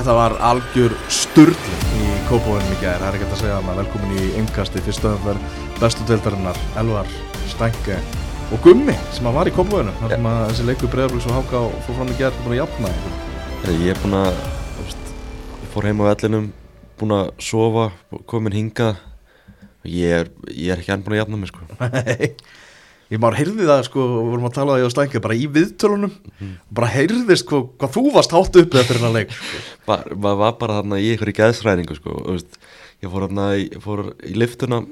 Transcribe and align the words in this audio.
Þetta 0.00 0.14
var 0.16 0.32
algjör 0.48 0.92
sturgling 1.12 1.80
í 2.00 2.04
Kópavóðinum 2.24 2.70
í 2.72 2.76
gæðir, 2.80 3.02
það 3.02 3.02
er 3.04 3.16
ekki 3.18 3.26
hægt 3.26 3.34
að 3.34 3.40
segja 3.42 3.56
hana 3.58 3.74
velkomin 3.76 4.14
í 4.16 4.28
yngkasti 4.40 4.80
fyrstu 4.86 5.10
öðumverð 5.10 5.58
bestu 5.76 6.06
deildarinnar, 6.08 6.60
Elvar, 6.80 7.10
Stænke 7.50 7.98
og 8.48 8.62
Gummi 8.64 8.94
sem 9.12 9.28
að 9.28 9.36
var 9.36 9.50
í 9.50 9.52
Kópavóðinum 9.58 9.98
þar 10.00 10.14
sem 10.14 10.28
að 10.30 10.40
þessi 10.46 10.64
leikur 10.70 10.92
Breiðarbríks 10.94 11.26
og 11.28 11.36
Háka 11.36 11.60
og 11.66 11.76
fór 11.84 11.98
fram 11.98 12.14
í 12.14 12.16
gæðir 12.16 12.40
búin 12.46 12.54
að 12.54 12.62
jafna 12.62 12.94
Ég 13.68 13.92
er 13.92 14.00
búin 14.00 14.16
að, 14.22 14.40
veist, 14.78 15.12
ég 15.52 15.68
fór 15.74 15.90
heim 15.90 16.00
á 16.00 16.04
vellinum, 16.08 16.48
búin 16.96 17.16
að 17.18 17.34
sofa, 17.44 17.86
komin 18.32 18.56
hingað. 18.56 19.04
Ég 19.84 20.16
er, 20.22 20.32
ég 20.48 20.72
er 20.72 20.80
ekki 20.80 20.96
enn 20.96 21.04
búin 21.04 21.18
að 21.18 21.26
jafna 21.26 21.42
mig 21.44 21.52
sko. 21.52 21.68
Nei, 21.92 22.30
ég 23.10 23.20
bara 23.22 23.36
heyrði 23.40 23.66
það 23.68 23.82
sko, 23.88 24.04
við 24.06 24.28
vorum 24.30 24.48
að 24.48 24.54
tala 24.58 24.72
á 24.72 24.76
því 24.78 24.86
á 24.86 24.94
Stænke 24.94 25.20
bara 25.24 25.34
í 25.38 25.46
viðtölunum, 25.50 26.12
bara 26.70 26.90
heyrðist 26.94 27.44
sko, 27.46 27.62
hvað 27.80 27.94
þú 27.96 28.04
varst 28.14 28.34
hátt 28.36 28.56
upp 28.62 28.74
eftir 28.80 29.00
hennar 29.00 29.16
leik. 29.16 29.32
Maður 29.88 30.16
ma 30.22 30.34
var 30.44 30.54
bara 30.60 30.78
þarna 30.80 31.00
í 31.02 31.10
einhverju 31.14 31.38
geðsræningu 31.40 31.96
sko 31.98 32.20
Ég 33.00 33.08
fór 33.08 33.24
þarna, 33.24 33.44
í- 33.56 33.78
fór 33.80 34.00
í 34.28 34.34
liftuna, 34.36 34.82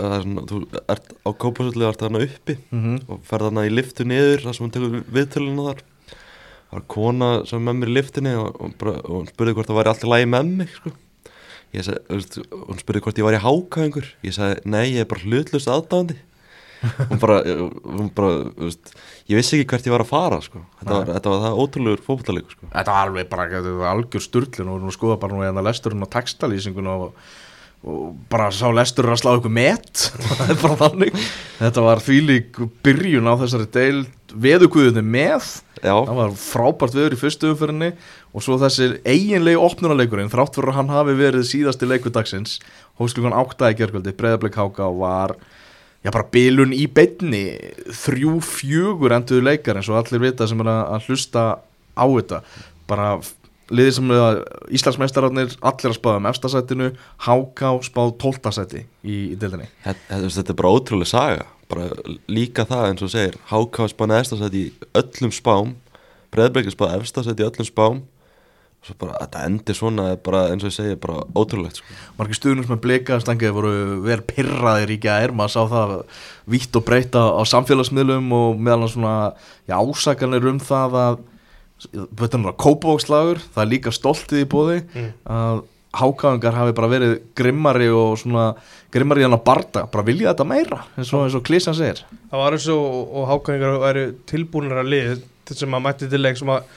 það 0.00 0.12
er 0.16 0.22
svona, 0.24 0.42
þú 0.48 0.58
ert 0.88 1.10
á 1.20 1.30
kópasöllu, 1.36 1.84
ert 1.84 2.00
þarna 2.00 2.22
uppi 2.24 2.54
Mhm. 2.72 2.94
og 3.12 3.18
ferð 3.28 3.44
þarna 3.50 3.64
í 3.68 3.72
liftu 3.76 4.06
niður, 4.08 4.40
það 4.46 4.54
sem 4.56 4.64
hún 4.64 4.72
tekur 4.72 5.02
viðtöluna 5.12 5.66
þar. 5.66 5.82
Það 6.70 6.78
var 6.78 6.86
kona 6.94 7.28
sem 7.44 7.60
með 7.68 7.76
mér 7.82 7.88
í 7.92 7.96
liftinni 7.98 8.32
og, 8.40 8.56
og, 8.56 8.72
bara, 8.80 8.94
og 9.04 9.12
hún 9.18 9.28
spurði 9.28 9.54
hvort 9.58 9.68
það 9.68 9.78
væri 9.82 9.92
allt 9.92 10.06
í 10.08 10.08
lagi 10.14 10.30
með 10.32 10.48
mig 10.62 10.72
sko. 10.78 10.94
Ég 11.76 11.90
veist, 12.08 12.38
hún 12.48 12.80
spurði 12.80 13.02
hvort 13.04 13.20
ég 13.20 13.28
var 13.28 13.36
í 13.36 13.44
háka 13.44 13.84
Hún 16.80 17.18
bara, 17.18 17.40
hún 17.42 18.10
bara, 18.14 18.52
veist, 18.58 18.92
ég 19.30 19.40
vissi 19.40 19.58
ekki 19.58 19.68
hvert 19.72 19.88
ég 19.88 19.94
var 19.94 20.04
að 20.04 20.12
fara 20.12 20.38
sko. 20.44 20.62
Þetta 20.78 20.94
var, 20.94 21.10
þetta 21.16 21.32
var 21.32 21.42
það 21.44 21.60
ótrúlegur 21.64 22.04
fótballleikur 22.06 22.56
sko. 22.56 22.70
Þetta 22.70 22.94
var 22.94 23.08
alveg 23.08 23.28
bara 23.32 23.48
þetta 23.52 23.74
var 23.80 23.92
algjör 23.96 24.24
sturglun 24.24 24.72
og 24.78 24.94
skoða 24.94 25.18
bara 25.22 25.34
nú 25.34 25.44
hérna 25.46 25.64
lesturinn 25.66 26.06
og 26.06 26.12
textalýsingun 26.14 26.90
og, 26.92 27.08
og 27.82 28.04
bara 28.30 28.50
sá 28.54 28.68
lesturinn 28.74 29.16
að 29.16 29.22
slá 29.24 29.32
ykkur 29.38 29.54
met. 29.58 30.04
Þetta 31.58 31.82
var 31.82 32.04
þvílík 32.04 32.62
byrjun 32.86 33.26
á 33.26 33.34
þessari 33.42 33.70
deil 33.74 34.04
veðuguðunni 34.34 35.02
með. 35.02 35.50
Já, 35.78 35.94
það 35.94 36.16
var 36.18 36.32
frábært 36.38 36.96
veður 36.96 37.14
í 37.14 37.18
fyrstu 37.20 37.52
umfyrinni 37.52 37.92
og 38.34 38.42
svo 38.44 38.56
þessi 38.58 38.96
eiginlegi 39.06 39.60
opnunarleikurinn 39.62 40.30
þrátt 40.32 40.58
fyrir 40.58 40.72
að 40.72 40.78
hann 40.80 40.90
hafi 40.90 41.14
verið 41.18 41.46
síðasti 41.46 41.86
leikudagsins 41.86 42.56
hósklukkan 42.98 43.36
átta 43.38 43.70
í 43.70 43.76
gerkvöldi 43.78 44.14
breðablik 44.18 44.58
háka 44.58 44.88
og 44.88 44.98
var 45.04 45.36
já 46.04 46.12
bara 46.14 46.28
bilun 46.32 46.74
í 46.76 46.86
beinni 46.90 47.42
þrjú 48.04 48.38
fjögur 48.44 49.16
enduðu 49.16 49.44
leikar 49.48 49.80
eins 49.80 49.90
og 49.90 49.98
allir 50.00 50.22
vita 50.28 50.48
sem 50.48 50.62
er 50.64 50.70
að 50.72 51.08
hlusta 51.08 51.44
á 51.98 52.04
þetta. 52.06 52.40
Bara 52.88 53.10
liðið 53.68 53.94
sem 53.98 54.14
Íslandsmeistararnir 54.78 55.58
allir 55.60 55.92
að 55.92 55.98
spáða 55.98 56.22
um 56.22 56.30
efstasætinu 56.30 56.90
háka 57.26 57.74
spáð 57.84 58.14
tóltasæti 58.22 58.84
í, 59.02 59.34
í 59.34 59.36
deildinni. 59.36 59.68
Þetta, 59.84 60.44
er 60.44 60.58
bara 60.58 60.72
ótrúlega 60.72 61.12
saga. 61.12 61.48
Bara 61.68 61.90
líka 62.32 62.64
það 62.64 62.86
eins 62.86 63.04
og 63.04 63.10
segir 63.12 63.34
Háka 63.50 63.90
spáði 63.92 64.22
efstasætt 64.22 64.54
í 64.56 64.62
öllum 64.96 65.34
spám 65.36 65.74
Breiðbreykir 66.32 66.72
spáði 66.72 67.02
efstasætt 67.02 67.42
í 67.42 67.44
öllum 67.44 67.68
spám 67.68 67.98
svo 68.86 68.94
bara, 69.00 69.16
þetta 69.24 69.44
endir 69.48 69.76
svona 69.76 70.10
er 70.14 70.20
bara, 70.24 70.44
eins 70.52 70.64
og 70.64 70.70
ég 70.70 70.76
segi, 70.76 70.98
bara 71.02 71.24
ótrúlegt 71.36 71.80
sko. 71.80 71.96
margir 72.18 72.38
stuðnum 72.38 72.66
sem 72.66 72.76
er 72.76 72.82
blika 72.84 73.18
stangið 73.22 73.56
voru 73.56 73.72
vel 74.04 74.20
pirraðir 74.28 74.94
í 74.94 75.00
gær. 75.02 75.34
Maður 75.36 75.54
sá 75.54 75.72
það 75.72 75.96
vítt 76.54 76.78
og 76.78 76.86
breyta 76.86 77.24
á 77.34 77.42
samfélagsmiðlum 77.48 78.30
og 78.38 78.60
meðal 78.62 78.84
hann 78.86 78.94
svona 78.94 79.16
já, 79.68 79.76
ásakanir 79.76 80.46
um 80.52 80.62
það 80.62 81.00
að 81.02 81.18
þetta 81.78 82.24
er 82.24 82.28
náttúrulega 82.42 82.58
kópavókslagur 82.58 83.42
það 83.54 83.64
er 83.64 83.70
líka 83.70 83.92
stoltið 83.94 84.40
í 84.42 84.48
bóði 84.50 84.78
að 85.30 85.60
hákáðingar 85.98 86.56
hafi 86.56 86.74
bara 86.76 86.90
verið 86.90 87.14
grimmari 87.38 87.86
og 87.94 88.18
svona 88.20 88.50
grimmari 88.92 89.24
hann 89.24 89.36
að 89.36 89.44
barda, 89.46 89.86
bara 89.90 90.04
vilja 90.04 90.32
þetta 90.32 90.46
meira 90.48 90.82
eins 90.98 91.12
og, 91.14 91.24
eins 91.24 91.36
og 91.38 91.44
Klísan 91.46 91.76
segir. 91.78 92.02
Það 92.30 92.42
var 92.42 92.56
eins 92.56 92.66
og, 92.74 92.98
og 93.08 93.30
hákvæðingar 93.30 93.80
væri 93.84 94.04
tilbúinir 94.28 94.82
að 94.82 94.92
lið 94.92 95.24
til 95.48 95.56
sem 95.62 95.78
að 95.78 95.84
mætti 95.86 96.10
til 96.10 96.20
leik 96.20 96.40
sem 96.40 96.52
að 96.52 96.68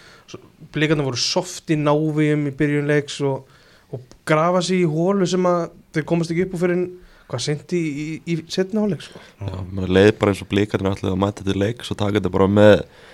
blikarnir 0.73 1.07
voru 1.07 1.19
soft 1.19 1.71
í 1.73 1.77
návíum 1.79 2.47
í 2.49 2.55
byrjun 2.57 2.89
leiks 2.89 3.19
og, 3.27 3.47
og 3.91 4.17
grafa 4.27 4.63
sér 4.65 4.83
í 4.83 4.89
hólu 4.89 5.27
sem 5.29 5.47
að 5.47 5.69
þeir 5.95 6.07
komast 6.07 6.33
ekki 6.33 6.47
upp 6.47 6.57
úr 6.57 6.63
fyrir 6.65 6.83
hvað 7.31 7.43
sendi 7.45 7.79
í, 7.79 7.91
í, 7.91 8.05
í 8.33 8.37
setna 8.51 8.83
áleik 8.83 9.03
sko. 9.05 9.21
Já, 9.39 9.53
maður 9.71 9.93
leið 9.95 10.11
bara 10.19 10.33
eins 10.33 10.43
og 10.43 10.49
blíkarnir 10.51 10.91
allir 10.91 11.13
að 11.13 11.21
mæta 11.23 11.45
til 11.47 11.57
leiks 11.59 11.91
og 11.93 11.99
taka 12.01 12.17
þetta 12.17 12.33
bara 12.33 12.47
með 12.51 12.73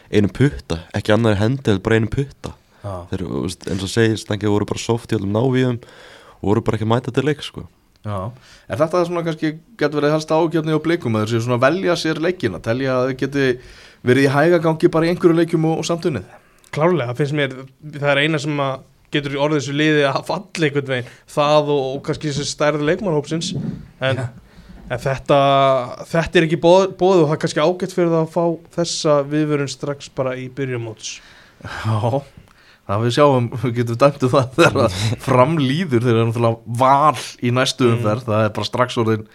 einu 0.09 0.31
putta, 0.33 0.79
ekki 0.97 1.13
annar 1.13 1.37
hendi, 1.37 1.69
heldur 1.69 1.83
bara 1.85 1.99
einu 1.99 2.09
putta 2.13 2.53
þeir, 3.11 3.25
eins 3.71 3.83
og 3.83 3.91
segir, 3.91 4.17
stangið 4.21 4.53
voru 4.53 4.69
bara 4.69 4.81
soft 4.81 5.13
í 5.13 5.17
öllum 5.19 5.35
návíum 5.35 5.81
og 6.39 6.47
voru 6.49 6.63
bara 6.65 6.79
ekki 6.79 6.87
að 6.87 6.93
mæta 6.95 7.13
til 7.13 7.25
leiks 7.27 7.51
sko. 7.51 7.67
Já, 8.07 8.31
en 8.69 8.79
þetta 8.79 9.01
er 9.01 9.07
svona 9.09 9.23
kannski 9.25 9.53
getur 9.77 9.99
verið 9.99 10.15
helst 10.15 10.31
ágjöfni 10.31 10.77
á 10.77 10.79
blikum 10.81 11.17
að 11.17 11.25
þeir 11.25 11.33
séu 11.33 11.45
svona 11.45 11.57
að 11.59 11.65
velja 11.67 11.97
sér 11.99 12.21
leikina, 12.23 12.61
telja 12.63 12.93
að 12.95 13.09
þeir 13.09 13.17
geti 13.21 13.47
verið 14.07 14.27
í 14.27 14.33
hægagangi 14.33 14.91
bara 14.93 15.07
í 15.07 15.11
einhverju 15.11 15.39
leikjum 15.41 15.65
og, 15.67 15.81
og 15.81 15.89
samtunnið 15.89 16.29
klárlega, 16.75 17.11
það 17.11 17.19
finnst 17.21 17.37
mér 17.37 17.57
það 17.97 18.11
er 18.13 18.23
eina 18.23 18.41
sem 18.41 18.63
að 18.63 18.85
getur 19.13 19.37
í 19.37 19.39
orðið 19.39 19.61
þessu 19.61 19.75
liði 19.77 20.03
að 20.09 20.19
falla 20.27 20.67
einhvern 20.67 20.91
veginn. 20.91 21.11
Það 21.31 21.71
og, 21.73 21.83
og 21.93 22.01
kannski 22.07 22.31
þessi 22.31 22.47
stærð 22.49 22.83
leikmannhópsins 22.89 23.53
en, 24.03 24.23
en 24.87 25.03
þetta 25.03 25.37
þetta 26.09 26.41
er 26.41 26.47
ekki 26.47 26.59
bóð, 26.63 26.89
bóð 26.99 27.21
og 27.21 27.29
það 27.29 27.37
er 27.37 27.43
kannski 27.45 27.63
ágætt 27.63 27.95
fyrir 27.95 28.11
það 28.13 28.25
að 28.25 28.33
fá 28.35 28.73
þessa 28.79 29.19
viðvörun 29.31 29.71
strax 29.71 30.11
bara 30.17 30.35
í 30.39 30.49
byrjumóts 30.57 31.13
Já, 31.63 32.21
það 32.87 33.05
við 33.05 33.15
sjáum, 33.15 33.47
við 33.63 33.77
getum 33.79 34.01
dæmtu 34.03 34.31
það 34.33 34.51
þegar 34.59 34.97
framlýður 35.23 36.03
þegar 36.03 36.09
það 36.09 36.21
er 36.21 36.27
náttúrulega 36.31 36.77
val 36.83 37.23
í 37.39 37.53
næstu 37.55 37.91
umferð, 37.93 38.27
það 38.27 38.43
er 38.43 38.53
bara 38.59 38.69
strax 38.69 38.99
orðin 39.01 39.25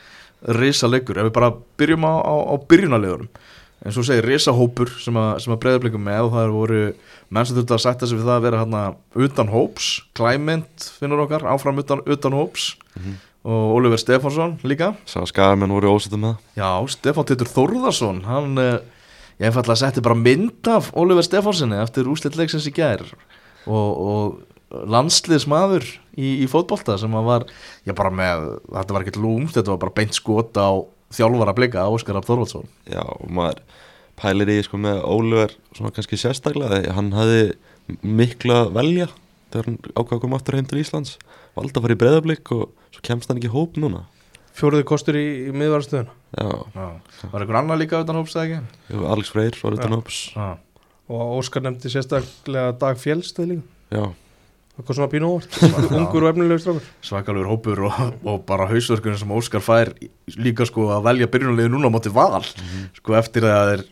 risa 0.58 0.90
leikur, 0.90 1.18
ef 1.18 1.28
við 1.28 1.34
bara 1.36 1.52
byrjum 1.80 2.06
á, 2.06 2.14
á, 2.18 2.34
á 2.50 2.54
byrjunarlegurum 2.68 3.32
eins 3.82 3.98
og 3.98 4.06
segir 4.06 4.26
risahópur 4.28 4.92
sem 5.02 5.16
að, 5.18 5.32
sem 5.42 5.54
að 5.54 5.60
breyðarblikum 5.64 6.04
með 6.06 6.28
og 6.28 6.32
það 6.34 6.44
eru 6.46 6.54
voru 6.56 6.80
menn 7.32 7.48
sem 7.48 7.58
þurftu 7.58 7.76
að 7.76 7.82
sætta 7.86 8.08
sig 8.08 8.20
við 8.20 8.28
það 8.28 8.36
að 8.36 8.46
vera 8.46 8.62
hérna 8.62 8.82
utan 9.26 9.52
hóps, 9.52 9.90
Clement 10.18 10.88
finnur 11.00 11.24
okkar, 11.24 11.46
áfram 11.50 11.82
utan, 11.82 12.02
utan 12.06 12.36
hóps. 12.36 12.72
Og 13.42 13.72
Oliver 13.74 13.98
Stefánsson 13.98 14.54
líka. 14.62 14.92
Sá 15.08 15.18
skagamenn 15.26 15.72
voru 15.74 15.96
ósættum 15.96 16.22
með 16.22 16.36
Já, 16.54 16.68
Stefán 16.94 17.26
Teitur 17.26 17.50
Þórðarsson 17.50 18.20
hann, 18.28 18.52
eh, 18.62 18.78
ég 19.40 19.48
einfallega 19.48 19.80
setti 19.80 20.04
bara 20.04 20.14
mynd 20.14 20.70
af 20.70 20.92
Oliver 20.94 21.26
Stefánssoni 21.26 21.80
eftir 21.82 22.06
úslit 22.06 22.38
leiksins 22.38 22.68
í 22.70 22.74
gær. 22.76 23.02
Og, 23.66 23.90
og 23.98 24.86
landsliðsmaður 24.92 25.84
í, 26.16 26.44
í 26.44 26.46
fótbolta 26.50 26.96
sem 27.00 27.12
að 27.18 27.28
var, 27.28 27.46
já 27.86 27.92
bara 27.96 28.12
með 28.14 28.46
þetta 28.70 28.94
var 28.94 29.04
ekkert 29.04 29.20
lúmt, 29.20 29.54
þetta 29.56 29.74
var 29.74 29.82
bara 29.84 29.96
beint 29.98 30.16
skot 30.16 30.56
á 30.56 30.70
þjálfara 31.16 31.54
blika, 31.56 31.86
Óskar 31.92 32.20
Þórðarsson 32.24 32.68
Já, 32.90 33.02
og 33.04 33.28
maður 33.30 33.62
pælir 34.22 34.52
í 34.52 34.58
sko 34.66 34.78
með 34.80 35.02
Óliver 35.08 35.54
svona 35.74 35.92
kannski 35.94 36.18
sérstaklega 36.20 36.78
því 36.82 36.96
hann 36.96 37.12
hafði 37.16 37.42
mikla 38.06 38.58
að 38.66 38.72
velja 38.76 39.06
þegar 39.52 39.68
hann 39.68 39.78
ákvað 39.96 40.16
að 40.16 40.22
koma 40.24 40.38
aftur 40.38 40.56
heim 40.56 40.68
til 40.70 40.80
Íslands. 40.80 41.16
Valda 41.56 41.80
að 41.80 41.84
fara 41.86 41.96
í 41.96 42.00
breyðablík 42.00 42.52
og 42.56 42.62
svo 42.94 43.02
kemst 43.04 43.28
hann 43.28 43.40
ekki 43.40 43.50
í 43.50 43.52
hóp 43.52 43.76
núna. 43.80 44.04
Fjóruði 44.56 44.84
kostur 44.88 45.16
í, 45.16 45.24
í 45.48 45.52
miðvarastöðuna. 45.56 46.12
Já, 46.36 46.48
Já. 46.76 46.86
Var 47.32 47.44
einhver 47.44 47.58
annar 47.60 47.80
líka 47.80 48.00
utan 48.04 48.16
hóps 48.20 48.36
eða 48.36 48.44
ekki? 48.46 48.78
jú, 48.94 49.02
Alex 49.12 49.32
Freyr 49.32 49.58
var 49.60 49.76
utan 49.76 49.96
hóps. 49.96 50.20
Já. 50.36 50.48
og 51.12 51.34
Óskar 51.40 51.64
nefndi 51.66 51.90
sérstaklega 51.92 52.72
Dag 52.80 53.00
Fjellstöð 53.00 53.50
líka. 53.50 53.64
Já, 53.92 54.04
það 54.76 54.86
kom 54.86 54.96
svona 54.98 55.10
pínu 55.12 55.30
óvart. 55.30 55.56
Ungur 55.92 56.26
og 56.26 56.30
efnilegur 56.32 56.62
strákur. 56.62 56.90
Svakalur 57.04 57.48
hópur 57.50 57.82
og, 57.88 57.98
og 58.24 58.44
bara 58.48 58.68
hausverkunum 58.70 59.18
sem 59.20 59.34
Óskar 59.36 59.64
fær 59.64 59.92
líka 60.38 60.66
sko 60.68 60.88
að 60.94 61.08
velja 61.08 61.30
byrjunarliði 61.32 61.72
núna 61.74 61.92
á 61.92 61.94
móti 61.94 62.12
val. 62.14 62.44
Sko 62.98 63.16
eftir 63.18 63.48
að 63.48 63.72
þeir 63.72 63.84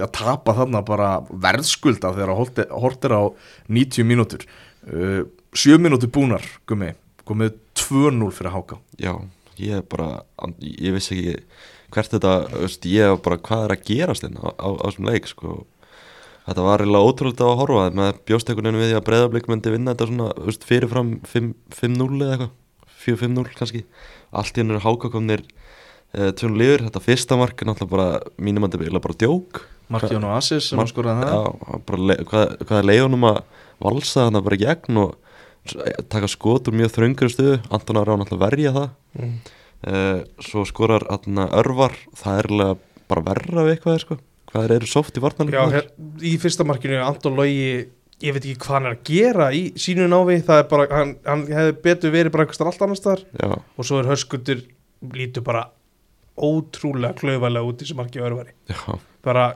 já, 0.00 0.06
tapa 0.14 0.56
þarna 0.56 0.84
bara 0.86 1.10
verðskulda 1.28 2.12
þegar 2.16 2.34
að 2.34 2.76
hortir 2.84 3.16
á 3.16 3.22
90 3.68 4.08
mínútur. 4.08 4.46
Uh, 4.88 5.24
7 5.56 5.80
mínútur 5.82 6.12
búnar 6.12 6.44
gummi, 6.68 6.92
komið 7.28 7.58
2-0 7.78 8.30
fyrir 8.36 8.54
Háka. 8.54 8.78
Já, 9.00 9.14
ég 9.60 9.84
bara 9.90 10.22
ég 10.60 10.94
vissi 10.96 11.18
ekki 11.18 11.42
hvert 11.94 12.12
þetta 12.12 12.32
veist, 12.52 12.86
ég 12.88 13.18
bara 13.24 13.40
hvað 13.40 13.64
er 13.64 13.74
að 13.74 13.84
gerast 13.88 14.26
á, 14.28 14.48
á 14.56 14.68
þessum 14.84 15.08
leik 15.08 15.28
sko 15.30 15.62
Þetta 16.48 16.64
var 16.64 16.80
reyna 16.80 17.00
ótrúlega 17.04 17.44
að 17.44 17.58
horfa 17.60 17.88
með 17.92 18.18
bjóstekuninu 18.28 18.80
við 18.80 18.90
því 18.92 18.96
að 18.96 19.04
breyðablík 19.04 19.48
myndi 19.50 19.72
vinna 19.74 19.92
þetta 19.92 20.06
svona 20.08 20.28
veist, 20.46 20.62
fyrirfram 20.64 21.10
5-0 21.28 22.22
eða 22.24 22.30
eitthvað. 22.38 22.54
4-5-0 23.04 23.50
kannski. 23.58 23.82
Allt 24.32 24.56
í 24.56 24.62
hennu 24.62 24.80
hákakomnir 24.80 25.42
uh, 25.44 26.30
tjónu 26.38 26.56
liður, 26.60 26.86
þetta 26.86 27.02
fyrsta 27.04 27.36
mark 27.40 27.60
er 27.60 27.68
náttúrulega 27.68 27.92
bara 27.92 28.40
mínum 28.40 28.64
að 28.64 28.78
þetta 28.78 29.02
bara 29.04 29.18
djók. 29.20 29.60
Markjón 29.92 30.24
og 30.28 30.34
Assis 30.38 30.70
sem 30.70 30.80
Mark- 30.80 30.92
skoraði 30.92 31.28
það. 31.28 31.36
Já, 31.36 31.80
bara 31.90 32.16
hvað, 32.32 32.56
hvað 32.64 32.80
er 32.80 32.88
leiðunum 32.90 33.28
að 33.28 33.38
valsa 33.84 34.24
þarna 34.24 34.42
bara 34.44 34.58
í 34.58 34.62
gegn 34.64 35.02
og 35.04 35.14
taka 36.08 36.30
skot 36.32 36.68
úr 36.70 36.76
mjög 36.80 36.94
þröngur 36.96 37.32
stuðu 37.32 37.58
Anton 37.68 38.00
Aron 38.00 38.22
náttúrulega 38.22 38.48
verja 38.48 38.74
það. 38.76 38.88
Mm. 39.18 39.36
uh, 39.92 40.18
svo 40.48 40.64
skorar 40.68 41.04
þarna 41.12 41.48
örvar. 41.60 41.96
Það 42.16 42.40
er 42.42 42.80
bara 43.08 43.24
verra 43.30 43.64
við 43.68 43.76
eitthvað 43.76 44.00
sko. 44.04 44.18
Hvað 44.48 44.64
er 44.64 44.76
eru 44.78 44.90
soft 44.90 45.16
í 45.16 45.20
Já, 45.20 45.24
varnarleikum 45.26 45.76
her, 45.76 45.88
í 46.24 46.34
fyrsta 46.40 46.66
markinu 46.68 47.00
Anton 47.04 47.38
Logi 47.38 47.70
ég 48.18 48.34
veit 48.34 48.42
ekki 48.42 48.58
hvað 48.64 48.74
hann 48.74 48.88
er 48.90 48.96
að 48.96 49.02
gera 49.06 49.48
í 49.54 49.64
sínu 49.78 50.08
návi 50.10 50.40
það 50.46 50.62
er 50.62 50.70
bara, 50.70 50.86
hann, 50.90 51.16
hann 51.26 51.44
hefði 51.52 51.74
betur 51.84 52.14
verið 52.14 52.34
bara 52.34 52.46
einhvers 52.46 52.58
staðar 52.58 52.72
allt 52.74 52.86
annars 52.88 53.26
já, 53.38 53.50
og 53.54 53.86
svo 53.86 54.00
er 54.00 54.10
hörskuldur 54.10 54.64
lítur 55.14 55.44
bara 55.46 55.68
ótrúlega 56.38 57.16
klaufalega 57.18 57.66
út 57.66 57.82
í 57.82 57.88
sem 57.88 57.98
marki 57.98 58.22
örvari. 58.22 58.54
Já, 58.70 58.98
bara, 59.26 59.50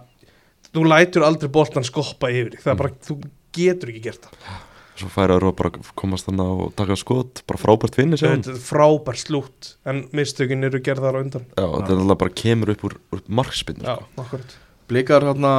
þú 0.73 0.85
lætur 0.89 1.27
aldrei 1.27 1.51
boltan 1.53 1.87
skoppa 1.87 2.31
yfir 2.33 2.59
það 2.61 2.75
er 2.75 2.81
bara, 2.83 2.95
þú 3.07 3.19
getur 3.55 3.93
ekki 3.93 4.05
gert 4.09 4.29
það. 4.29 4.61
Svo 5.03 5.09
færi 5.09 5.35
að 5.35 5.47
bara 5.57 5.71
komast 5.99 6.29
þannig 6.29 6.65
og 6.67 6.75
taka 6.79 6.97
skot 7.01 7.41
bara 7.49 7.59
frábært 7.59 7.97
finni 7.97 8.19
sér 8.21 8.35
þetta 8.37 8.53
er 8.53 8.59
frábær 8.61 9.17
slútt 9.19 9.71
en 9.89 10.03
mistökin 10.15 10.69
eru 10.69 10.83
gerðar 10.85 11.17
á 11.17 11.21
undan. 11.23 11.47
Já, 11.57 11.65
þetta 11.65 11.95
er 11.95 12.03
alltaf 12.03 12.21
bara 12.21 12.35
kemur 12.43 12.75
upp 12.75 12.85
úr, 12.87 12.99
úr 13.15 13.25
markspinn 13.41 13.81
já, 13.83 13.97
akkurat 14.21 14.59
Blikar 14.91 15.25
hérna 15.25 15.55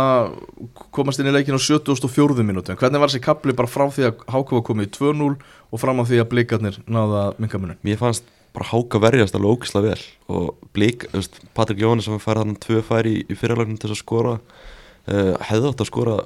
komast 0.95 1.21
inn 1.21 1.31
í 1.31 1.33
leikin 1.33 1.57
á 1.57 1.61
74. 1.61 2.43
minúti 2.45 2.75
hvernig 2.75 3.01
var 3.01 3.11
þessi 3.11 3.23
kapli 3.23 3.55
bara 3.57 3.71
frá 3.71 3.87
því 3.87 4.09
að 4.09 4.23
Háka 4.33 4.57
var 4.57 4.65
komið 4.67 4.89
í 4.89 4.93
2-0 4.99 5.33
og 5.73 5.81
fram 5.81 6.01
á 6.01 6.07
því 6.07 6.21
að 6.21 6.31
blikarnir 6.33 6.79
náða 6.85 7.27
minkamunum 7.39 7.79
mér 7.85 8.01
fannst 8.01 8.27
bara 8.53 8.69
háka 8.69 9.01
verjast 9.01 9.35
alveg 9.35 9.57
ógislega 9.57 9.93
vel. 9.93 10.03
Og 10.29 10.53
veist, 10.77 11.39
Patrik 11.57 11.81
Jóhannes 11.81 12.07
sem 12.07 12.21
færði 12.21 12.45
hann 12.45 12.59
tvö 12.61 12.81
færi 12.85 13.17
í, 13.17 13.23
í 13.25 13.37
fyrirlagnum 13.37 13.79
til 13.81 13.91
að 13.91 14.01
skora 14.01 14.35
uh, 14.37 15.33
hefði 15.49 15.71
átt 15.71 15.81
að 15.83 15.89
skora 15.89 16.17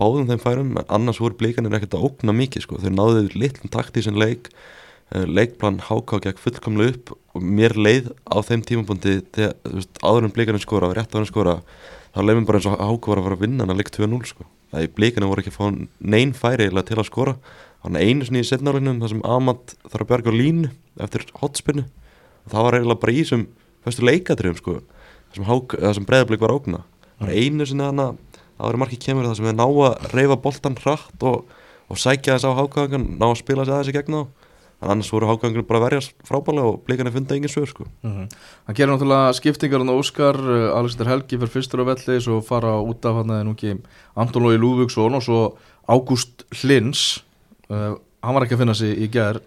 báðum 0.00 0.30
þeim 0.30 0.40
færum, 0.40 0.70
en 0.80 0.94
annars 0.96 1.20
voru 1.20 1.36
blíkanir 1.36 1.76
ekkert 1.76 1.98
að 1.98 2.06
ógna 2.08 2.32
mikið, 2.36 2.64
sko, 2.64 2.80
þeir 2.80 2.94
náðu 2.96 3.26
litlum 3.36 3.72
takt 3.72 3.98
í 4.00 4.04
sin 4.06 4.16
leik, 4.20 4.48
uh, 5.12 5.26
leikplan 5.28 5.82
háka 5.90 6.22
gekk 6.24 6.40
fullkomlega 6.40 6.94
upp 6.94 7.12
og 7.36 7.44
mér 7.44 7.76
leið 7.76 8.14
á 8.32 8.36
þeim 8.46 8.64
tímabundi 8.64 9.18
þegar, 9.36 9.58
áður 10.00 10.30
en 10.30 10.34
blíkanir 10.38 10.64
skora, 10.64 10.94
rétt 10.96 11.12
áður 11.12 11.26
en 11.26 11.32
skora 11.34 11.58
þá 12.14 12.20
mér 12.22 12.44
bara 12.46 12.60
eins 12.60 12.68
og 12.70 12.78
háka 12.78 13.10
var 13.10 13.20
að 13.20 13.26
fara 13.28 13.36
að 13.38 13.44
vinna 13.44 13.64
hann 13.64 13.74
að 13.74 13.80
leik 13.80 13.90
2-0, 13.94 14.20
sko, 14.30 14.46
það 14.70 14.84
í 14.86 14.90
blíkanir 14.94 15.30
voru 15.30 15.42
ekki 15.42 15.52
að 15.52 15.58
fá 15.58 15.66
neinn 16.14 16.34
færi 16.38 16.68
til 16.70 16.98
að 17.00 17.08
skora. 17.08 17.34
Hann 17.84 17.98
einu 18.00 18.24
sinni 18.24 18.40
í 18.40 18.46
setnálegnum 18.48 19.00
þar 19.02 19.12
sem 19.12 19.22
Amat 19.28 19.74
þarf 19.90 20.04
að 20.06 20.10
bjarga 20.12 20.32
á 20.32 20.34
línu 20.38 20.70
eftir 21.04 21.26
hotspinnu 21.40 21.84
það 22.48 22.64
var 22.66 22.76
eiginlega 22.78 23.00
bara 23.02 23.12
í 23.12 23.18
þessum 23.22 23.42
fyrstu 23.84 24.06
leikatriðum 24.08 24.56
sko 24.60 24.76
þar 24.78 25.36
sem, 25.36 25.44
hák- 25.48 25.76
sem 25.98 26.06
breyðablík 26.08 26.40
var 26.44 26.54
ógna. 26.54 26.80
Það 27.18 27.26
var 27.26 27.34
einu 27.34 27.66
sinni 27.68 27.84
þannig 27.88 28.06
að 28.08 28.40
það 28.54 28.64
var 28.68 28.80
markið 28.84 29.02
kemur 29.04 29.28
þar 29.28 29.36
sem 29.40 29.48
við 29.48 29.56
ná 29.58 29.66
að 29.66 30.08
reyfa 30.14 30.38
boltan 30.46 30.78
hratt 30.80 31.26
og, 31.28 31.44
og 31.90 32.00
sækja 32.00 32.38
þess 32.38 32.48
á 32.48 32.58
hákagangan 32.60 33.06
ná 33.18 33.26
að 33.28 33.38
spila 33.42 33.66
sig 33.66 33.74
aðeins 33.74 33.92
í 33.92 33.96
gegn 33.98 34.16
á 34.16 34.22
en 34.84 34.92
annars 34.92 35.10
voru 35.12 35.28
hákagangur 35.28 35.64
bara 35.66 35.80
að 35.80 35.86
verjast 35.88 36.14
frábælega 36.28 36.70
og 36.70 36.82
blíkanir 36.86 37.14
funda 37.14 37.36
engin 37.36 37.52
svör 37.52 37.68
sko. 37.70 37.86
Mhm. 38.02 38.28
Hann 38.66 38.76
gerir 38.76 38.92
náttúrulega 38.92 39.32
skiptingar 39.34 39.78
hann 39.80 39.94
Óskar, 39.94 40.36
uh, 40.36 40.78
Alexander 40.78 41.08
Helgi 41.08 41.38
fyrir 41.38 41.54
fyrstur 41.54 41.82
á 41.82 41.90
velli 41.90 42.20
svo 42.20 42.40
fara 42.44 42.76
út 42.80 43.04
af 43.04 43.16
hann 43.16 43.30
eða 43.30 43.44
nú 43.44 43.54
ekki 43.56 43.80
Anton 44.16 44.42
Lói 44.42 44.58
Lúvíksson 44.58 45.14
og 45.14 45.22
svo 45.22 45.56
Ágúst 45.88 46.44
Hlins 46.60 47.24
uh, 47.70 47.96
hann 48.22 48.34
var 48.34 48.44
ekki 48.44 48.54
að 48.54 48.62
finna 48.64 48.74
sig 48.74 48.96
í 48.98 49.08
gær 49.10 49.40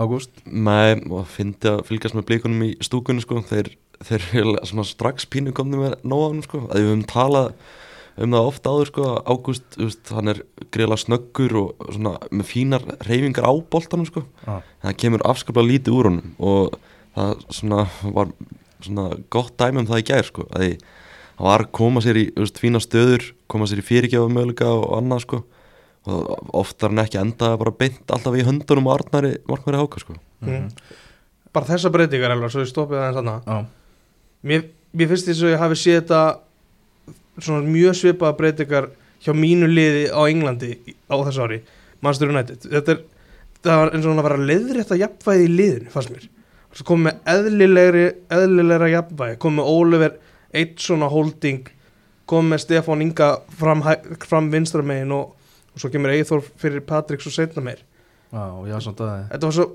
Ágúst? 0.00 0.30
Nei, 0.46 0.96
og 1.10 1.26
fyndi 1.28 1.68
að 1.68 1.84
fylgjast 1.88 2.16
með 2.16 2.26
blíkunum 2.30 2.62
í 2.64 2.70
stúkunni 2.80 3.20
sko, 3.20 3.42
þeir, 3.44 3.74
þeir 4.06 4.84
strax 4.88 5.26
pínu 5.28 5.52
komni 5.52 5.76
með 5.76 5.98
nóðanum 6.04 6.44
sko, 6.46 6.62
að 6.70 6.80
við 6.80 6.88
höfum 6.88 7.06
talað 7.10 7.52
um 8.24 8.34
það 8.36 8.48
ofta 8.50 8.72
áður 8.74 8.88
sko, 8.90 9.08
Ágúst, 9.30 9.76
hann 10.12 10.32
er 10.32 10.40
greiðlega 10.74 11.02
snöggur 11.04 11.56
og 11.60 11.84
svona 11.88 12.14
með 12.30 12.48
fínar 12.50 12.86
reyfingar 13.06 13.48
á 13.48 13.52
boltanum 13.72 14.08
sko, 14.08 14.24
ah. 14.46 14.64
það 14.84 14.96
kemur 15.02 15.24
afskaplega 15.28 15.70
lítið 15.70 15.96
úr 15.96 16.08
honum 16.10 16.32
og 16.38 16.76
það 17.16 17.44
svona 17.58 17.84
var 18.16 18.32
svona 18.80 19.06
gott 19.32 19.54
dæmi 19.60 19.82
um 19.82 19.88
það 19.88 20.02
í 20.02 20.08
gær 20.10 20.28
sko, 20.28 20.46
að 20.50 20.64
því 20.64 20.72
hann 21.40 21.48
var 21.48 21.64
að 21.64 21.72
koma 21.80 22.02
sér 22.04 22.20
í, 22.20 22.26
veist, 22.36 22.60
fína 22.60 22.82
stöður, 22.82 23.30
koma 23.50 23.68
sér 23.68 23.82
í 23.82 23.86
fyrirgjáfa 23.86 24.32
möguleika 24.32 24.68
og 24.72 24.90
annað 24.98 25.24
sko, 25.26 25.42
og 26.10 26.52
oftar 26.62 26.94
en 26.94 27.02
ekki 27.04 27.20
endaði 27.20 27.60
bara 27.60 27.76
beint 27.76 28.12
alltaf 28.12 28.36
í 28.36 28.44
höndunum 28.46 28.88
á 28.88 28.92
Arnari 28.96 29.34
Markværi 29.48 29.80
Háka 29.80 30.00
sko. 30.00 30.16
mm. 30.44 30.68
bara 31.52 31.68
þessa 31.72 31.92
breytingar 31.92 32.36
elvar, 32.36 32.52
svo 32.52 32.64
ég 32.64 32.70
stoppið 32.72 33.02
aðeins 33.02 33.20
annað 33.20 33.50
ah. 33.52 33.66
mér, 34.46 34.70
mér 34.96 35.12
finnst 35.12 35.28
þess 35.28 35.44
að 35.44 35.52
ég 35.54 35.64
hafi 35.64 35.80
séð 35.80 35.98
þetta 36.00 36.22
svona 37.38 37.62
mjög 37.66 37.94
svipaða 38.00 38.36
breytingar 38.36 38.88
hjá 39.22 39.32
mínu 39.36 39.68
liði 39.70 40.08
á 40.10 40.20
Englandi 40.26 40.72
í- 40.88 40.94
á 41.10 41.14
þessu 41.26 41.44
ári, 41.46 41.60
Manchester 42.02 42.28
United. 42.32 42.58
Þetta 42.70 42.92
er, 42.96 43.00
það 43.62 43.76
var 43.82 43.90
eins 43.94 44.04
og 44.06 44.10
hann 44.14 44.22
að 44.24 44.28
vera 44.30 44.46
leiðrétt 44.50 44.90
að 44.94 45.02
jafnvægi 45.04 45.44
í 45.44 45.50
liðinu, 45.56 45.90
fannst 45.92 46.10
mér. 46.14 46.28
Svo 46.72 46.84
komið 46.86 47.04
með 47.08 47.20
eðlilegri 47.34 48.04
eðlilegra 48.30 48.88
jafnvægi, 48.94 49.36
komið 49.42 49.58
með 49.60 49.70
Oliver 49.74 50.16
eitt 50.54 50.78
svona 50.80 51.08
holding 51.10 51.68
komið 52.30 52.50
með 52.54 52.60
Stefán 52.62 53.02
Inga 53.02 53.28
fram, 53.58 53.82
fram 54.26 54.50
vinstra 54.52 54.82
megin 54.86 55.10
og, 55.12 55.32
og 55.74 55.80
svo 55.82 55.90
kemur 55.90 56.10
Eithor 56.14 56.42
fyrir 56.62 56.80
Patrik 56.86 57.20
svo 57.24 57.30
setna 57.34 57.62
meir. 57.62 57.80
Og 58.32 58.68
já, 58.70 58.76
það 58.78 59.28
þetta 59.32 59.48
var 59.48 59.56
svo 59.56 59.66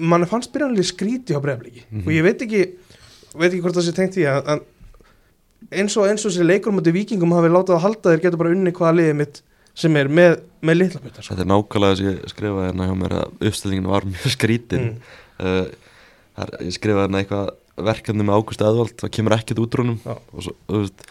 mann 0.00 0.26
fannst 0.28 0.52
byrjanlega 0.52 0.84
skríti 0.84 1.32
á 1.36 1.40
breyfliki 1.40 1.82
Mhm. 1.90 2.04
og 2.06 2.12
ég 2.12 2.22
veit 2.22 2.42
ekki 2.44 2.60
veit 3.34 3.52
ekki 3.52 3.60
hvort 3.64 3.74
það 3.76 3.86
sé 3.88 3.94
tengt 3.96 4.16
að, 4.20 4.44
að 4.44 4.60
eins 5.68 5.96
og 5.98 6.08
eins 6.08 6.24
og 6.24 6.32
þessi 6.32 6.46
leikur 6.46 6.74
mútið 6.74 6.96
vikingum 7.00 7.34
hafi 7.36 7.52
látað 7.52 7.78
að 7.78 7.84
halda 7.86 8.12
þeir 8.12 8.24
getur 8.24 8.40
bara 8.42 8.54
unni 8.54 8.74
hvaða 8.74 8.96
liðið 8.98 9.18
mitt 9.20 9.40
sem 9.78 9.96
er 10.00 10.10
með, 10.10 10.40
með 10.64 10.78
litla 10.80 11.02
butta 11.02 11.22
sko. 11.22 11.34
Þetta 11.34 11.44
er 11.44 11.50
nákvæmlega 11.52 11.94
þess 11.94 12.04
að 12.04 12.08
ég 12.08 12.32
skrifaði 12.32 12.68
hérna 12.68 12.88
hjá 12.88 12.94
mér 12.98 13.14
að 13.18 13.46
uppstillingin 13.50 13.90
var 13.92 14.06
mjög 14.08 14.34
skrítin 14.34 14.86
mm. 14.88 15.16
uh, 15.44 16.58
ég 16.64 16.74
skrifaði 16.74 17.04
hérna 17.04 17.22
eitthvað 17.22 17.52
verkefni 17.88 18.26
með 18.26 18.40
Ágúst 18.40 18.64
Eðvald 18.66 18.96
það 18.98 19.14
kemur 19.14 19.36
ekkert 19.38 19.62
út 19.62 19.76
úr 19.76 19.84
honum 19.84 20.00
Já. 20.02 20.14
og 20.18 20.46
svo, 20.46 20.54
þú 20.66 20.82
veist, 20.82 21.04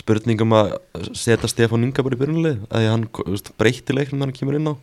spurningum 0.00 0.56
að 0.56 0.74
setja 1.16 1.48
Stefán 1.50 1.86
Inga 1.86 2.04
bara 2.04 2.16
í 2.16 2.20
byrjunlið 2.20 2.66
að 2.68 2.88
hann 2.90 3.06
veist, 3.24 3.52
breytti 3.60 3.96
leiknum 3.96 4.20
þegar 4.20 4.28
hann 4.28 4.36
kemur 4.36 4.58
inn 4.60 4.68
á 4.68 4.74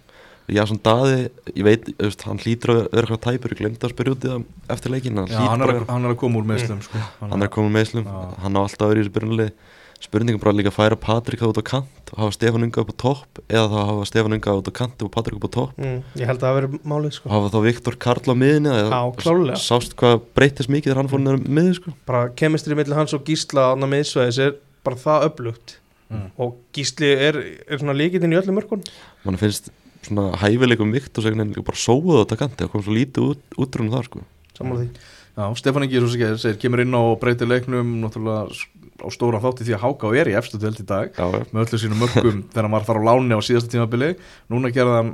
já, 0.47 0.63
svona 0.65 0.83
daði, 0.83 1.29
ég 1.55 1.63
veit 1.67 1.89
veist, 1.99 2.21
hann 2.27 2.37
hlýtur 2.39 2.71
að 2.73 2.83
vera 2.91 3.07
eitthvað 3.07 3.23
tæpur 3.27 3.51
ég 3.55 3.59
glemdi 3.61 3.83
að 3.83 3.93
spyrja 3.95 4.13
út 4.15 4.23
í 4.27 4.29
það 4.31 4.43
eftir 4.77 4.91
leikin 4.93 5.17
hann, 5.19 5.27
Já, 5.27 5.39
hlýtur 5.39 5.49
hann 5.51 5.59
bara 5.59 5.71
er, 5.71 5.75
að 5.75 5.81
vera- 5.81 5.93
hann 5.93 6.05
er 6.05 6.13
að 6.13 6.19
koma 6.21 6.39
úr 6.39 6.47
meðslum 6.53 6.81
sko. 6.85 7.01
hann 7.21 7.41
er 7.43 7.47
komin 7.49 7.73
með 7.75 7.87
Íslum, 7.87 8.05
Já. 8.07 8.35
hann 8.43 8.53
á 8.55 8.59
alltaf 8.63 8.87
verið 8.91 9.01
í 9.01 9.07
þessu 9.07 9.15
byrjunlið 9.17 9.51
spurningum 9.97 10.39
bara 10.39 10.53
líka 10.53 10.69
að 10.69 10.77
færa 10.77 10.95
Patrik 11.01 11.39
það 11.41 11.51
út 11.51 11.57
á 11.57 11.65
kant 11.65 12.11
og 12.13 12.17
hafa 12.21 12.31
Stefán 12.37 12.63
Inga 12.63 12.81
upp 12.83 12.91
á 12.93 12.97
topp 13.01 13.39
eða 13.49 13.65
þá 13.73 13.77
hafa 13.89 14.03
Stefán 14.05 14.35
Inga 14.37 14.53
út 14.61 14.67
á 14.69 14.73
kant 14.77 15.01
og 15.01 15.09
Patrik 15.11 15.35
upp 15.39 15.47
á 15.49 15.51
topp 15.57 15.71
Mm. 15.81 16.03
ég 16.15 16.25
held 16.29 16.37
að 16.37 16.45
það 16.45 16.55
veri 16.61 16.79
málið 16.85 17.13
sko. 17.17 17.29
hafa 17.33 17.49
þá 17.49 17.63
Viktor 17.65 17.95
Karl 17.97 18.29
á 18.29 18.35
miðinni 18.37 18.69
eða 18.69 18.91
Já, 18.93 19.01
klárlega. 19.17 19.57
sást 19.57 19.95
hvað 19.97 20.21
breytist 20.37 20.69
mikið 20.69 20.93
þegar 20.93 21.01
hann 21.01 21.09
fór 21.09 21.19
niður 21.25 21.41
miði 21.49 21.73
sko. 21.75 21.93
bara 22.05 22.29
kemistri 22.29 22.75
millir 22.77 22.93
hans 22.95 23.13
og 23.17 23.25
Gísla 23.25 23.73
á 23.73 23.75
miðsvæðis 23.75 24.37
er 24.39 24.53
bara 24.85 24.95
það 24.95 25.25
upplugt 25.31 25.77
Mm. 26.13 26.31
og 26.39 26.55
Gísli 26.71 27.09
er, 27.17 27.35
er 27.67 27.77
svona 27.81 27.91
líkitinn 27.97 28.31
í 28.31 28.37
öllum 28.39 28.55
mörkun 28.61 28.85
mann 29.25 29.35
finnst 29.35 29.71
svona 30.05 30.31
hæfileikum 30.41 30.93
Viktor 30.95 31.25
segna 31.25 31.47
bara 31.57 31.79
sóðu 31.79 32.19
á 32.19 32.21
þetta 32.23 32.39
kanti 32.43 32.67
og 32.67 32.73
kom 32.73 32.83
svo 32.85 32.97
lítið 32.97 33.31
út, 33.33 33.45
útrunum 33.57 33.95
þar 33.95 34.09
sko. 34.09 34.25
samanlega 34.57 34.89
því. 34.89 35.13
Já, 35.37 35.45
Stefán 35.53 35.85
Ingi, 35.85 35.99
svo 36.01 36.09
sem 36.09 36.21
ég 36.23 36.39
segir, 36.41 36.57
kemur 36.63 36.81
inn 36.81 36.97
á 36.97 37.01
og 37.01 37.19
breytir 37.21 37.45
leiknum 37.49 38.07
á 38.09 39.07
stóra 39.13 39.37
þátti 39.37 39.67
því 39.67 39.75
að 39.77 39.83
Háka 39.83 40.09
er 40.17 40.31
í 40.31 40.37
efstu 40.39 40.57
delt 40.57 40.79
í 40.81 40.85
dag 40.89 41.11
já, 41.13 41.25
með 41.53 41.61
öllu 41.61 41.79
sínum 41.83 42.01
mörgum 42.01 42.39
þegar 42.49 42.65
hann 42.65 42.73
var 42.73 42.87
þar 42.87 42.99
á 43.05 43.07
láni 43.11 43.37
á 43.37 43.41
síðasta 43.45 43.69
tímabili. 43.75 44.15
Núna 44.49 44.71
gerði 44.73 44.95
hann 44.97 45.11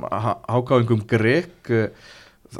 hákáingum 0.48 1.04
grek 1.10 1.68
eh, 1.68 1.90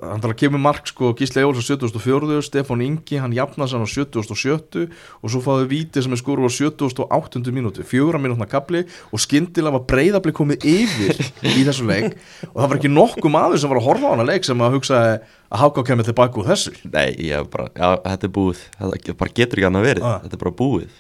hann 0.03 0.21
þarf 0.23 0.33
að 0.35 0.39
kemur 0.41 0.61
mark 0.63 0.87
sko 0.91 1.13
Gísli 1.19 1.43
Ejóls 1.43 1.61
á 1.61 1.65
74. 1.65 2.41
Stefán 2.47 2.83
Ingi 2.85 3.19
hann 3.21 3.35
jafnast 3.37 3.75
hann 3.77 3.85
á 3.85 3.89
77. 3.89 4.85
og 5.23 5.31
svo 5.33 5.41
fáðu 5.45 5.69
víti 5.71 6.03
sem 6.05 6.13
er 6.15 6.21
skóru 6.21 6.47
á 6.47 6.51
78. 6.51 7.53
mínútu 7.55 7.85
fjögra 7.87 8.19
mínútna 8.23 8.47
kapli 8.51 8.85
og 9.13 9.23
skyndilega 9.23 9.77
var 9.79 9.87
breyðabli 9.91 10.35
komið 10.37 10.67
yfir 10.67 11.19
í 11.55 11.65
þessu 11.67 11.87
leik 11.89 12.15
og 12.53 12.59
það 12.63 12.69
var 12.73 12.77
ekki 12.81 12.93
nokkuð 12.95 13.35
maður 13.37 13.63
sem 13.63 13.71
var 13.75 13.81
að 13.83 13.89
horfa 13.91 14.11
á 14.11 14.13
hana 14.17 14.29
leik 14.31 14.45
sem 14.49 14.63
að 14.65 14.79
hugsa 14.79 15.01
að 15.05 15.17
Háká 15.55 15.85
kemur 15.87 16.03
tilbaka 16.09 16.41
úr 16.41 16.49
þessu 16.51 16.73
Nei, 16.91 17.13
ég 17.29 17.37
hef 17.39 17.51
bara, 17.53 17.69
já, 17.79 17.91
þetta 18.03 18.27
er 18.27 18.33
búið 18.35 18.63
þetta 18.81 19.15
bara 19.21 19.35
getur 19.39 19.61
ekki 19.61 19.69
annað 19.69 19.85
verið, 19.87 20.07
Ah. 20.09 20.17
þetta 20.25 20.35
er 20.35 20.43
bara 20.43 20.59
búið 20.59 20.97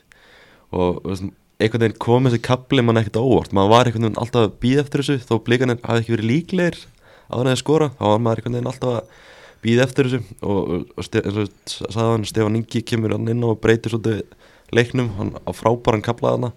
og 0.75 1.01
einhvern 1.59 1.83
veginn 1.85 1.99
kom 2.03 2.27
þessi 2.29 2.41
kapli 2.43 2.83
mann 2.83 2.99
ekkert 3.01 3.19
óvart, 3.19 3.51
maður 3.55 3.73
var 3.75 3.87
einhvern 3.91 4.07
veginn 4.07 4.21
alltaf 4.23 4.55
að 7.35 7.43
verið 7.43 7.55
þeir 7.55 7.63
skora, 7.65 7.91
þá 7.99 8.05
var 8.07 8.23
maður 8.25 8.43
einhvern 8.43 8.57
veginn 8.59 8.71
alltaf 8.73 8.95
að 8.95 9.21
býða 9.65 9.87
eftir 9.89 10.11
þessu. 10.11 10.39
Og, 10.45 10.73
og 10.95 11.09
ste, 11.09 11.25
eins 11.25 11.41
og 11.43 11.91
sagði 11.91 12.09
hann, 12.13 12.29
Stefán 12.31 12.61
Ingi 12.61 12.85
kemur 12.87 13.17
hann 13.17 13.33
inn 13.33 13.45
og 13.47 13.59
breytir 13.65 13.95
svolítið 13.95 14.23
leiknum, 14.75 15.11
hann 15.19 15.35
á 15.45 15.51
frábæran 15.55 16.05
kaplaðana 16.05 16.55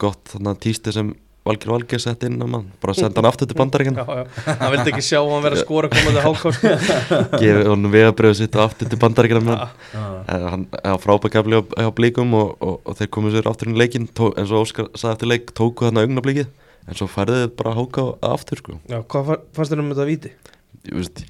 gott 0.00 0.34
að 0.40 0.58
tísti 0.64 0.94
sem 0.94 1.14
Valgir 1.44 1.68
Valgir 1.68 2.00
sett 2.00 2.22
inn 2.24 2.40
á 2.40 2.48
mann, 2.48 2.70
bara 2.80 2.94
senda 2.96 3.20
hann 3.20 3.28
aftur 3.28 3.48
til 3.50 3.56
bandaríkjan 3.58 3.98
já, 4.00 4.04
já. 4.08 4.52
hann 4.62 4.70
vildi 4.72 4.92
ekki 4.94 5.04
sjá 5.04 5.18
hann 5.20 5.42
vera 5.44 5.58
að 5.58 5.64
skora 5.66 5.90
komandi 5.92 6.22
hákást 6.24 6.62
gefið 7.42 7.68
honum 7.68 7.92
vegabröðu 7.92 8.38
sitt 8.38 8.56
aftur 8.64 8.88
til 8.88 8.98
bandaríkjan 9.02 9.50
Já. 9.52 9.66
Eh, 9.92 10.46
hann 10.54 10.64
er 10.80 11.02
frábæk 11.02 11.36
gafli 11.36 11.60
á, 11.60 11.62
á 11.84 11.92
blíkum 11.92 12.32
og, 12.38 12.54
og, 12.64 12.78
og 12.88 12.96
þeir 12.96 13.10
komið 13.12 13.36
sér 13.36 13.50
aftur 13.52 13.74
í 13.74 13.76
leikin 13.76 14.08
eins 14.08 14.54
og 14.54 14.64
Óskar 14.64 14.88
sagði 14.96 15.12
eftir 15.12 15.32
leik, 15.34 15.52
tóku 15.52 15.84
þarna 15.84 16.06
augnablíkið 16.06 16.48
en 16.88 16.94
svo 16.98 17.06
færði 17.08 17.38
þið 17.44 17.54
bara 17.56 17.70
að 17.72 17.78
háka 17.80 18.02
á- 18.04 18.34
aftur 18.34 18.58
sko. 18.60 18.78
Já, 18.88 18.98
hvað 19.02 19.24
fa- 19.30 19.40
fannst 19.56 19.72
þér 19.72 19.80
um 19.84 19.92
þetta 19.94 20.06
víti? 20.10 20.30
ég, 20.84 20.92
veist, 20.98 21.24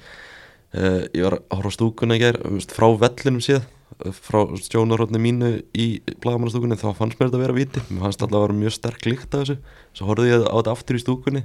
uh, 0.75 1.03
ég 1.15 1.23
var 1.23 1.37
að 1.39 1.55
horfa 1.55 1.71
á 1.71 1.75
stúkuna 1.77 2.17
í 2.17 2.19
gær 2.19 2.39
veist, 2.51 2.71
frá 2.75 2.87
vellinum 2.99 3.39
séð 3.45 3.61
eh, 4.05 4.11
frá 4.11 4.41
stjónarhóttni 4.59 5.21
mínu 5.21 5.51
í 5.73 6.01
blagamannastúkunni 6.19 6.75
þá 6.75 6.89
fannst 6.97 7.15
mér 7.19 7.29
þetta 7.29 7.39
að 7.39 7.45
vera 7.45 7.55
viti 7.55 7.79
mér 7.89 8.01
fannst 8.03 8.21
alltaf 8.25 8.35
að 8.41 8.45
vera 8.47 8.57
mjög 8.59 8.75
sterk 8.75 9.05
líkt 9.07 9.31
af 9.37 9.45
þessu 9.45 9.57
svo 9.95 10.09
horfði 10.09 10.33
ég 10.33 10.43
á 10.43 10.55
þetta 10.59 10.73
aftur 10.75 10.95
í 10.99 11.03
stúkunni 11.05 11.43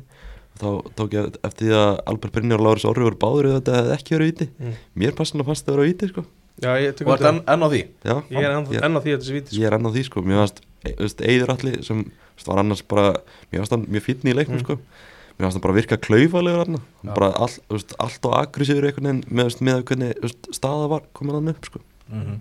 þá 0.60 0.66
tók 0.98 1.14
ég 1.14 1.36
eftir 1.46 1.68
því 1.70 1.76
að 1.78 2.00
Albert 2.10 2.32
Brynjar 2.34 2.58
og 2.60 2.66
Láris 2.66 2.84
Orri 2.90 3.06
voru 3.06 3.20
báður 3.22 3.46
eða 3.52 3.60
þetta 3.60 3.76
hefði 3.78 3.94
ekki 4.00 4.16
verið 4.16 4.30
víti 4.32 4.48
Mm. 4.58 4.74
mér 4.98 5.14
personlega 5.14 5.46
fannst 5.52 5.66
það 5.68 5.76
vera 5.76 5.86
víti 5.92 6.08
sko. 6.10 6.24
Já, 6.60 6.70
ég 6.82 6.96
tek 6.98 7.06
Og 7.06 7.14
undir 7.14 7.28
ert 7.30 7.48
enn, 7.48 7.62
á 7.64 7.68
því 7.70 7.80
já, 8.04 8.16
Ég 8.28 8.42
er 8.44 8.50
enn 8.50 8.96
á 8.98 9.00
því 9.00 9.10
að 9.14 9.16
þetta 9.16 9.28
sé 9.30 9.32
víti 9.38 9.48
sko. 9.54 9.60
ég 9.62 9.66
er 9.70 9.76
enn 9.78 9.86
á 9.86 9.90
því 9.94 10.02
sko. 10.04 10.20
mér 10.26 10.40
fannst 10.42 10.60
e- 10.84 10.94
Eiður 11.26 11.54
allir 11.56 11.82
sem 11.86 12.04
var 12.48 12.62
annars 12.62 12.82
bara 12.88 13.10
hann 13.76 13.86
mjög 13.90 14.06
fínn 14.08 14.30
í 14.32 14.36
leiknum 14.36 14.58
Mm. 14.60 14.64
sko. 14.64 14.78
mér 15.38 15.46
fannst 15.46 15.56
hann 15.58 15.66
bara 15.66 15.74
virka 15.78 15.96
klaufalegur 15.96 16.64
hann 16.66 16.80
Já. 17.04 17.14
bara 17.14 17.32
all, 17.36 17.54
veist, 17.70 17.94
allt 17.98 18.24
einhvern 18.88 19.06
veginn 19.08 19.24
með, 19.30 19.60
með 19.60 19.84
hvernig 19.84 20.20
veist, 20.22 20.50
staða 20.52 20.88
var 20.88 21.02
komin 21.14 21.34
hann 21.38 21.48
upp 21.54 21.64
sko. 21.64 21.80
mm 22.12 22.40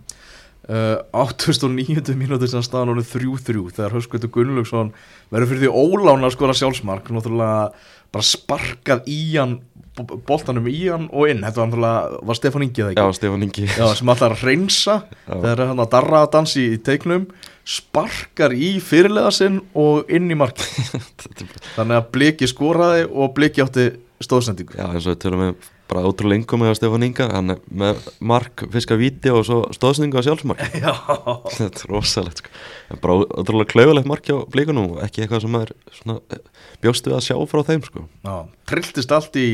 uh, 0.69 0.97
89. 1.13 2.13
mínútur 2.15 2.47
sem 2.51 2.61
staðan 2.61 2.91
honum 2.93 3.05
3-3 3.07 3.71
þegar 3.73 3.95
Höskvöldur 3.95 4.29
Gunnlaugsson 4.35 4.91
verður 5.31 5.49
fyrir 5.49 5.63
því 5.65 5.71
ólána 5.73 6.27
að 6.29 6.35
skora 6.35 6.53
sjálfsmark 6.57 7.09
náttúrulega 7.09 7.71
bara 8.13 8.25
sparkað 8.25 9.07
í 9.09 9.19
hann 9.37 9.59
boltanum 10.27 10.67
í 10.71 10.77
hann 10.87 11.07
og 11.11 11.31
inn. 11.31 11.43
Þetta 11.45 11.61
var 11.61 11.69
náttúrulega, 11.71 12.19
var 12.29 12.39
Stefán 12.39 12.65
Ingi 12.65 12.83
já, 12.83 12.89
ekki? 12.91 13.17
Stefán 13.19 13.45
Ingi. 13.47 13.65
Já, 13.69 13.85
sem 13.99 14.11
alltaf 14.13 14.43
reynsa 14.43 14.97
Já. 15.07 15.33
þegar 15.33 15.63
hann 15.71 15.83
að 15.85 15.91
darra 15.95 16.21
að 16.25 16.31
dansi 16.37 16.67
í 16.73 16.77
teiknum 16.85 17.25
sparkar 17.69 18.55
í 18.55 18.75
fyrirlega 18.81 19.31
sinn 19.35 19.59
og 19.77 20.09
inn 20.09 20.31
í 20.31 20.37
marki 20.37 20.65
þannig 21.75 21.99
að 21.99 22.07
Bliki 22.15 22.47
skoraði 22.49 23.03
og 23.09 23.35
Bliki 23.37 23.61
átti 23.61 23.91
stóðsendingu 24.23 24.73
Já, 24.79 24.87
eins 24.89 25.05
og 25.05 25.13
við 25.13 25.21
tölum 25.25 25.43
við 25.45 25.67
bara 25.89 26.05
ótrúlega 26.05 26.37
engum 26.37 26.61
með 26.61 26.75
Stefán 26.77 27.05
Inga, 27.07 27.25
hann 27.33 27.55
er 27.55 27.61
með 27.81 28.03
mark, 28.29 28.61
fiska 28.73 28.97
víti 28.99 29.31
og 29.33 29.41
svo 29.47 29.59
stóðsningu 29.73 30.21
á 30.21 30.25
sjálfsmark. 30.25 30.61
Já, 30.83 30.93
Þetta 31.57 31.85
er 31.85 31.89
rosalegt 31.89 32.43
sko. 32.43 32.51
En 32.93 33.01
bara 33.01 33.15
ótrúlega 33.25 33.71
klaufalegt 33.73 34.09
mark 34.09 34.29
hjá 34.29 34.37
blíkunum 34.53 34.93
og 34.93 35.01
ekki 35.05 35.25
eitthvað 35.25 35.47
sem 35.47 35.57
er 35.61 35.73
svona, 35.97 36.19
eh, 36.35 36.43
bjóstu 36.85 37.15
að 37.15 37.25
sjá 37.25 37.35
frá 37.49 37.63
þeim 37.71 37.85
sko. 37.87 38.05
Já, 38.21 38.35
trilltist 38.69 39.15
allt 39.17 39.41
í 39.41 39.47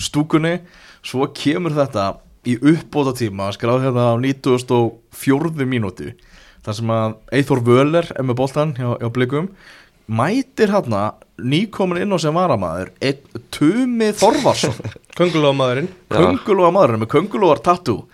stúkunni. 0.00 0.58
Svo 1.04 1.28
kemur 1.36 1.76
þetta 1.76 2.08
í 2.48 2.56
uppbóta 2.56 3.12
tíma 3.16 3.50
skráð 3.52 3.86
hérna 3.88 4.12
á 4.12 4.14
94. 4.20 5.68
mínútu 5.68 6.14
þar 6.64 6.76
sem 6.76 6.92
að 6.92 7.14
Eithor 7.36 7.60
Völer 7.64 8.08
er 8.16 8.24
með 8.26 8.38
boltan 8.40 8.74
hjá, 8.76 8.96
hjá 9.00 9.08
blikum 9.12 9.48
mætir 10.10 10.72
hérna 10.74 11.14
nýkomin 11.40 12.02
inn 12.02 12.12
á 12.12 12.18
sem 12.20 12.34
varamæður 12.34 12.90
Tumi 13.54 14.10
Þorvarsson. 14.16 14.76
Köngulóa 16.12 16.72
maðurinn 16.74 17.04
með 17.04 17.12
köngulóar 17.14 17.62
tattoo. 17.64 18.04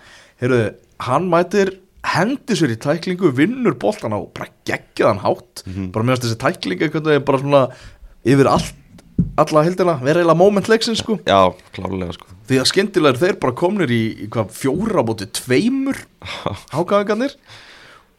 Heyrðu, 0.43 0.75
hann 1.07 1.29
mætir 1.33 1.73
hendi 2.07 2.57
sér 2.59 2.75
í 2.75 2.79
tæklingu, 2.81 3.33
vinnur 3.35 3.77
boltan 3.81 4.15
á 4.15 4.21
bara 4.31 4.51
geggjaðan 4.69 5.23
hátt. 5.25 5.65
Mhm. 5.67 5.91
bara 5.95 6.07
meðast 6.07 6.27
þessi 6.27 6.41
tækling 6.43 6.85
einhvern 6.87 7.09
veginn 7.11 7.27
bara 7.27 7.43
svona 7.43 7.63
yfir 8.27 8.51
allt, 8.51 8.75
alla 9.37 9.65
heldina 9.67 9.97
vera 10.03 10.23
eiginlega 10.23 10.39
moment 10.39 10.69
leiksins 10.71 11.03
sko. 11.03 11.19
Já, 11.29 11.53
klárlega 11.77 12.17
sko. 12.17 12.29
því 12.49 12.61
að 12.63 12.71
skyndilega 12.71 13.15
eru 13.15 13.23
þeir 13.25 13.39
bara 13.43 13.57
komnir 13.59 13.93
í, 13.93 14.03
í 14.25 14.29
hvað, 14.33 14.53
fjóra 14.57 15.05
bóti 15.07 15.29
tveimur 15.41 15.99
hákaðingarnir. 16.75 17.37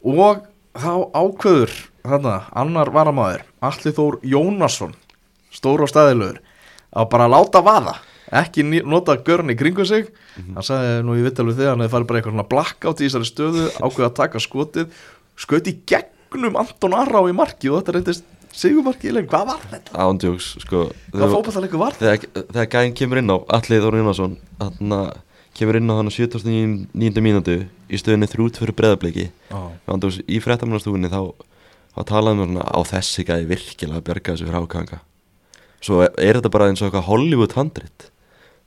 Og 0.08 0.44
þá 0.77 0.92
ákveður 1.18 1.74
þarna, 2.08 2.36
annar 2.56 2.92
varamæður 2.94 3.48
Alli 3.66 3.94
Þór 3.98 4.20
Jónasson 4.27 4.94
stóra 5.54 5.88
og 5.88 5.92
stæðilegur 5.92 6.42
að 6.98 7.10
bara 7.12 7.30
láta 7.32 7.63
vaða 7.66 7.98
ekki 8.38 8.66
nota 8.84 9.16
görn 9.24 9.54
í 9.54 9.56
kringu 9.58 9.86
sig. 9.88 10.10
Hann 10.36 10.66
sagði 10.66 11.04
nú 11.08 11.16
í 11.16 11.24
vittalegu 11.24 11.56
þegar 11.56 11.75
hann 11.75 11.84
hefði 11.86 11.94
farið 11.96 12.10
bara 12.10 12.20
eitthvað 12.20 12.36
svona 12.36 12.50
blackout 12.51 13.00
í 13.01 13.08
þessari 13.08 13.30
stöðu 13.30 13.68
ákveða 13.80 14.10
að 14.10 14.18
taka 14.18 14.42
skotið 14.44 15.04
skaut 15.39 15.70
í 15.72 15.75
gegnum 15.88 16.60
Anton 16.60 16.98
Arrá 16.98 17.22
í 17.30 17.36
marki 17.38 17.72
og 17.72 17.80
þetta 17.80 17.96
reyndist 17.96 18.27
sigumarki 18.57 19.11
í 19.11 19.13
leik, 19.15 19.29
hvað 19.31 19.45
var 19.51 19.63
þetta? 19.71 19.93
Ándjóks 20.03 20.49
sko. 20.63 20.87
Hvað 21.13 21.33
fótballleikur 21.35 21.81
var 21.81 21.97
þetta? 21.97 22.43
þegar, 22.51 22.69
gæðin 22.73 22.95
kemur 22.97 23.21
inn 23.21 23.33
á 23.33 23.37
Alli 23.57 23.79
Þór 23.83 23.99
Jónasson 24.01 24.37
kemur 25.57 25.79
inn 25.79 25.89
á 25.89 25.97
hann 25.97 26.09
á 26.09 26.13
79. 26.13 27.21
mínútu 27.23 27.57
í 27.89 27.99
stöðunni 28.01 28.29
þrút 28.29 28.59
fyrir 28.61 28.77
breðabliki 28.77 29.29
Ándjóks 29.89 30.19
í 30.25 30.41
fréttamannastúkunni 30.43 31.09
þá, 31.13 31.33
þá 31.95 32.01
talaðum 32.11 32.43
við 32.43 32.51
svona 32.51 32.67
á 32.67 32.79
þessi 32.91 33.25
gæði 33.25 33.49
virkilega 33.53 34.01
að 34.01 34.05
bjarga 34.09 34.35
þessu 34.35 34.49
fyrir 34.49 34.65
ákanga 34.65 34.99
svo 35.81 36.03
er 36.05 36.37
þetta 36.39 36.53
bara 36.53 36.69
eins 36.71 36.81
og 36.81 36.89
eitthvað 36.89 37.09
Hollywood 37.09 37.55
handrit 37.57 38.09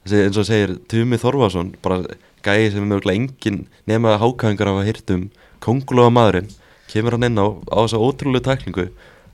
þessi 0.06 0.24
eins 0.26 0.40
og 0.40 0.48
segir 0.48 0.74
Tumi 0.90 1.18
Þorvason 1.20 1.74
bara 1.84 2.02
gæði 2.46 2.72
sem 2.74 2.84
er 2.86 2.90
mjög 2.94 3.10
engin 3.12 3.62
nema 3.90 4.14
að 4.14 4.22
hákangar 4.24 4.70
hafa 4.72 4.86
hýrt 4.86 5.14
um 5.14 5.24
kongulega 5.62 6.14
maðurinn 6.14 6.50
kemur 6.90 7.16
hann 7.16 7.28
inn 7.28 7.38
á 7.38 7.46
á 7.70 7.78
þessa 7.84 8.02
ótrúlega 8.02 8.50
tæklingu 8.50 8.88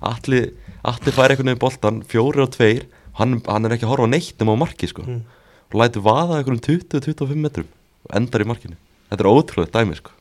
allir, 0.04 0.50
fær 0.84 1.30
einhvern 1.30 1.50
veginn 1.50 1.62
boltan 1.62 2.02
fjóri 2.08 2.42
og 2.44 2.52
tveir 2.56 2.86
hann, 3.20 3.38
hann 3.46 3.64
er 3.68 3.76
ekki 3.76 3.86
að 3.88 3.94
horfa 3.94 4.08
á 4.08 4.14
neitt 4.14 4.36
nema 4.40 4.56
á 4.56 4.62
marki 4.66 4.90
sko. 4.90 5.06
Mm. 5.06 5.22
og 5.72 5.80
lætur 5.80 6.04
vaða 6.06 6.40
einhverjum 6.40 6.62
20-25 6.62 7.40
metrum 7.42 7.70
og 8.06 8.12
endar 8.16 8.44
í 8.44 8.46
markinu. 8.46 8.76
Þetta 9.10 9.24
er 9.24 9.30
ótrúlega 9.32 9.72
dæmi 9.80 9.96
sko. 9.98 10.12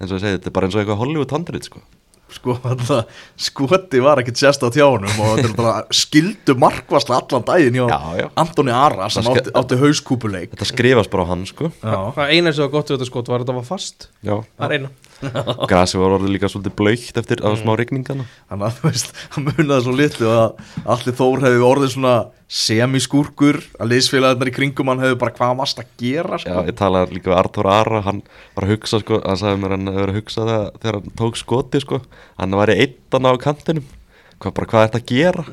Eins 0.00 0.10
og 0.10 0.18
ég 0.18 0.24
segi 0.24 0.38
þetta 0.38 0.50
er 0.50 0.56
bara 0.56 0.68
eins 0.68 0.74
og 0.76 0.82
eitthvað 0.82 1.00
Hollywood 1.02 1.34
handrit 1.36 1.68
sko. 1.68 1.82
Sko 2.26 2.56
alltaf 2.66 3.20
skoti 3.38 4.00
var 4.02 4.18
ekkert 4.18 4.40
sérst 4.40 4.64
á 4.66 4.68
tjánum 4.74 5.20
og 5.22 5.36
þetta 5.38 5.46
er 5.46 5.54
bara 5.54 5.74
skildu 5.94 6.56
markvarsla 6.58 7.20
allan 7.20 7.44
daginn 7.46 7.78
hjá 7.78 7.84
Já, 7.86 8.00
já. 8.18 8.26
Antoni 8.42 8.74
Ara 8.74 9.06
sem 9.14 9.28
átti, 9.30 9.52
átti 9.54 9.78
hauskúpuleik. 9.78 10.50
Þetta 10.56 10.68
skrifast 10.72 11.12
bara 11.12 11.22
á 11.22 11.30
hann 11.30 11.46
sko. 11.46 11.70
Já, 11.78 11.98
Það 12.18 12.32
eina 12.34 12.52
sem 12.52 12.66
var 12.66 12.72
gott 12.74 12.90
við 12.90 12.98
þetta 12.98 13.08
skot 13.12 13.30
var 13.30 13.38
að 13.38 13.46
þetta 13.46 13.58
var 13.60 13.68
fast. 13.70 14.08
Já. 14.26 14.34
Það 14.58 14.66
er 14.66 14.76
eina 14.80 14.90
grasi 15.70 16.00
var 16.00 16.16
orðið 16.18 16.34
líka 16.34 16.50
svolítið 16.52 16.74
blöytt 16.78 17.20
eftir 17.20 17.42
mm. 17.42 17.60
smá 17.62 17.72
rigningana 17.78 18.26
þannig 18.50 18.66
að 18.68 18.74
þú 18.78 18.88
veist, 18.90 19.12
hann 19.34 19.46
munaði 19.50 19.84
svo 19.86 19.94
litlu 19.96 20.32
að 20.32 20.74
allir 20.96 21.16
Þór 21.16 21.46
hefði 21.46 21.62
orðið 21.70 21.94
svona 21.94 22.16
semiskúrkur 22.46 23.58
að 23.80 23.90
liðsfélagarnar 23.90 24.50
í 24.50 24.54
kringum 24.54 24.90
hann 24.92 25.02
hefði 25.02 25.18
bara 25.18 25.34
hvað 25.34 25.56
varst 25.58 25.80
að 25.82 25.88
gera 25.98 26.38
Já, 26.38 26.44
sko. 26.44 26.62
ég 26.68 26.76
talaði 26.78 27.16
líka 27.16 27.32
við 27.32 27.38
Artur 27.40 27.68
Ara 27.72 28.02
hann 28.06 28.20
var 28.54 28.66
að 28.66 28.72
hugsa 28.74 29.00
sko, 29.02 29.18
hann 29.24 29.40
sagði 29.40 29.62
mér 29.62 29.74
hann 29.74 29.90
hefur 29.90 30.12
að 30.12 30.18
hugsa 30.20 30.46
það 30.46 30.66
þegar 30.76 30.98
hann 31.00 31.16
tók 31.18 31.40
skoti 31.40 31.82
sko. 31.82 32.00
Hann 32.38 32.58
væri 32.60 32.78
eittan 32.84 33.26
á 33.26 33.32
kantinum. 33.42 33.88
Hvað, 34.36 34.54
bara 34.60 34.70
hvað 34.70 34.84
er 34.84 34.92
þetta 34.92 35.02
að 35.02 35.10
gera? 35.10 35.44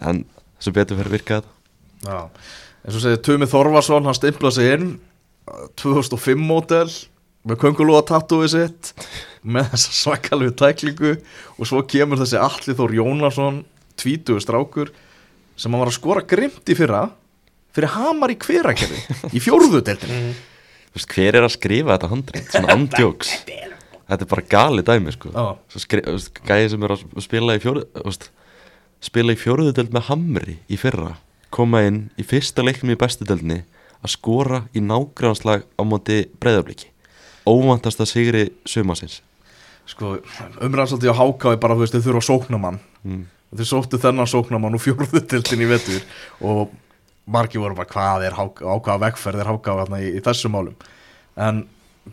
En 0.00 0.24
þessu 0.56 0.74
betur 0.78 1.00
fyrir 1.00 1.14
virka 1.18 1.40
þetta. 1.40 1.54
Já, 2.00 2.18
eins 2.86 2.96
og 2.96 3.04
segir 3.04 3.22
Tumi 3.26 3.48
Þorvarsson 3.50 4.08
hann 4.08 4.16
stimplaði 4.16 4.56
sig 4.56 4.74
inn 4.78 4.90
uh, 5.50 5.66
2005 5.82 6.40
mótel 6.40 6.86
með 7.48 7.60
köngulóa 7.62 8.02
tattúið 8.08 8.50
sitt 8.54 8.90
með 9.40 9.70
þessa 9.72 9.94
svakalegu 9.96 10.54
tæklingu 10.60 11.12
og 11.56 11.68
svo 11.68 11.82
kemur 11.88 12.20
þessi 12.20 12.40
Alli 12.40 12.76
Þór 12.76 12.96
Jónasson 12.98 13.62
tvítugu 14.00 14.42
strákur 14.44 14.92
sem 15.56 15.72
hann 15.72 15.82
var 15.82 15.92
að 15.92 15.96
skora 15.96 16.24
grimt 16.28 16.68
í 16.68 16.76
fyrra 16.76 17.06
fyrir 17.76 17.94
hamar 17.94 18.34
í 18.34 18.38
hverakerfi 18.40 19.30
í 19.32 19.42
fjórðu 19.42 19.80
veist, 20.94 21.08
hver 21.14 21.38
er 21.38 21.46
að 21.46 21.54
skrifa 21.56 21.94
þetta 21.94 22.10
handrið, 22.10 22.46
svona 22.50 22.72
andjóks. 22.76 23.32
Þetta 24.10 24.24
er 24.26 24.30
bara 24.32 24.46
gali 24.50 24.82
dæmi 24.82 25.12
sko. 25.14 25.30
Gæði 26.50 26.70
sem 26.72 26.86
er 26.86 26.94
að 26.96 27.04
spila 27.22 27.54
í 27.54 27.62
veist, 27.62 28.30
spila 29.00 29.36
í 29.36 29.40
fjóruðudeld 29.40 29.94
með 29.94 30.08
hamri 30.10 30.56
í 30.68 30.78
fyrra 30.80 31.14
koma 31.54 31.82
inn 31.86 32.00
í 32.18 32.24
fyrsta 32.26 32.62
leiknum 32.64 32.94
í 32.94 32.98
bestu 32.98 33.26
deldinni 33.26 33.62
að 34.00 34.14
skora 34.14 34.64
í 34.76 34.82
nágrannslag 34.84 35.66
á 35.76 35.82
móti 35.84 36.22
breyðabliki 36.40 36.90
óvantasta 37.48 38.06
sigri 38.08 38.48
sumasins 38.68 39.20
sko, 39.88 40.18
umræðan 40.62 40.92
svolítið 40.92 41.12
á 41.14 41.20
háká 41.20 41.54
er 41.54 41.60
bara, 41.62 41.76
þú 41.76 41.84
veist, 41.84 41.96
þau 41.96 42.06
þurfa 42.06 42.26
sóknamann 42.28 42.78
mm. 43.02 43.24
þau 43.58 43.66
sóttu 43.72 44.00
þennan 44.02 44.30
sóknamann 44.30 44.78
úr 44.78 44.84
fjórðu 44.84 45.24
deildin 45.32 45.64
í 45.66 45.70
vetur 45.70 46.06
og 46.46 46.76
margir 47.30 47.62
voru 47.62 47.78
bara 47.78 47.90
hvað 47.90 48.28
er 48.28 48.38
háká, 48.38 48.64
á 48.66 48.76
hvaða 48.78 49.02
vegferð 49.06 49.42
er 49.42 49.52
háká 49.52 49.76
í, 50.00 50.14
í 50.18 50.24
þessum 50.24 50.56
málum 50.56 50.88
en 51.40 51.64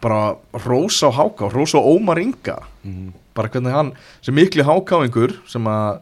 bara 0.02 0.36
Rósa 0.66 1.10
á 1.10 1.18
háká, 1.18 1.50
Rósa 1.52 1.80
og 1.82 1.98
Ómar 1.98 2.22
Inga 2.22 2.62
Mm. 2.88 3.12
bara 3.36 3.50
hvernig 3.52 3.74
hann, 3.74 3.90
sem 4.22 4.34
mikli 4.34 4.64
hákáingur 4.64 5.34
sem 5.50 5.66
að 5.68 6.00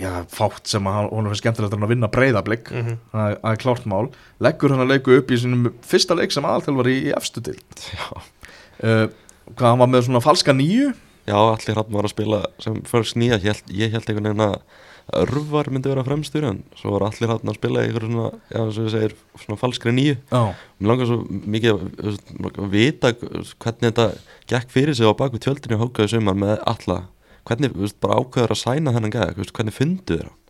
já, 0.00 0.10
fátt 0.28 0.66
sem 0.70 0.86
að 0.90 1.10
honum 1.12 1.30
finnst 1.32 1.42
skemmtilegt 1.44 1.74
að 1.76 1.92
vinna 1.94 2.08
breyðablik, 2.10 2.70
mm 2.74 2.96
það 3.12 3.28
er- 3.30 3.38
það 3.44 3.50
er 3.52 3.60
klárt 3.64 3.86
mál. 3.86 4.06
Leggur 4.40 4.70
hann 4.74 4.82
að 4.86 4.92
leiku 4.94 5.18
upp 5.18 5.30
í 5.30 5.38
sinum 5.38 5.68
fyrsta 5.86 6.16
leik 6.18 6.32
sem 6.34 6.44
aðalþjálfari 6.44 6.96
í, 6.98 7.04
í 7.10 7.14
efstu 7.16 7.42
til 7.46 7.58
uh, 8.14 9.06
hvað 9.54 9.68
hann 9.70 9.82
var 9.84 9.92
með 9.92 10.06
svona 10.08 10.24
falska 10.24 10.54
nýju? 10.56 10.94
Já, 11.24 11.36
allir 11.40 11.78
hann 11.78 11.92
var 11.94 12.04
að 12.08 12.12
spila 12.12 12.42
sem 12.60 12.80
fyrst 12.88 13.16
nýja, 13.16 13.38
ég 13.40 13.94
held, 13.94 14.08
einhvern 14.10 14.28
veginn 14.28 14.44
að 14.44 14.58
örvar 15.20 15.68
myndi 15.72 15.90
vera 15.92 16.04
fremstur 16.04 16.44
en 16.48 16.62
svo 16.80 16.94
var 16.94 17.06
allir 17.10 17.28
hann 17.28 17.50
að 17.52 17.56
spila 17.58 17.82
í 17.84 17.88
einhverju 17.90 18.08
svona, 18.10 18.28
já, 18.52 18.60
og 18.64 18.70
ég 18.78 18.92
segir, 18.92 19.14
svona 19.42 19.58
falskri 19.60 19.92
nýju. 19.92 20.14
Já, 20.32 20.42
Mér 20.80 20.90
langar 20.90 21.08
svo 21.10 21.18
mikið 21.28 21.74
að, 21.74 22.20
að 22.50 22.70
vita 22.72 23.10
hvernig 23.20 23.90
þetta 23.90 24.06
gekk 24.52 24.72
fyrir 24.72 24.96
sig 24.96 25.04
á 25.08 25.12
baku 25.16 25.40
tjöldinu 25.44 25.80
hókaðu 25.80 26.12
sumar 26.16 26.36
með 26.40 26.54
alla 26.72 26.98
hvernig, 27.48 27.74
þú 27.74 27.84
veist, 27.84 27.98
bara 28.02 28.18
ákveður 28.20 28.54
að 28.54 28.60
sæna 28.62 28.94
þennan 28.94 29.14
gæða, 29.14 29.34
þú 29.34 29.42
veist, 29.42 29.54
hvernig 29.58 29.76
fundu 29.76 30.18
þér 30.18 30.28
hann? 30.28 30.40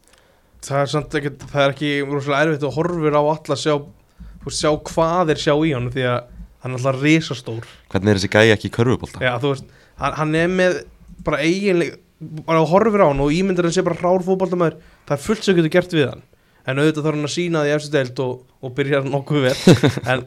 Það 0.64 0.80
er 0.80 0.90
samt 0.94 1.16
ekki, 1.18 1.32
það 1.44 1.64
er 1.64 1.74
ekki 1.74 1.90
rosalega 2.08 2.46
erfitt 2.48 2.66
og 2.68 2.76
horfir 2.78 3.18
á 3.18 3.22
alla 3.22 3.58
sjá, 3.60 3.74
sjá 4.48 4.70
hvað 4.88 5.34
er 5.34 5.42
sjá 5.42 5.52
í 5.58 5.74
hann 5.74 5.90
því 5.92 6.06
að 6.08 6.20
hann 6.64 6.72
er 6.72 6.78
alltaf 6.80 7.02
risastór 7.02 7.66
Hvernig 7.92 8.14
er 8.14 8.20
þessi 8.20 8.32
gæði 8.32 8.54
ekki 8.54 8.70
í 8.70 8.74
körfubólta? 8.78 9.20
Já, 9.20 9.34
þú 9.42 9.52
veist, 9.52 9.74
hann, 10.00 10.16
hann 10.20 10.38
er 10.40 10.54
með 10.54 10.78
bara 11.26 11.42
eiginlega, 11.44 11.98
bara 12.46 12.64
horfir 12.70 13.04
á 13.04 13.10
hann 13.10 13.20
og 13.20 13.34
ímyndir 13.36 13.68
hann 13.68 13.74
sé 13.76 13.84
bara 13.84 13.98
hrár 14.00 14.24
fótboltamæður 14.24 14.78
það 15.04 15.16
er 15.18 15.24
fullt 15.26 15.44
sem 15.44 15.58
getur 15.58 15.74
gert 15.74 15.92
við 15.96 16.08
hann 16.08 16.24
en 16.64 16.80
auðvitað 16.80 17.06
þarf 17.06 17.18
hann 17.18 17.28
að 17.28 17.34
sína 17.34 17.62
því 17.64 17.72
eftir 17.74 17.92
deild 17.94 18.22
og, 18.24 18.32
og 18.64 18.74
byrja 18.78 19.00
nokkuð 19.06 19.46
vel. 19.48 19.54
En, 20.14 20.24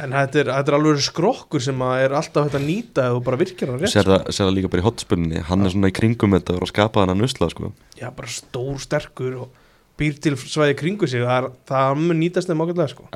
en 0.00 0.14
þetta, 0.14 0.40
er, 0.40 0.50
þetta 0.54 0.72
er 0.72 0.76
alveg 0.76 1.02
skrokkur 1.04 1.62
sem 1.64 1.82
er 1.86 2.14
alltaf 2.16 2.46
hægt 2.46 2.58
að 2.58 2.66
nýta 2.66 3.06
eða 3.10 3.22
bara 3.26 3.38
virkir 3.40 3.70
hann 3.70 3.80
rétt 3.82 3.92
sér 3.92 4.08
það, 4.08 4.28
sér 4.30 4.46
það 4.46 4.54
líka 4.56 4.70
bara 4.72 4.82
í 4.82 4.86
hotspunni 4.86 5.42
hann 5.48 5.66
er 5.66 5.74
svona 5.74 5.90
í 5.90 5.96
kringum 5.96 6.36
þetta 6.38 6.56
og 6.58 6.70
skapa 6.70 7.02
hann 7.02 7.14
að 7.14 7.24
nusla 7.24 7.50
sko. 7.52 7.72
já, 7.98 8.06
bara 8.14 8.30
stór, 8.30 8.78
sterkur 8.82 9.42
og 9.44 9.58
býr 10.00 10.16
til 10.24 10.32
svæði 10.40 10.76
kringu 10.80 11.08
sig 11.10 11.22
það, 11.26 11.36
er, 11.36 11.48
það 11.68 11.98
mun 12.00 12.20
nýtast 12.22 12.48
þeim 12.50 12.62
ákveðlega 12.64 12.92
sko. 12.94 13.08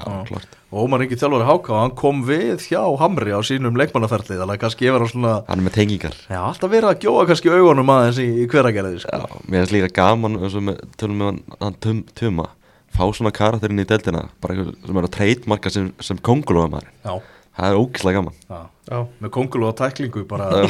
og 0.75 0.83
Ómar 0.85 1.05
Ingi 1.05 1.17
þjálfari 1.21 1.47
Háká, 1.49 1.77
hann 1.81 1.95
kom 1.99 2.25
við 2.29 2.67
hjá 2.69 2.83
Hamri 3.01 3.33
á 3.33 3.41
sínum 3.47 3.79
leikmannaferli 3.81 4.37
þannig 4.37 4.59
að 4.59 4.63
kannski 4.65 4.89
ég 4.89 4.97
var 4.97 5.07
svona 5.09 5.37
hann 5.49 5.63
er 5.63 5.67
með 5.69 5.77
tengingar. 5.79 6.19
Já, 6.29 6.41
alltaf 6.43 6.73
verið 6.73 6.91
að 6.91 7.07
gjóa 7.07 7.25
kannski 7.31 7.55
augunum 7.55 7.95
aðeins 7.95 8.21
í, 8.21 8.29
í 8.43 8.49
hveragerði 8.51 9.01
sko. 9.05 9.23
Já, 9.23 9.39
mér 9.49 9.65
finnst 9.65 9.77
líka 9.77 9.93
gaman 10.01 10.37
með, 10.43 10.83
tölum 11.01 11.23
með 11.23 11.41
hann, 11.63 11.79
tum, 11.81 12.05
Tuma 12.19 12.51
fá 12.95 13.07
svona 13.11 13.33
karakterinn 13.35 13.83
í 13.83 13.87
deildina 13.89 14.27
bara 14.43 14.55
einhver 14.55 14.75
sem 14.85 15.01
er 15.01 15.09
að 15.09 15.15
treytmarka 15.17 15.73
sem, 15.73 15.89
sem 16.05 16.21
kongulóða 16.25 16.75
maður 16.77 16.91
já, 16.93 17.15
það 17.59 17.71
er 17.71 17.81
ógislega 17.81 18.21
gaman. 18.21 18.37
Já, 18.45 18.61
já, 18.91 18.99
með 19.25 19.33
kongul 19.39 19.65
og 19.67 19.75
tæklingu 19.81 20.27
bara 20.31 20.51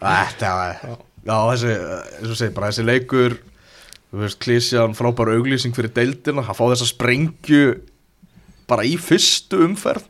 þetta 0.00 0.50
já, 0.80 1.36
þessi, 1.52 1.76
eins 1.76 2.32
og 2.32 2.40
segi, 2.40 2.54
bara 2.56 2.72
þessi 2.72 2.86
leikur 2.88 3.38
þú 4.10 4.22
veist, 4.24 4.40
Klísjan 4.42 4.96
frábær 4.98 5.32
auglýsing 5.36 5.74
fyrir 5.76 5.92
deildina, 5.94 6.44
hann 6.46 6.58
fá 6.58 6.64
þessa 6.72 6.88
sprengju 6.90 7.64
bara 8.70 8.86
í 8.86 8.96
fyrstu 9.00 9.64
umferð. 9.66 10.06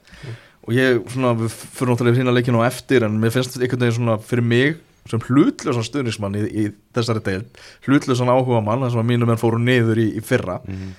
Og 0.68 0.76
ég, 0.76 1.00
svona, 1.10 1.32
við 1.38 1.54
fyrir 1.56 1.90
náttúrulega 1.90 2.20
hérna 2.20 2.34
leikinu 2.36 2.60
á 2.60 2.68
eftir 2.68 3.06
en 3.06 3.16
mér 3.20 3.32
finnst 3.34 3.54
þetta 3.54 3.64
einhvern 3.64 3.86
veginn 3.86 3.96
svona 3.96 4.16
fyrir 4.22 4.46
mig 4.46 4.80
sem 5.08 5.22
hlutlösan 5.24 5.86
stuðnismann 5.86 6.36
í, 6.36 6.42
í 6.44 6.64
þessari 6.94 7.22
deild, 7.24 7.62
hlutlösan 7.86 8.30
áhuga 8.30 8.60
mann 8.64 8.84
þess 8.84 8.98
að 9.00 9.08
mínum 9.08 9.30
menn 9.30 9.40
fóru 9.40 9.58
niður 9.62 10.02
í, 10.02 10.10
í 10.20 10.24
fyrra. 10.24 10.60
Mm. 10.68 10.92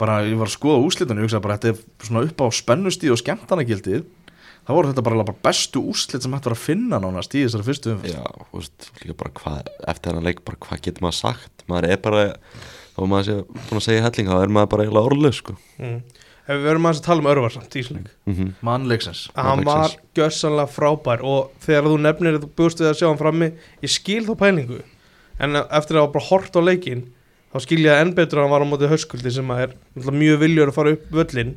bara 0.00 0.22
ég 0.24 0.38
var 0.40 0.48
að 0.48 0.54
skoða 0.54 0.84
úslitan 0.86 1.18
og 1.18 1.20
ég 1.20 1.26
hugsaði 1.28 1.44
bara 1.44 1.56
þetta 1.58 1.72
er 1.74 2.06
svona 2.06 2.22
upp 2.24 2.38
á 2.40 2.46
spennustíð 2.56 3.12
og 3.12 3.18
skemmtanagildið 3.20 4.06
það 4.70 4.76
voru 4.78 4.90
þetta 4.92 5.04
bara, 5.06 5.24
bara 5.26 5.42
bestu 5.48 5.82
úslit 5.90 6.24
sem 6.24 6.34
hægt 6.36 6.46
var 6.46 6.54
að 6.54 6.62
finna 6.62 7.00
nánast 7.02 7.34
í 7.34 7.42
þessari 7.42 7.66
fyrstu 7.66 7.92
umferð. 7.94 8.14
Já, 8.14 8.46
þú 8.50 8.60
veist, 8.60 8.88
líka 9.02 9.16
bara 9.18 9.32
hvað 9.40 9.70
eftir 9.90 10.12
hennar 10.12 10.26
leik, 10.28 10.42
bara 10.46 10.60
hvað 10.66 10.82
getur 10.86 11.06
maður 11.06 11.18
sagt? 11.18 11.64
Maður 11.70 11.88
er 11.90 12.00
bara, 12.04 12.24
þá 12.94 13.00
maður 13.10 13.28
sé 13.28 13.36
búin 13.56 13.80
að 13.80 13.86
segja 13.88 14.04
helling, 14.06 14.30
þá 14.30 14.36
er 14.38 14.54
maður 14.56 14.72
bara 14.74 14.86
eiginlega 14.86 15.10
orðlega 15.10 15.38
sko. 15.40 15.56
mm. 15.80 15.98
ef 16.46 16.52
við 16.54 16.66
verum 16.68 16.88
aðeins 16.88 17.02
að 17.02 17.08
tala 17.08 17.22
um 17.22 17.30
örvar 17.30 17.54
samt 17.54 17.76
í 17.76 17.82
svona 17.86 18.00
leik 18.00 18.14
mm 18.26 18.34
-hmm. 18.34 18.54
mannleiksins 18.66 19.18
hann 19.36 19.60
var 19.64 19.92
gössanlega 20.18 20.72
frábær 20.72 21.20
og 21.22 21.52
þegar 21.62 21.90
þú 21.90 21.98
nefnir 22.06 22.38
þú 22.42 22.48
búist 22.58 22.80
við 22.80 22.88
að 22.90 22.96
sjá 22.98 23.06
hann 23.06 23.20
frammi 23.20 23.52
ég 23.82 23.90
skil 23.90 24.24
þá 24.26 24.34
pælingu. 24.38 24.80
En 25.38 25.56
eftir 25.56 25.96
að 25.96 26.02
hafa 26.02 26.12
bara 26.12 26.30
hort 26.30 26.56
á 26.58 26.60
leikin 26.60 27.04
þá 27.52 27.58
skil 27.60 27.78
ég 27.84 27.92
að 27.92 28.00
enn 28.02 28.14
betur 28.14 28.38
að 28.38 28.42
hann 28.42 28.54
var 28.54 28.64
á 28.66 28.70
móti 28.70 28.90
höskuldi 28.90 29.30
sem 29.30 29.50
að 29.50 29.62
er 29.62 29.70
mjög 30.10 30.40
viljur 30.40 30.68
að 30.68 30.74
fara 30.74 30.92
upp 30.96 31.06
völlin 31.10 31.54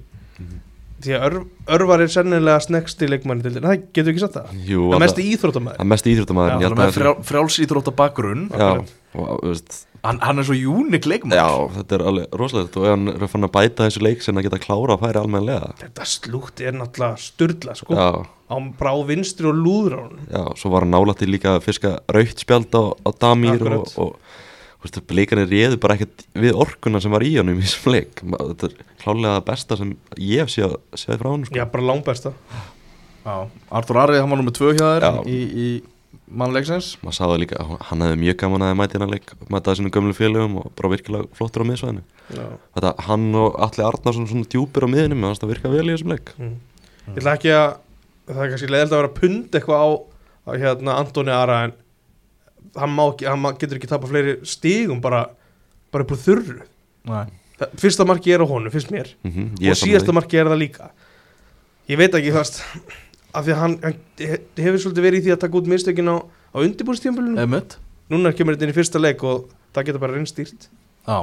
því 1.03 1.15
að 1.17 1.23
örv, 1.29 1.45
örvar 1.77 2.03
er 2.03 2.11
sennilega 2.13 2.59
snegst 2.63 3.01
í 3.03 3.09
leikmanni 3.11 3.45
til 3.45 3.55
það 3.59 3.79
getur 3.95 4.11
ekki 4.13 4.23
sagt 4.23 4.37
það? 4.39 4.51
Jú, 4.67 4.83
það 4.89 4.97
að- 4.97 5.03
mest 5.05 5.23
íþróttamæður 5.23 5.81
að 5.83 5.89
mest 5.93 6.11
íþróttamæður 6.11 6.67
er 6.67 6.77
með 6.77 6.85
að- 6.85 6.99
frjál, 6.99 7.15
frjálsýþrótta 7.31 7.95
bakgrunn 7.99 8.45
Já, 8.51 8.69
og, 9.13 9.33
þú 9.43 9.49
veist, 9.51 9.79
hann, 10.03 10.19
hann 10.19 10.39
er 10.39 10.47
svo 10.47 10.57
júnik 10.57 11.07
leikmann 11.09 11.37
já, 11.37 11.47
þetta 11.77 11.97
er 11.97 12.05
alveg 12.11 12.37
rosalegt 12.39 12.77
og 12.81 12.87
hann 12.89 13.07
er 13.13 13.27
fann 13.31 13.47
að 13.47 13.53
bæta 13.55 13.87
þessu 13.87 14.03
leik 14.03 14.23
sem 14.25 14.35
að 14.39 14.47
geta 14.49 14.61
klára 14.63 14.97
að 14.97 15.03
færi 15.05 15.21
almennilega. 15.21 15.73
Þetta 15.79 16.07
slútt 16.09 16.63
er 16.63 16.73
náttúrulega 16.79 17.19
styrla 17.23 17.75
sko. 17.79 17.95
Já, 17.95 18.09
á 18.25 18.55
bara 18.79 18.93
á 18.93 18.99
vinstri 19.07 19.47
og 19.47 19.55
hann 19.93 20.19
já, 20.29 20.43
svo 20.59 20.71
var 20.73 20.81
hann 20.85 20.91
nálætti 20.91 21.29
líka 21.29 21.55
að 21.57 21.63
fiska 21.67 21.99
raukt 22.11 22.39
spjald 22.43 22.71
á, 22.75 22.83
á 23.05 23.09
Damir 23.19 23.61
og, 23.61 23.61
Akkurat. 23.61 23.97
og 23.97 24.15
leikarnir 25.13 25.49
réðu 25.49 25.79
bara 25.81 25.97
ekkert 25.97 26.25
við 26.35 26.59
orkuna 26.59 27.01
sem 27.03 27.13
var 27.13 27.23
í 27.25 27.31
honum 27.37 27.59
í 27.59 27.63
þessum 27.63 27.95
leik. 27.95 28.21
Þetta 28.23 28.69
er 28.69 28.75
klálega 29.03 29.33
það 29.37 29.47
besta 29.49 29.79
sem 29.79 29.95
ég 30.19 30.43
hef 30.43 30.53
séð, 30.53 30.77
séð 30.97 31.21
frá 31.21 31.29
hann 31.31 31.45
sko. 31.47 31.57
já 31.57 31.65
bara 31.71 31.87
langbesta. 31.89 32.33
Já, 33.23 33.35
Artur 33.71 33.99
Arið, 34.01 34.19
hann 34.19 34.33
var 34.33 34.41
nummið 34.41 34.57
tvö 34.57 34.73
hjá 34.75 34.87
þér 34.99 35.19
í, 35.31 35.37
í 35.39 35.67
mannleiksins. 36.27 36.97
Maður 37.03 37.15
sá 37.15 37.23
það 37.23 37.37
líka, 37.45 37.63
hann 37.89 38.03
hefði 38.03 38.19
mjög 38.19 38.37
gaman 38.41 38.65
að 38.67 38.75
mæta 38.81 38.97
hennar 38.97 39.13
leik, 39.13 39.31
mæta 39.47 39.71
þessum 39.71 39.93
gömlu 39.95 40.17
félögum 40.17 40.59
og 40.59 40.73
bara 40.75 40.91
virkilega 40.91 41.29
flottur 41.37 41.63
á 41.63 41.69
miðsvæðinu. 41.69 42.03
Þetta, 42.33 42.91
hann 43.07 43.29
og 43.39 43.57
Alli 43.63 43.85
Arnarsson 43.87 44.27
svona 44.27 44.49
djúpir 44.51 44.87
á 44.87 44.89
miðinu, 44.91 45.19
fannst 45.23 45.45
það 45.45 45.53
virka 45.53 45.71
vel 45.71 45.85
í 45.85 45.93
þessum 45.93 46.13
leik. 46.15 46.33
Mm. 46.35 46.57
Ég 47.07 47.21
ætla 47.21 47.37
ekki 47.37 47.53
að 47.55 47.69
það 48.27 48.43
er 48.43 48.51
kannski 48.53 48.71
leiðilegt 48.71 48.93
að 48.93 48.99
vera 48.99 49.11
að 49.11 49.17
punda 49.19 49.59
eitthvað 49.59 49.83
á, 49.83 49.89
á 50.43 50.51
hérna 50.63 50.97
Antoni 50.99 51.35
Ara 51.35 51.59
en 51.67 51.75
hann, 52.75 52.89
má 52.95 53.05
ekki, 53.11 53.25
hann 53.29 53.43
getur 53.61 53.77
ekki 53.79 53.89
tapa 53.91 54.07
fleiri 54.09 54.37
stigum 54.47 55.01
bara, 55.01 55.25
bara 55.91 56.03
upp 56.05 56.11
úr 56.15 56.21
þurru. 56.25 56.59
Nei. 57.09 57.25
Það- 57.59 57.73
Fyrsta 57.79 58.05
marki 58.05 58.33
er 58.33 58.41
á 58.41 58.47
honum, 58.49 58.71
finnst 58.73 58.91
mér. 58.91 59.13
Mm 59.23 59.31
-hmm, 59.31 59.49
og 59.69 59.77
síðasta 59.77 60.13
marki 60.13 60.37
er 60.37 60.45
það 60.45 60.59
líka. 60.59 60.89
Ég 61.89 61.97
veit 61.97 62.13
ekki 62.15 62.31
það 62.31 62.61
af 63.33 63.45
því 63.45 63.53
að 63.53 63.59
hann, 63.59 63.75
hann 63.83 63.95
he- 64.21 64.41
hefur 64.61 64.79
svolítið 64.83 65.05
verið 65.07 65.19
í 65.19 65.23
því 65.25 65.33
að 65.35 65.41
taka 65.43 65.57
út 65.57 65.69
mistökin 65.71 66.09
á, 66.09 66.15
á 66.53 66.57
undirbúrstíðanbölunum 66.61 67.39
Núna 68.11 68.33
kemur 68.35 68.55
þetta 68.55 68.67
inn 68.67 68.73
í 68.73 68.77
fyrsta 68.77 68.99
leik 69.01 69.23
og 69.25 69.47
það 69.73 69.85
getur 69.89 69.99
bara 70.03 70.13
reynstýrt 70.17 70.67
Já, 71.07 71.17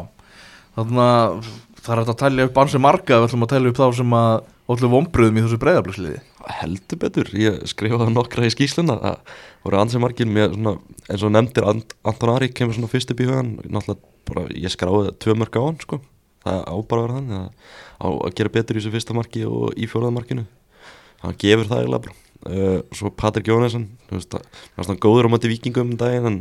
þannig 0.77 1.03
að 1.05 1.45
það 1.81 1.93
er 1.95 2.03
að 2.03 2.19
tælja 2.23 2.49
upp 2.51 2.59
ansi 2.59 2.81
marga 2.83 3.15
ef 3.17 3.23
við 3.23 3.29
ætlum 3.31 3.47
að 3.47 3.53
tælja 3.55 3.71
upp 3.73 3.79
þá 3.81 3.87
sem 4.01 4.11
að 4.21 4.33
allir 4.71 4.93
vombriðum 4.95 5.39
í 5.39 5.45
þessu 5.47 5.61
breyðabliksliði 5.63 6.21
heldur 6.61 7.01
betur, 7.01 7.29
ég 7.37 7.61
skrifaði 7.69 8.13
nokkra 8.15 8.47
í 8.49 8.53
skýsluna 8.55 8.97
það 9.01 9.35
voru 9.65 9.81
ansið 9.81 10.03
margir 10.05 10.31
með 10.31 10.55
svona, 10.55 10.77
eins 11.09 11.25
og 11.27 11.35
nefndir 11.35 11.67
And 11.69 11.95
Anton 12.09 12.33
Ari 12.35 12.49
kemur 12.55 12.77
svona 12.77 12.91
fyrst 12.93 13.13
upp 13.13 13.21
í 13.21 13.29
hugan 13.29 13.57
bara, 14.31 14.47
ég 14.55 14.73
skráði 14.73 15.15
tvö 15.23 15.37
mörg 15.39 15.59
á 15.59 15.63
hann 15.65 15.79
sko, 15.83 16.01
það 16.45 16.63
á 16.65 16.75
bara 16.89 17.03
að 17.03 17.07
vera 17.07 17.19
þannig 17.19 17.37
að, 17.41 17.69
á 18.01 18.09
að 18.09 18.35
gera 18.39 18.55
betur 18.57 18.77
í 18.77 18.81
þessu 18.81 18.95
fyrsta 18.95 19.17
marki 19.17 19.45
og 19.49 19.77
í 19.77 19.89
fjóraða 19.91 20.17
markinu. 20.17 20.47
Hann 21.21 21.39
gefur 21.41 21.69
það 21.69 21.83
eiginlega 21.83 22.05
bara. 22.07 22.19
Uh, 22.41 22.79
svo 22.97 23.11
Patrik 23.13 23.51
Jónesson 23.51 23.91
hann 24.09 25.01
góður 25.03 25.29
á 25.29 25.33
mati 25.35 25.51
vikingum 25.51 25.91
um 25.93 25.99
daginn 26.01 26.29
en 26.31 26.39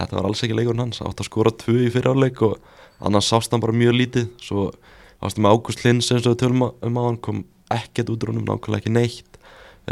þetta 0.00 0.16
var 0.18 0.26
alls 0.26 0.42
ekki 0.42 0.56
leikurinn 0.58 0.86
hans. 0.88 1.02
Átt 1.04 1.22
að 1.22 1.28
skora 1.28 1.54
tvö 1.54 1.84
í 1.86 1.92
fyrirháleik 1.94 2.42
og 2.42 2.56
annars 2.98 3.30
sást 3.30 3.54
hann 3.54 3.62
bara 3.62 3.76
mjög 3.76 3.94
lítið. 4.00 4.32
Svo 4.42 4.72
varstu 5.22 5.44
með 5.44 5.54
Ágúst 5.54 5.84
Lins 5.86 6.10
eins 6.10 6.26
og 6.26 6.34
við 6.34 6.42
tölum 6.42 6.66
um 6.66 6.98
á 6.98 7.02
hann 7.06 7.20
kom 7.22 7.44
ekkert 7.72 8.10
út 8.14 8.26
úr 8.26 8.32
honum, 8.32 8.46
nákvæmlega 8.46 8.82
ekki 8.82 8.94
neitt 8.94 9.35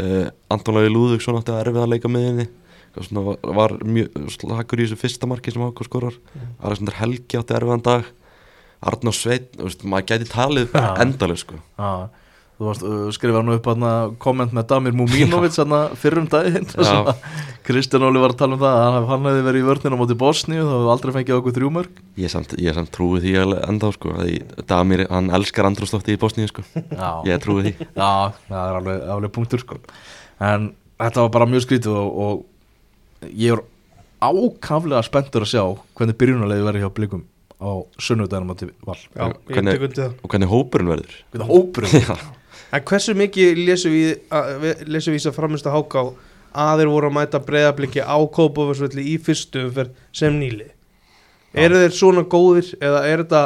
uh, 0.01 0.27
Anton 0.53 0.77
Lagi 0.77 0.91
Lúðvíksson 0.93 1.39
átti 1.39 1.53
að 1.53 1.63
erfið 1.65 1.83
að 1.85 1.91
leika 1.95 2.11
með 2.11 2.27
henni. 2.29 2.47
Var, 2.95 3.39
var 3.57 3.73
mjög 3.83 4.29
slakur 4.31 4.79
í 4.79 4.85
þessu 4.85 4.99
fyrsta 5.01 5.27
marki 5.27 5.51
sem 5.51 5.63
Ágúst 5.65 5.89
skorar. 5.89 6.15
Alexander 6.63 6.95
Helgi 7.01 7.39
átti 7.41 7.57
erfiðan 7.57 7.83
dag. 7.83 8.05
Arnó 8.85 9.11
Sveit, 9.15 9.49
veist, 9.59 9.83
maður 9.87 10.11
gæti 10.13 10.29
talið 10.29 10.75
Já. 10.75 10.85
endaleg 11.03 11.39
sko. 11.41 11.57
Já, 11.79 12.07
þú 12.55 12.67
varst 12.69 12.83
uh, 12.87 13.07
skrifað 13.11 13.43
nú 13.47 13.55
upp 13.57 13.65
hana, 13.67 13.89
komment 14.23 14.53
með 14.55 14.67
Damir 14.69 14.93
Mumínovic 14.95 15.57
hana, 15.59 15.79
fyrrum 15.99 16.27
daginn. 16.31 16.67
Kristján 17.65 18.05
Óli 18.07 18.21
var 18.21 18.31
að 18.35 18.39
tala 18.43 18.55
um 18.55 18.61
það 18.61 18.77
að 18.79 19.07
hann- 19.09 19.25
hefði 19.27 19.43
verið 19.47 19.63
í 19.63 19.67
vörnina 19.67 19.97
móti 19.99 20.17
Bosníu 20.21 20.61
þá 20.63 20.71
hefði 20.75 20.91
aldrei 20.93 21.13
fengið 21.17 21.37
okkur 21.39 21.55
þrjúmörk 21.57 22.01
Ég 22.21 22.31
samt, 22.31 22.53
ég 22.61 22.77
samt 22.77 22.91
trúi 22.93 23.19
því 23.23 23.33
alveg 23.41 23.63
enda 23.73 23.89
sko 23.95 24.13
Damir, 24.69 25.05
hann 25.09 25.31
elskar 25.33 25.65
andrúslofti 25.71 26.13
í 26.15 26.19
Bosníu 26.21 26.47
sko. 26.51 26.63
Já, 26.75 27.09
ég 27.25 27.41
trúi 27.43 27.63
því. 27.65 27.73
Já, 27.97 28.11
það 28.47 28.59
er 28.61 28.79
alveg, 28.79 29.05
alveg 29.17 29.33
punktur 29.35 29.63
sko. 29.65 29.79
en 30.39 30.69
þetta 31.01 31.25
var 31.25 31.31
bara 31.39 31.49
mjög 31.49 31.65
skrítið 31.65 31.97
og, 31.97 32.19
og 32.25 33.31
ég 33.33 33.57
er 33.57 33.63
ákaflega 34.25 35.01
spenntur 35.05 35.43
að 35.45 35.51
sjá 35.51 35.63
hvernig 35.97 36.17
byrjunarlegi 36.21 36.65
verður 36.69 36.85
hjá 36.85 36.93
blikum 36.95 37.25
á 37.55 37.71
sunnudaginum 37.97 38.51
á 38.51 38.55
val. 38.85 38.97
Já, 39.15 39.25
Hvernig- 39.47 40.09
og 40.21 40.29
hvernig 40.29 40.49
hópurinn 40.51 40.89
verður. 40.91 41.13
Hvernig 41.33 41.49
hópurinn? 41.49 41.93
Já, 42.05 42.15
En 42.75 42.85
hversu 42.89 43.15
mikið 43.17 43.59
lesum 43.67 43.93
við, 43.95 44.13
að- 44.35 44.55
við 44.63 44.85
lesum 44.95 45.13
við 45.15 45.21
þess 45.21 45.31
að 45.31 45.37
framist 45.39 45.67
að 45.69 45.75
háká? 45.79 46.05
Að 46.55 46.79
þeir 46.81 46.89
voru 46.93 47.09
að 47.09 47.15
mæta 47.17 47.39
breyðabliki 47.43 47.99
á 48.03 48.15
Kópavörsvelli 48.37 49.03
í 49.11 49.17
fyrstu 49.19 49.65
umferð 49.67 49.91
sem 50.15 50.37
nýli. 50.39 50.69
Eru 51.55 51.79
þeir 51.81 51.95
svona 51.95 52.23
góðir 52.31 52.69
eða 52.83 53.01
er 53.11 53.23
þetta, 53.23 53.41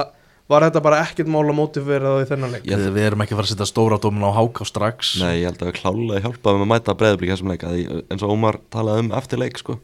var 0.49 0.65
þetta 0.67 0.81
bara 0.85 0.99
ekkert 1.05 1.29
mál 1.29 1.43
að 1.45 1.57
mótifera 1.57 2.13
það 2.15 2.23
í 2.23 2.27
þennan 2.31 2.53
leik? 2.55 2.63
Ég- 2.69 2.81
við, 2.83 2.91
við 2.97 3.07
erum 3.09 3.21
ekki 3.25 3.33
að 3.35 3.39
fara 3.41 3.47
að 3.49 3.53
setja 3.55 3.69
stóra 3.69 3.99
dómin 4.01 4.25
á 4.29 4.31
háká 4.37 4.65
strax. 4.69 5.15
Nei, 5.21 5.41
ég 5.41 5.49
held 5.49 5.61
að 5.65 5.73
klálega 5.81 6.21
hjálpa 6.25 6.53
um 6.55 6.63
að 6.65 6.71
mæta 6.73 6.95
breyðablík 7.01 7.33
þessum 7.33 7.51
leik 7.53 7.65
eins 7.69 8.23
og 8.25 8.33
Ómar 8.33 8.59
talaði 8.73 9.05
um 9.07 9.11
eftir 9.17 9.41
leik 9.41 9.57
sko 9.61 9.79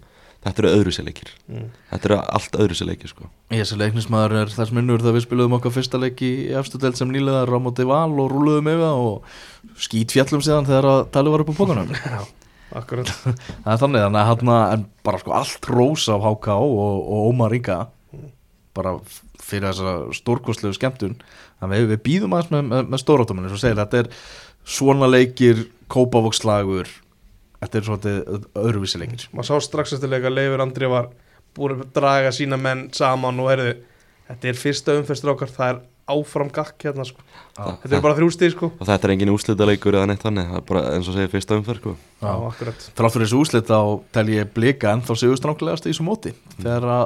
Þetta 0.46 0.62
eru 0.62 0.72
öðru 0.78 0.92
sér 0.94 1.08
leikir. 1.08 1.30
Mm. 1.50 1.70
Þetta 1.90 2.06
eru 2.12 2.18
allt 2.38 2.58
öðru 2.62 2.76
sér 2.78 2.90
leikir 2.92 3.10
sko. 3.10 3.28
Ég 3.50 3.64
þessi 3.64 3.78
leiknismæður 3.82 4.36
er 4.44 4.52
þess 4.54 4.74
minnur 4.78 5.02
þegar 5.02 5.16
við 5.18 5.24
spiluðum 5.26 5.56
okkar 5.58 5.74
fyrsta 5.74 5.98
leik 6.02 6.22
í 6.22 6.32
efstu 6.60 6.78
deild 6.82 7.00
sem 7.00 7.10
nýlegar 7.10 7.50
á 7.50 7.58
móti 7.66 7.88
val 7.90 8.14
og 8.14 8.30
rúluðum 8.30 8.70
yfir 8.70 8.84
og 8.94 9.80
skýt 9.82 10.14
fjallum 10.14 10.44
síðan 10.46 10.68
þegar 10.70 10.88
að 10.92 11.00
talið 11.16 11.34
var 11.34 11.44
upp 11.46 11.50
á 11.50 11.56
pókanum 11.58 11.96
Akkurat. 12.80 13.10
Það 13.64 13.72
er 13.74 13.82
þannig 13.82 14.04
þannig 14.06 14.22
að 14.22 14.30
hann 14.30 14.54
en 14.76 14.86
bara 15.06 15.22
sko 15.22 15.34
allt 15.38 15.68
rós 15.72 16.06
af 16.14 16.24
HK 16.26 16.48
og, 16.62 16.98
og 17.16 17.28
Ómar 17.32 17.54
Inga. 17.58 17.80
Bara 18.76 18.96
f- 19.00 19.22
fyrir 19.46 19.70
þessa 19.72 19.94
stórkostlegu 20.18 20.76
skemmtun. 20.78 21.14
Þannig 21.62 21.78
að 21.78 21.82
við, 21.86 21.92
við 21.94 22.02
býðum 22.10 22.36
aðeins 22.36 22.52
með, 22.54 22.66
með, 22.74 22.90
með 22.94 23.02
stórátuminn 23.04 23.48
eins 23.48 23.56
og 23.58 23.62
segir 23.64 23.80
þetta 23.80 24.02
er 24.04 24.10
svona 24.66 25.08
leikir 25.10 25.66
kópavokslagur 25.94 26.90
þetta 27.62 27.78
er 27.82 27.88
svona 27.90 28.16
öðruvísi 28.66 29.00
leikir 29.02 29.28
maður 29.34 29.50
sá 29.52 29.56
strax 29.70 29.94
eftir 29.98 30.12
leik 30.12 30.26
að 30.28 30.36
Leifur 30.40 30.64
Andri 30.66 30.90
var 30.92 31.10
búin 31.56 31.78
að 31.80 31.92
draga 31.96 32.32
sína 32.36 32.58
menn 32.60 32.88
saman 32.96 33.40
og 33.40 33.52
herði 33.54 33.76
þetta 34.30 34.50
er 34.52 34.58
fyrsta 34.60 34.96
umferðstur 35.00 35.34
okkar 35.36 35.52
það 35.56 35.70
er 35.76 35.84
áfram 36.06 36.52
gakk 36.54 36.84
hérna 36.86 37.02
sko. 37.08 37.18
Já. 37.58 37.66
þetta 37.82 37.96
er 37.98 38.02
bara 38.04 38.14
þrjú 38.20 38.28
stíð 38.36 38.52
sko. 38.54 38.68
og 38.78 38.86
þetta 38.86 39.08
er 39.08 39.14
engin 39.16 39.32
úslitaleikur 39.34 39.96
eða 39.98 40.10
neitt 40.12 40.22
þannig 40.22 40.50
það 40.52 40.60
er 40.60 40.66
bara 40.70 40.82
eins 40.94 41.08
og 41.10 41.16
segir 41.16 41.32
fyrsta 41.32 41.58
umferð 41.58 41.80
sko. 41.82 41.94
Þrátt 42.22 43.16
fyrir 43.16 43.26
þessu 43.26 43.40
úslit 43.42 43.72
þá 43.72 43.80
tel 44.14 44.26
ég 44.36 44.52
blika 44.54 44.92
en 44.94 45.02
þá 45.02 45.14
séu 45.18 45.38
stránglegast 45.40 45.88
í 45.88 45.94
þessu 45.94 46.06
móti 46.06 46.34
þegar 46.60 46.86
að 47.00 47.06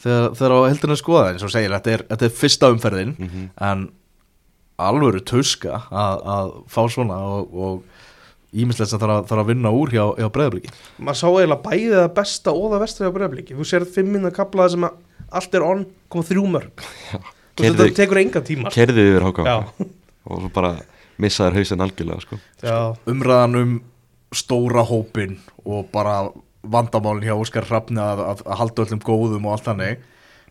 þegar, 0.00 0.30
þegar 0.38 0.54
á 0.56 0.58
heldurinn 0.70 0.94
er 0.96 1.02
skoða 1.02 1.26
eins 1.34 1.44
og 1.44 1.52
segir, 1.52 1.74
þetta 1.76 1.92
er, 1.98 2.04
þetta 2.14 2.28
er 2.30 2.36
fyrsta 2.38 2.70
umferðin 2.72 3.12
Mhm. 3.18 3.44
en 3.68 3.84
alvöru 4.78 5.20
tuska 5.26 5.82
að, 5.90 6.20
að 6.24 6.50
fá 6.70 6.82
svona 6.88 7.16
og, 7.18 7.54
og 7.54 7.97
ímislegt 8.52 8.90
sem 8.90 9.00
þarf 9.00 9.14
að, 9.14 9.26
þarf 9.28 9.42
að 9.42 9.50
vinna 9.50 9.72
úr 9.76 9.92
hjá, 9.92 10.04
hjá 10.16 10.28
breyðabliki 10.32 10.72
maður 10.98 11.20
sá 11.20 11.26
eiginlega 11.28 11.64
bæðið 11.66 11.98
það 11.98 12.14
besta 12.16 12.54
og 12.54 12.72
það 12.72 12.84
vestra 12.84 13.10
á 13.10 13.16
breyfliki 13.18 13.58
þú 13.58 13.68
sér 13.68 13.86
fimm 13.96 14.14
minna 14.14 14.32
kaplaði 14.34 14.76
sem 14.76 14.88
að 14.88 14.96
allt 15.28 15.56
er 15.58 15.66
on 15.66 15.84
koma 16.08 16.24
þrjú 16.24 16.44
mörg. 16.48 16.84
Þetta 17.58 17.88
tekur 17.96 18.20
enga 18.22 18.42
tíma. 18.46 18.72
kerði 18.72 19.04
yfir 19.10 19.26
háká 19.26 19.44
já, 19.44 19.56
og 20.28 20.42
svo 20.44 20.50
bara 20.54 20.76
missaður 21.18 21.58
hausinn 21.58 21.82
algjörlega 21.82 22.22
sko. 22.22 22.38
já, 22.62 22.94
umræðan 23.10 23.58
um 23.58 23.72
stóra 24.32 24.84
hópin 24.86 25.38
og 25.64 25.88
bara 25.92 26.28
vandamálin 26.62 27.26
hjá 27.26 27.34
Óskar 27.34 27.66
Hrafni 27.66 28.00
að, 28.02 28.22
að, 28.24 28.44
að 28.46 28.60
halda 28.62 28.84
öllum 28.84 29.02
góðum 29.02 29.48
og 29.48 29.56
allt 29.56 29.66
þannig 29.68 30.06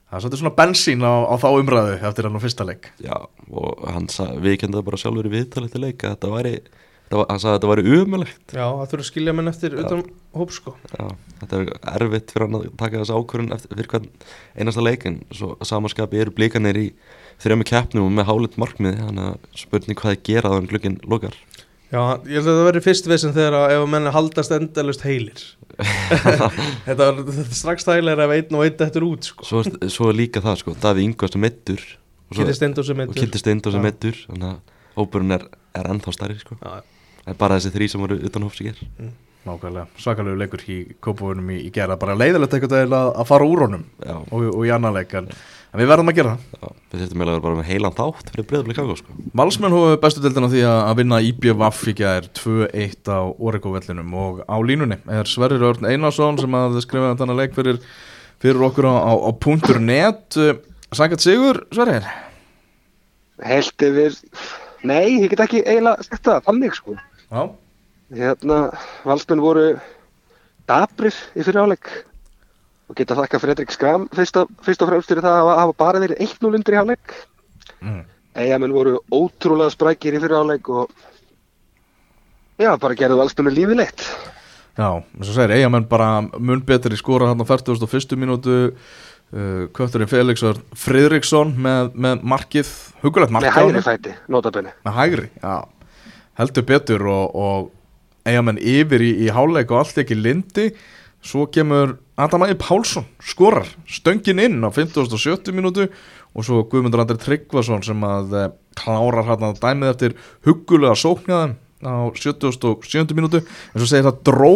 það 0.07 0.17
er 0.17 0.23
svolítið 0.23 0.41
svona 0.41 0.57
bensín 0.57 1.03
á, 1.03 1.13
á 1.27 1.35
þá 1.39 1.47
umræðu 1.51 1.95
eftir 2.09 2.27
hann 2.27 2.39
á 2.39 2.41
fyrsta 2.43 2.67
leik. 2.67 2.91
Já, 3.03 3.15
og 3.51 3.87
hann 3.91 4.07
sa, 4.11 4.29
við 4.39 4.61
kendum 4.63 4.85
bara 4.87 4.99
sjálfur 4.99 5.27
í 5.29 5.33
viðtalið 5.33 5.73
til 5.73 5.83
leika 5.83 6.13
þetta 6.13 6.31
væri, 6.31 6.53
var, 7.15 7.25
hann 7.29 7.39
sagði 7.39 7.53
að 7.53 7.57
þetta 7.57 7.69
væri 7.71 7.93
umulegt 8.01 8.53
já, 8.57 8.65
það 8.67 8.89
þurfa 8.91 9.03
að 9.03 9.09
skilja 9.11 9.33
menn 9.37 9.47
eftir 9.51 9.75
utan 9.79 10.01
hóp 10.37 10.51
sko. 10.51 10.73
Já, 10.91 11.05
þetta 11.41 11.59
er 11.61 11.69
erfitt 12.03 12.33
fyrir 12.33 12.45
hann 12.47 12.57
að 12.59 12.65
taka 12.81 12.99
þessu 13.03 13.15
ákvörun 13.21 13.53
eftir, 13.55 13.71
fyrir 13.77 13.91
hvern 13.93 14.09
einasta 14.59 14.83
leikin 14.83 15.19
svo 15.31 15.53
að 15.55 15.69
samaskapi 15.71 16.19
eru 16.25 16.33
blikanir 16.35 16.81
í 16.81 16.87
þrejum 17.39 17.63
keppnum 17.69 18.09
og 18.09 18.15
með 18.17 18.27
hálit 18.31 18.57
markmiði 18.59 19.05
þannig 19.05 19.29
að 19.31 19.61
spurning 19.63 20.01
hvað 20.01 20.15
þið 20.17 20.25
gera 20.31 20.51
þannig 20.55 20.73
glukkin 20.73 20.99
lokar. 21.07 21.37
Já, 21.87 22.01
ég 22.27 22.41
held 22.41 22.49
að 22.51 22.57
það 22.57 22.65
verði 22.67 22.83
fyrst 22.83 23.05
vissin 23.07 23.31
þegar 23.37 23.55
að 23.61 23.73
ef 23.77 23.83
að 23.85 23.91
menn 23.93 24.09
haldast 24.11 24.51
endalust 24.51 25.05
heilir. 25.07 25.43
Þetta 26.87 26.97
var 27.05 27.21
er 27.21 27.53
strax 27.55 27.85
þægilega 27.87 28.25
ef 28.27 28.33
einn 28.35 28.57
og 28.59 28.65
einn 28.65 28.83
eftir 28.87 29.05
út 29.07 29.29
sko. 29.29 29.45
Svo, 29.47 29.61
er- 29.63 29.87
svo 29.93 30.09
er 30.11 30.17
líka 30.19 30.41
það 30.43 30.59
sko, 30.63 30.75
Daví 30.83 31.05
Ingvast 31.07 31.37
er 31.37 31.43
og, 31.45 31.85
svo- 32.33 32.41
Kitty 32.43 32.57
Steindór 32.59 32.83
sem 32.89 32.99
og 32.99 33.39
Steindór 33.39 33.71
sem 33.77 33.79
Já. 33.79 33.85
meittur 33.87 34.19
þannig 34.25 34.49
að 34.49 34.75
hópurinn 34.97 35.31
er, 35.37 35.47
er 35.79 35.89
ennþá 35.93 36.13
stærri 36.17 36.39
sko. 36.41 36.57
Já, 36.59 36.81
en 37.27 37.39
bara 37.39 37.59
þessi 37.59 37.75
þrý 37.75 37.89
sem 37.91 38.03
voru 38.03 38.19
utan 38.29 38.47
hóps 38.47 38.61
í 38.63 38.69
ger 38.69 38.79
nákvæmlega, 39.47 39.87
svakalegu 40.01 40.39
leikur 40.41 40.63
í 40.67 40.77
kópavunum 41.03 41.53
í, 41.55 41.61
í 41.67 41.69
gera, 41.73 41.97
bara 41.99 42.17
leiðilegt 42.17 42.55
eitthvað 42.57 42.81
að, 42.83 43.13
að 43.21 43.29
fara 43.29 43.47
úr 43.47 43.63
honum 43.67 43.85
Já, 44.03 44.17
og, 44.17 44.43
og 44.51 44.65
í 44.67 44.73
annan 44.73 44.95
leik 44.95 45.13
en, 45.17 45.29
en 45.31 45.81
við 45.81 45.89
verðum 45.91 46.11
að 46.11 46.19
gera 46.19 46.33
það. 46.33 46.57
Já, 46.57 46.67
við 46.91 47.01
þurftum 47.03 47.21
eiginlega 47.21 47.31
að 47.31 47.37
vera 47.37 47.45
bara 47.45 47.59
með 47.59 47.69
heilan 47.71 47.97
þátt 47.97 48.31
fyrir 48.33 48.47
breyðblik 48.51 48.81
ágóð 48.81 48.99
sko. 49.01 49.17
Valsmenn 49.41 49.77
hófu 49.77 49.95
bestu 50.03 50.23
dildina 50.25 50.51
því 50.51 50.63
að 50.67 50.81
að 50.83 50.99
vinna 51.01 51.21
IBVF 51.29 51.81
í 51.87 51.95
gær 52.01 52.29
2-1 52.41 53.11
á 53.13 53.19
Origo-vellinum 53.49 54.19
og 54.25 54.43
á 54.43 54.57
línunni 54.67 54.99
er 55.19 55.31
Sverrir 55.31 55.65
Örn 55.69 55.87
Einarsson 55.87 56.39
sem 56.41 56.59
að 56.59 56.79
skrifa 56.83 57.15
þennan 57.19 57.39
leik 57.39 57.55
fyrir, 57.57 57.81
fyrir 58.43 58.67
okkur 58.69 58.89
á, 58.91 58.95
á, 58.99 59.11
á 59.15 59.31
.net. 59.79 60.39
Sangat 60.95 61.23
Sigur, 61.23 61.65
Sverrir? 61.75 62.07
Helt 63.43 63.83
yfir, 63.85 64.15
nei, 64.87 65.19
ég 65.21 65.29
get 65.29 65.43
ekki 65.43 65.59
eiginlega 65.61 66.05
sagt 66.07 66.23
það, 66.25 66.45
þannig 66.47 66.77
sko. 66.79 66.95
Já, 67.31 67.49
Hérna, 68.07 68.57
valsmenn 69.03 69.41
voru 69.43 69.65
dabrir 70.67 71.11
í 71.35 71.43
fyrir 71.43 71.59
áleik 71.65 71.89
og 72.87 72.95
geta 72.95 73.17
þakka 73.19 73.39
Fredrik 73.43 73.71
Skram 73.75 74.05
fyrst, 74.15 74.37
og- 74.39 74.47
fremst 74.63 75.09
fyrir 75.11 75.19
það 75.25 75.41
að 75.41 75.57
hafa 75.59 75.73
bara 75.77 75.99
verið 75.99 76.21
1-0 76.23 76.55
undir 76.55 76.77
í 76.77 76.79
áleik. 76.79 77.17
mm. 77.81 78.03
Eigamenn 78.37 78.71
voru 78.71 78.99
ótrúlega 79.11 79.73
sprækir 79.73 80.13
í 80.15 80.21
fyrir 80.23 80.37
áleik 80.39 80.69
og 80.69 80.89
já, 82.59 82.77
bara 82.79 82.95
gerðu 82.95 83.17
valsmennu 83.19 83.51
lífið 83.51 83.75
leitt. 83.81 84.05
Já, 84.77 84.87
eins 85.03 85.29
og 85.29 85.35
segir, 85.35 85.51
eigamenn 85.57 85.87
bara 85.89 86.21
mun 86.39 86.61
betri 86.61 86.95
skora 86.95 87.27
hann 87.31 87.41
á 87.41 87.45
41. 87.45 88.15
mínútu 88.15 88.71
uh, 89.33 89.67
Kötturinn 89.73 90.07
Felix 90.07 90.43
og 90.43 90.61
Friðriksson 90.77 91.55
með, 91.57 91.91
með 91.97 92.21
markið, 92.23 92.69
hugulegt 93.03 93.33
markið 93.33 93.49
Með 93.51 93.57
hægri 93.57 93.81
fæti, 93.83 94.13
notabenni. 94.29 94.71
með 94.85 94.93
hægri, 95.01 95.29
já 95.41 95.55
heldur 96.37 96.65
betur 96.67 97.07
og, 97.09 97.35
og 97.35 98.27
eigamenn 98.27 98.59
yfir 98.61 99.03
í, 99.03 99.11
í 99.25 99.33
háleik 99.33 99.71
og 99.71 99.81
allt 99.81 100.01
ekki 100.03 100.17
lindi 100.17 100.69
svo 101.25 101.47
kemur 101.51 101.97
Adam 102.17 102.45
Ægir 102.45 102.59
Pálsson 102.61 103.05
skorar, 103.21 103.67
stöngin 103.89 104.41
inn 104.41 104.63
á 104.65 104.69
50. 104.73 105.51
minútu 105.53 105.87
og 106.37 106.45
svo 106.45 106.63
Guðmundur 106.69 107.01
Andri 107.03 107.17
Tryggvason 107.21 107.83
sem 107.85 108.03
að 108.05 108.35
eh, 108.37 108.51
klárar 108.77 109.25
hann 109.31 109.47
að 109.49 109.61
dæmið 109.63 109.93
eftir 109.93 110.17
huggulega 110.45 110.97
sóknjaðan 110.97 111.57
á 111.81 112.09
77. 112.13 113.13
minútu 113.17 113.41
en 113.41 113.79
svo 113.81 113.89
segir 113.89 114.07
það 114.07 114.23
dró 114.29 114.53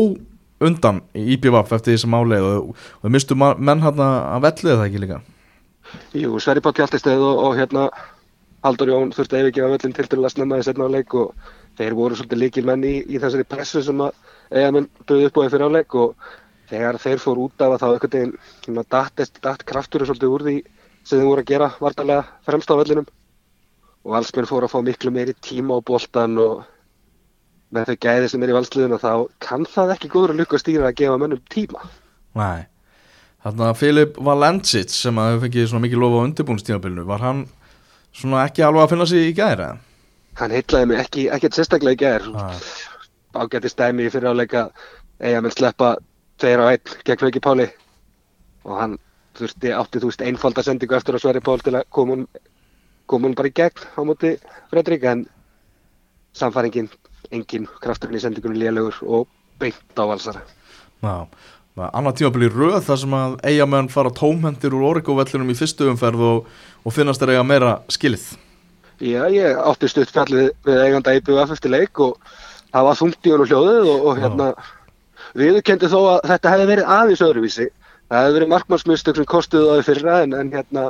undan 0.62 1.02
í 1.18 1.36
IPVF 1.36 1.74
eftir 1.74 1.96
því 1.96 2.02
sem 2.04 2.18
áleið 2.18 2.48
og, 2.48 2.74
við 3.02 3.16
mistu 3.18 3.38
menn 3.38 3.84
hann 3.84 4.02
að 4.06 4.44
vellið 4.46 4.76
það 4.76 4.88
ekki 4.88 5.04
líka 5.06 5.22
Jú, 6.16 6.38
Sverri 6.40 6.64
Páll 6.64 6.78
Hjaltesteð 6.78 7.24
og, 7.26 7.40
og 7.48 7.58
hérna 7.58 7.90
Haldur 8.62 8.92
Jón 8.94 9.14
þurfti 9.16 9.38
að 9.38 9.48
yfirgefa 9.48 9.72
völlin 9.74 9.96
til 9.98 10.08
til 10.08 10.22
að 10.22 10.34
snemma 10.36 10.62
í 10.62 10.66
setna 10.66 10.88
áleik 10.88 11.16
og 11.18 11.34
þeir 11.82 11.98
voru 11.98 12.18
svolítið 12.18 12.42
líkil 12.42 12.66
menn 12.70 12.86
í, 12.88 12.94
í 13.06 13.20
þessari 13.22 13.48
pressu 13.50 13.84
sem 13.86 14.04
að 14.06 14.16
eigamenn 14.52 14.90
bauði 15.08 15.28
upp 15.30 15.40
á 15.40 15.46
í 15.46 15.52
fyrir 15.54 15.68
áleik 15.68 15.98
og 15.98 16.28
þegar 16.72 17.00
þeir 17.04 17.24
fór 17.24 17.42
út 17.46 17.66
af 17.66 17.76
að 17.76 17.82
þá 17.84 17.88
veginn 17.94 18.36
hérna, 18.66 18.86
datt, 18.96 19.24
datt 19.44 19.66
kraftur 19.68 20.06
svolítið 20.08 20.36
úr 20.36 20.46
því 20.48 20.58
sem 21.02 21.18
þeir 21.18 21.30
voru 21.30 21.44
að 21.44 21.52
gera 21.52 21.72
vartalega 21.82 22.26
fremst 22.48 22.72
á 22.72 22.80
völlinum 22.80 23.08
og 24.02 24.16
valsmenn 24.16 24.50
fóru 24.50 24.68
að 24.68 24.76
fá 24.76 24.82
miklu 24.86 25.14
meiri 25.14 25.38
tíma 25.44 25.78
á 25.78 25.80
boltan 25.86 26.38
og 26.42 26.62
með 27.72 27.92
þau 27.92 27.98
gæði 28.08 28.32
sem 28.32 28.44
er 28.44 28.52
í 28.52 28.58
valsliðuna 28.58 29.00
þá 29.02 29.14
kann 29.44 29.68
það 29.70 29.96
ekki 29.96 30.12
góður 30.12 30.36
að 30.36 30.44
lukka 30.44 30.60
stýra 30.60 30.90
að 30.90 31.00
gefa 31.04 31.20
mönnum 31.22 31.44
tíma. 31.52 31.88
Nei 32.36 32.72
Þannig 33.42 33.64
að 33.66 33.78
Filip 33.80 34.18
Valencic 34.22 34.92
sem 34.94 35.18
að 35.18 35.32
hefur 35.32 35.48
fengið 35.48 35.70
svona 35.72 35.84
mikið 35.88 36.02
lofa 36.04 36.18
á 36.22 36.26
undirbúnstímabilinu 36.28 37.06
var 37.08 37.24
hann 37.26 37.40
svona 38.14 38.44
ekki 38.46 38.66
alveg 38.68 38.84
að 38.84 38.92
finna 38.92 39.08
sig 39.10 39.32
í 39.32 39.32
gæri 39.34 39.66
eða? 39.66 39.80
Hann 40.40 40.54
heitlaði 40.56 40.90
mig 40.92 41.02
ekki, 41.02 41.28
ekkert 41.34 41.58
sérstaklega 41.58 41.98
í 41.98 42.02
gær. 42.02 42.28
Nei. 42.32 42.56
ágætti 43.32 43.70
stæmi 43.72 44.08
í 44.08 44.12
fyrir 44.12 44.34
áleika 44.34 44.66
eiga 45.24 45.42
með 45.44 45.56
sleppa 45.56 45.94
tveir 46.42 46.60
á 46.60 46.66
einn 46.74 46.96
gegn 47.08 47.26
Veki 47.28 47.42
Páli. 47.44 47.68
Og 48.68 48.76
hann 48.78 48.98
þurfti 49.38 49.72
átti 49.76 50.02
þú 50.02 50.10
veist 50.10 50.24
einfalda 50.26 50.64
sendingu 50.66 50.98
eftir 50.98 51.16
að 51.16 51.24
Sverri 51.24 51.44
Pál 51.44 51.64
til 51.64 51.78
að 51.80 51.88
koma 51.90 52.18
hún 52.18 52.26
koma 53.08 53.28
hún 53.28 53.38
bara 53.38 53.52
í 53.52 53.56
gegn 53.56 53.88
á 53.96 54.02
móti 54.08 54.36
Fredrik 54.72 55.08
en 55.08 55.26
samfæringin 56.36 56.92
engin 57.32 57.68
krafturinn 57.84 58.20
í 58.20 58.24
sendingunni 58.24 58.60
lélugur 58.60 59.00
og 59.08 59.28
beint 59.60 60.00
á 60.00 60.04
valsara. 60.04 60.44
Já, 61.02 61.28
annar 61.88 62.16
tímabili 62.16 62.52
röð 62.52 62.82
þar 62.88 63.02
sem 63.04 63.16
að 63.16 63.36
eigamenn 63.48 63.92
fara 63.92 64.12
tómhendir 64.12 64.76
úr 64.76 64.88
Origo-vellinum 64.92 65.52
í 65.52 65.58
fyrstu 65.58 65.88
umferð 65.92 66.24
og, 66.28 66.48
og 66.84 66.96
finnast 66.96 67.24
þeir 67.24 67.38
eiga 67.38 67.48
meira 67.48 67.76
skilið 67.92 68.32
Já, 69.02 69.26
ég 69.34 69.58
átti 69.58 69.90
stutt 69.90 70.14
fjall 70.14 70.30
við, 70.30 70.50
eiganda 70.70 71.16
IBF 71.18 71.56
eftir 71.56 71.74
leik 71.74 72.02
og 72.04 72.18
það 72.72 72.88
var 72.88 73.00
þungt 73.00 73.28
í 73.28 73.34
hann 73.34 73.44
og 73.44 73.52
hljóðið 73.52 73.92
og, 73.92 74.08
og 74.08 74.20
hérna 74.22 74.50
viðurkendi 75.38 75.90
þó 75.92 76.00
að 76.02 76.20
þetta 76.34 76.52
hefði 76.54 76.68
verið 76.70 76.92
aðeins 76.96 77.24
öðruvísi 77.26 77.68
það 78.12 78.20
hefði 78.20 78.36
verið 78.38 78.52
markmannsmistök 78.52 79.20
sem 79.20 79.30
kostuðu 79.32 79.72
það 79.72 79.82
í 79.82 79.88
fyrra 79.88 80.18
en, 80.26 80.36
en 80.38 80.52
hérna 80.54 80.84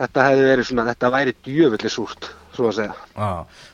þetta 0.00 0.26
hefði 0.28 0.46
verið 0.48 0.68
svona, 0.68 0.86
þetta 0.88 1.12
væri 1.16 1.36
djöfulli 1.44 1.92
súrt 1.92 2.30
svo 2.54 2.70
að 2.70 2.76
segja. 2.78 2.94
Já, 3.16 3.30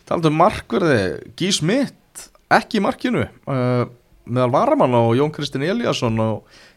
talandi 0.08 0.32
um 0.32 0.40
markverði 0.40 0.98
Gís 1.38 1.60
Mitt, 1.64 2.26
ekki 2.52 2.80
í 2.80 2.84
markinu 2.84 3.26
uh, 3.26 3.86
meðal 4.26 4.52
Varamann 4.54 4.96
og 4.98 5.14
Jón 5.18 5.32
Kristinn 5.34 5.66
Eliasson 5.66 6.18
á, 6.18 6.28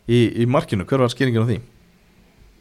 í, 0.05 0.43
í 0.43 0.47
markinu, 0.49 0.85
hver 0.89 1.05
var 1.05 1.13
skýringin 1.13 1.47
á 1.47 1.49
því? 1.49 1.59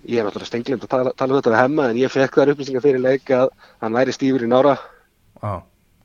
Ég 0.09 0.21
er 0.21 0.25
náttúrulega 0.25 0.49
stenglind 0.49 0.85
að 0.87 0.93
tala, 0.93 1.13
tala 1.13 1.35
um 1.35 1.41
þetta 1.41 1.53
við 1.53 1.61
hemma 1.61 1.89
en 1.91 1.99
ég 2.01 2.13
fekk 2.13 2.39
þar 2.41 2.53
upplýsingar 2.55 2.85
fyrir 2.85 3.03
leik 3.05 3.33
að 3.37 3.51
hann 3.83 3.97
væri 3.97 4.15
stífur 4.17 4.45
í 4.47 4.49
nára 4.49 4.79
Já, 5.43 5.51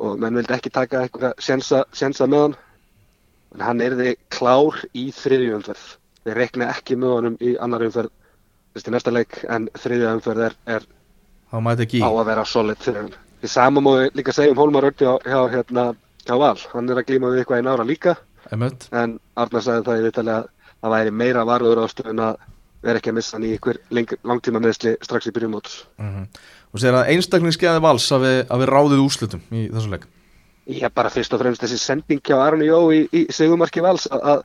og 0.04 0.20
menn 0.20 0.36
vildi 0.38 0.56
ekki 0.58 0.72
taka 0.74 1.06
eitthvað 1.06 1.38
sjensa, 1.42 1.84
sjensa 1.96 2.28
með 2.28 2.46
hann. 2.46 2.56
En 3.54 3.64
hann 3.64 3.84
erði 3.86 4.16
klár 4.34 4.82
í 4.98 5.08
þriðju 5.16 5.56
umferð. 5.60 5.86
Við 6.28 6.38
rekna 6.40 6.70
ekki 6.74 6.98
með 7.00 7.16
honum 7.16 7.38
í 7.40 7.54
annar 7.64 7.86
umferð 7.88 8.12
þessi 8.74 8.94
næsta 8.94 9.14
leik 9.14 9.40
en 9.54 9.70
þriðju 9.78 10.12
umferð 10.18 10.48
er, 10.50 10.56
er 10.66 10.88
á 11.54 12.10
að 12.10 12.26
vera 12.32 12.46
solid 12.50 12.82
fyrir 12.82 13.04
hann. 13.04 13.18
Því 13.44 13.52
sama 13.52 13.84
má 13.84 13.92
við 14.00 14.20
líka 14.20 14.34
segja 14.36 14.54
um 14.54 14.60
Hólmar 14.62 14.88
Ördi 14.90 15.06
hjá, 15.06 15.16
hjá, 15.28 15.40
hérna, 15.52 15.90
hjá 16.26 16.36
Val. 16.40 16.58
Hann 16.74 16.90
er 16.90 17.02
að 17.02 17.10
glíma 17.12 17.32
við 17.32 17.44
eitthvað 17.44 17.64
í 17.64 17.68
nára 17.68 17.88
líka. 17.88 18.16
Einmitt. 18.52 18.90
en 18.92 19.20
Arnar 19.40 19.64
sagði 19.64 19.86
það 19.88 20.00
í 20.00 20.04
vitali 20.08 20.32
að 20.34 20.48
það 20.84 20.94
væri 20.94 21.14
meira 21.16 21.46
varður 21.48 21.84
ástöðun 21.86 22.24
að 22.26 22.42
vera 22.84 23.00
ekki 23.00 23.12
að 23.14 23.18
missa 23.20 23.38
hann 23.38 23.46
í 23.48 23.54
einhver 23.56 23.80
langtíma 24.24 24.60
meðsli 24.64 24.96
strax 25.04 25.28
í 25.30 25.34
byrjum 25.36 25.56
móts 25.58 25.84
Mhm. 26.00 26.28
og 26.74 26.80
segir 26.82 26.98
að 27.00 27.10
einstaklingsgeði 27.14 27.82
vals 27.82 28.10
að 28.12 28.22
við, 28.28 28.38
að 28.50 28.60
við 28.64 28.72
ráðið 28.74 29.04
úrslutum 29.06 29.42
í 29.52 29.70
þessu 29.72 29.90
leik 29.94 30.06
er 30.68 30.90
bara 30.96 31.10
fyrst 31.12 31.34
og 31.34 31.40
fremst 31.42 31.62
þessi 31.64 31.78
sending 31.80 32.22
hjá 32.24 32.38
Arni 32.40 32.66
Jó 32.70 32.80
í, 32.96 33.08
í 33.12 33.26
segumarki 33.32 33.82
vals 33.84 34.08
að, 34.08 34.22
að 34.24 34.44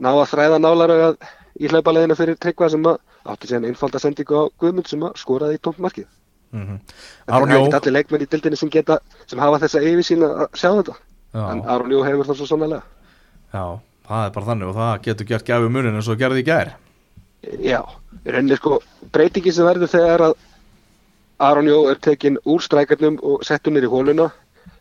ná 0.00 0.08
að 0.14 0.30
þræða 0.32 0.58
nálar 0.64 0.90
að 0.96 1.16
í 1.60 1.68
hlaupaleðina 1.68 2.16
fyrir 2.18 2.36
Tryggva 2.40 2.70
sem 2.72 2.82
að 2.90 2.98
átti 3.30 3.46
síðan 3.50 3.66
einfalda 3.68 3.98
sendingu 4.00 4.34
á 4.34 4.44
Guðmund 4.58 4.88
sem 4.88 5.02
að 5.04 5.14
skoraði 5.20 5.58
í 5.58 5.60
tómt 5.62 5.78
markið. 5.78 6.06
mm 6.52 6.78
Það 7.26 7.34
Aron 7.36 7.50
er 7.50 7.54
Jó 7.58 7.64
ekki 7.66 7.76
allir 7.78 7.92
leikmenn 7.98 8.22
í 8.24 8.28
dildinni 8.32 8.56
sem 8.58 8.70
geta, 8.72 8.96
sem 9.26 9.38
hafa 9.38 9.58
þessa 9.62 9.82
yfirsýn 9.84 10.24
að 10.26 10.46
sjá 10.58 10.70
þetta. 10.80 10.94
En 11.34 11.60
já, 11.62 11.68
Aron 11.74 11.90
Jó 11.94 12.00
hefur 12.06 12.26
það 12.30 12.36
svo 12.40 12.46
sannlega. 12.50 12.82
já, 13.54 13.64
það 14.08 14.24
er 14.26 14.30
bara 14.34 14.46
þannig 14.46 14.68
og 14.70 14.74
það 14.80 15.02
getur 15.06 15.26
gert 15.30 15.44
gæfi 15.46 15.68
munin 15.70 15.94
eins 16.00 16.08
og 16.08 16.18
gerði 16.18 16.42
í 16.42 16.48
gær 16.48 16.72
Já, 17.42 17.80
rauninni 18.26 18.56
sko 18.58 18.80
breytingi 19.14 19.52
sem 19.54 19.64
verður 19.64 19.92
þegar 19.94 20.24
að 20.28 20.34
Aron 21.40 21.68
Jó 21.70 21.78
er 21.88 22.00
tekinn 22.04 22.36
úr 22.44 22.60
strækarnum 22.60 23.16
og 23.24 23.44
settur 23.48 23.72
nýr 23.72 23.86
í 23.88 23.92
hóluna 23.92 24.28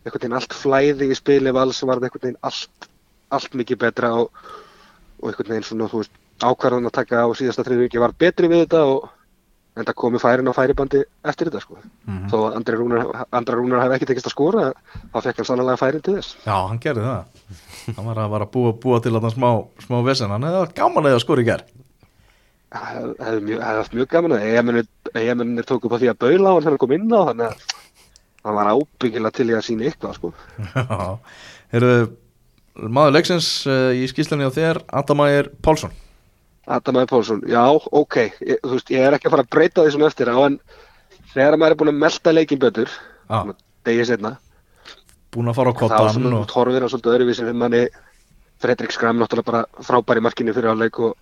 einhvern 0.04 0.20
veginn 0.20 0.36
allt 0.40 0.56
flæði 0.56 1.08
í 1.12 1.18
spili 1.18 1.54
vals 1.56 1.80
var 1.88 2.02
einhvern 2.02 2.26
veginn 2.26 2.42
allt, 2.44 2.90
allt 3.32 3.56
mikið 3.56 3.80
betra 3.86 4.12
og, 4.24 4.44
og 5.22 5.32
einhvern 5.32 5.54
veginn 5.54 5.70
svona 5.70 5.88
þú 5.92 6.04
veist 6.04 6.20
ákvarðan 6.40 6.90
að 6.90 6.98
taka 7.00 7.24
á 7.24 7.28
síðasta 7.36 7.64
þriðvíki 7.68 8.04
var 8.04 8.16
betri 8.16 8.52
við 8.52 8.66
þetta 8.66 8.84
og 8.92 9.08
en 9.80 9.88
það 9.88 9.96
komi 10.02 10.20
færin 10.20 10.52
á 10.52 10.54
færibandi 10.56 11.02
eftir 11.24 11.48
þetta 11.48 11.64
sko. 11.64 11.78
Mhm. 12.08 12.28
þó 12.32 12.38
að 12.40 12.56
Andri 12.60 12.76
Rúnar, 12.76 13.10
Rúnar 13.56 13.84
hefði 13.86 13.96
ekki 13.96 14.10
tekist 14.12 14.28
að 14.28 14.36
skora 14.36 14.64
þá 15.14 15.20
fekk 15.24 15.40
hann 15.40 15.48
sannlega 15.48 15.80
færin 15.80 16.04
til 16.04 16.18
þess. 16.18 16.36
Já, 16.44 16.56
hann 16.68 16.80
gerði 16.84 17.06
það. 17.08 17.24
Hann 17.96 18.10
var 18.10 18.20
að, 18.20 18.32
var 18.34 18.44
að 18.44 18.52
búa, 18.52 18.74
búa 18.76 19.00
til 19.00 19.16
að 19.16 19.30
smá, 19.32 19.52
smá 19.86 20.02
vesen. 20.04 20.34
Hann 20.34 20.48
hefði 20.48 20.64
haft 20.66 20.76
gaman 20.76 21.08
að 21.08 21.16
það 21.16 21.24
skori 21.24 21.46
í 21.46 21.48
gær 21.48 21.64
Það 22.70 23.14
hefði 23.26 23.60
haft 23.66 23.96
mjög 23.98 24.10
gaman 24.12 24.36
að 24.38 24.82
eigamennir 25.18 25.66
tók 25.66 25.88
upp 25.88 25.96
á 25.98 26.02
því 26.02 26.10
að 26.12 26.20
baula 26.22 26.50
á 26.50 26.54
hann 26.54 26.66
þegar 26.66 26.74
hann 26.76 26.82
kom 26.84 26.92
inn 26.94 27.08
á 27.10 27.22
þannig 27.30 27.46
að 27.48 27.64
hann 28.46 28.58
var 28.60 28.70
ábyggilega 28.74 29.36
til 29.36 29.48
í 29.50 29.56
að 29.58 29.64
sína 29.66 29.88
eitthvað 29.90 30.18
sko. 30.20 30.32
Já, 30.76 31.08
Heyrðu, 31.74 31.96
maður 32.90 33.16
leiksins 33.18 33.48
uh, 33.70 33.90
í 33.98 34.06
skýslinni 34.10 34.46
á 34.46 34.54
þér 34.54 34.82
Adamægir 35.02 35.50
Pálsson. 35.66 35.96
Adamæði 36.70 37.10
Pálsson, 37.10 37.42
já, 37.50 37.64
ok. 37.74 38.20
Ég, 38.46 38.62
þú 38.62 38.76
veist, 38.76 38.94
ég 38.94 39.08
er 39.08 39.18
ekki 39.18 39.30
að 39.30 39.36
fara 39.36 39.46
að 39.48 39.52
breyta 39.56 39.86
því 39.86 39.96
sem 39.96 40.06
eftir 40.06 40.30
á 40.30 40.38
en 40.46 40.60
þegar 41.34 41.58
maður 41.58 41.76
er 41.76 41.82
búin 41.82 41.92
að 41.94 42.00
melda 42.04 42.36
leikin 42.36 42.62
betur 42.62 42.94
Já, 43.30 43.40
degi 43.90 44.06
setna, 44.10 44.36
búin 45.34 45.50
að 45.50 45.58
fara 45.58 45.74
á 45.74 45.76
þá 45.76 45.82
kottan 45.82 46.14
svona 46.16 46.38
og... 46.44 46.54
horfir 46.54 46.86
hann 46.86 46.94
svolítið 46.94 47.16
öðruvísi 47.16 47.46
fyrir 47.46 47.60
manni. 47.66 47.82
Fredrik 48.60 48.92
Skram 48.92 49.22
náttúrulega 49.22 49.48
bara 49.48 49.86
frábær 49.88 50.20
í 50.20 50.24
markinu 50.26 50.54
fyrir 50.54 50.74
áleik 50.74 50.98
og 51.00 51.14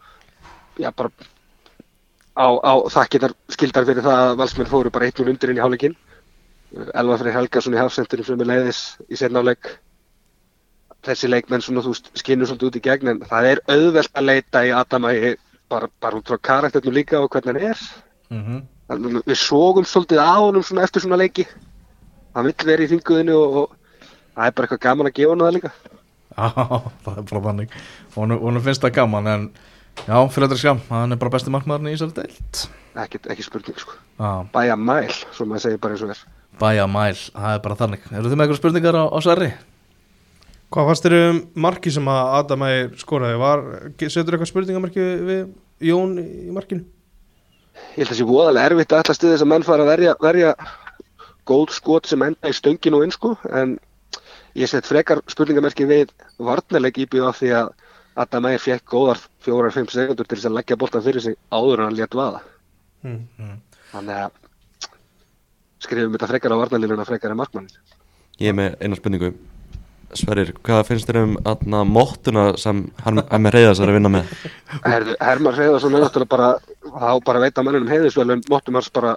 já, 0.82 0.90
bara 0.90 1.12
á, 2.38 2.48
á 2.62 2.74
þakkitar 2.94 3.34
skildar 3.54 3.88
fyrir 3.90 4.06
það 4.06 4.22
að 4.28 4.38
valsmenn 4.44 4.72
fóru 4.72 4.94
bara 4.94 5.10
eitt 5.10 5.20
mjög 5.20 5.34
undir 5.34 5.54
inn 5.54 5.60
í 5.60 5.66
hálfleikin 5.66 5.98
Elva 6.94 7.18
Freyr 7.18 7.36
Helgason 7.36 7.76
í 7.76 7.82
hafsendurum 7.82 8.28
sem 8.28 8.42
er 8.44 8.52
leiðis 8.52 8.82
í 9.10 9.20
setna 9.20 9.42
áleik 9.42 9.74
þessi 11.08 11.30
leikmenn 11.32 11.64
svona 11.64 11.84
þú 11.86 11.96
skinnur 12.20 12.50
svolítið 12.50 12.70
út 12.70 12.80
í 12.80 12.86
gegn 12.88 13.14
en 13.14 13.22
það 13.28 13.52
er 13.52 13.62
auðvelt 13.72 14.18
að 14.20 14.28
leita 14.28 14.64
í 14.68 14.74
Adamægi 14.76 15.36
bara, 15.72 15.88
bara 16.04 16.20
út 16.20 16.28
frá 16.28 16.42
karakternum 16.50 16.96
líka 16.96 17.22
og 17.22 17.32
hvernig 17.32 17.56
hann 17.56 17.72
er. 17.72 17.86
Mm 18.32 18.66
að 18.88 19.08
við 19.28 19.40
sógum 19.40 19.88
svolítið 19.88 20.22
á 20.24 20.36
honum 20.40 20.64
svona 20.64 20.86
eftir 20.88 21.04
svona 21.04 21.20
leiki. 21.20 21.46
Hann 22.36 22.48
vill 22.48 22.68
vera 22.70 22.86
í 22.86 22.90
þinguðinu 22.92 23.36
og, 23.36 23.58
og 23.62 24.04
það 24.36 24.46
er 24.46 24.56
bara 24.56 24.68
eitthvað 24.68 24.84
gaman 24.86 25.10
að 25.10 25.18
gefa 25.18 25.34
hann 25.34 25.44
það 25.44 25.56
líka. 25.58 25.72
Já, 26.38 26.48
það 27.04 27.18
er 27.18 27.26
bara 27.32 27.44
þannig. 27.50 27.76
Og 28.16 28.36
hún 28.46 28.62
finnst 28.64 28.86
það 28.86 28.96
gaman 29.00 29.32
en 29.34 29.50
já, 30.06 30.18
Fredrik 30.34 30.62
Skram, 30.62 30.84
hann 30.92 31.16
er 31.16 31.22
bara 31.22 31.34
besti 31.34 31.54
markmaðurinn 31.54 31.94
í 31.94 31.98
þessari 31.98 32.20
deilt 32.22 32.68
ekki, 33.04 33.22
ekki 33.30 33.46
spurning 33.46 33.78
sko. 33.78 33.96
Já, 34.18 34.32
bæja 34.54 34.76
mæl, 34.80 35.14
svo 35.36 35.46
maður 35.46 35.66
segir 35.68 35.82
bara 35.84 35.96
eins 35.96 36.04
og 36.06 36.14
er. 36.14 36.22
Bæja 36.58 36.88
mæl, 36.90 37.16
það 37.30 37.54
er 37.54 37.64
bara 37.66 37.80
þannig. 37.82 38.06
Eru 38.10 38.30
þið 38.32 38.38
með 38.38 38.46
eitthvað 38.46 38.60
spurningar 38.62 38.98
á, 38.98 39.04
á 39.06 39.18
Sverri? 39.22 39.50
Hvað 40.74 40.90
fannst 40.90 41.06
þér 41.06 41.16
um 41.18 41.42
marki 41.64 41.94
sem 41.94 42.10
að 42.12 42.34
Adamægir 42.42 42.88
skoraði? 43.00 43.40
Var, 43.44 43.66
setur 44.10 44.36
eitthvað 44.36 44.52
spurningamarki 44.52 45.08
við 45.30 45.44
Jón 45.88 46.18
í 46.20 46.54
markinu? 46.56 46.88
ég 47.98 48.02
held 48.02 48.08
að 48.08 48.12
það 48.12 48.20
sé 48.20 48.26
voðalega 48.26 48.70
erfitt 48.72 48.94
að 48.94 49.04
allast 49.04 49.24
þess 49.24 49.44
að 49.44 49.50
menn 49.52 49.66
fara 49.66 49.84
að 49.86 49.92
verja, 49.92 50.14
verja 50.22 50.54
góð 51.48 51.74
skot 51.76 52.10
sem 52.10 52.24
enda 52.26 52.50
í 52.50 52.56
stönginu 52.58 53.00
og 53.00 53.06
inn 53.06 53.14
sko. 53.14 53.36
En 53.54 53.76
ég 54.58 54.70
set 54.70 54.90
frekar 54.90 55.22
spurningamerki 55.30 55.86
við 55.90 56.14
varnarleik 56.42 56.98
íbjöð 57.06 57.30
af 57.30 57.38
því 57.42 57.52
að 57.62 57.70
Adam 58.18 58.48
Meyer 58.48 58.62
fekk 58.62 58.86
góðar 58.90 59.22
4-5 59.46 59.94
sekundur 59.94 60.26
til 60.28 60.38
þess 60.40 60.50
að 60.50 60.58
leggja 60.58 60.80
boltan 60.80 61.06
fyrir 61.06 61.24
sig 61.24 61.38
áður 61.54 61.84
en 61.84 61.90
hann 61.90 62.00
létt 62.00 62.18
vaða. 62.18 62.42
Mm. 63.06 63.60
þannig 63.92 64.24
að 64.24 64.32
skrifum 65.86 66.16
þetta 66.16 66.30
frekar 66.32 66.56
á 66.58 66.62
varnarlínuna 66.64 67.06
frekar 67.06 67.32
en 67.32 67.38
markmannin 67.38 67.94
Ég 68.42 68.52
er 68.52 68.58
með 68.58 68.76
eina 68.82 68.98
spurningu. 68.98 69.32
Sverrir, 70.18 70.54
hvað 70.64 70.84
finnst 70.88 71.10
þér 71.10 71.18
um 71.20 71.34
aðna 71.50 71.82
móttuna 71.84 72.44
sem 72.62 72.84
hann 73.04 73.20
er 73.22 73.42
með 73.44 73.58
reyðas 73.58 73.82
er 73.84 73.92
að 73.92 73.98
vinna 73.98 74.12
með? 74.14 74.30
Herðu, 74.86 75.16
Hermar 75.20 75.58
Hreiðarsson 75.58 75.98
er 75.98 76.06
náttúrulega 76.06 76.32
bara 76.32 76.52
þá 76.86 77.26
bara 77.28 77.42
veita 77.44 77.66
mannunum 77.66 77.92
heiðisvelun 77.92 78.44
móttum 78.48 78.78
hans 78.80 78.88
bara 78.94 79.16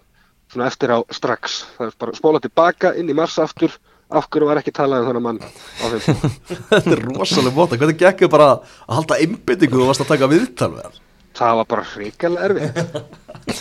svona 0.51 0.67
eftir 0.67 0.91
á 0.91 0.99
strax. 1.15 1.61
Það 1.77 1.87
er 1.87 1.99
bara 2.03 2.17
spóla 2.19 2.41
tilbaka 2.43 2.93
inn 2.99 3.13
í 3.13 3.17
mars 3.17 3.39
aftur 3.39 3.77
hverju 4.11 4.49
var 4.49 4.61
ekki 4.63 4.75
talað 4.75 5.05
um 5.05 5.11
þannig 5.11 5.27
mann 5.27 5.43
á 5.43 5.85
þeim 5.93 6.03
Þetta 6.71 6.97
er 6.97 7.05
rosalega 7.07 7.55
móta, 7.57 7.79
hvernig 7.79 8.01
gekk 8.01 8.25
þið 8.25 8.35
bara 8.35 8.51
að 8.57 8.97
halda 8.97 9.21
einbyttingu 9.23 9.81
og 9.85 9.93
varst 9.93 10.05
að 10.05 10.13
taka 10.15 10.31
viðtal 10.31 10.75
við 10.75 10.85
hann? 10.89 10.99
það 11.41 11.59
var 11.61 11.69
bara 11.71 11.85
hrikalega 11.95 12.45
erfið 12.49 12.69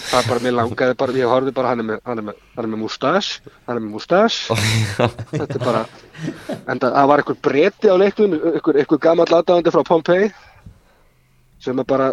það 0.09 0.19
er 0.19 0.27
bara, 0.27 0.41
mér 0.43 0.55
langaði 0.57 0.95
bara, 0.99 1.15
ég 1.15 1.31
horfði 1.31 1.53
bara 1.55 1.71
hann 1.71 1.83
er 1.83 1.87
með, 1.87 1.99
hann 2.07 2.21
er 2.21 2.25
með, 2.29 2.35
hann 2.57 2.65
er 2.65 2.71
með 2.73 2.81
mústas 2.83 3.29
hann 3.67 3.77
er 3.77 3.83
með 3.83 3.93
mústas 3.93 4.35
þetta 5.31 5.47
er 5.47 5.63
bara, 5.63 5.81
en 6.59 6.81
það, 6.81 6.99
var 7.13 7.23
einhver 7.23 7.39
breyti 7.47 7.87
á 7.91 7.95
leiknum, 7.99 8.35
einhver, 8.35 8.75
einhver 8.81 9.01
gammal 9.05 9.29
aðdáðandi 9.29 9.73
frá 9.75 9.83
Pompei 9.87 10.23
sem 11.63 11.79
er 11.79 11.87
bara, 11.87 12.11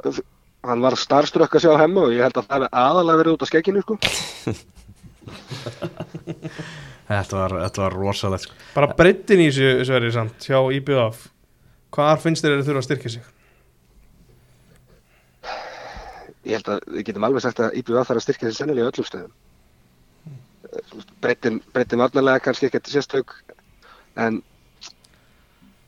hann 0.67 0.85
var 0.85 0.99
starströkk 1.01 1.59
að 1.59 1.67
sjá 1.67 1.73
hemma 1.83 2.07
og 2.07 2.15
ég 2.15 2.27
held 2.27 2.37
að 2.41 2.47
það 2.47 2.57
hefði 2.59 2.71
aðalega 2.85 3.21
verið 3.23 3.37
út 3.37 3.45
á 3.47 3.51
skegginu 3.51 3.81
sko. 3.87 3.95
Þetta 7.07 7.39
var, 7.39 7.57
þetta 7.63 7.83
var 7.85 7.95
rosalegt 7.95 8.49
sko. 8.49 8.59
Bara 8.75 8.91
breyttin 8.99 9.45
í 9.45 9.49
þessu 9.53 9.87
Sverri 9.87 10.13
samt 10.15 10.47
hjá 10.49 10.59
IBF 10.75 11.29
Hvað 11.95 12.23
finnst 12.25 12.43
þér 12.45 12.59
að 12.59 12.67
þurfa 12.67 12.83
að 12.83 12.87
styrkja 12.89 13.13
sig? 13.15 13.33
ég 16.47 16.61
held 16.61 16.69
að 16.71 16.85
við 16.95 17.07
getum 17.09 17.27
alveg 17.27 17.43
sagt 17.43 17.61
að 17.63 17.77
IBV 17.81 17.97
þarf 17.99 18.21
að 18.21 18.25
styrkja 18.25 18.49
þessi 18.49 18.61
sennilega 18.61 18.85
í 18.85 18.91
öllum 18.91 19.09
stöðum 19.09 19.33
breytin, 21.25 21.59
breytin 21.75 22.03
varnarlega 22.03 22.45
kannski 22.45 22.69
ekki 22.69 22.81
eftir 22.81 22.97
sérstök 22.97 23.35
en 24.23 24.39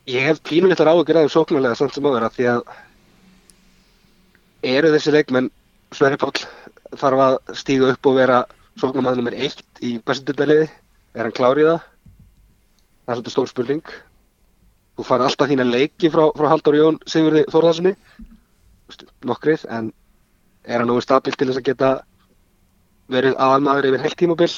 ég 0.09 0.27
hef 0.27 0.41
pínulittar 0.49 0.89
áhugur 0.91 1.19
aðeins 1.19 1.35
sóknarlega 1.37 1.79
samt 1.79 1.95
sem 1.95 2.09
áður 2.09 2.27
að 2.27 2.35
því 2.37 2.49
að 2.53 2.61
eru 4.73 4.93
þessi 4.95 5.15
leikmenn 5.15 5.51
Sverri 5.95 6.19
Páll 6.21 6.43
þarf 6.99 7.25
að 7.25 7.35
stíga 7.61 7.93
upp 7.93 8.11
og 8.11 8.19
vera 8.19 8.43
sóknarmann 8.81 9.19
nummer 9.19 9.35
eitt 9.37 9.83
í 9.85 9.95
bestundaliði 10.05 10.67
er 11.15 11.25
hann 11.25 11.35
klár 11.35 11.59
í 11.59 11.65
það? 11.67 11.79
Það 13.05 13.13
er 13.13 13.19
svolítið 13.19 13.35
stór 13.35 13.49
spurning. 13.49 13.93
Þú 14.99 15.05
fara 15.07 15.29
alltaf 15.29 15.49
þína 15.49 15.65
leiki 15.65 16.11
frá, 16.11 16.25
frá 16.35 16.49
Haldur 16.51 16.75
Jón 16.75 16.99
Sigurði 17.07 17.45
Þórðarssoni 17.49 17.95
nokkrið 19.29 19.65
en 19.69 19.91
er 20.65 20.81
hann 20.81 20.89
nógu 20.89 21.03
stabilt 21.05 21.37
til 21.39 21.47
þess 21.49 21.61
að 21.61 21.67
geta 21.69 21.91
verið 23.09 23.37
aðalmaður 23.39 23.89
yfir 23.91 24.05
heilt 24.05 24.19
tímabil? 24.19 24.49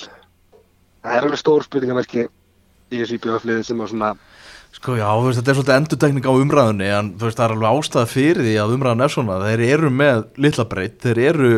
Það 1.02 1.18
er 1.18 1.28
alveg 1.28 1.42
stór 1.42 1.66
spurningamerki 1.68 2.26
í 2.26 3.00
þessu 3.00 3.18
íbjöðafliði 3.20 3.68
sem 3.68 3.84
að 3.84 3.94
svona 3.94 4.14
Sko 4.72 4.96
já, 4.96 5.08
veist, 5.20 5.42
þetta 5.42 5.52
er 5.52 5.58
svolítið 5.58 5.76
endurtekning 5.76 6.28
á 6.32 6.32
umræðunni 6.32 6.92
en 6.96 7.08
veist, 7.20 7.36
það 7.36 7.44
er 7.44 7.54
alveg 7.58 7.80
ástæða 7.82 8.04
fyrir 8.08 8.46
því 8.46 8.54
að 8.62 8.76
umræðan 8.78 9.04
er 9.04 9.12
svona, 9.12 9.40
þeir 9.44 9.64
eru 9.68 9.90
með 9.92 10.22
litla 10.46 10.66
breytt, 10.72 10.96
þeir 11.04 11.20
eru, 11.28 11.50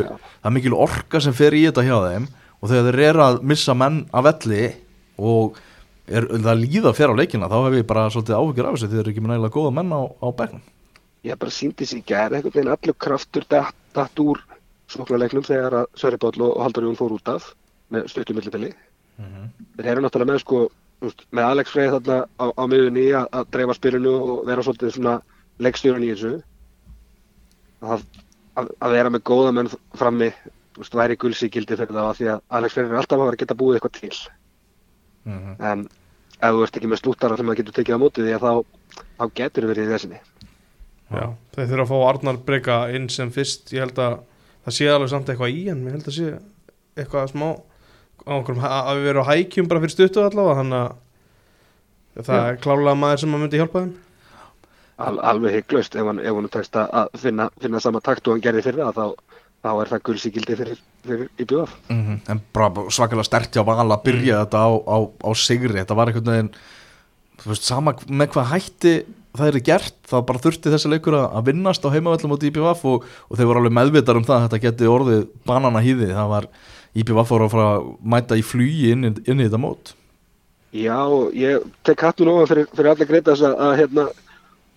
það 0.42 0.50
er 0.50 0.56
mikil 0.56 0.74
orka 0.74 1.22
sem 1.22 1.36
fer 1.38 1.54
í 1.54 1.62
þetta 1.68 1.86
hjá 1.86 1.94
þeim 2.08 2.26
og 2.63 2.71
þegar 2.71 2.88
þeir 2.88 3.06
eru 3.10 3.23
að 3.26 3.41
missa 3.52 3.76
menn 3.76 4.04
af 4.15 4.23
velli 4.30 4.63
og 5.19 5.58
er, 6.08 6.28
það 6.32 6.62
líða 6.62 6.93
fyrir 6.95 7.12
á 7.12 7.19
leikina, 7.19 7.49
þá 7.52 7.58
hef 7.65 7.76
ég 7.76 7.89
bara 7.89 8.06
svolítið 8.13 8.38
áhugir 8.39 8.69
af 8.69 8.78
þessu 8.78 8.91
þeir 8.93 9.02
eru 9.02 9.12
ekki 9.12 9.23
með 9.23 9.34
nægilega 9.34 9.56
góða 9.58 9.73
menn 9.80 9.91
á, 9.91 10.02
á 10.08 10.28
bekknum. 10.39 10.63
ég 11.28 11.39
bara 11.39 11.56
síndi 11.56 11.88
sér 11.88 11.99
í 11.99 12.06
gæri 12.08 12.39
einhvern 12.39 12.56
veginn 12.56 12.71
allur 12.71 12.97
kraftur 13.06 13.45
datt, 13.52 13.76
datt 13.95 14.23
úr 14.23 14.39
sóknarleiknum 14.91 15.43
þegar 15.43 15.78
að 15.82 15.91
Sverri 15.99 16.19
Páll 16.23 16.45
og 16.47 16.58
Haldur 16.63 16.88
Jón 16.88 16.97
fór 16.99 17.15
út 17.17 17.30
af 17.32 17.52
með 17.93 18.08
stuttum 18.12 18.39
millibili. 18.39 18.71
Þeir 19.78 19.91
eru 19.93 20.04
náttúrulega 20.04 20.32
með 20.32 20.41
sko 20.43 20.63
með 21.36 21.45
Alex 21.45 21.71
Freyð 21.73 21.95
þarna 21.97 22.17
á, 22.39 22.45
á 22.56 22.63
miðunni 22.71 23.06
að, 23.12 23.28
að 23.36 23.47
dreifa 23.56 23.76
spilinu 23.78 24.13
og 24.17 24.43
vera 24.47 24.63
svolítið 24.63 24.93
svona 24.95 25.15
leikstjórun 25.63 26.06
í 26.08 26.12
þessu. 26.13 26.34
Að, 27.84 28.06
að, 28.60 28.69
að 28.80 28.95
vera 28.95 29.12
með 29.12 29.26
góða 29.28 29.56
menn 29.58 29.71
frammi 29.99 30.30
veist, 30.78 30.96
væri 30.98 31.18
gulsíkildi 31.22 31.78
fyrir 31.80 31.98
það 31.98 32.16
því 32.20 32.30
að 32.34 32.42
Alex 32.60 32.78
Freyð 32.78 32.92
er 32.92 33.02
alltaf 33.02 33.20
að 33.20 33.26
vera 33.26 33.38
að 33.38 33.44
geta 33.44 33.60
búið 33.60 33.80
eitthvað 33.80 34.00
til. 34.00 34.16
Mhm. 35.24 35.56
en 35.64 35.88
ef 36.44 36.52
þú 36.52 36.64
ert 36.66 36.78
ekki 36.78 36.90
með 36.92 37.00
slúttara 37.00 37.38
sem 37.38 37.48
maður 37.48 37.62
getur 37.62 37.76
tekið 37.78 37.96
á 37.96 38.04
móti 38.04 38.24
því 38.26 38.34
að 38.36 38.44
þá, 38.44 38.54
þá 39.20 39.26
getur 39.40 39.68
verið 39.70 39.86
í 39.86 39.92
þessinni. 39.94 40.20
Já, 41.14 41.26
þeir 41.56 41.68
þurfa 41.70 41.84
að 41.84 41.92
fá 41.92 42.10
Arnar 42.10 42.40
Breka 42.48 42.78
inn 42.96 43.10
sem 43.10 43.32
fyrst. 43.32 43.72
Ég 43.72 43.86
held 43.86 44.02
að 44.02 44.18
það 44.66 44.76
sé 44.78 44.90
alveg 44.90 45.12
samt 45.14 45.30
eitthvað 45.30 45.54
í 45.54 45.62
hann. 45.70 45.86
Ég 45.88 45.96
held 45.98 46.10
að 46.10 46.18
sé 46.18 46.34
eitthvað 46.98 47.32
smá 47.32 47.48
að 48.24 48.98
við 48.98 49.08
verum 49.10 49.28
á 49.28 49.32
hækjum 49.32 49.68
bara 49.70 49.84
fyrir 49.84 49.94
stuttu 49.94 50.24
allavega 50.24 50.60
þannig 50.62 50.80
að 50.84 52.28
það 52.28 52.48
er 52.48 52.60
klálega 52.64 53.00
maður 53.00 53.24
sem 53.24 53.36
að 53.36 53.44
myndi 53.44 53.62
hjálpa 53.62 53.84
þeim. 53.84 53.94
Al, 55.04 55.16
alveg 55.20 55.56
hygglust 55.58 55.96
ef 55.98 56.06
hann, 56.08 56.22
ef 56.22 56.38
hann 56.38 56.50
tekst 56.54 56.78
að 56.78 57.16
finna, 57.20 57.48
finna 57.60 57.82
sama 57.82 58.02
takt 58.06 58.28
og 58.28 58.36
hann 58.36 58.44
gerði 58.46 58.62
fyrir 58.68 58.84
það 58.86 59.00
þá, 59.00 59.40
þá 59.63 59.69
er 59.84 59.91
það 59.93 60.02
gulsíkildi 60.10 60.56
fyrir, 60.60 60.80
fyrir 61.08 61.30
IBF 61.39 61.73
Mhm, 61.89 62.17
En 62.30 62.41
bara 62.54 62.69
svakalega 62.91 63.26
stert 63.28 63.52
hjá 63.56 63.63
Val 63.65 63.88
að 63.88 64.04
byrja 64.08 64.41
þetta 64.43 64.60
á, 64.60 64.69
á, 64.84 64.97
á 65.23 65.30
sigri. 65.39 65.73
Þetta 65.80 65.95
var 65.99 66.12
einhvern 66.12 66.32
veginn 66.34 66.52
veist, 67.47 67.63
sama 67.67 67.93
með 68.08 68.30
hvað 68.36 68.52
hætti 68.54 68.93
það 69.34 69.47
er 69.49 69.60
gert 69.65 69.95
Það 70.12 70.26
bara 70.30 70.39
þurfti 70.43 70.71
þessi 70.73 70.91
leikur 70.93 71.15
að 71.17 71.47
vinnast 71.49 71.84
á 71.88 71.89
heimavöllum 71.95 72.36
út 72.36 72.43
í 72.45 72.52
IPVF 72.52 72.84
og, 72.86 73.08
og 73.32 73.39
þeir 73.39 73.47
voru 73.49 73.63
alveg 73.63 73.73
meðvitar 73.80 74.19
um 74.19 74.28
það 74.28 74.36
að 74.38 74.43
þetta 74.45 74.62
geti 74.67 74.89
orðið 74.93 75.23
banana 75.49 75.82
hýði. 75.82 76.12
Það 76.13 76.30
var 76.36 76.47
IPVF 76.93 77.32
voru 77.34 77.47
að 77.47 77.54
fara 77.56 77.69
að 77.80 77.88
mæta 78.13 78.38
í 78.38 78.43
flugi 78.45 78.91
inn, 78.93 79.08
í- 79.10 79.23
inn 79.32 79.41
í 79.41 79.47
þetta 79.47 79.62
mót. 79.63 79.95
Já, 80.73 80.99
ég 81.38 81.65
tek 81.86 82.02
hattun 82.06 82.30
ofan 82.34 82.47
fyrir, 82.52 82.67
fyrir 82.73 82.91
alla 82.93 83.06
greita 83.10 83.34
þess 83.34 83.45
að, 83.49 83.56
að 83.65 83.73
hérna, 83.82 84.06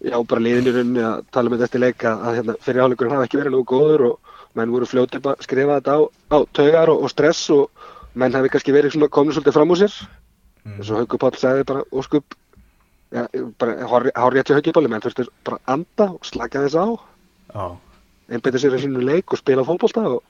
já, 0.05 0.16
bara 0.29 0.42
liðin 0.44 0.66
í 0.70 0.75
rauninni 0.77 1.05
að 1.09 1.20
tala 1.33 1.53
með 1.53 1.59
þetta 1.62 1.68
eftir 1.70 1.85
leik 1.85 2.05
að, 2.09 2.25
hérna, 2.38 2.57
fyrir 2.64 2.83
áleikurinn 2.87 3.14
hafa 3.16 3.29
ekki 3.29 3.40
verið 3.40 3.55
nú 3.57 3.62
góður 3.68 4.05
og 4.11 4.35
menn 4.57 4.73
voru 4.73 4.88
fljótið 4.88 5.29
að 5.31 5.45
skrifa 5.45 5.79
þetta 5.79 5.97
á, 5.97 6.01
á 6.33 6.38
taugar 6.57 6.92
og, 6.92 7.05
og 7.05 7.12
stress 7.12 7.51
og 7.55 7.87
menn 8.16 8.35
hafi 8.37 8.53
kannski 8.53 8.75
verið 8.75 9.09
komin 9.12 9.37
svolítið 9.37 9.57
fram 9.59 9.73
úr 9.75 9.83
sér. 9.83 9.97
Eins 10.66 10.90
og 10.90 11.03
Haukur 11.03 11.21
Páll 11.23 11.38
sagði 11.38 11.66
bara 11.69 11.85
óskup 11.95 12.35
já, 13.14 13.27
bara 13.61 13.87
hár 13.87 14.33
rétt 14.35 14.49
hjá 14.49 14.57
Hauki 14.57 14.73
Páli 14.75 14.90
menn 14.90 15.05
þurftu 15.05 15.29
bara 15.47 15.61
að 15.61 15.75
anda 15.77 16.09
og 16.16 16.25
slaka 16.27 16.64
þess 16.64 16.79
á. 16.81 16.87
Já, 17.53 17.66
einbeita 18.33 18.62
sér 18.62 18.75
að 18.77 18.87
sínu 18.87 19.05
leik 19.05 19.33
og 19.33 19.40
spila 19.40 19.66
fótbolta 19.66 20.07
og 20.16 20.23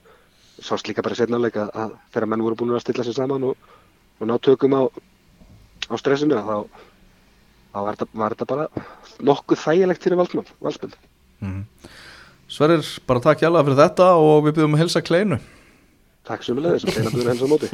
sást 0.63 0.89
líka 0.89 1.05
bara 1.05 1.17
setna 1.17 1.41
leik 1.41 1.57
að, 1.61 1.95
þegar 2.13 2.29
menn 2.33 2.45
voru 2.45 2.59
búin 2.59 2.75
að 2.77 2.85
stilla 2.85 3.07
sér 3.07 3.17
saman 3.17 3.47
og, 3.53 3.71
og 4.21 4.29
ná 4.29 4.37
tökum 4.43 4.77
á, 4.77 4.83
á 5.89 5.95
stressinu 6.01 6.37
þá, 6.37 6.67
þá 7.73 7.79
var, 7.79 7.97
þetta, 7.97 8.09
var 8.13 8.37
þetta 8.37 8.51
bara 8.53 8.69
nokkuð 9.31 9.63
þægilegt 9.65 10.05
fyrir 10.05 10.21
valsmann, 10.21 10.53
valsmenn. 10.65 10.99
Sverrir, 12.47 12.87
bara 13.09 13.23
takk 13.23 13.43
hjá 13.43 13.51
fyrir 13.51 13.79
þetta 13.79 14.13
og 14.23 14.45
við 14.47 14.59
byrjum 14.59 14.77
að 14.77 14.83
helsa 14.85 15.03
kleinu. 15.03 15.39
Takk 16.27 16.43
sömulegis 16.43 16.83
þeirra 16.87 17.11
búin 17.15 17.23
að 17.23 17.33
hensa 17.33 17.47
á 17.47 17.51
móti. 17.51 17.69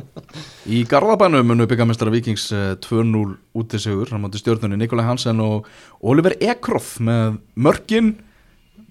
Í 0.76 0.80
Garðabænum 0.90 1.48
munu 1.50 1.66
byggamestara 1.70 2.12
Vikings 2.14 2.44
eh, 2.54 2.72
2-0 2.86 3.32
útisigur, 3.58 4.12
hann 4.12 4.22
mátti 4.22 4.38
stjórnunni 4.38 4.78
Nikolai 4.78 5.08
Hansen 5.08 5.42
og 5.42 5.66
Oliver 6.06 6.36
Ekroth 6.38 7.00
með 7.02 7.40
mörkin 7.58 8.12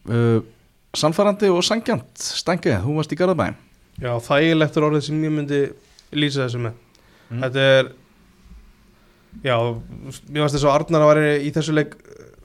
uh, 0.08 0.43
sannfærandi 0.99 1.51
og 1.53 1.63
sangjant 1.63 2.19
Stengi, 2.19 2.75
þú 2.84 2.97
varst 2.99 3.15
í 3.15 3.19
Garðabæn 3.19 3.55
Já, 3.99 4.12
þægilegt 4.23 4.79
er 4.79 4.88
orðið 4.88 5.08
sem 5.08 5.23
ég 5.23 5.36
myndi 5.36 5.62
lýsa 6.15 6.45
þessu 6.45 6.63
með. 6.63 6.75
Mm. 7.29 7.41
Þetta 7.45 7.65
er 7.75 7.91
Já, 9.45 9.55
mér 10.27 10.43
varst 10.43 10.58
þess 10.58 10.65
að 10.65 10.75
Arnar 10.75 11.08
vera 11.12 11.36
í 11.39 11.51
þessu 11.55 11.75
leik 11.75 11.95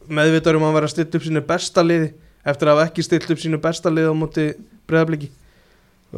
meðvitaður 0.07 0.61
um 0.61 0.69
að 0.69 0.79
vera 0.79 0.91
að 0.91 0.95
stilla 0.95 1.19
upp 1.19 1.27
sínu 1.27 1.43
besta 1.49 1.83
liði 1.83 2.13
eftir 2.45 2.69
að 2.69 2.79
hafa 2.79 2.91
ekki 2.91 3.07
stilt 3.07 3.31
upp 3.33 3.41
sínu 3.43 3.61
besta 3.63 3.93
liði 3.93 4.13
á 4.13 4.17
móti 4.17 4.47
breðabliki 4.89 5.31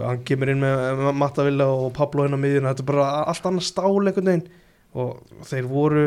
hann 0.04 0.22
kemur 0.26 0.50
inn 0.52 0.60
með 0.60 0.82
með 0.98 1.12
Matta 1.16 1.44
Villa 1.46 1.66
og 1.72 1.92
Pablo 1.96 2.26
inn 2.26 2.36
á 2.36 2.40
miðjuna. 2.40 2.72
Þetta 2.72 2.84
er 2.84 2.90
bara 2.90 3.06
allt 3.30 3.48
annað 3.48 3.68
stál 3.68 3.94
einhvern 3.96 4.30
veginn. 4.30 4.48
Og 4.96 5.44
þeir 5.48 5.68
voru 5.70 6.04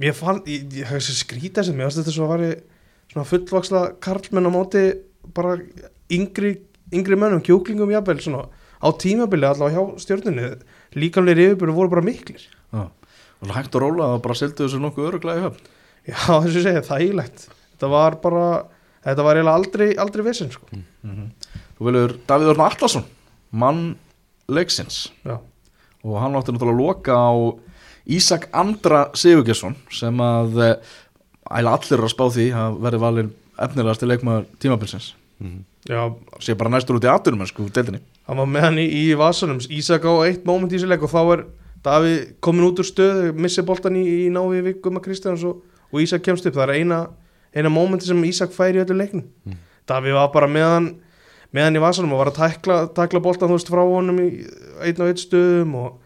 mér 0.00 0.16
fann, 0.16 0.40
ég, 0.48 0.66
ég 0.80 0.88
hef 0.88 1.00
þessi 1.00 1.18
skrýta 1.20 1.64
sem 1.66 1.76
mér 1.76 1.88
varst 1.88 2.00
þetta 2.00 2.14
svo 2.14 2.26
að 2.26 2.32
væri 2.34 2.50
svona 3.10 3.28
fullvaksla 3.28 3.82
karlmenn 4.02 4.48
á 4.48 4.52
móti 4.54 4.84
bara 5.36 5.56
yngri, 6.10 6.54
yngri 6.94 7.18
mönnum, 7.18 7.42
kjúklingum 7.44 7.92
jafnvel 7.92 8.22
svona 8.24 8.46
á 8.80 8.88
tímabili 8.96 9.48
allavega 9.48 9.76
hjá 9.76 10.04
stjórnunni 10.06 10.46
líkamlega 10.96 11.50
yfirbyrðu 11.50 11.76
voru 11.76 11.92
bara 11.92 12.06
miklir. 12.06 12.46
Já. 12.72 12.88
og 13.40 13.48
það 13.48 13.56
hægt 13.56 13.76
að 13.76 13.84
róla 13.84 14.08
það 14.14 14.22
bara 14.24 14.38
sildu 14.40 14.64
þessu 14.64 14.80
nokkuð 14.80 15.08
öruglega 15.10 15.40
í 15.40 15.44
höfn. 15.48 15.68
Já 16.10 16.20
þess 16.24 16.56
að 16.56 16.64
segja, 16.64 16.86
þægilegt. 16.86 17.44
Þetta 17.74 17.90
var 17.92 18.16
bara, 18.22 18.46
þetta 19.06 19.26
var 19.26 19.40
eiginlega 19.40 19.58
aldrei 19.60 19.88
aldrei 20.04 20.26
vesen 20.26 20.52
sko. 20.52 20.68
Þú 21.78 21.88
vilur 21.88 22.16
Davíð 22.28 22.52
Örn 22.54 22.64
Allarsson 22.66 23.06
mann 23.50 23.84
leiksins. 24.50 25.08
Já, 25.24 25.38
og 26.04 26.18
hann 26.22 26.36
átti 26.38 26.54
náttúrulega 26.54 26.76
að 26.76 26.82
loka 26.84 27.16
á 27.16 27.32
Ísak 28.10 28.48
Andra 28.56 29.04
Sigurgesson 29.14 29.76
sem 29.94 30.20
að 30.24 30.60
eh, 30.64 30.92
æla 31.50 31.76
allir 31.76 32.02
að 32.02 32.12
spá 32.12 32.24
því 32.32 32.46
að 32.56 32.78
verði 32.84 33.00
valin 33.02 33.32
efnilegast 33.60 34.02
til 34.02 34.10
leikmaður 34.10 34.46
tímabilsins. 34.62 35.14
Mhm. 35.40 35.64
já. 35.88 36.02
Sé 36.40 36.54
bara 36.54 36.70
næstur 36.70 36.98
út 36.98 37.04
í 37.04 37.08
aðdurum 37.08 37.46
sko, 37.46 37.68
deildinni. 37.72 38.00
Hann 38.26 38.36
var 38.36 38.46
með 38.46 38.66
hann 38.66 38.78
í, 38.78 38.86
í 38.86 39.04
vasanum. 39.16 39.60
Ísak 39.60 40.04
á 40.04 40.12
eitt 40.26 40.44
moment 40.44 40.72
í 40.72 40.76
þessu 40.76 40.88
leik 40.88 41.02
og 41.02 41.12
þá 41.12 41.22
er 41.34 41.44
Davíð 41.80 42.34
komin 42.44 42.66
út 42.66 42.80
úr 42.82 42.84
stöð 42.84 43.30
missi 43.40 43.62
boltan 43.64 43.96
í, 43.96 44.04
í 44.26 44.28
návi 44.32 44.60
við 44.60 44.82
Guma 44.84 45.00
Kristjáns 45.00 45.44
og, 45.48 45.62
og 45.88 46.02
Ísak 46.02 46.20
kemst 46.26 46.44
upp, 46.44 46.58
það 46.58 46.68
er 46.68 46.80
eina 46.82 46.98
eina 47.54 47.70
momenti 47.72 48.06
sem 48.06 48.20
Ísak 48.24 48.52
fær 48.54 48.76
í 48.76 48.82
öllu 48.84 48.96
leiknum 49.00 49.24
Mm. 49.46 49.56
Davíð 49.90 50.14
var 50.14 50.28
bara 50.34 50.46
með 50.46 50.66
hann 50.70 50.88
með 51.52 51.64
hann 51.66 51.76
í 51.76 51.80
vasanum 51.82 52.12
og 52.14 52.20
var 52.22 52.28
að 52.30 52.36
tækla, 52.38 52.76
tækla 52.94 53.20
boltan 53.24 53.48
þú 53.50 53.56
veist 53.58 53.70
frá 53.72 53.80
honum 53.82 54.18
í 54.22 54.28
einn 54.86 55.00
og 55.02 55.08
einn 55.10 55.18
stöðum 55.18 55.72
og, 55.80 55.96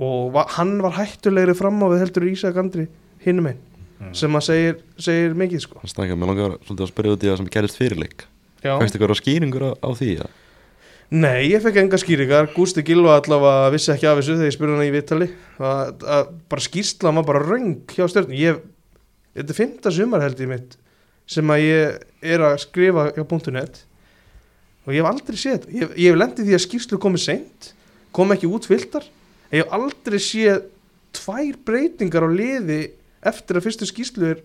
og 0.00 0.30
va, 0.32 0.46
hann 0.56 0.78
var 0.80 0.94
hættulegri 0.96 1.52
fram 1.58 1.82
á 1.84 1.86
við 1.92 2.00
heldur 2.06 2.28
Ísak 2.30 2.56
Andri 2.62 2.86
hinum 3.26 3.50
einn 3.52 3.62
Mm. 3.96 4.10
sem 4.12 4.28
að 4.36 4.42
segir, 4.44 4.74
segir 5.00 5.32
mikið 5.40 5.60
sko 5.64 5.78
Hann 5.80 5.88
snakka, 5.88 6.16
mér 6.20 6.28
langar 6.28 6.56
svolítið 6.66 6.82
að 6.84 6.90
spyrja 6.90 7.12
út 7.16 7.22
í 7.24 7.28
það 7.30 7.36
sem 7.40 7.46
gerist 7.54 7.78
fyrirleik 7.80 8.24
Já. 8.60 8.74
Fæstu 8.76 8.98
ykkur 8.98 9.12
á 9.16 9.16
skýringur 9.16 9.64
á, 9.64 9.70
á 9.72 9.88
því? 9.96 10.08
Ja? 10.18 10.26
Nei, 11.16 11.46
ég 11.48 11.62
fekk 11.64 11.78
enga 11.80 11.96
skýringar 12.02 12.50
Gústi 12.52 12.84
Gilva 12.84 13.14
allavega 13.16 13.70
vissi 13.72 13.92
ekki 13.94 14.04
af 14.10 14.18
þessu 14.20 14.36
þegar 14.36 14.50
ég 14.50 14.56
spurði 14.58 14.76
hann 14.76 14.84
í 14.84 14.92
vittali 14.92 15.28
bara 15.56 16.60
skýrslan 16.66 17.16
var 17.20 17.24
bara 17.30 17.40
röng 17.46 17.70
hjá 17.88 18.04
stjórn 18.10 18.36
ég, 18.36 18.60
þetta 19.32 19.54
er 19.54 19.58
fymta 19.62 19.92
sumar 19.96 20.24
held 20.26 20.44
ég 20.44 20.50
mitt 20.52 20.76
sem 21.26 21.52
að 21.52 21.64
ég 21.64 22.32
er 22.34 22.46
að 22.46 22.56
skrifa 22.62 23.10
hjá 23.16 23.24
.net. 23.54 23.82
Og 24.86 24.94
ég 24.94 25.02
hef 25.02 25.10
aldrei 25.10 25.38
séð 25.38 25.56
þetta. 25.56 25.72
Ég, 25.74 25.94
ég 25.98 26.12
hef 26.12 26.18
lendið 26.20 26.48
því 26.48 26.56
að 26.56 26.64
skýrslu 26.66 26.98
komið 27.02 27.24
seint 27.26 27.72
kom 28.16 28.32
ekki 28.32 28.48
út 28.48 28.68
fylltar 28.68 29.04
ég 29.52 29.62
hef 29.62 29.72
aldrei 29.76 30.18
séð 30.22 30.66
tvær 31.16 31.56
breytingar 31.66 32.26
á 32.26 32.30
liði 32.30 32.82
eftir 33.26 33.58
að 33.58 33.66
fyrstu 33.66 33.88
skýrslu 33.88 34.30
er 34.34 34.42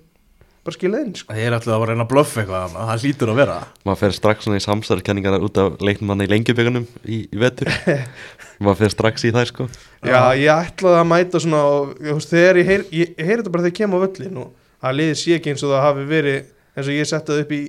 bara 0.62 0.76
skilað 0.76 1.06
inn 1.08 1.16
sko. 1.18 1.34
Það 1.34 1.42
er 1.42 1.56
alltaf 1.58 1.74
að 1.74 1.88
reyna 1.90 2.06
að 2.06 2.12
blöffa 2.12 2.42
eitthvað 2.44 2.76
það 2.76 3.06
hlýtur 3.06 3.32
að 3.32 3.40
vera. 3.42 3.56
Maður 3.88 4.00
fer 4.04 4.16
strax 4.18 4.46
svona 4.46 4.60
í 4.60 4.66
samstarfkenningar 4.66 5.46
út 5.48 5.60
af 5.62 5.82
leiknumanna 5.82 6.28
í 6.28 6.32
lengjubögunum 6.32 6.86
í, 7.02 7.18
í 7.26 7.42
vetur. 7.42 7.72
Maður 8.62 8.80
fer 8.84 8.94
strax 8.94 9.26
í 9.26 9.34
þær 9.34 9.50
sko. 9.50 9.68
Já, 10.06 10.22
ég 10.38 10.54
ætlaði 10.54 11.00
að 11.02 11.10
mæta 11.10 11.42
svona 11.42 11.62
og, 11.66 11.96
veist, 11.98 12.30
þegar 12.30 12.62
ég 12.62 12.70
heyri, 12.70 12.88
ég, 12.94 13.14
ég 13.18 13.26
heyri 13.26 13.40
þetta 13.42 13.56
bara 13.56 13.66
þegar 13.66 13.74
ég 13.74 13.80
kem 13.82 13.98
á 13.98 14.04
völlin 14.06 14.42
og 14.44 14.86
að 14.86 15.00
liðið 15.00 15.20
sé 15.24 15.38
ekki 15.40 15.54
eins 15.54 15.66
og 15.66 15.74
það 15.74 15.86
hafi 15.88 16.08
verið 16.12 16.40
eins 16.76 16.88
og 16.88 16.96
ég 16.96 17.08
setti 17.10 17.34
það 17.34 17.44
upp 17.46 17.54
í 17.56 17.62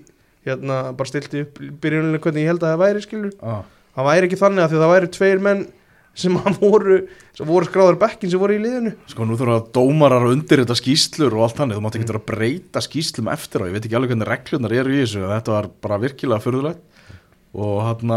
hérna, 0.46 0.80
bara 0.98 1.10
stilti 1.10 1.44
upp 1.46 1.60
byrjuninu 1.82 2.20
hvernig 2.22 2.44
ég 2.44 2.52
held 2.52 2.64
að 2.64 2.74
það 2.74 2.82
væri 2.82 3.04
skilur, 3.04 3.36
Já. 3.38 3.54
það 3.96 4.10
væri 4.10 4.28
ekki 4.28 4.40
þannig 4.42 4.64
að 4.64 4.72
því 4.72 4.78
að 4.78 4.84
það 4.84 4.92
væri 4.96 5.12
tveir 5.16 5.46
menn 5.46 5.62
sem 6.22 6.34
að 6.36 6.58
voru 6.60 6.96
sem 7.32 7.48
voru 7.48 7.68
skráður 7.68 7.96
bekkin 8.02 8.32
sem 8.32 8.40
voru 8.42 8.56
í 8.58 8.60
liðinu. 8.60 8.90
Sko 9.08 9.24
nú 9.24 9.38
þurfa 9.40 9.62
dómarar 9.72 10.26
að 10.26 10.34
undir 10.34 10.60
þetta 10.60 10.76
skýslur 10.76 11.38
og 11.38 11.46
allt 11.46 11.60
þannig, 11.62 11.78
þú 11.78 11.84
mátt 11.86 11.96
ekki 11.96 12.08
vera 12.10 12.20
að 12.20 12.26
breyta 12.28 12.82
skýslum 12.84 13.30
eftir 13.32 13.64
á, 13.64 13.68
ég 13.70 13.76
veit 13.78 13.86
ekki 13.86 13.96
alveg 13.96 14.12
hvernig 14.12 14.28
reglunar 14.28 14.74
eru 14.82 14.92
í 14.92 15.00
þessu, 15.00 15.22
þetta 15.30 15.54
var 15.54 15.70
bara 15.86 16.00
virkilega 16.02 16.44
furðulegt. 16.44 16.82
Og 17.52 17.80
hann 17.86 18.12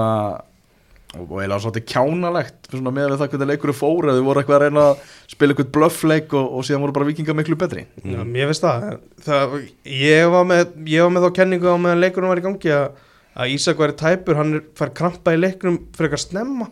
og 1.16 1.34
eiginlega 1.40 1.62
svolítið 1.64 1.86
kjánalegt 1.92 2.70
með 2.84 3.16
það 3.16 3.32
hvernig 3.32 3.50
leikurinn 3.52 3.78
fór 3.78 4.08
eða 4.10 4.20
þau 4.20 4.28
voru 4.28 4.42
eitthvað 4.42 4.58
að 4.58 4.64
reyna 4.66 4.86
að 4.90 5.04
spila 5.32 5.56
eitthvað 5.56 5.72
bluffleik 5.78 6.36
og, 6.36 6.48
og 6.52 6.68
síðan 6.68 6.84
voru 6.84 6.96
bara 6.98 7.08
vikinga 7.10 7.36
miklu 7.38 7.58
betri. 7.60 7.86
Já, 8.04 8.20
mér 8.22 8.52
finnst 8.52 8.66
það, 8.66 9.00
það 9.26 9.58
ég, 9.96 10.24
var 10.36 10.48
með, 10.50 10.64
ég 10.92 11.06
var 11.06 11.16
með 11.16 11.28
þá 11.28 11.38
kenningu 11.40 11.72
á 11.72 11.78
meðan 11.82 12.04
leikurinn 12.04 12.34
var 12.34 12.42
í 12.42 12.46
gangi 12.46 12.74
að, 12.76 12.88
að 13.36 13.56
Ísak 13.56 13.82
væri 13.82 13.98
tæpur 14.02 14.40
hann 14.42 14.60
fær 14.78 14.94
krampa 14.98 15.36
í 15.36 15.42
leiknum 15.42 15.82
fyrir 15.96 16.12
eitthvað 16.12 16.26
snemma. 16.28 16.70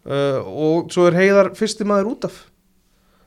Uh, 0.00 0.40
og 0.48 0.92
svo 0.94 1.10
er 1.10 1.18
heiðar 1.18 1.52
fyrsti 1.58 1.84
maður 1.88 2.14
út 2.14 2.28
af. 2.30 2.42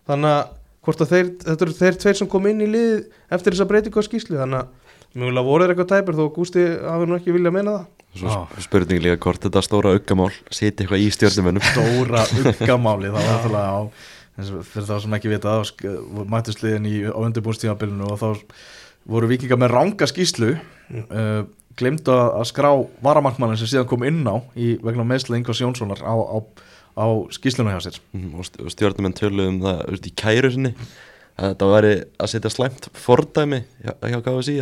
Þannig 0.10 0.32
að 0.34 0.54
hvort 0.84 1.04
að 1.04 1.12
þeir, 1.13 1.28
þetta 1.43 1.66
eru 1.66 1.76
þeir 1.78 1.99
tveir 2.01 2.18
sem 2.20 2.30
kom 2.30 2.47
inn 2.49 2.64
í 2.64 2.70
lið 2.70 2.95
eftir 3.34 3.55
þessa 3.55 3.68
breytingu 3.70 4.03
á 4.03 4.07
skýslu 4.07 4.39
þannig 4.39 4.64
að 4.64 5.20
mjögulega 5.20 5.47
voru 5.47 5.64
þeir 5.64 5.74
eitthvað 5.74 5.91
tæpur 5.93 6.18
þó 6.18 6.24
að 6.26 6.34
Gústi 6.38 6.66
hafi 6.84 7.07
nú 7.07 7.18
ekki 7.18 7.36
viljað 7.36 7.55
meina 7.55 7.76
það. 7.78 7.86
Spurning 8.64 9.01
líka 9.03 9.18
hvort 9.26 9.41
þetta 9.47 9.61
stóra 9.66 9.93
aukamál 9.97 10.30
siti 10.53 10.84
eitthvað 10.84 11.01
í 11.01 11.07
stjórnumönnum 11.16 11.66
stóra 11.66 12.26
uggamáli 12.43 13.09
það 13.09 13.18
var 13.18 13.30
náttúrulega 13.32 13.74
á 13.74 13.82
fyrir 14.70 14.88
þá 14.89 14.95
sem 15.03 15.16
ekki 15.18 15.32
vita 15.34 15.55
þá 15.57 15.68
sk- 15.70 16.26
mættust 16.34 16.64
liðin 16.66 16.88
í 16.89 16.95
á 17.09 17.18
undirbúnstímabilinu 17.22 18.07
og 18.14 18.22
þá 18.22 18.30
voru 19.14 19.30
vikingar 19.30 19.59
með 19.61 19.74
ranga 19.76 20.07
skýslu 20.09 20.53
uh, 20.55 21.43
glemdu 21.78 22.14
að 22.14 22.45
skrá 22.49 22.70
varamarkmannin 23.05 23.57
sem 23.59 23.70
síðan 23.74 23.89
kom 23.89 24.05
inn 24.07 24.22
á 24.30 24.38
í 24.57 24.76
vegna 24.82 25.05
meðsla 25.09 25.38
Ingvars 25.39 25.61
Jónssonar 25.64 26.01
á, 26.05 26.14
á, 26.14 26.38
á 26.97 27.05
skýsluna 27.34 27.74
hjá 27.74 27.82
sér. 27.88 27.97
Mhm, 28.14 28.30
og 28.38 28.45
st- 28.47 28.61
og 28.61 28.70
stjórnumenn 28.74 29.18
töluðu 29.18 29.49
um 29.55 29.59
það 29.66 29.82
veist, 29.89 30.07
í 30.09 30.14
kæru 30.22 30.51
sinni 30.53 30.74
að 31.34 31.49
þetta 31.55 31.70
væri 31.74 31.93
að 32.22 32.30
setja 32.36 32.51
slæmt 32.53 32.89
fordæmi 32.93 33.64
hjá, 33.82 33.93
hjá 34.05 34.20
KFC 34.22 34.57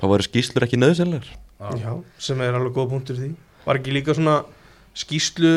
þá 0.00 0.04
væri 0.08 0.28
skýslur 0.30 0.64
ekki 0.68 0.80
nöðsynlegar 0.80 1.32
Já, 1.60 1.92
sem 2.20 2.40
er 2.44 2.56
alveg 2.58 2.74
góð 2.76 2.90
punktur 2.92 3.18
í 3.18 3.22
því. 3.22 3.30
Var 3.64 3.80
ekki 3.80 3.94
líka 3.94 4.14
svona 4.16 4.40
skýslu 4.98 5.52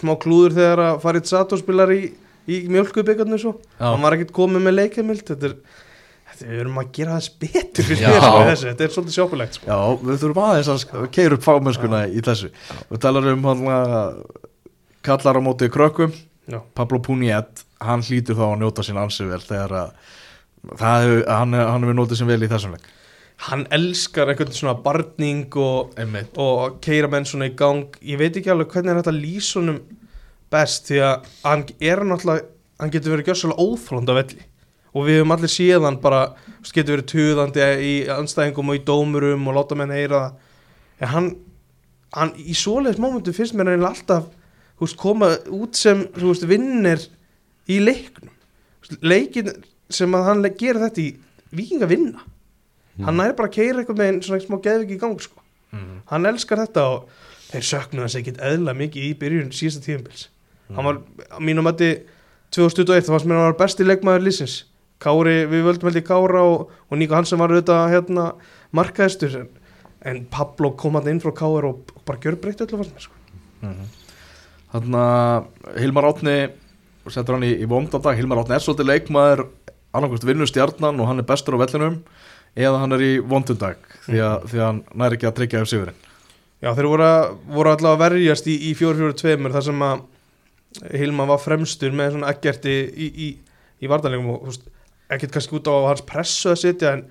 smá 0.00 0.14
klúður 0.20 0.56
þegar 0.56 0.82
að 0.86 1.00
Farid 1.04 1.28
Sato 1.28 1.58
spilar 1.60 1.92
í, 1.94 2.02
í 2.48 2.62
mjölkubyggarnu 2.72 3.38
svo. 3.40 3.54
Hann 3.80 4.02
var 4.04 4.16
ekkert 4.16 4.34
komið 4.36 4.66
með 4.66 4.76
leikjamild 4.78 5.24
Þetta 5.28 5.48
er, 5.50 5.54
þetta 6.32 6.48
við 6.48 6.62
erum 6.64 6.80
að 6.82 6.90
gera 6.98 7.18
þess 7.18 7.36
betur 7.44 7.88
fyrir 7.88 8.02
sko, 8.08 8.32
þessu, 8.48 8.68
þetta 8.70 8.86
er 8.86 8.96
svolítið 8.96 9.18
sjópulegt 9.18 9.58
sko. 9.58 9.68
Já, 9.68 9.78
við 10.02 10.24
þurfum 10.24 10.42
aðeins 10.48 10.72
að 10.72 11.06
keira 11.14 11.38
upp 11.38 11.46
fámennskuna 11.46 12.02
í 12.08 12.24
þessu. 12.24 12.50
Við 12.90 13.04
talar 13.06 13.30
um 13.32 13.46
hann 13.50 13.68
kallar 15.06 15.38
á 15.38 15.42
móti 15.44 15.70
krökkum. 15.72 16.16
Já. 16.50 16.58
Pablo 16.74 16.98
Puniet, 17.04 17.62
hann 17.82 18.02
hlýtur 18.02 18.34
þá 18.38 18.48
að 18.48 18.58
njóta 18.64 18.84
sín 18.86 18.98
ansið 18.98 19.30
vel 19.30 19.44
þegar 19.44 19.76
að 19.78 19.94
það 20.78 21.12
hann, 21.26 21.54
hann 21.54 21.84
hefur 21.86 21.96
notið 21.96 22.20
sem 22.20 22.28
vel 22.30 22.42
í 22.42 22.50
þessum 22.50 22.74
leik 22.74 22.90
hann 23.48 23.66
elskar 23.74 24.30
einhvern 24.30 24.54
svona 24.54 24.76
barning 24.78 25.48
og, 25.58 25.96
og 26.38 26.78
keira 26.84 27.10
menn 27.10 27.26
svona 27.26 27.50
í 27.50 27.56
gang. 27.58 27.88
Ég 28.04 28.20
veit 28.20 28.36
ekki 28.38 28.52
alveg 28.52 28.70
hvernig 28.74 28.92
er 28.92 29.00
þetta 29.00 29.16
lýsa 29.16 29.58
honum 29.58 29.80
best 30.52 30.90
því 30.90 31.00
að 31.06 31.30
hann 31.42 31.64
er 31.80 32.04
náttúrulega 32.06 32.48
hann 32.82 32.90
getur 32.92 33.14
verið 33.14 33.30
gjössalega 33.30 33.62
óþrónd 33.62 34.10
af 34.10 34.18
velli. 34.18 34.44
Og 34.92 35.06
við 35.06 35.20
höfum 35.20 35.34
allir 35.36 35.52
síðan 35.52 35.98
bara 36.02 36.22
veist, 36.34 36.74
getur 36.74 36.98
verið 36.98 37.08
tuðandi 37.12 37.68
í 37.80 37.92
anstæðingum 38.12 38.72
og 38.72 38.78
í 38.78 38.84
dómurum 38.86 39.48
og 39.48 39.56
láta 39.56 39.78
menn 39.78 39.94
heyra 39.94 40.20
það. 40.26 40.38
En 41.02 41.12
hann, 41.12 41.28
hann 42.14 42.34
í 42.38 42.56
svoleiðis 42.58 43.00
mómentu 43.02 43.34
finnst 43.36 43.56
mér 43.56 43.72
eiginlega 43.72 43.94
alltaf 43.94 44.28
veist, 44.82 44.98
koma 45.00 45.32
út 45.54 45.78
sem 45.78 46.04
veist, 46.18 46.46
vinnir 46.50 47.06
í 47.70 47.80
leiknum. 47.82 48.34
Leikin 49.00 49.54
sem 49.92 50.14
að 50.18 50.28
hann 50.28 50.46
gerir 50.58 50.82
þetta 50.82 51.00
í 51.00 51.08
vikinga 51.56 51.88
vinna 52.96 53.08
hann 53.08 53.20
næri 53.20 53.36
bara 53.38 53.48
að 53.48 53.56
keira 53.58 53.82
eitthvað 53.82 54.00
með 54.00 54.10
einn 54.10 54.22
svona 54.26 54.42
smá 54.44 54.58
geðvik 54.66 54.96
í 54.96 54.98
gang 55.00 55.20
sko. 55.20 55.38
Mhm. 55.72 56.02
hann 56.10 56.26
elskar 56.26 56.62
þetta 56.64 56.82
og 56.88 57.08
þeir 57.52 57.68
söknuðu 57.68 58.06
hans 58.06 58.18
ekkit 58.20 58.40
eðla 58.40 58.74
mikið 58.76 59.08
í 59.08 59.14
byrjun 59.20 59.54
síðasta 59.56 59.86
tíðanbils 59.86 60.26
hann 60.72 60.84
var, 60.88 61.00
mínum 61.40 61.64
mati 61.64 61.94
2021, 62.52 63.06
það 63.06 63.14
fannst 63.14 63.26
mér 63.28 63.38
að 63.38 63.42
hann 63.42 63.50
var 63.52 63.60
besti 63.62 63.86
leikmaður 63.86 64.26
lýsins 64.26 64.58
Kári, 65.02 65.46
við 65.50 65.64
völdum 65.66 65.88
held 65.88 65.98
í 65.98 66.04
Kára 66.06 66.42
og, 66.46 66.68
og 66.86 66.98
Níko 67.00 67.16
Hansen 67.16 67.40
var 67.40 67.50
auðvitað 67.50 67.88
hérna 67.90 68.26
markaðistur 68.76 69.40
en, 69.40 69.48
en 70.06 70.20
Pablo 70.30 70.70
kom 70.78 70.94
hann 70.98 71.10
inn 71.10 71.22
frá 71.22 71.32
Kára 71.34 71.72
og, 71.72 71.90
og 71.96 72.04
bara 72.06 72.22
gjör 72.22 72.38
breytt 72.38 72.62
öllu 72.62 72.78
fannst 72.78 72.94
mér 72.94 73.06
sko. 73.08 73.18
Þannig 74.72 74.98
að 75.02 75.80
Hilmar 75.82 76.08
Átni 76.08 76.36
setur 77.10 77.36
hann 77.36 77.48
í, 77.48 77.50
í 77.64 77.66
vomdandag 77.68 78.16
Hilmar 78.20 78.44
Átni 78.44 78.56
er 78.56 78.62
svolítið 78.62 78.92
leikmaður 78.92 79.44
annarkvæmst 79.92 80.28
vinnu 80.28 80.46
stjarnan 80.48 81.02
og 81.02 81.10
hann 81.10 81.20
er 81.20 81.28
bestur 81.28 81.58
á 81.58 81.62
vellinum 81.64 81.98
eða 82.56 82.80
hann 82.82 82.92
er 82.96 83.04
í 83.06 83.12
vondundag 83.24 83.76
því, 84.06 84.18
að- 84.20 84.42
því 84.50 84.58
að 84.60 84.66
hann 84.66 84.82
næri 85.02 85.16
ekki 85.18 85.28
að 85.30 85.36
tryggja 85.38 85.60
ef 85.64 85.68
sigurinn. 85.70 86.00
Já, 86.62 86.70
þeir 86.78 86.86
voru, 86.92 87.08
voru 87.50 87.70
allavega 87.72 87.96
að 87.96 88.02
verjast 88.12 88.46
í, 88.46 88.56
í 88.70 88.74
4-4-2 88.78 89.50
þar 89.52 89.64
sem 89.68 89.80
að 89.82 90.02
Hilma 90.96 91.26
var 91.28 91.40
fremstur 91.42 91.92
með 91.92 92.14
svona 92.14 92.30
ekkerti 92.32 92.74
í, 92.96 93.08
í, 93.26 93.26
í 93.82 93.88
vartanlegum 93.90 94.30
og 94.32 94.54
ekkert 95.12 95.34
kannski 95.34 95.58
út 95.58 95.68
á 95.68 95.74
hans 95.90 96.04
pressu 96.08 96.48
að 96.52 96.60
sitja 96.62 96.92
en 96.96 97.02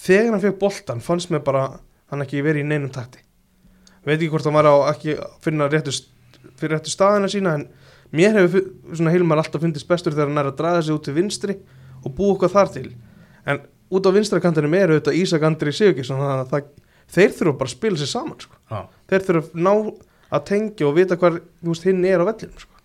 þegar 0.00 0.30
hann 0.36 0.40
fekk 0.46 0.60
boltan 0.62 1.02
fannst 1.04 1.28
mér 1.34 1.42
bara 1.44 1.64
hann 2.10 2.22
ekki 2.24 2.40
verið 2.46 2.64
í 2.64 2.68
neinum 2.70 2.92
takti. 2.94 3.20
Veit 4.06 4.16
ekki 4.16 4.30
hvort 4.32 4.46
hann 4.48 4.56
var 4.56 4.68
á 4.72 4.74
ekki 4.94 5.18
finna 5.44 5.66
réttu, 5.68 5.92
fyrir 6.56 6.78
réttu 6.78 6.88
staðina 6.94 7.28
sína 7.28 7.58
en 7.58 7.66
mér 8.16 8.38
hefur 8.40 8.64
Hilmar 9.12 9.42
alltaf 9.42 9.60
fundist 9.60 9.88
bestur 9.90 10.14
þegar 10.16 10.30
hann 10.32 10.40
er 10.40 10.48
að 10.52 10.56
draga 10.62 10.80
sig 10.86 10.94
út 10.96 11.04
til 11.04 11.14
vinstri 11.18 11.58
og 12.00 12.14
búa 12.16 12.32
eitthvað 12.38 12.54
þar 12.56 12.72
til. 12.78 12.88
En 13.44 13.60
út 13.90 14.06
á 14.06 14.10
vinstra 14.14 14.40
kantinum 14.42 14.76
er 14.78 14.94
auðvitað 14.94 15.18
Ísak 15.18 15.44
Andri 15.46 15.74
það, 15.74 16.70
þeir 17.10 17.34
þurfa 17.36 17.58
bara 17.58 17.70
að 17.70 17.74
spila 17.74 18.00
sér 18.00 18.10
saman 18.10 18.38
sko. 18.38 18.56
Já. 18.70 18.80
þeir 19.10 19.26
þurfa 19.26 19.50
að 19.50 19.64
ná 19.66 19.72
að 20.30 20.44
tengja 20.46 20.86
og 20.86 20.96
vita 20.96 21.18
veist, 21.18 21.86
hinn 21.86 22.04
er 22.06 22.22
á 22.22 22.28
vellinu 22.28 22.62
sko. 22.62 22.76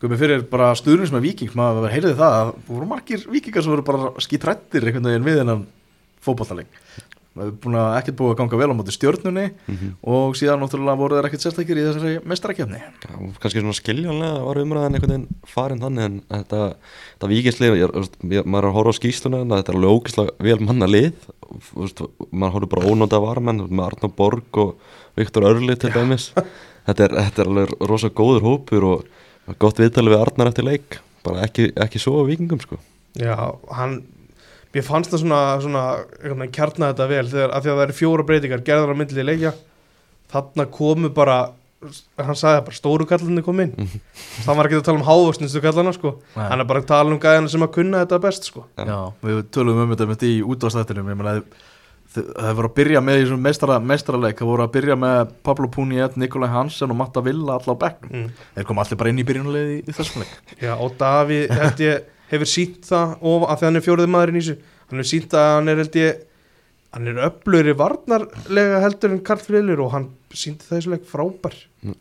Guðmi 0.00 0.16
fyrir 0.16 0.44
bara 0.48 0.72
stuðnins 0.76 1.12
með 1.12 1.26
viking 1.28 1.56
maður 1.56 1.92
heyrði 1.92 2.14
það 2.16 2.36
að 2.38 2.50
voru 2.68 2.88
margir 2.88 3.24
vikingar 3.28 3.64
sem 3.64 3.74
voru 3.74 3.84
bara 3.84 4.12
skítrættir 4.24 4.86
einhvern 4.86 5.10
veginn 5.10 5.26
við 5.26 5.40
hennan 5.42 5.66
fótballtaleg 6.24 6.80
það 7.36 7.44
er 7.46 7.52
búin 7.62 7.78
að 7.78 7.90
ekkert 8.00 8.18
búið 8.18 8.32
að 8.32 8.38
ganga 8.40 8.60
vel 8.60 8.70
á 8.70 8.78
móti 8.78 8.94
stjórnunni 8.96 9.46
og 10.02 10.38
síðan 10.38 10.64
náttúrulega 10.64 11.00
voru 11.00 11.18
þeir 11.18 11.28
ekkert 11.28 11.44
sérstakir 11.46 11.78
í 11.78 11.84
þessari 11.86 12.14
mestarakefni 12.26 12.80
Já, 12.80 13.14
kannski 13.42 13.62
svona 13.62 13.76
skiljanlega 13.78 14.42
var 14.48 14.62
umræðan 14.64 14.98
einhvern 14.98 15.14
veginn 15.14 15.28
farin 15.46 15.82
þannig 15.84 16.08
en 16.08 16.18
þetta, 16.30 16.62
þetta 17.22 17.30
ég, 18.30 18.44
maður 18.44 18.66
er 18.66 18.68
að 18.70 18.76
horfa 18.76 18.94
á 18.94 18.98
skýsluna 18.98 19.42
en 19.44 19.54
þetta 19.54 19.72
er 19.72 19.78
alveg 19.78 19.96
ógeðslega 19.96 20.46
vel 20.46 20.58
manna 20.64 20.88
lið. 20.90 21.26
Maður 22.30 22.54
horfður 22.56 22.70
bara 22.74 22.90
ónóta 22.90 23.20
varamenn 23.22 23.64
með 23.68 23.84
Arnó 23.86 24.10
Borg 24.16 24.60
og 24.62 24.92
Viktor 25.18 25.46
Örli 25.50 25.76
til 25.80 25.92
dæmis. 25.94 26.30
Þetta 26.86 27.06
er, 27.06 27.16
þetta 27.28 27.42
er 27.44 27.50
alveg 27.50 27.74
rosa 27.90 28.10
góður 28.10 28.46
hópur 28.46 28.88
og 28.88 29.58
gott 29.60 29.80
viðtalið 29.82 30.14
við 30.14 30.24
Arnar 30.24 30.52
eftir 30.52 30.66
leik. 30.66 31.00
Bara 31.26 31.44
ekki, 31.46 31.70
ekki 31.80 32.00
svo 32.00 32.22
á 32.24 32.28
vikingum 32.28 32.62
sko. 32.62 32.80
Já, 33.18 33.34
hann 33.74 34.00
mér 34.74 34.86
fannst 34.86 35.14
það 35.14 35.24
svona, 35.24 35.40
svona 35.64 35.84
einhvern 36.20 36.44
veginn 36.44 36.56
kjarna 36.58 36.90
þetta 36.92 37.08
vel 37.10 37.24
þegar 37.30 37.54
af 37.54 37.64
því 37.64 37.72
að 37.72 37.80
það 37.80 37.86
eru 37.86 37.98
fjóra 38.00 38.26
breytingar 38.28 38.66
gerðar 38.66 38.92
á 38.94 39.00
myndli 39.00 39.26
leikja 39.26 39.54
þarna 40.30 40.68
komu 40.70 41.10
bara 41.14 41.40
hann 42.20 42.36
sagði 42.36 42.62
bara 42.66 42.76
stóru 42.76 43.06
kallinni 43.08 43.42
kom 43.42 43.60
inn 43.64 43.72
það 44.44 44.58
var 44.58 44.68
ekki 44.68 44.78
að 44.78 44.86
tala 44.90 45.00
um 45.00 45.06
hávöxnistu 45.06 45.62
kallana 45.64 45.94
sko. 45.96 46.18
Hann 46.36 46.60
er 46.60 46.68
bara 46.68 46.82
að 46.82 46.90
tala 46.92 47.14
um 47.14 47.20
gæðana 47.22 47.48
sem 47.48 47.64
að 47.64 47.72
kunna 47.78 48.02
þetta 48.04 48.18
best 48.20 48.48
sko. 48.50 48.66
Já. 48.76 48.98
Við 49.24 49.40
tölum 49.56 49.80
um 49.86 49.94
þetta 49.94 50.08
með 50.10 50.20
því 50.20 50.32
í 50.36 50.42
útváðstættinum 50.52 51.08
það 52.10 52.54
voru 52.58 52.70
að 52.70 52.76
byrja 52.78 53.00
með 53.04 53.18
í 53.18 53.24
þessum 53.24 53.44
meistara, 53.44 53.76
meistaraleik, 53.86 54.38
það 54.40 54.50
voru 54.50 54.64
að 54.64 54.72
byrja 54.74 54.96
með 54.98 55.34
Pablo 55.46 55.68
Puniet, 55.70 56.16
Nikolai 56.18 56.48
Hansen 56.50 56.90
og 56.90 56.98
Matta 56.98 57.22
Villa 57.22 57.58
alla 57.58 57.76
á 57.76 57.82
bekknum, 57.84 58.10
mm. 58.10 58.46
þeir 58.56 58.66
kom 58.66 58.80
allir 58.82 58.98
bara 59.00 59.12
inn 59.12 59.20
í 59.22 59.26
byrjunulegi 59.28 59.76
í, 59.76 59.84
í 59.84 59.94
þessum 59.94 60.24
leik 60.24 60.56
Já, 60.58 60.72
og 60.74 60.96
Davíð 60.98 61.54
held 61.54 61.84
ég 61.84 62.08
hefur 62.30 62.50
sínt 62.50 62.88
það 62.88 63.14
og 63.30 63.46
að 63.50 63.60
því 63.60 63.68
hann 63.68 63.80
er 63.80 63.86
fjóruði 63.86 64.12
maðurinn 64.14 64.40
í 64.40 64.42
þessu. 64.44 64.74
Hann 64.90 65.02
hefur 65.02 65.10
sínt 65.10 65.38
að 65.38 65.54
hann 65.56 65.72
er 65.72 65.80
held 65.84 65.98
ég 66.00 66.26
hann 66.90 67.06
er 67.06 67.20
öflugri 67.28 67.74
varnarlega 67.78 68.80
heldur 68.82 69.12
en 69.14 69.22
Karl 69.26 69.42
Friðlur 69.44 69.82
og 69.84 69.92
hann 69.94 70.08
síndi 70.34 70.66
það 70.66 70.72
í 70.72 70.80
þessu 70.80 70.92
leik 70.94 71.06
frábær. 71.10 71.56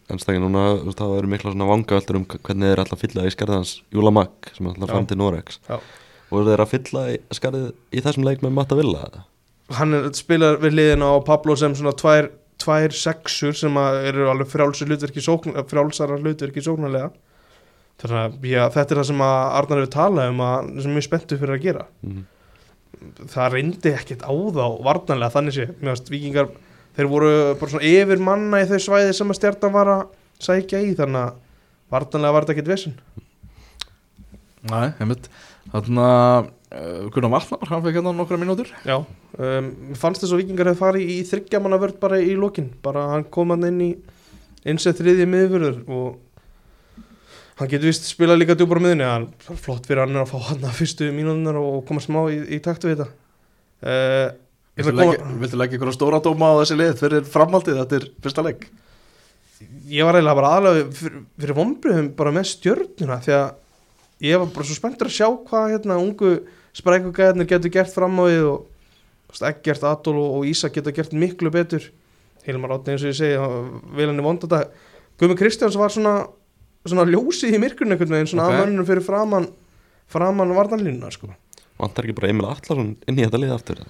En 0.10 0.22
stakki 0.22 0.42
núna, 0.42 0.64
það 0.98 1.16
eru 1.20 1.32
mikla 1.32 1.54
svona 1.54 1.70
vangaveldur 1.70 2.20
um 2.20 2.26
hvernig 2.32 2.72
þeir 2.74 2.82
að 2.84 3.02
fylla 3.04 3.26
í 3.28 3.34
skarðans 3.36 3.76
Júla 3.94 4.14
Magg 4.16 4.50
sem 4.56 4.70
Já. 4.74 4.88
fram 4.90 5.08
til 5.10 5.20
Norex 5.22 5.60
Já. 5.70 5.78
og 5.78 6.50
þeir 6.50 6.64
að 6.66 6.72
fylla 6.74 7.06
í 7.14 7.20
skarðið 7.38 7.70
í 7.94 8.04
þessum 8.06 8.28
leik 8.28 8.44
með 8.46 8.56
Matta 8.58 8.80
Villa? 8.80 9.06
Hann 9.78 9.94
spilar 10.18 10.58
við 10.64 10.80
liðina 10.80 11.14
á 11.14 11.18
Pablo 11.22 11.54
sem 11.60 11.76
svona 11.78 11.94
tvær, 11.94 12.32
tvær 12.58 12.96
sexur 12.98 13.54
sem 13.54 13.78
eru 14.10 14.30
alveg 14.32 14.50
frjálsar 14.50 14.90
hlutverki 14.90 16.66
sóknarlega 16.66 17.12
já, 18.00 18.62
þetta 18.72 18.94
er 18.94 19.00
það 19.02 19.08
sem 19.10 19.24
að 19.26 19.38
Arnar 19.60 19.82
hefur 19.82 19.94
talað 19.96 20.32
um 20.32 20.44
að 20.46 20.70
sem 20.80 20.92
er 20.92 20.96
mjög 20.96 21.08
spenntu 21.08 21.40
fyrir 21.40 21.56
að 21.58 21.66
gera. 21.66 21.86
Mhm. 22.06 22.28
það 23.32 23.54
reyndi 23.54 23.92
ekkert 23.96 24.24
á 24.28 24.32
þá 24.32 24.66
varnarlega 24.84 25.32
þannig 25.32 25.56
sé, 25.56 25.66
veist 25.80 26.10
vikingar 26.12 26.50
þeir 26.98 27.08
voru 27.08 27.56
bara 27.56 27.72
svona 27.72 27.88
yfir 27.88 28.20
manna 28.20 28.60
í 28.60 28.68
þau 28.68 28.80
svæði 28.84 29.14
sem 29.16 29.30
að 29.32 29.38
stjartan 29.40 29.72
var 29.72 29.88
að 29.88 30.02
sækja 30.44 30.82
í 30.84 30.96
þannig 31.00 31.22
að 31.22 31.38
varnarlega 31.94 32.34
var 32.36 32.44
þetta 32.44 32.56
ekkert 32.58 32.72
vesen. 32.74 32.98
Nei, 34.68 34.92
einmitt. 35.00 35.30
Þannig 35.72 36.04
að 36.04 36.50
uh, 36.50 37.10
Gunnar 37.14 37.34
Vatnar, 37.38 37.68
hann 37.70 37.84
fekk 37.86 38.00
hérna 38.00 38.14
nokkra 38.18 38.40
mínútur. 38.42 38.72
Já, 38.84 38.98
um, 39.38 39.70
fannst 39.96 40.26
þess 40.26 40.36
að 40.36 40.42
vikingar 40.44 40.72
hefði 40.72 40.82
farið 40.82 41.14
í 41.14 41.20
þryggjamanna 41.30 41.80
vörð 41.82 42.00
bara 42.02 42.20
í 42.20 42.36
lokin. 42.36 42.72
Bara 42.84 43.06
hann 43.14 43.28
kom 43.32 43.54
hann 43.56 43.68
inn 43.70 43.84
í 43.86 43.92
eins 44.68 44.88
eða 44.88 45.00
þriðji 45.00 45.30
miðvörður 45.30 45.78
og 45.88 46.18
hann 47.60 47.72
getur 47.72 47.92
vist 47.92 48.08
spilað 48.08 48.42
líka 48.42 48.56
djúpar 48.58 48.80
á 48.80 48.84
miðunni 48.86 49.08
hann 49.08 49.30
er 49.30 49.58
flott 49.60 49.88
fyrir 49.88 50.06
hann 50.06 50.20
að 50.22 50.30
fá 50.32 50.38
hann 50.50 50.68
að 50.68 50.78
fyrstu 50.80 51.10
mínútunar 51.16 51.60
og 51.60 51.82
koma 51.88 52.04
smá 52.04 52.22
í, 52.32 52.40
í 52.56 52.60
takt 52.64 52.88
við 52.88 52.96
þetta. 52.96 53.10
Uh, 53.80 54.30
Viltu 54.80 55.58
leggja, 55.60 55.76
ykkur 55.76 55.92
stóra 55.92 56.22
dóma 56.24 56.54
á 56.56 56.60
þessi 56.62 56.78
lið 56.80 56.94
fyrir 57.02 57.26
framhaldið, 57.28 57.82
þetta 57.82 57.98
er 57.98 58.06
fyrsta 58.24 58.46
leik. 58.46 58.64
Ég 59.92 60.08
var 60.08 60.16
eiginlega 60.16 60.40
bara 60.40 60.52
aðlega 60.56 60.86
fyrir, 60.96 61.26
fyrir 61.36 61.58
vonbröðum 61.58 62.08
bara 62.16 62.32
með 62.32 62.48
stjörnuna 62.54 63.20
því 63.26 63.36
að 63.36 63.50
ég 64.30 64.40
var 64.40 64.54
bara 64.56 64.68
svo 64.70 64.78
spenntur 64.78 65.10
að 65.10 65.18
sjá 65.18 65.28
hvað 65.50 65.74
hérna 65.74 66.00
ungu 66.00 66.32
sprækugæðinir 66.80 67.50
getur 67.50 67.74
gert 67.76 67.92
fram 67.92 68.16
á 68.20 68.24
við 68.30 68.48
og 68.54 68.68
Eggert, 69.30 69.84
Adol 69.86 70.18
og, 70.18 70.46
Ísak 70.50 70.74
geta 70.78 70.94
gert 70.96 71.12
miklu 71.14 71.52
betur. 71.54 71.84
Hilmar 72.48 72.78
Átni 72.78 72.96
eins 72.96 73.04
og 73.04 73.12
ég 73.12 73.18
segi 73.20 73.36
vel 73.98 74.08
henni 74.08 74.26
vond 74.26 74.42
þetta. 74.42 74.64
Guðmi 75.20 75.36
Kristjáns 75.38 75.78
var 75.78 75.94
svona, 75.94 76.14
svona 76.92 77.08
ljósið 77.10 77.56
í 77.58 77.62
myrkurinn 77.64 77.96
einhvern 77.96 78.16
veginn 78.18 78.32
svona 78.32 78.48
Ok. 78.48 78.54
okay. 78.54 78.62
afmönnum 78.64 78.88
fyrir 78.90 79.06
framann 79.06 79.50
framann 80.10 80.56
varnarlínuna 80.58 81.12
sko 81.14 81.32
vantar 81.80 82.08
ekki 82.08 82.18
bara 82.18 82.32
Emil 82.34 82.48
Allarsson 82.50 82.96
inn 83.08 83.20
í 83.20 83.26
þetta 83.26 83.42
lið 83.42 83.56
aftur? 83.56 83.84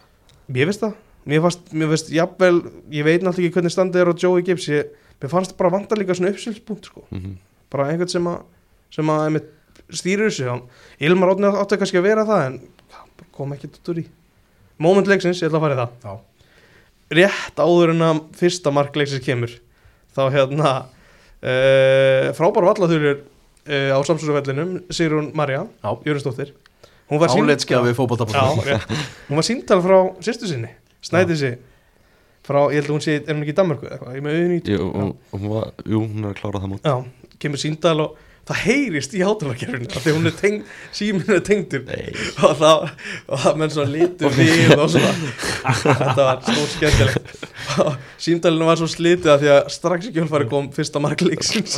Mér 0.49 0.69
finnst 0.69 0.85
það 0.85 0.97
Mér 1.29 1.43
fannst, 1.43 1.65
mér 1.75 1.89
finnst, 1.91 2.09
jafnvel, 2.15 2.55
ég 2.95 3.05
veit 3.05 3.23
náttúrulega 3.25 3.49
ekki 3.49 3.57
hvernig 3.59 3.73
standið 3.73 4.01
er 4.01 4.09
á 4.09 4.13
Joey 4.23 4.43
Gibbs 4.47 4.67
ég, 4.71 4.93
Mér 5.19 5.31
fannst 5.33 5.55
bara 5.59 5.71
vantar 5.73 5.99
líka 5.99 6.15
svona 6.15 6.31
uppsýlspunkt 6.31 6.87
sko. 6.87 7.03
Mhm. 7.11 7.35
Bara 7.69 7.89
einhvern 7.91 8.09
sem 8.09 8.23
að 8.25 8.39
sem 8.89 9.05
að 9.05 9.25
einmitt, 9.25 9.49
stýrir 9.91 10.29
þessu 10.29 10.47
hann. 10.49 10.61
Ilmar 10.99 11.35
Átni 11.35 11.51
átti 11.51 11.77
kannski 11.77 11.99
að 11.99 12.07
vera 12.07 12.25
það 12.25 12.45
en 12.45 12.55
kom 13.35 13.53
ekki 13.53 13.69
út 13.69 13.91
úr 13.91 13.99
í 14.01 14.05
Moment 14.79 15.07
leiksins, 15.07 15.41
ég 15.43 15.49
ætla 15.51 15.59
að 15.59 15.65
fara 15.65 15.75
í 15.75 15.79
það 15.79 15.91
Já. 16.03 16.13
Rétt 17.19 17.59
áður 17.59 17.93
en 17.93 18.01
að 18.01 18.21
fyrsta 18.39 18.71
mark 18.71 18.95
leiksins 18.95 19.25
kemur 19.25 19.51
þá 20.15 20.21
hérna 20.31 20.71
uh, 21.43 22.29
frábær 22.37 22.67
vallaþurur 22.69 23.21
uh, 23.21 23.91
á 23.95 23.99
samsóðsvellinum 24.07 24.75
Sigrun 24.93 25.31
Marja, 25.37 25.65
Já. 25.83 25.89
Jörnsdóttir 26.07 26.53
Hún 29.29 29.39
var 29.39 29.45
síntal 29.47 29.81
frá 29.81 29.97
sýstu 30.23 30.49
sinni 30.49 30.71
Snæði 31.05 31.39
sig 31.39 31.57
Frá, 32.49 32.63
ég 32.73 32.79
held 32.79 32.89
að 32.89 32.95
hún 32.95 33.03
sé, 33.03 33.15
er 33.19 33.35
hún 33.35 33.43
ekki 33.43 33.53
í 33.53 33.57
Danmarku 33.59 33.85
eða 33.85 33.95
eitthvað? 33.97 34.15
Ég 34.17 34.23
með 34.25 34.37
auðvitað 34.39 34.71
Jú, 34.73 34.85
jú, 35.93 35.99
hún 36.01 36.23
er 36.23 36.31
að 36.31 36.37
klára 36.39 36.61
það 36.63 36.71
mót. 36.71 36.87
Já, 36.87 37.33
kemur 37.43 37.61
síndal 37.61 37.99
og 38.05 38.15
það 38.49 38.61
heyrist 38.65 39.13
í 39.13 39.21
hátalarkerfinu 39.23 39.89
af 39.93 40.05
því 40.05 40.13
hún 40.15 40.29
er 40.29 40.35
tengd, 40.39 40.71
síminn 40.95 41.35
er 41.35 41.43
tengdur. 41.45 41.83
Og 42.47 42.55
það, 42.57 42.85
og 43.29 43.43
það 43.43 43.59
menn 43.61 43.73
svo 43.73 43.85
litur 43.89 44.33
við 44.33 44.73
og 44.75 44.87
svona 44.93 45.11
þetta 45.83 46.25
var 46.25 46.41
stór 46.47 46.71
skemmtilegt 46.73 47.45
og 47.83 47.91
símdalinu 48.21 48.69
var 48.69 48.79
svo 48.79 48.87
slitið 48.89 49.31
að 49.33 49.43
því 49.43 49.51
að 49.53 49.69
strax 49.75 50.09
í 50.09 50.13
kjölfari 50.15 50.49
kom 50.49 50.69
fyrsta 50.75 51.01
mark 51.03 51.21
leiksins. 51.25 51.77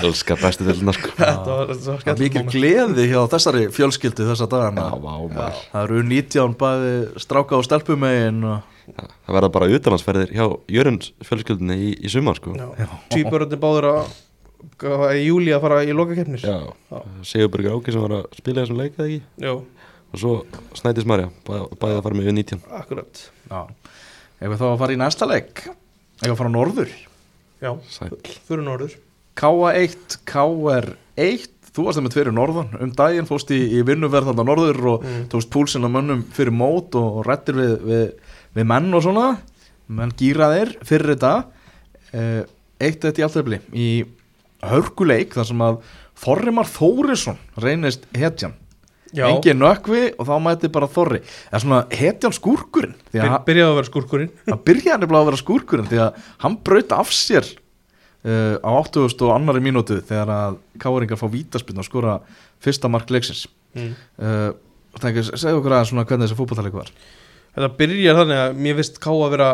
Elskar 0.00 0.40
bestu 0.40 0.66
dildina 0.68 0.94
sko. 0.96 1.12
Þetta 1.18 1.58
var 1.58 1.74
svo 1.74 1.98
mikil 1.98 2.00
skemmtilegt 2.00 2.54
gleði 2.54 3.06
hjá 3.12 3.20
þessari 3.34 3.66
fjölskyldu 3.74 4.28
þessa 4.30 4.48
dagana. 4.50 4.88
Já, 4.90 5.60
Það 5.74 5.84
eru 5.84 6.02
19 6.08 6.58
bæði 6.60 6.94
stráka 7.26 7.58
og 7.60 7.66
stelpumegin 7.68 8.42
og... 8.48 8.66
Það 8.90 9.36
verða 9.36 9.50
bara 9.54 9.68
utanlandsferðir 9.70 10.32
hjá 10.34 10.44
Jörunds 10.72 11.12
fjölskyldinni 11.22 11.76
í, 11.78 11.90
í 12.02 12.10
sumar 12.10 12.40
sko. 12.40 12.56
Svíbörðin 13.12 13.60
báður 13.62 13.86
að 13.92 14.16
í 15.16 15.26
júli 15.26 15.52
að 15.54 15.62
fara 15.64 15.80
í 15.86 15.92
lokakeppnir? 15.96 16.42
Já, 16.44 16.56
Sigurbergur 17.26 17.78
Áki 17.78 17.94
sem 17.94 18.02
var 18.04 18.14
að 18.20 18.26
spila 18.38 18.64
þessum 18.64 18.80
leik 18.80 18.96
eða 18.98 19.06
ekki? 19.08 19.20
Jó, 19.46 19.54
og 20.10 20.18
svo 20.22 20.32
Snædís 20.78 21.06
Marja, 21.08 21.28
bæ, 21.46 21.54
bæði 21.80 21.98
að 21.98 22.02
fara 22.08 22.18
með 22.18 22.32
U19 22.32 22.64
akkurat. 22.80 23.22
Já. 23.50 23.60
Ef 24.40 24.48
við 24.54 24.58
þá 24.62 24.66
að 24.72 24.78
fara 24.82 24.96
í 24.96 25.00
næsta 25.00 25.28
leik? 25.30 25.64
Ef 25.68 26.26
við 26.26 26.34
að 26.34 26.38
fara 26.42 26.50
á 26.52 26.56
norður? 26.56 26.92
Já, 27.60 27.70
Sæl 27.92 28.10
fyrir 28.48 28.64
norður. 28.66 28.98
K1, 29.40 30.18
KR1 30.28 31.48
Þú 31.70 31.84
varst 31.86 32.00
það 32.00 32.02
með 32.02 32.12
tverir 32.16 32.34
norðan. 32.34 32.70
Um 32.82 32.90
daginn 32.98 33.28
fóst 33.28 33.50
í, 33.54 33.58
í 33.78 33.82
vinnuverð 33.86 34.32
þarna 34.32 34.42
norður 34.48 34.78
og 34.90 35.04
Mm. 35.06 35.28
tókst 35.30 35.50
púlsinn 35.54 35.86
að 35.86 35.92
mönnum 35.94 36.24
fyrir 36.34 36.50
mót 36.50 36.96
og, 36.98 37.20
og 37.20 37.26
rættir 37.28 37.54
við, 37.54 37.74
við, 37.86 38.08
við 38.58 38.66
menn 38.66 38.88
og 38.98 39.04
svona. 39.06 39.26
Menn 39.86 40.10
gýraðir 40.18 40.72
fyrir 40.82 41.12
þetta. 41.14 41.30
Eh, 42.12 42.42
Eitt 42.80 43.04
eitt 43.06 43.20
í 43.20 43.22
alltafli 43.22 43.60
í 43.76 43.86
hörkuleik 44.66 45.36
þar 45.36 45.48
sem 45.50 45.62
að 45.64 45.78
Þorrimar 46.20 46.68
Þórisson 46.68 47.38
reynist 47.64 48.04
hetjan. 48.16 48.56
Engin 49.16 49.58
nökvi 49.58 50.02
og 50.20 50.28
þá 50.28 50.34
mæti 50.44 50.70
bara 50.70 50.88
Þorri. 50.90 51.22
Eða 51.50 51.62
svona 51.64 51.80
hetjan 51.96 52.34
skúrkurinn 52.36 52.94
því 53.10 53.18
að 53.18 53.24
byr, 53.24 53.32
hann- 53.32 53.46
byrjaði 53.48 53.70
að 53.70 53.78
vera 53.80 53.90
skúrkurinn. 53.90 54.32
hann 54.50 54.62
byrjaði 54.68 55.08
að 55.08 55.30
vera 55.30 55.40
skúrkurinn 55.40 55.90
því 55.90 56.02
að 56.04 56.20
hann 56.44 56.58
braut 56.68 56.94
af 56.94 57.14
sér 57.16 57.48
uh, 57.48 58.56
á 58.62 58.70
80 58.70 59.24
og 59.26 59.32
annari 59.34 59.64
mínútu 59.64 59.98
þegar 59.98 60.34
að 60.36 60.60
káringar 60.82 61.20
fá 61.20 61.26
vítaspinn 61.32 61.80
og 61.80 61.88
skora 61.88 62.18
fyrsta 62.62 62.92
mark 62.92 63.10
leiksins. 63.10 63.48
Mm. 63.74 63.96
uh, 64.20 64.50
segja 65.00 65.56
okkur 65.56 65.74
aðeins 65.74 65.92
svona 65.92 66.06
hvernig 66.06 66.26
þessi 66.28 66.38
fótballtaleik 66.38 66.76
var. 66.76 66.92
Þetta 67.54 67.74
byrjar 67.80 68.18
þannig 68.20 68.40
að 68.44 68.62
mér 68.62 68.78
finnst 68.78 69.02
Ká 69.02 69.10
að 69.10 69.32
vera 69.34 69.50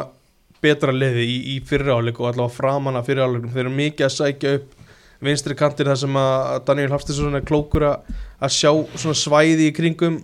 betra 0.64 0.92
liði 0.92 1.24
í, 1.28 1.36
í 1.54 1.56
fyrri 1.64 1.92
áleik 1.92 2.18
og 2.20 2.30
allavega 2.30 2.56
framan 2.56 2.96
af 2.98 3.08
fyrri 3.08 3.24
áleikum 3.24 3.52
þeir 3.52 3.66
eru 3.66 3.74
mikið 3.76 4.06
að 4.06 4.14
sækja 4.16 4.54
upp 4.58 4.75
vinstri 5.24 5.56
kantir 5.58 5.88
þar 5.88 6.00
sem 6.02 6.18
að 6.20 6.58
Daniel 6.68 6.92
Hafstinsson 6.92 7.38
er 7.38 7.46
klókur 7.46 7.86
að, 7.88 8.16
að 8.40 8.54
sjá 8.56 8.70
svona 8.96 9.16
svæði 9.16 9.70
í 9.70 9.76
kringum 9.76 10.20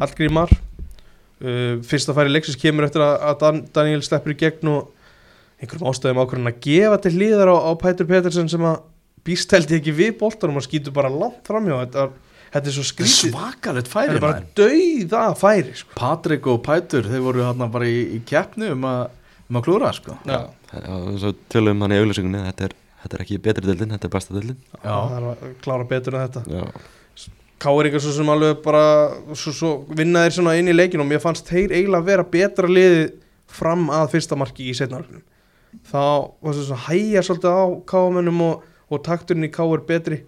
Hallgrímar 0.00 0.52
uh, 0.52 1.76
fyrsta 1.86 2.16
færi 2.16 2.32
leiksins 2.32 2.60
kemur 2.60 2.88
eftir 2.88 3.04
að, 3.04 3.18
að 3.28 3.36
Dan, 3.44 3.60
Daniel 3.76 4.06
sleppur 4.06 4.34
í 4.34 4.40
gegn 4.40 4.72
og 4.72 4.96
einhverjum 5.60 5.90
ástæðum 5.90 6.22
ákvörðin 6.22 6.50
að 6.50 6.60
gefa 6.64 6.98
til 7.04 7.14
hlýðar 7.18 7.52
á, 7.52 7.56
á 7.68 7.70
Pætur 7.80 8.08
Petersen 8.08 8.48
sem 8.48 8.64
að 8.64 8.80
býst 9.26 9.52
held 9.52 9.70
ég 9.70 9.82
ekki 9.82 9.94
við 9.96 10.12
boltanum 10.20 10.60
og 10.60 10.64
skýtur 10.64 10.94
bara 10.96 11.10
langt 11.12 11.48
framjá 11.48 11.76
þetta, 11.82 12.06
þetta 12.54 12.70
er 12.70 12.76
svo 12.76 12.84
skrítið 12.88 13.34
Svakalegt 13.34 13.90
þetta 13.90 13.94
færi 13.94 14.16
er 14.16 14.24
bara 14.24 14.44
dauða 14.56 15.24
færi 15.38 15.74
sko. 15.76 15.96
Patrik 15.98 16.48
og 16.50 16.62
Pætur 16.64 17.08
þeir 17.10 17.24
voru 17.26 17.44
hérna 17.44 17.68
bara 17.72 17.88
í, 17.88 17.98
í 18.16 18.22
keppni 18.26 18.70
um 18.72 18.86
að, 18.88 19.02
um 19.50 19.60
að 19.60 19.66
klúra 19.68 19.92
sko. 19.96 20.16
Já. 20.28 20.40
Svo 21.20 21.34
tölum 21.52 21.84
hann 21.84 21.96
í 21.96 22.00
auglýsingunni 22.00 22.46
þetta 22.48 22.70
er, 22.70 22.76
þetta 23.02 23.16
er 23.16 23.24
ekki 23.24 23.40
betri 23.42 23.66
dildin, 23.66 23.94
þetta 23.96 24.08
er 24.08 24.14
besta 24.14 24.36
dildin 24.36 24.58
Já. 24.60 24.94
það 24.94 25.16
er 25.18 25.28
að 25.30 25.54
klára 25.64 25.88
betur 25.90 26.16
en 26.16 26.26
þetta. 26.28 26.42
Já, 26.50 27.26
Káringar 27.60 28.00
svo 28.00 28.12
sem 28.16 28.30
alveg 28.32 28.62
bara 28.64 28.84
svo, 29.36 29.52
svo 29.52 29.70
vinna 29.92 30.22
þeir 30.24 30.38
svona 30.38 30.54
inn 30.56 30.70
í 30.72 30.76
leikinu 30.76 31.04
og 31.04 31.10
mér 31.10 31.20
fannst 31.20 31.50
þeir 31.50 31.74
eiginlega 31.74 32.06
vera 32.06 32.24
betra 32.24 32.70
liði 32.70 33.10
fram 33.50 33.90
að 33.92 34.14
fyrsta 34.14 34.38
marki 34.38 34.70
í 34.70 34.76
setnarögnum 34.78 35.24
þá 35.90 36.32
var 36.40 36.56
svo 36.56 36.66
svona 36.66 36.86
hæja 36.88 37.22
svolítið 37.26 37.58
á 37.60 37.64
káamennum 37.90 38.40
og, 38.46 38.62
og 38.90 39.02
takturinn 39.06 39.46
í 39.46 39.52
ká 39.52 39.62
er 39.66 39.84
betri. 39.86 40.22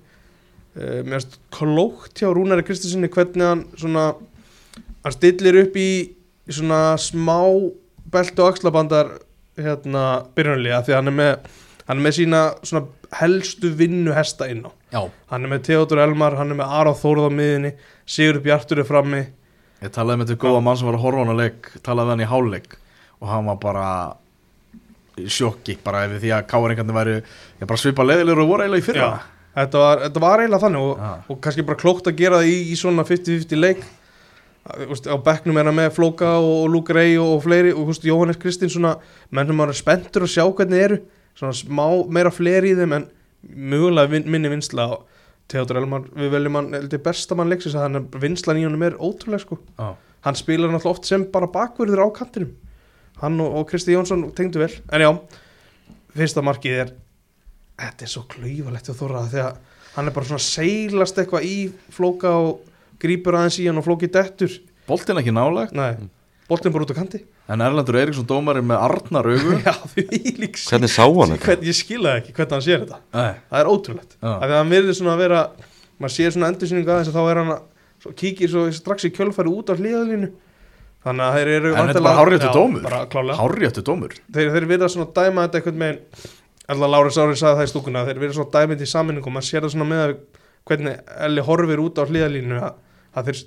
Uh, 0.72 1.00
mér 1.04 1.18
finnst 1.18 1.38
klókt 1.52 2.20
hjá 2.20 2.30
Rúnari 2.32 2.64
Kristinsinni 2.64 3.10
hvernig 3.12 3.44
hann 3.44 3.64
svona 3.76 4.12
hann 5.02 5.16
stillir 5.16 5.58
upp 5.64 5.76
í 5.76 5.90
svona 6.48 6.94
smá 7.00 7.40
beltu 8.12 8.44
og 8.44 8.52
axlabandar 8.52 9.10
hérna 9.58 10.22
byrjunarlega 10.36 10.80
því 10.86 10.96
hann 10.96 11.10
er 11.10 11.16
með 11.18 11.50
hann 11.88 11.98
er 11.98 12.04
með 12.06 12.16
sína 12.18 12.40
svona 12.62 12.86
helstu 13.20 13.70
vinnu 13.78 14.14
hesta 14.16 14.48
inn 14.52 14.64
á 14.66 14.70
Já. 14.92 15.02
hann 15.32 15.44
er 15.46 15.52
með 15.54 15.64
Theodor 15.68 16.02
Elmar, 16.04 16.36
hann 16.38 16.52
er 16.54 16.58
með 16.62 16.74
Aron 16.80 16.98
Þórð 16.98 17.28
á 17.28 17.30
miðinni 17.32 17.72
Sigur 18.06 18.40
Bjartur 18.44 18.82
er 18.82 18.88
frammi 18.88 19.22
Ég 19.82 19.90
talaði 19.94 20.20
með 20.22 20.32
þetta 20.32 20.42
góða 20.46 20.62
mann 20.62 20.76
sem 20.78 20.86
var 20.86 20.98
að 20.98 21.04
horfa 21.06 21.22
á 21.22 21.24
hana 21.26 21.38
leik 21.42 21.70
talaði 21.82 22.06
við 22.06 22.12
hann 22.14 22.24
í 22.24 22.30
hálfleik 22.32 22.76
og 23.22 23.28
hann 23.30 23.48
var 23.50 23.56
bara 23.62 23.86
í 25.20 25.26
sjokki 25.28 25.74
bara 25.84 26.04
yfir 26.06 26.22
því 26.22 26.30
að 26.36 26.46
káringarnir 26.50 26.96
væri 26.96 27.16
ég 27.20 27.66
bara 27.68 27.80
svipa 27.82 28.06
leiðilegur 28.06 28.44
og 28.44 28.52
voru 28.52 28.64
eiginlega 28.64 28.82
í 28.82 28.86
fyrra 28.86 29.08
Já. 29.08 29.24
þetta 29.58 29.82
var, 29.82 30.04
þetta 30.06 30.22
var 30.24 30.42
eiginlega 30.44 30.62
þannig 30.64 30.86
og, 30.86 31.02
Já. 31.02 31.10
og 31.34 31.40
kannski 31.44 31.64
bara 31.68 31.80
klókt 31.82 32.08
að 32.08 32.16
gera 32.22 32.38
það 32.40 32.52
í, 32.52 32.54
í 32.72 32.78
svona 32.80 33.04
50-50 33.08 33.60
leik 33.60 33.82
Á- 34.62 34.78
þú 34.78 34.88
veist, 34.92 35.08
á 35.10 35.16
bekknum 35.26 35.56
er 35.58 35.66
hann 35.68 35.74
með 35.74 35.88
Flóka 35.96 36.28
og 36.38 36.68
Luke 36.70 36.94
Ray 36.94 37.16
og, 37.18 37.32
og 37.36 37.40
fleiri 37.42 37.72
og 37.74 37.88
Jóhannes 38.06 38.38
Kristinn 38.38 38.70
svona 38.70 38.92
menn 39.34 39.48
sem 39.50 39.58
maður 39.58 39.74
er 39.74 39.80
spenntur 39.80 40.22
að 40.28 40.30
sjá 40.36 40.44
hvernig 40.46 40.78
þeir 40.78 40.84
eru 40.86 40.98
svona 41.38 41.56
smá 41.56 41.86
meira 42.12 42.32
fleiri 42.34 42.72
í 42.72 42.78
þeim 42.78 42.96
en 42.98 43.08
mögulega 43.42 44.12
vin, 44.12 44.28
minni 44.30 44.50
vinsla 44.52 44.88
og 44.94 45.08
Theodor 45.52 45.82
Elmar, 45.82 46.06
við 46.16 46.32
veljum 46.32 46.56
hann 46.56 46.72
heldur 46.76 47.02
besta 47.04 47.36
mann 47.36 47.50
leiksins 47.50 47.76
að 47.76 47.86
hann 47.86 48.00
er 48.00 48.20
vinslan 48.22 48.60
í 48.60 48.64
honum 48.64 48.84
er 48.86 48.96
ótrúlega 48.96 49.42
sko. 49.42 49.58
Já. 49.78 49.94
hann 50.22 50.38
spilar 50.38 50.70
náttúrulega 50.70 50.94
oft 50.94 51.08
sem 51.08 51.24
bara 51.32 51.50
bakverður 51.50 52.04
á 52.06 52.08
kantinum. 52.14 52.52
Hann 53.20 53.40
og, 53.42 53.56
og 53.58 53.68
Kristi 53.68 53.94
Jónsson 53.94 54.28
tengdu 54.36 54.62
vel. 54.62 54.70
En 54.94 55.02
já, 55.02 55.10
fyrsta 56.16 56.44
markið 56.46 56.78
er 56.84 56.92
þetta 57.82 58.06
er 58.06 58.12
svo 58.12 58.24
klauvalegt 58.30 58.88
hjá 58.88 58.96
Þorra 58.96 59.24
að 59.26 59.58
hann 59.96 60.08
er 60.08 60.14
bara 60.14 60.28
svona 60.28 60.44
seilast 60.44 61.18
eitthvað 61.20 61.46
í 61.48 61.56
flóka 61.92 62.32
og 62.38 62.62
grípur 63.02 63.36
aðeins 63.36 63.58
í 63.60 63.68
hann 63.68 63.80
og 63.80 63.86
flóki 63.86 64.08
dettur. 64.12 64.54
Boltinn 64.86 65.20
ekki 65.20 65.34
nálægt. 65.34 65.74
Nei, 65.76 66.08
boltin 66.52 66.74
bara 66.76 66.86
út 66.86 66.92
á 66.92 66.96
kanti 67.00 67.20
en 67.52 67.64
Erlendur 67.66 67.98
Eriksson 68.02 68.28
dómari 68.30 68.62
með 68.62 68.84
Arnar 68.86 69.28
augu 69.32 69.58
já, 69.66 69.74
því 69.96 70.06
lík 70.44 70.60
hvernig 70.68 70.92
sá 70.94 71.02
hann 71.08 71.34
þetta? 71.34 71.44
hvern, 71.48 71.66
ég 71.72 71.78
skilaði 71.80 72.22
ekki 72.22 72.36
hvernig 72.38 72.56
hann 72.58 72.64
sér 72.68 72.84
þetta 72.86 73.00
Nei. 73.16 73.34
það 73.50 73.58
er 73.64 73.72
ótrúlegt 73.72 74.16
Já. 74.20 74.30
af 74.36 74.46
því 74.46 74.52
að 74.52 74.58
hann 74.60 74.72
verður 74.76 74.98
svona 75.00 75.16
að 75.16 75.22
vera 75.26 75.42
maður 76.02 76.14
sér 76.20 76.34
svona 76.36 76.52
endursýningu 76.52 76.92
aðeins 76.94 77.10
að 77.12 77.18
þá 77.18 77.22
er 77.34 77.40
hann 77.42 77.52
að 77.56 77.62
svo 78.02 78.12
kíkir 78.18 78.50
svo 78.52 78.62
strax 78.74 79.04
í 79.06 79.12
kjölfæri 79.14 79.52
út 79.54 79.70
á 79.70 79.74
hliðalínu 79.78 80.28
þannig 81.02 81.24
að 81.26 81.36
þeir 81.38 81.50
eru 81.56 81.70
En 81.72 81.74
þetta 81.74 81.82
er 81.82 81.88
væntanlega- 81.88 82.06
bara 82.06 82.20
hárréttur 82.22 82.48
Já, 82.50 82.54
dómur. 82.56 82.82
bara 82.86 83.00
klálega 83.10 83.38
Hárréttu 83.40 83.82
dómur 83.86 84.12
þeir, 84.34 84.50
þeir 84.54 84.66
verða 84.70 84.88
svona 84.92 85.06
að 85.08 85.14
dæma 85.18 85.44
þetta 85.46 85.60
einhvern 85.60 85.82
veginn 85.82 86.00
alltaf 86.72 86.92
Lárið 86.94 87.14
Sárið 87.16 87.38
sagði 87.40 87.58
það 87.58 87.66
í 87.66 87.70
stúkuna 87.72 88.02
þeir 88.06 88.20
verða 88.22 88.36
svona 88.38 88.50
að 88.50 88.56
dæma 88.58 88.74
þetta 88.76 88.86
í 88.86 88.92
sammenningu 88.92 89.32
maður 89.34 89.48
sér 89.48 89.64
það 89.66 89.72
svona 89.74 89.88
með 89.92 90.02
að 90.06 90.12
hvernig 90.70 91.14
Elli 91.26 91.44
horfir 91.48 91.82
út 91.82 91.98
á 91.98 92.04
hliðalínu 92.06 92.58
að, 92.62 92.76
að 93.18 93.30
þeir, 93.30 93.40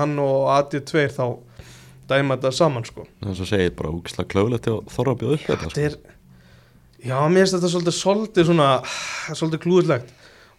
hann 0.00 0.16
og 0.18 0.48
AD2 0.56 1.04
þá 1.14 1.24
dæma 2.10 2.36
þetta 2.36 2.52
saman 2.54 2.86
sko. 2.86 3.06
Þess 3.24 3.42
að 3.44 3.50
segja 3.52 3.72
bara 3.78 3.94
úkislega 3.94 4.30
klögulegt 4.34 4.66
til 4.66 4.76
að 4.76 4.92
þorra 4.94 5.16
að 5.16 5.22
bjóða 5.22 5.38
upp 5.38 5.48
þetta 5.50 5.70
þetta 5.70 5.86
er 5.86 5.96
já, 7.06 7.18
mér 7.28 7.42
finnst 7.42 7.56
þetta 7.56 7.72
svolítið 7.72 7.96
svolítið 8.00 8.48
svona 8.50 8.68
svolítið 9.32 9.62
klúðlegt 9.64 10.14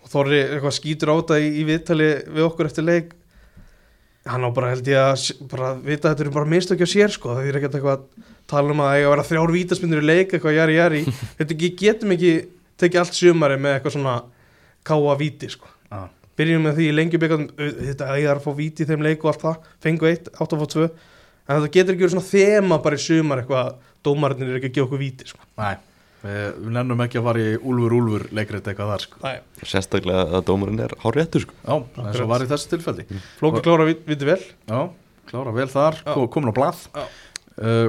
og 0.08 0.12
Þorri 0.12 0.42
eitthvað 0.46 0.76
skýtur 0.78 1.12
á 1.12 1.16
þetta 1.20 1.40
í, 1.44 1.48
í 1.60 1.64
viðtali 1.68 2.10
við 2.32 2.46
okkur 2.48 2.70
eftir 2.70 2.86
leik. 2.88 3.16
Hann 4.28 4.44
á 4.44 4.50
bara 4.56 4.72
held 4.74 4.88
ég 4.88 5.00
að 5.00 5.48
bara 5.52 5.72
vita 5.76 6.08
að 6.08 6.14
þetta 6.14 6.26
eru 6.26 6.36
bara 6.36 6.52
mistökja 6.52 6.88
sér 6.88 7.14
sko. 7.14 7.36
Það 7.36 7.50
er 7.50 7.60
ekkert 7.60 7.78
eitthvað 7.80 7.98
að 7.98 8.28
tala 8.48 8.74
um 8.74 8.84
að 8.84 8.90
það 8.90 8.98
eiga 8.98 9.08
að 9.08 9.14
vera 9.14 9.26
þrjár 9.32 9.54
vítaspinnur 9.56 10.04
í 10.04 10.08
leik 10.08 10.36
eitthvað 10.36 10.58
jari 10.58 10.78
jari. 10.78 11.02
Þetta 11.40 11.58
getum 11.82 12.14
ekki 12.16 12.32
tekið 12.80 13.02
allt 13.02 13.18
sumari 13.18 13.60
með 13.60 13.78
eitthvað 13.78 13.96
svona 13.98 14.16
káa 14.88 15.18
víti 15.20 15.52
sko. 15.52 15.72
Já. 15.88 16.08
byrjum 16.38 16.66
með 16.68 16.76
því 16.78 16.88
í 16.88 16.96
lengjubíkandum 16.96 17.70
þetta 17.88 18.08
eiga 18.14 18.34
að 18.36 18.42
fá 18.44 18.50
víti 18.56 18.84
í 18.84 18.88
þeim 18.88 19.06
leik 19.08 19.24
og 19.24 19.32
allt 19.32 19.44
það. 19.46 19.70
Fengu 19.84 20.10
eitt, 20.10 20.28
átt 20.36 20.54
að 20.54 20.62
fá 20.62 20.72
tvö 20.74 20.88
en 21.48 21.58
þetta 21.58 21.74
getur 21.74 21.96
ekki 21.96 22.06
verið 22.06 22.16
svona 22.16 22.30
þema 22.30 22.80
bara 22.84 22.98
í 23.00 23.04
sumar 23.04 23.42
eitthvað 23.42 23.62
að 23.64 23.76
dómarinn 24.08 24.48
er 24.48 24.58
ekki 24.60 24.70
að 24.72 24.76
gefa 24.78 24.88
okkur 24.88 25.02
víti 25.02 25.28
sko. 25.32 25.46
Nei, 25.58 25.76
við, 26.24 26.42
við 26.64 26.74
nennum 26.78 27.04
ekki 27.08 27.22
að 27.22 27.28
fara 27.30 27.44
í 27.44 27.54
úlfur 27.58 27.98
úlfur 27.98 28.26
leikrið 28.38 28.72
eitthvað 28.72 28.92
þar 28.94 29.06
sko. 29.06 29.22
Nei, 29.24 29.64
sérstaklega 29.74 30.26
að 30.28 30.48
dómurinn 30.50 30.84
er 30.86 30.98
háréttur 31.04 31.46
sko. 31.46 31.58
Já, 31.64 31.76
eins 32.04 32.24
og 32.24 32.32
var 32.34 32.46
í 32.46 32.50
þessu 32.52 32.74
tilfelli. 32.74 33.08
Flóki 33.40 33.64
klára 33.66 33.88
vit, 33.88 34.04
viti 34.08 34.28
vel. 34.28 34.42
Já, 34.68 34.82
klára 35.32 35.56
vel 35.56 35.70
þar, 35.72 36.02
komin 36.34 36.52
á 36.52 36.58
blað. 36.58 36.84
Já. 36.96 37.08
uh, 37.64 37.88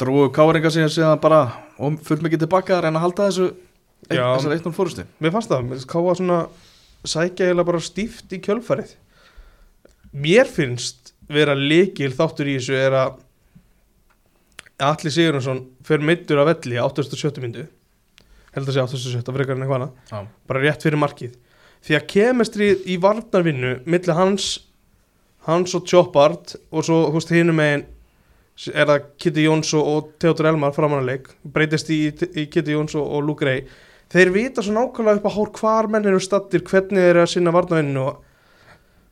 Dróðu 0.00 0.30
káringa 0.32 0.70
síðan 0.72 0.90
síðan 0.92 1.20
bara 1.20 1.42
og 1.82 1.98
fullt 2.06 2.22
mikið 2.24 2.46
tilbaka 2.46 2.78
að 2.78 2.86
reyna 2.86 3.00
að 3.00 3.04
halda 3.06 3.26
þessu 3.28 3.48
þessar 4.08 4.54
eitt 4.56 4.64
núl 4.66 4.74
fórustu 4.76 5.04
Mér 5.22 5.34
fannst 5.34 5.50
það, 5.52 5.66
mér 5.68 5.84
káa 5.90 6.14
svona 6.18 6.38
sækja 7.04 7.48
eiginlega 7.48 7.68
bara 7.68 7.82
stíft 7.82 8.32
í 8.34 8.40
kjölfarið. 8.42 8.94
Mér 10.12 10.48
finnst 10.50 11.11
vera 11.32 11.54
líkil 11.58 12.12
þáttur 12.16 12.50
í 12.52 12.56
þessu 12.58 12.78
er 12.78 12.98
að 13.02 13.20
Alli 14.82 15.12
Sigurðarsson 15.14 15.62
fer 15.86 16.02
meittur 16.02 16.40
á 16.42 16.44
velli 16.48 16.78
á 16.80 16.86
87. 16.88 17.38
myndu 17.42 17.68
held 18.52 18.66
að 18.68 18.74
segja 18.74 18.88
87. 18.90 19.32
frekar 19.36 19.56
en 19.56 19.64
eitthvað 19.64 19.78
annað 19.78 20.12
Já. 20.12 20.26
bara 20.48 20.62
rétt 20.64 20.84
fyrir 20.84 21.00
markið 21.00 21.38
því 21.82 21.96
að 21.98 22.08
kemestrið 22.12 22.84
í 22.90 22.98
varnarvinnu 23.02 23.72
milli 23.86 24.16
hans 24.16 24.50
hans 25.46 25.74
og 25.74 25.86
Chopard 25.88 26.56
og 26.70 26.86
svo 26.86 27.04
húst 27.14 27.32
hinum 27.34 27.58
megin 27.58 27.86
er 28.74 28.86
það 28.86 29.06
Kitty 29.18 29.46
Jóns 29.46 29.72
og, 29.78 30.12
Theodor 30.20 30.50
Elmar 30.52 30.74
framanleik 30.76 31.30
breytist 31.54 31.88
í, 31.90 32.04
í 32.12 32.46
Kitty 32.52 32.76
Jóns 32.76 32.94
og, 32.98 33.16
Luke 33.24 33.46
Ray 33.48 33.64
þeir 34.12 34.34
vita 34.34 34.62
svo 34.62 34.76
nákvæmlega 34.76 35.22
upp 35.22 35.30
á 35.30 35.36
hár 35.36 35.52
hvar 35.58 35.88
menn 35.90 36.06
eru 36.10 36.20
stattir 36.22 36.64
hvernig 36.68 37.00
þeir 37.00 37.14
eru 37.14 37.24
að 37.24 37.32
sinna 37.32 37.54
varnarvinnu 37.54 38.04
og, 38.04 38.20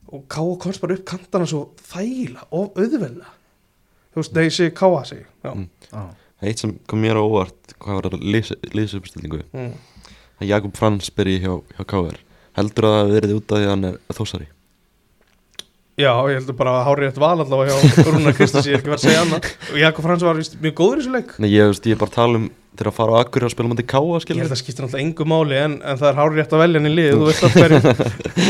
og 0.09 0.25
Káa 0.31 0.57
komst 0.59 0.81
bara 0.81 0.97
upp 0.97 1.05
kantana 1.05 1.45
svo 1.47 1.69
þægila 1.91 2.47
og 2.51 2.73
auðvelda 2.79 3.29
þú 4.11 4.19
veist, 4.19 4.33
nei, 4.35 4.43
ég 4.49 4.55
segi 4.55 4.73
Káa 4.75 5.03
segi. 5.07 5.25
Mm. 5.45 5.67
Já. 5.91 6.01
Eitt 6.41 6.59
sem 6.59 6.73
kom 6.89 6.99
mér 7.03 7.19
á 7.19 7.23
óvart 7.23 7.75
hvað 7.79 7.99
var 7.99 8.09
að 8.09 8.25
liðsupstillingu 8.73 9.43
Mm. 9.53 9.73
að 10.41 10.47
Jakob 10.49 10.75
Frans 10.77 11.09
byrji 11.13 11.39
hjá, 11.45 11.53
hjá 11.77 11.83
KR 11.85 12.17
heldur 12.57 12.87
að 12.89 12.97
það 12.97 13.13
verið 13.15 13.35
út 13.37 13.51
af 13.51 13.57
því 13.57 13.65
að 13.65 13.69
hann 13.69 13.85
er 13.85 13.97
þósari 14.17 14.47
Já, 15.99 16.13
ég 16.31 16.39
heldur 16.39 16.55
bara 16.55 16.77
að 16.79 16.85
hári 16.87 17.03
rétt 17.03 17.19
val 17.19 17.35
allavega 17.43 17.75
hjá 17.75 18.05
Rúnar 18.07 18.35
Kristins, 18.37 18.67
ég 18.69 18.77
er 18.77 18.79
ekki 18.79 18.91
verið 18.93 19.01
að 19.01 19.05
segja 19.09 19.21
annað. 19.25 19.41
Og 19.73 19.77
Jakob 19.81 20.03
Frans 20.05 20.23
var 20.23 20.39
víst 20.39 20.55
mjög 20.63 20.75
góður 20.79 20.97
í 20.97 21.01
þessu 21.03 21.13
leik. 21.17 21.29
Nei, 21.43 21.51
ég, 21.51 21.67
veist, 21.67 21.85
ég 21.89 21.93
er 21.97 21.99
bara 21.99 22.11
að 22.13 22.17
tala 22.21 22.35
um 22.39 22.45
til 22.79 22.87
að 22.87 22.95
fara 22.95 23.11
á 23.11 23.19
Akkur 23.19 23.43
og 23.43 23.51
spila 23.51 23.67
mútið 23.67 23.87
Káa 23.91 24.15
Ég 24.15 24.23
skilur 24.23 24.39
held 24.39 24.47
að 24.47 24.53
það 24.53 24.61
skiptir 24.61 24.83
náttúrulega 24.85 25.03
engu 25.03 25.23
máli 25.27 25.55
en, 25.59 25.73
en 25.83 25.97
það 25.99 26.07
er 26.07 26.17
hári 26.21 26.35
rétt 26.39 26.53
að 26.55 26.61
velja 26.63 26.77
hann 26.79 26.87
í 26.87 26.93
lið, 26.95 27.11
þú 27.11 27.25
veist 27.27 27.43
alltaf 27.43 27.59
hverju. 27.59 27.79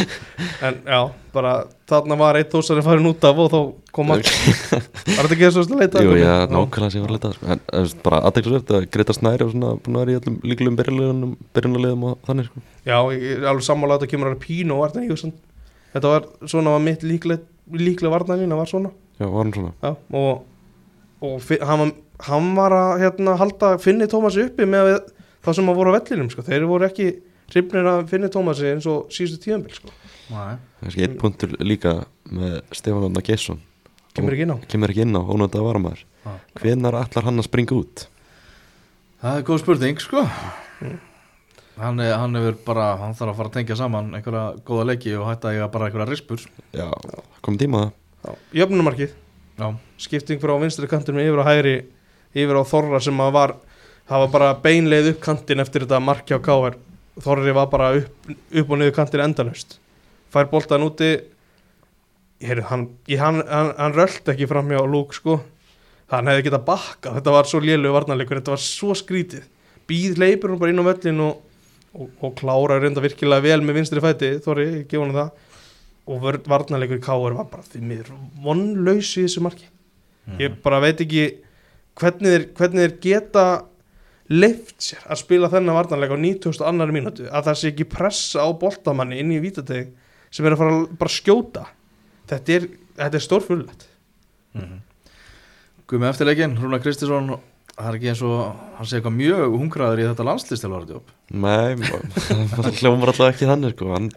En 0.62 0.76
já, 0.86 1.02
bara 1.34 1.52
þarna 1.90 2.16
var 2.22 2.38
eitt 2.38 2.54
þósari 2.54 2.84
farin 2.86 3.10
út 3.10 3.24
af 3.26 3.40
og 3.42 3.48
þá 3.50 3.60
kom 3.98 4.14
að 4.14 4.20
Var 4.30 4.84
þetta 5.10 5.34
ekki 5.34 5.46
þessu 5.48 5.62
að 5.64 5.80
leita? 5.82 6.04
Jú, 6.06 6.12
já, 6.22 6.46
nákvæmlega 6.46 6.94
sem 6.94 7.02
ég 7.02 7.06
var 7.08 7.14
að 7.18 7.18
leita 7.18 7.34
þetta 15.96 16.14
var 16.14 16.28
svona 16.46 16.76
var 16.76 16.84
mitt 16.86 17.06
líklega, 17.06 17.44
líklega 17.72 18.14
vartanlína 18.14 18.60
var 18.60 18.72
svona 18.72 18.94
Já, 19.20 19.28
var 19.30 19.52
svona 19.56 19.74
Já, 19.82 19.96
og, 20.22 20.46
og 21.22 21.50
hann, 21.62 21.84
var, 21.84 21.96
hann 22.30 22.54
var 22.58 22.78
að 22.78 22.94
hérna, 23.06 23.36
halda 23.42 23.74
Finni 23.82 24.10
Tómas 24.12 24.40
uppi 24.42 24.68
með 24.70 24.88
við, 24.90 25.02
það 25.46 25.60
sem 25.60 25.74
að 25.74 25.82
voru 25.82 25.94
á 25.94 25.98
vellinum 26.00 26.32
sko. 26.34 26.46
þeir 26.48 26.70
voru 26.70 26.88
ekki 26.90 27.10
hrifnir 27.52 27.92
að 27.92 28.06
Finni 28.14 28.32
Tómasi 28.32 28.70
eins 28.72 28.88
og 28.88 29.12
síðustu 29.12 29.44
tíðanbíl 29.44 29.76
sko. 29.76 29.92
Nei. 30.32 30.56
Kannski 30.80 31.04
einn 31.06 31.18
punktur 31.20 31.58
líka 31.60 31.98
með 32.32 32.62
Stefán 32.72 33.10
Anna 33.10 33.24
Gesson 33.26 33.60
kemur 34.16 34.36
ekki 34.36 34.48
inn 34.48 34.56
á 34.56 34.58
kemur 34.72 34.92
ekki 34.92 35.06
inn 35.06 35.16
á 35.16 35.22
ónönda 35.24 35.62
Já. 36.22 36.34
hvenar 36.60 36.98
ætlar 37.00 37.26
hann 37.28 37.40
að 37.42 37.48
springa 37.48 37.78
út 37.78 38.08
Það 39.22 39.38
er 39.38 39.46
góð 39.48 39.62
spurning 39.64 40.02
sko 40.02 40.26
hann, 41.82 42.00
er, 42.04 42.14
hann 42.20 42.38
hefur 42.40 42.60
bara, 42.66 42.92
hann 43.02 43.18
þarf 43.18 43.34
að 43.34 43.42
fara 43.42 43.52
að 43.52 43.58
tengja 43.58 43.80
saman 43.80 44.14
einhverja 44.18 44.46
góða 44.68 44.88
leiki 44.92 45.16
og 45.18 45.28
hætta 45.30 45.50
að 45.50 45.58
eiga 45.58 45.72
bara 45.74 45.90
einhverja 45.90 46.10
rispur. 46.10 46.46
Já, 46.76 46.88
komið 47.42 47.66
tíma 47.66 47.84
það. 48.22 48.40
Jöfnumarkið, 48.62 49.18
Já, 49.62 49.68
skipting 50.02 50.40
frá 50.42 50.54
vinstri 50.62 50.88
kantinum 50.90 51.22
yfir 51.22 51.42
á 51.42 51.46
hægri 51.46 51.76
yfir 52.34 52.58
á 52.58 52.64
Þorra 52.66 53.02
sem 53.04 53.20
að 53.22 53.36
var 53.36 53.54
það 54.10 54.24
var 54.24 54.32
bara 54.34 54.54
beinleið 54.64 55.12
upp 55.12 55.20
kantin 55.26 55.62
eftir 55.62 55.86
þetta 55.86 56.00
marki 56.02 56.34
á 56.34 56.40
Káar 56.42 56.78
Þorri 57.22 57.54
var 57.54 57.68
bara 57.70 57.92
upp, 58.00 58.30
upp 58.32 58.72
og 58.72 58.80
niður 58.80 58.96
kantin 58.96 59.24
endalaust. 59.24 59.76
Fær 60.32 60.48
boltan 60.50 60.86
úti. 60.86 61.12
Heru, 62.42 62.64
hann, 62.70 62.88
ég, 63.12 63.20
hann, 63.22 63.42
hann, 63.46 63.74
hann 63.78 63.94
rölt 63.94 64.32
ekki 64.32 64.48
fram 64.50 64.72
hjá 64.72 64.80
Lúk 64.88 65.14
sko. 65.14 65.42
Hann 66.12 66.30
hefði 66.32 66.48
getað 66.48 66.64
bakka, 66.68 67.14
þetta 67.20 67.34
var 67.36 67.48
svo 67.48 67.62
lélu 67.64 67.92
varnarleikur, 67.94 68.40
þetta 68.40 68.56
var 68.56 68.64
svo 68.64 68.96
skrítið. 68.98 69.44
Býð 69.88 70.18
leipur 70.24 70.54
hún 70.54 70.62
bara 70.64 70.74
inn 70.74 70.82
á 70.82 70.88
völlin 70.88 71.22
og, 71.28 71.44
og, 71.98 72.12
og 72.24 72.36
klára 72.40 72.80
reynda 72.82 73.04
virkilega 73.04 73.44
vel 73.46 73.64
með 73.66 73.82
vinstri 73.82 74.04
fæti, 74.04 74.36
Þorri, 74.44 74.68
ég 74.82 74.88
gefa 74.92 75.06
hann 75.06 75.16
það. 75.18 75.32
Og 76.12 76.24
varnarleikur 76.50 77.02
Káar 77.04 77.36
var 77.38 77.50
bara 77.52 77.68
því 77.68 77.82
miður 77.88 78.14
vonlaus 78.44 79.12
í 79.16 79.26
þessu 79.26 79.44
marki. 79.46 79.68
Ég 80.42 80.56
bara 80.64 80.80
veit 80.84 81.02
ekki 81.04 81.26
hvernig 82.00 82.34
þeir, 82.34 82.48
hvernig 82.58 82.86
þeir 82.86 82.96
geta 83.04 83.46
leift 84.32 84.78
sér 84.82 85.06
að 85.12 85.22
spila 85.22 85.50
þennan 85.52 85.78
varnarleik 85.78 86.14
á 86.16 86.18
90. 86.18 86.64
annari 86.68 86.96
mínútu. 86.96 87.28
Að 87.30 87.50
það 87.50 87.60
sé 87.62 87.72
ekki 87.74 87.90
pressa 87.92 88.48
á 88.48 88.50
boltamanni 88.58 89.20
inn 89.22 89.34
í 89.36 89.42
vítateg 89.44 89.92
sem 90.32 90.48
er 90.48 90.56
að 90.56 90.64
fara 90.64 90.76
að 90.78 90.84
bara 91.02 91.14
skjóta. 91.14 91.66
Þetta 92.32 92.58
er, 92.58 92.68
er 93.08 93.24
stórfullett 93.24 93.88
Guð 95.92 96.00
með 96.00 96.14
eftirleikin, 96.14 96.54
Rúnar 96.60 96.80
Kristinsson 96.84 97.34
það 97.82 97.90
er 97.92 97.98
ekki 97.98 98.10
eins 98.12 98.22
og 98.28 98.38
hann 98.78 98.88
sé 98.90 98.98
eitthvað 99.00 99.16
mjög 99.18 99.56
hungraður 99.62 100.02
í 100.02 100.06
þetta 100.10 100.26
landslýstilvarðjóp 100.30 101.12
Nei, 101.32 101.76
það 102.56 102.70
hljómar 102.82 103.12
alltaf 103.14 103.30
ekki 103.34 103.50
þannig 103.50 103.76
sko. 103.76 103.90
hann, 103.96 104.10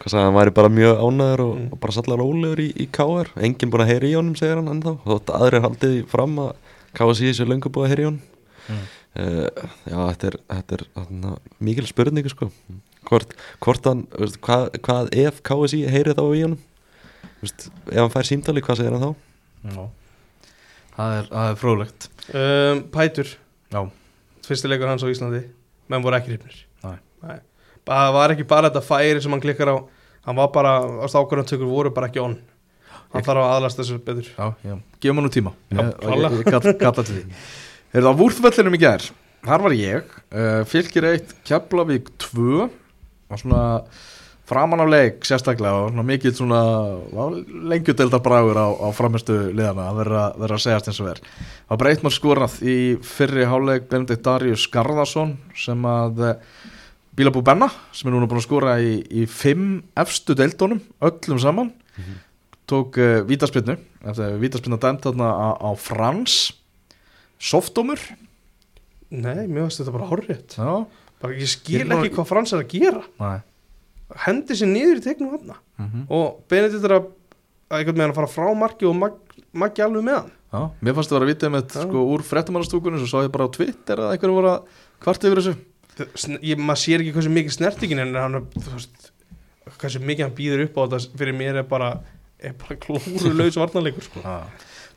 hvað 0.00 0.12
sagði, 0.12 0.24
hann 0.28 0.38
væri 0.38 0.54
bara 0.60 0.70
mjög 0.76 1.02
ánæður 1.06 1.42
og, 1.46 1.58
og 1.72 1.80
bara 1.84 1.96
sallar 1.96 2.22
rólegur 2.22 2.62
í, 2.64 2.68
í 2.82 2.86
KR 2.96 3.30
enginn 3.48 3.72
búin 3.74 3.84
að 3.86 3.92
heyra 3.94 4.10
í 4.10 4.14
honum, 4.18 4.36
segir 4.38 4.58
hann 4.60 4.72
ennþá 4.74 4.96
þótt 5.06 5.34
aðrir 5.40 5.64
haldið 5.66 5.98
fram 6.12 6.38
að 6.46 6.54
KSI 6.96 7.32
sé 7.36 7.46
löngu 7.48 7.70
búið 7.72 7.88
að 7.88 7.94
heyra 7.94 8.06
í 8.06 8.10
honum 8.12 8.24
Mm. 8.66 8.78
uh, 9.14 9.66
Já, 9.86 9.94
þetta 10.10 10.26
er, 10.26 10.36
þetta 10.50 10.74
er 10.74 10.80
þarna, 10.96 11.28
mikil 11.62 11.84
spurningu 11.86 12.32
sko. 12.32 12.48
hvort, 13.06 13.36
hvort 13.62 13.84
hann, 13.86 14.00
veist, 14.18 14.40
hvað, 14.42 14.64
hvað 14.82 15.12
ef 15.22 15.38
KSI 15.46 15.84
heyri 15.92 16.14
þá 16.18 16.24
í 16.34 16.40
honum 16.42 16.56
veist, 17.44 17.68
ef 17.92 18.00
hann 18.00 18.10
fær 18.10 18.26
símtali, 18.26 18.64
hvað 18.66 18.80
segir 18.80 18.96
hann 18.96 19.04
þá? 19.06 19.12
Já 19.70 19.84
Það 20.96 21.14
er, 21.20 21.30
það 21.30 21.52
er 21.52 21.60
fróðlegt 21.62 22.08
um, 22.32 22.82
Pætur, 22.94 23.30
Já, 23.72 23.80
fyrsti 24.46 24.70
leikur 24.70 24.90
hans 24.90 25.04
á 25.04 25.08
Íslandi. 25.10 25.44
Menn 25.90 26.02
voru 26.02 26.18
ekki 26.18 26.32
hrifnir. 26.34 26.64
Nei. 26.82 27.38
það 27.86 28.12
var 28.16 28.34
ekki 28.34 28.46
bara 28.48 28.70
þetta 28.70 28.82
færi 28.86 29.22
sem 29.22 29.34
hann 29.34 29.42
klikkar 29.42 29.70
á. 29.70 29.76
Hann 30.26 30.38
var 30.38 30.50
bara, 30.54 30.78
á 30.82 31.06
stákvarðantökur 31.10 31.70
voru 31.70 31.92
bara 31.94 32.10
ekki 32.10 32.22
on. 32.22 32.34
Hann 33.14 33.22
þarf 33.26 33.44
að 33.44 33.52
aðlast 33.54 33.78
þessu 33.78 34.00
betur. 34.02 34.32
Já, 34.34 34.48
já, 34.66 34.74
gefum 35.02 35.20
hann 35.20 35.28
nú 35.28 35.32
tíma. 35.32 35.54
Já, 35.70 35.78
Ég-. 35.84 35.94
Ég, 36.02 36.40
ég 36.40 36.80
kalla, 36.82 37.04
til 37.04 37.06
því. 37.12 37.22
Er 37.94 38.02
það 38.02 38.10
á 38.10 38.18
vúrþvellinum 38.18 38.76
í 38.76 38.82
gær 38.82 39.06
Þar 39.46 39.62
var 39.62 39.74
ég, 39.78 40.14
uh, 40.34 40.62
fylgir 40.66 41.06
eitt 41.06 41.34
Keflavík 41.46 42.08
2 42.18 42.64
og 42.66 43.38
svona 43.38 43.60
framan 44.46 44.82
á 44.82 44.86
leik 44.86 45.24
sérstaklega 45.26 45.88
og 45.88 46.04
mikið 46.06 46.36
svona 46.38 46.60
lengjudeldar 47.70 48.22
bragur 48.22 48.58
á, 48.58 48.68
á 48.70 48.88
framistu 48.94 49.34
liðana 49.50 49.88
að 49.90 49.98
vera, 50.04 50.22
vera 50.38 50.58
að 50.58 50.62
segjast 50.62 50.90
eins 50.90 51.00
og 51.02 51.08
ver 51.08 51.22
Það 51.66 51.80
breytt 51.82 52.04
maður 52.04 52.16
skornað 52.16 52.54
í 52.62 52.76
fyrri 53.06 53.48
háleik 53.50 53.88
Benedikt 53.90 54.22
Darius 54.26 54.66
Garðarsson 54.70 55.34
sem 55.58 55.88
að 55.90 56.22
eh, 56.28 56.36
Bílabú 57.18 57.42
Benna 57.42 57.68
sem 57.96 58.10
er 58.10 58.14
núna 58.14 58.28
búin 58.30 58.42
að 58.42 58.46
skora 58.46 58.76
í, 58.78 59.00
í 59.10 59.24
fimm 59.26 59.80
efstu 59.98 60.36
deildónum, 60.38 60.82
öllum 61.02 61.42
saman 61.42 61.72
tók 62.70 63.00
uh, 63.00 63.22
vítaspinnu 63.26 63.78
eftir 64.06 64.38
vítaspinna 64.42 64.78
dæmt 64.82 65.06
þarna 65.06 65.32
á, 65.32 65.48
á 65.58 65.70
Frans. 65.78 66.52
Softómur 67.42 67.98
nei, 69.10 69.46
mér 69.46 69.66
finnst 69.66 69.82
þetta 69.82 69.92
bara 69.94 70.06
horrið 70.08 70.56
Já, 70.56 70.70
bara 71.22 71.36
ég 71.36 71.50
skil 71.50 71.84
ekki 71.84 72.14
hvað 72.14 72.30
Frans 72.30 72.54
er 72.54 72.62
að 72.62 72.72
gera. 72.74 73.02
Næ 73.20 73.55
hendi 74.26 74.56
sér 74.58 74.70
niður 74.70 75.00
í 75.00 75.06
tegnum 75.06 75.34
hann 75.34 75.54
mm 75.54 76.04
og 76.16 76.42
Benedikt 76.50 76.84
er 76.86 76.98
að 77.00 77.08
að 77.66 77.80
einhvern 77.80 77.98
veginn 77.98 78.12
að 78.12 78.18
fara 78.20 78.30
frá 78.30 78.50
marki 78.58 78.86
og 78.86 78.94
mag, 78.98 79.14
maggi 79.56 79.82
alveg 79.82 80.04
með 80.06 80.18
hann. 80.20 80.34
Já, 80.54 80.60
mér 80.86 80.94
fannst 80.96 81.10
það 81.10 81.16
að 81.16 81.22
vera 81.24 81.32
vita 81.32 81.48
með 81.50 81.72
sko 81.74 82.02
úr 82.14 82.22
frettamannastúkunum 82.26 83.00
svo 83.02 83.08
sá 83.10 83.24
ég 83.26 83.32
bara 83.34 83.48
á 83.50 83.54
Twitter 83.56 84.02
að 84.04 84.12
einhverju 84.14 84.36
voru 84.36 84.52
að 84.52 84.84
kvart 85.02 85.26
yfir 85.26 85.40
þessu. 85.42 85.56
Ég, 86.44 86.60
maður 86.60 86.82
sér 86.84 87.02
ekki 87.02 87.14
hversu 87.16 87.32
mikið 87.32 87.56
snertingin 87.56 88.02
en 88.04 88.14
hann 88.20 88.38
þú 88.54 88.76
veist, 88.76 89.10
hversu 89.80 90.02
mikið 90.04 90.26
hann 90.28 90.36
býður 90.38 90.64
upp 90.68 90.78
á 90.78 90.82
þetta 90.84 91.18
fyrir 91.18 91.38
mér 91.40 91.60
er 91.62 91.68
bara 91.68 91.90
er 92.38 92.54
bara 92.60 92.78
klúrulaus 92.84 93.58
varnarleikur 93.58 94.04
sko. 94.04 94.22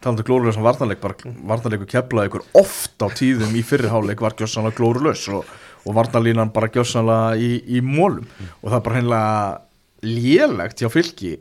talandi 0.03 0.26
glórulegs 0.28 0.60
um 0.60 0.68
varnarleik 0.68 1.01
bara 1.01 1.34
varnarleiku 1.49 1.88
keflaði 1.89 2.30
ykkur 2.30 2.45
oft 2.60 2.99
á 2.99 3.07
tíðum 3.16 3.55
í 3.55 3.64
fyrriháleik 3.66 4.22
var 4.24 4.36
gjössanlega 4.38 4.78
glórulegs 4.78 5.26
og, 5.34 5.47
og 5.86 5.96
varnarlínan 5.96 6.52
bara 6.54 6.68
gjössanlega 6.74 7.38
í, 7.40 7.52
í 7.78 7.82
mólum 7.82 8.26
og 8.62 8.70
það 8.72 8.78
er 8.80 8.84
bara 8.88 8.96
hreinlega 8.96 9.62
lélegt 10.04 10.80
hjá 10.82 10.90
fylki 10.92 11.36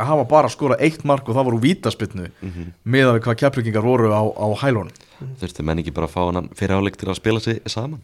að 0.00 0.08
hafa 0.08 0.24
bara 0.30 0.48
skorað 0.48 0.80
eitt 0.86 1.02
mark 1.04 1.28
og 1.28 1.36
það 1.36 1.48
voru 1.50 1.58
vítaspinnu 1.60 2.28
Mm 2.40 2.50
-hmm. 2.52 2.68
með 2.84 3.06
að 3.10 3.20
hvað 3.24 3.36
keflingingar 3.42 3.82
voru 3.84 4.08
á, 4.12 4.22
á 4.24 4.46
hælunum. 4.62 4.92
Þurfti 5.40 5.62
menn 5.62 5.78
ekki 5.78 5.92
bara 5.92 6.06
að 6.06 6.14
fá 6.14 6.22
hann 6.32 6.48
fyrir 6.56 6.76
áleik 6.80 6.96
til 6.96 7.08
að 7.08 7.16
spila 7.16 7.40
sig 7.40 7.60
saman? 7.66 8.00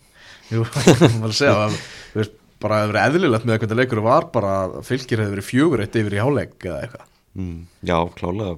Jú, 0.51 0.65
maður 1.21 1.33
að 1.33 1.33
segja. 1.33 1.55
Að 1.67 1.73
þú 2.13 2.19
veist, 2.21 2.33
bara 2.61 2.83
að 2.85 2.93
vera 2.93 3.07
eðlilegt 3.09 3.45
með 3.45 3.55
að 3.55 3.59
hvernig 3.61 3.77
leikur 3.81 4.01
var 4.03 4.25
bara 4.33 4.65
að 4.65 4.83
fylgir 4.85 5.19
hefur 5.19 5.35
verið 5.37 5.45
fjögur 5.51 5.81
eitt 5.81 5.97
yfir 5.97 6.13
í 6.15 6.21
háleik 6.21 6.65
eða 6.65 6.83
eitthvað. 6.83 7.07
Mm, 7.37 7.67
Já, 7.85 7.97
klálega. 8.17 8.57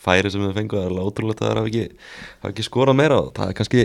Færi 0.00 0.30
sem 0.30 0.40
við 0.40 0.54
fengum 0.54 0.78
það 0.78 0.84
er 0.84 0.90
alveg 0.92 1.06
ótrúlega 1.08 1.40
að 1.40 1.48
það 1.48 1.56
hafa 1.56 1.68
ekki, 1.68 1.88
hafa 2.42 2.52
ekki 2.52 2.62
skorað 2.68 2.96
meira. 2.96 3.18
Og 3.20 3.32
það 3.34 3.48
er 3.48 3.52
kannski 3.58 3.82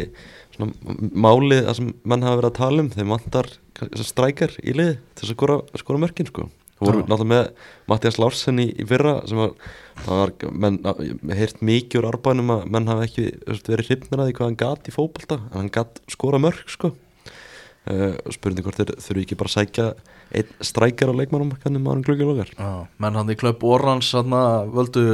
málið 0.60 1.66
það 1.68 1.76
sem 1.78 1.91
menn 2.03 2.24
hafa 2.26 2.39
verið 2.39 2.49
að 2.49 2.57
tala 2.60 2.84
um 2.84 2.93
þeim 2.93 3.14
vantar 3.14 3.51
strækjar 4.03 4.55
í 4.60 4.76
lið 4.76 4.95
til 4.97 5.22
þess 5.22 5.30
að 5.30 5.38
skora, 5.38 5.60
skora 5.80 6.01
mörkin 6.03 6.30
sko. 6.30 6.49
Þú 6.80 6.88
voru 6.88 7.01
náttúrulega 7.03 7.28
með 7.28 7.47
Mattias 7.91 8.18
Larsen 8.22 8.62
í, 8.64 8.70
í 8.72 8.86
fyrra 8.88 9.18
sem 9.28 9.39
var, 9.39 9.51
var 10.05 10.32
menn, 10.64 10.80
heirt 11.36 11.60
mikið 11.66 11.99
úr 11.99 12.07
árbænum 12.14 12.53
að 12.55 12.64
menn 12.72 12.88
hafa 12.88 13.07
ekki 13.07 13.26
verið 13.49 13.89
hrifnir 13.89 14.22
að 14.22 14.30
því 14.30 14.36
hvað 14.38 14.47
hann 14.47 14.60
gat 14.64 14.88
í 14.88 14.95
fótbolta 14.95 15.39
en 15.41 15.57
hann 15.57 15.72
gat 15.76 15.99
skora 16.12 16.39
mörg 16.39 16.64
sko. 16.72 16.93
Uh, 17.89 18.16
spurning 18.32 18.64
hvort 18.64 18.78
þeir 18.80 18.91
þurfi 19.01 19.24
ekki 19.24 19.38
bara 19.39 19.49
að 19.49 19.55
sækja 19.55 19.86
einn 20.36 20.49
strækjar 20.68 21.10
á 21.10 21.20
leikmannum 21.20 21.55
kannum 21.64 21.86
maður 21.88 22.03
gluggi 22.10 22.28
lokar 22.28 22.51
Já, 22.51 22.86
menn 23.01 23.16
hann 23.18 23.32
í 23.32 23.38
klöpp 23.39 23.64
Orans 23.66 24.12
völdu 24.76 25.05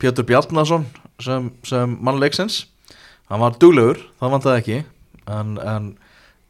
Pétur 0.00 0.26
Bjarnason 0.26 0.86
sem, 1.22 1.50
sem 1.68 1.94
mann 2.00 2.18
leiksins 2.18 2.64
hann 3.28 3.42
var 3.42 3.56
duglegur, 3.60 4.02
það 4.20 4.34
vantaði 4.34 4.62
ekki 4.62 4.78
en, 5.28 5.56
en 5.60 5.88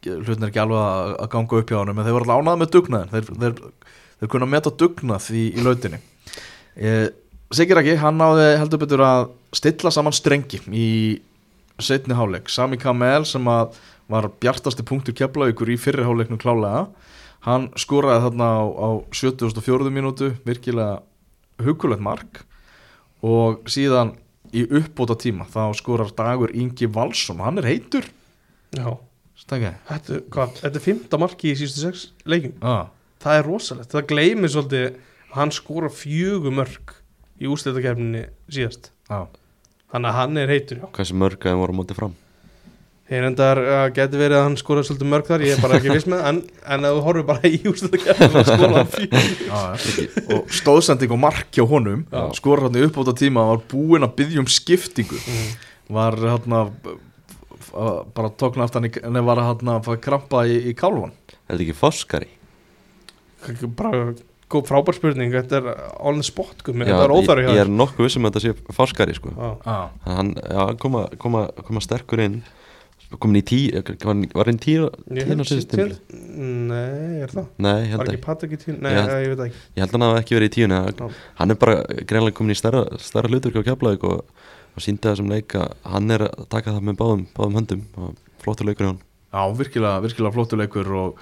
hlutin 0.07 0.47
er 0.47 0.51
ekki 0.53 0.63
alveg 0.63 0.83
að, 0.83 1.15
að 1.25 1.31
ganga 1.35 1.61
upp 1.61 1.73
hjá 1.73 1.79
hann 1.81 1.93
en 1.93 2.03
þeir 2.03 2.17
voru 2.17 2.27
alltaf 2.27 2.43
ánað 2.45 2.61
með 2.63 2.73
dugnaðin 2.77 3.15
þeir, 3.15 3.31
þeir, 3.43 3.97
þeir 4.21 4.33
kunna 4.35 4.51
meta 4.51 4.75
dugnað 4.83 5.31
í, 5.35 5.45
í 5.53 5.65
lautinni. 5.67 6.03
E, 6.77 6.93
Sigir 7.49 7.81
ekki, 7.81 7.97
hann 7.97 8.19
náði 8.21 8.49
heldur 8.61 8.83
betur 8.83 9.03
að 9.07 9.31
stilla 9.57 9.91
saman 9.95 10.13
strengi 10.13 10.61
í 10.69 10.89
setni 11.81 12.17
háleik, 12.19 12.51
Sami 12.53 12.77
Kamel 12.81 13.25
sem 13.27 13.47
að 13.49 13.79
var 14.09 14.29
bjartasti 14.41 14.85
punktur 14.85 15.17
keflaugur 15.17 15.71
í 15.73 15.79
fyrri 15.81 16.05
háleiknum 16.05 16.41
klálega 16.41 16.87
hann 17.47 17.69
skoraði 17.79 18.25
þarna 18.27 18.49
á, 18.49 18.63
á 18.67 18.89
74. 19.15 19.93
mínútu 19.95 20.33
virkilega 20.47 21.01
hugulegt 21.63 22.03
mark. 22.03 22.43
Og 23.23 23.63
síðan 23.71 24.15
í 24.55 24.65
uppbóta 24.81 25.17
tíma 25.19 25.47
þá 25.49 25.63
skorar 25.79 26.13
Dagur 26.17 26.53
Ingi 26.55 26.89
Valsson 26.93 27.43
hann 27.45 27.61
er 27.63 27.69
heitur. 27.71 28.09
Þetta, 29.89 30.21
hvað, 30.35 30.55
þetta 30.63 30.81
er 30.81 30.85
fymta 30.85 31.21
marki 31.21 31.53
í 31.53 31.59
síðustu 31.59 31.85
sex 31.85 32.07
leikum 32.29 32.57
ah, 32.67 32.89
Það 33.23 33.39
er 33.39 33.47
rosalegt, 33.47 33.93
það 33.95 34.09
gleymir 34.11 34.53
svolítið 34.53 34.99
hann 35.35 35.53
skora 35.55 35.91
fjögur 35.93 36.55
mörg 36.55 36.95
í 37.39 37.51
úrslitakefninni 37.51 38.25
síðast. 38.51 38.91
Ah. 39.09 39.29
Þannig 39.93 40.11
að 40.11 40.19
hann 40.19 40.41
er 40.43 40.53
heitur, 40.53 40.83
já. 40.83 40.89
Hversu 40.99 41.17
mörg 41.17 41.39
að 41.41 41.55
þeim 41.55 41.63
voru 41.63 41.77
á 41.77 41.79
móti 41.79 41.97
fram 41.97 42.17
Ég 43.09 43.23
reyndar 43.25 43.57
að 43.57 43.87
geti 43.97 44.19
verið 44.21 44.37
að 44.37 44.43
hann 44.45 44.57
skora 44.61 44.83
svolítið 44.85 45.09
mörg 45.09 45.29
þar, 45.31 45.45
ég 45.47 45.55
er 45.57 45.63
bara 45.65 45.79
ekki 45.79 45.95
viss 45.95 46.09
með 46.13 46.25
en, 46.29 46.41
en 46.75 46.83
að 46.85 46.97
þú 46.99 47.05
horfir 47.07 47.25
bara 47.31 47.49
í 47.49 47.61
úrslitakefninni 47.71 48.43
og 48.43 48.49
skora 48.51 48.83
ah, 49.57 49.87
og 50.37 50.53
stóðsending 50.59 51.15
og 51.17 51.21
mark 51.23 51.49
hjá 51.57 51.65
honum 51.71 52.03
Já. 52.13 52.21
skorar 52.37 52.67
hann 52.69 52.77
í 52.77 52.85
uppbóta 52.85 53.15
tíma 53.17 53.47
hann 53.47 53.55
var 53.55 53.63
búinn 53.73 54.05
að 54.05 54.13
byggja 54.21 54.43
um 54.45 54.51
skiptingu 54.53 55.21
Mm. 55.25 55.49
var 55.97 56.19
hann 56.21 56.53
að 56.59 56.73
bara 58.13 58.29
tókna 58.37 58.67
aftan 58.69 58.91
en 58.91 59.19
var 59.25 59.41
hann 59.41 59.73
að 59.73 59.89
fá 59.89 59.97
krampa 60.05 60.45
í, 60.49 60.59
í 60.69 60.77
kálvan 60.77 61.13
Er 61.49 61.57
þetta 61.57 61.65
ekki 61.65 61.77
Foskari? 61.81 62.29
bara 63.77 64.13
góð 64.53 64.69
frábær 64.69 64.97
spurning 64.97 65.33
þetta 65.33 65.59
er 65.61 65.67
on 66.01 66.21
the 66.21 66.27
spot 66.29 66.61
Já, 66.61 66.73
þetta 66.77 67.03
er 67.05 67.13
óþarri 67.17 67.45
hjá 67.45 67.51
ég, 67.53 67.57
ég 67.59 67.65
er 67.67 67.73
nokkuð 67.73 68.07
vissum 68.09 68.29
að 68.29 68.37
þetta 68.39 68.45
sé 68.45 68.77
Foskari 68.77 69.17
sko. 69.17 69.33
Já. 69.33 69.51
ah. 69.69 69.91
hann 70.09 70.33
já, 70.37 70.63
koma, 70.81 71.07
koma, 71.21 71.47
koma 71.65 71.83
sterkur 71.85 72.23
inn 72.25 72.39
komin 73.17 73.39
í 73.41 73.45
tí 73.49 73.59
var, 74.05 74.19
var 74.37 74.51
einn 74.53 74.59
tíu 74.61 74.89
tíu 75.09 75.25
á 75.25 75.25
held- 75.31 75.47
síðust 75.49 75.71
tímli 75.73 75.95
til- 75.97 76.35
Nei, 76.69 77.23
er 77.25 77.33
það? 77.33 77.47
nei, 77.59 77.73
ég 77.89 77.95
Var 77.97 78.05
held, 78.05 78.09
ekki 78.09 78.19
ekki, 78.19 78.25
Patrik 78.27 78.53
í 78.53 78.59
tíun? 78.61 78.81
Nei, 78.85 78.93
Ég 78.93 78.99
ég, 78.99 79.09
held- 79.09 79.25
ég 79.25 79.29
veit 79.33 79.39
það 79.39 79.47
ekki 79.49 79.63
ég 79.77 79.81
held 79.83 79.89
að 79.89 79.97
hann 79.99 80.07
hafi 80.09 80.21
ekki 80.23 80.37
verið 80.39 80.49
í 80.51 80.55
tíunni 80.59 80.81
Já. 80.99 81.11
hann 81.41 81.51
er 81.51 81.55
bara 81.65 81.77
greinlega 82.05 82.37
komin 82.37 82.53
í 82.53 82.59
stærra, 82.61 82.83
stærra 83.01 83.29
hlutur 83.33 83.57
á 83.57 83.63
keflaðik 83.65 84.05
og, 84.05 84.25
og 84.77 84.85
síndi 84.85 85.01
þessum 85.09 85.31
leik 85.33 85.57
að 85.57 85.73
hann 85.89 86.11
er 86.11 86.27
að 86.29 86.49
taka 86.53 86.71
það 86.77 86.85
með 86.91 86.99
báðum, 87.01 87.27
báðum 87.35 87.57
höndum 87.63 87.83
og 87.97 88.15
flottur 88.45 88.67
leikur 88.69 88.85
í 88.85 88.91
hann 88.93 89.01
Já, 89.33 89.43
virkilega, 89.57 90.03
virkilega 90.05 90.35
flottuleikur 90.37 90.93
og 91.01 91.19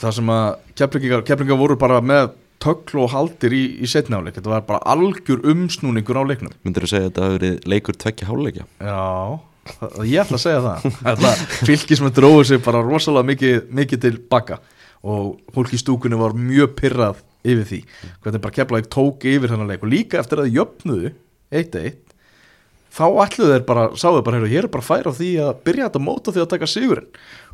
það 0.00 0.12
sem 0.18 0.26
að 0.32 0.56
keflingar, 0.74 1.22
keflingar 1.28 1.56
voru 1.60 1.76
bara 1.78 2.00
með 2.00 2.32
tökl 2.64 3.02
og 3.04 3.10
haldir 3.12 3.52
í, 3.52 3.62
í 3.84 3.86
setnáleik, 3.88 4.34
þetta 4.38 4.48
var 4.48 4.62
bara 4.64 4.80
algjör 4.88 5.42
umsnúningur 5.52 6.16
á 6.16 6.24
leiknum 6.24 6.52
myndur 6.64 6.84
þú 6.86 6.88
segja 6.88 7.06
að 7.06 7.10
þetta 7.12 7.24
hafi 7.28 7.38
verið 7.38 7.66
leikur 7.68 7.98
tvekja 8.00 8.28
háleikja 8.30 8.64
Já, 8.80 8.94
það, 8.94 9.40
ég 10.04 10.22
ætla 10.22 10.38
að 10.38 10.42
segja 10.44 10.62
það. 10.64 10.86
Ætla, 11.12 11.34
Fylgis 11.68 12.02
með 12.04 12.16
dróðu 12.18 12.46
sig 12.50 12.62
bara 12.64 12.82
rosalega 12.84 13.28
mikið, 13.32 13.60
mikið 13.80 14.02
til 14.06 14.14
baka. 14.30 14.58
Og 15.04 15.34
fólk 15.54 15.74
í 15.76 15.80
stúkunni 15.80 16.18
var 16.20 16.36
mjög 16.38 16.74
pyrrað 16.78 17.20
yfir 17.44 17.66
því, 17.68 17.80
hvernig 18.24 18.42
bara 18.44 18.56
keflaði 18.56 18.88
tók 18.92 19.26
yfir 19.28 19.52
þennan 19.52 19.68
leik. 19.68 19.84
Og 19.84 19.92
líka 19.92 20.20
eftir 20.22 20.40
að 20.40 20.52
jöfnuðu 20.56 21.12
1-1 21.52 22.00
þá 22.94 23.04
ætluðu 23.26 23.52
þeir 23.52 23.64
bara, 23.68 23.86
sáðu 23.98 24.20
þeir 24.20 24.26
bara, 24.28 24.38
heyrðu, 24.38 24.52
ég 24.54 24.62
er 24.62 24.70
bara 24.72 24.86
fær 24.86 25.10
á 25.10 25.12
því 25.12 25.30
að 25.44 25.56
byrja 25.66 25.88
þetta 25.88 26.04
móta 26.06 26.32
því 26.32 26.44
að 26.44 26.52
taka 26.54 26.70
sigurinn. 26.70 27.08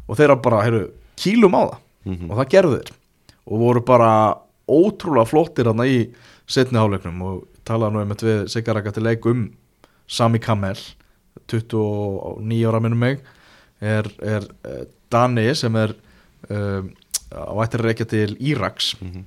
Og 0.07 0.19
þeir 0.21 0.35
bara, 0.45 0.65
heyrðu, 0.67 0.85
kýlum 1.19 1.57
á 1.59 1.63
það. 1.63 1.79
Mhm. 2.07 2.31
og 2.31 2.39
það 2.39 2.51
gerðu 2.55 2.77
þeir. 2.79 2.93
Og 3.51 3.61
voru 3.61 3.83
bara 3.85 4.11
ótrúlega 4.71 5.29
flottir 5.29 5.69
hann 5.69 5.83
í 5.85 5.99
setni 6.51 6.79
háleiknum 6.81 7.23
og 7.27 7.43
talaði 7.67 7.95
nú 7.95 8.03
einmitt 8.03 8.25
við 8.25 8.41
Sigaraka 8.53 8.93
til 8.95 9.05
leik 9.05 9.27
um 9.27 9.49
Sami 10.11 10.41
Kamel 10.43 10.79
29 11.51 12.63
ára 12.71 12.81
minnum 12.85 13.01
mig 13.03 13.21
er, 13.81 14.09
er 14.23 14.47
uh, 14.69 14.85
Dani 15.11 15.49
sem 15.59 15.77
er 15.81 15.95
uh, 16.51 16.83
á 17.35 17.55
ættir 17.65 17.85
reykja 17.87 18.07
til 18.11 18.37
Íraks 18.39 18.95
Mhm. 19.01 19.27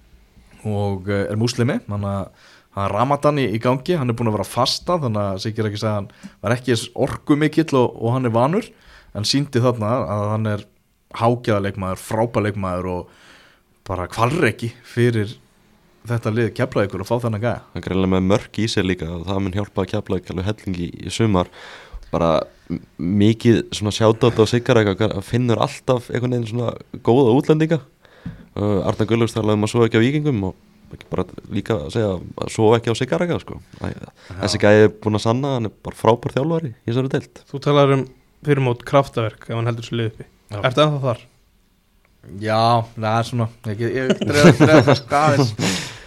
og 0.66 1.08
uh, 1.10 1.26
er 1.30 1.36
að 1.36 2.28
hann 2.74 2.86
er 2.88 2.94
Ramadan 2.96 3.38
í, 3.38 3.60
gangi 3.62 3.98
hann 3.98 4.10
er 4.10 4.16
búin 4.18 4.32
að 4.32 4.38
vera 4.40 4.50
fasta 4.50 4.98
þannig 4.98 5.22
að 5.22 5.42
Sigur 5.44 5.68
ekki 5.70 5.82
segja 5.82 5.98
hann 6.00 6.08
var 6.42 6.56
ekki 6.56 6.78
orku 6.96 7.36
mikill 7.38 7.76
og, 7.78 8.00
og 8.02 8.16
hann 8.16 8.26
er 8.26 8.34
vanur 8.34 8.66
en 9.14 9.28
síndi 9.30 9.62
þarna 9.62 9.92
að 10.10 10.30
hann 10.32 10.50
er 10.50 10.64
hágjaðaleikmaður, 11.14 12.02
frábæleikmaður 12.02 12.90
og 12.90 13.12
bara 13.86 14.08
kvalreki 14.10 14.72
fyrir 14.88 15.36
þetta 16.10 16.34
lið 16.34 16.50
keflaði 16.58 16.90
ykkur 16.90 17.04
og 17.06 17.10
fá 17.12 17.16
þennan 17.28 17.44
gæja 17.44 17.60
hann 17.62 17.80
er 17.80 17.86
greinlega 17.86 18.14
með 18.16 18.26
mörg 18.32 18.60
í 18.64 18.68
sig 18.72 18.88
líka 18.88 19.12
og 19.14 19.28
það 19.28 19.42
mun 19.44 19.58
hjálpa 19.60 19.84
að 19.86 19.92
keflaðik 19.94 20.32
alveg 20.34 20.50
hellingi 20.50 20.88
í 21.06 21.14
sumar 21.14 21.52
bara 22.14 22.34
mikið 22.98 23.64
svona 23.76 23.94
sjátátt 23.94 24.40
á 24.40 24.46
Sigaræk 24.48 25.02
finnur 25.26 25.62
alltaf 25.64 26.10
einhvern 26.12 26.38
veginn 26.38 26.52
svona 26.52 26.74
góða 27.06 27.34
útlendinga. 27.38 27.80
Uh, 28.54 28.86
Arna 28.86 29.08
Gullust 29.10 29.36
talaði 29.36 29.58
um 29.58 29.68
að 29.68 29.74
svo 29.74 29.88
ekki 29.88 30.00
á 30.00 30.06
vikingum 30.06 30.44
og 30.50 30.94
ekki 30.94 31.10
bara 31.10 31.26
líka 31.50 31.78
að 31.80 31.96
segja 31.96 32.12
að 32.14 32.54
svo 32.54 32.70
ekki 32.78 32.94
á 32.94 33.00
Sigaræk 33.00 33.34
sko. 33.42 33.60
Þessi 33.82 34.62
gæði 34.62 34.88
er 34.88 34.96
búin 35.04 35.20
að 35.20 35.26
sanna 35.26 35.56
hann 35.58 35.70
er 35.70 35.76
bara 35.86 36.00
frábær 36.00 36.36
þjálfari 36.38 36.74
í 36.74 36.88
þessari 36.92 37.14
deild. 37.16 37.44
Þú 37.50 37.64
talar 37.66 37.96
um 37.98 38.08
fyrirmót 38.46 38.88
kraftaverk 38.88 39.50
ef 39.50 39.58
hann 39.58 39.70
heldur 39.72 39.90
svo 39.90 40.00
lið 40.00 40.12
uppi. 40.14 40.30
Já. 40.54 40.60
Ertu 40.62 40.86
ennþá 40.86 41.04
þar? 41.08 41.28
Já, 42.40 42.62
það 42.96 43.12
er 43.18 43.28
svona 43.28 43.50
ég, 43.68 43.82
ég, 43.98 44.12
drefa 44.24 44.68
það 44.88 44.98
skafis 45.02 45.54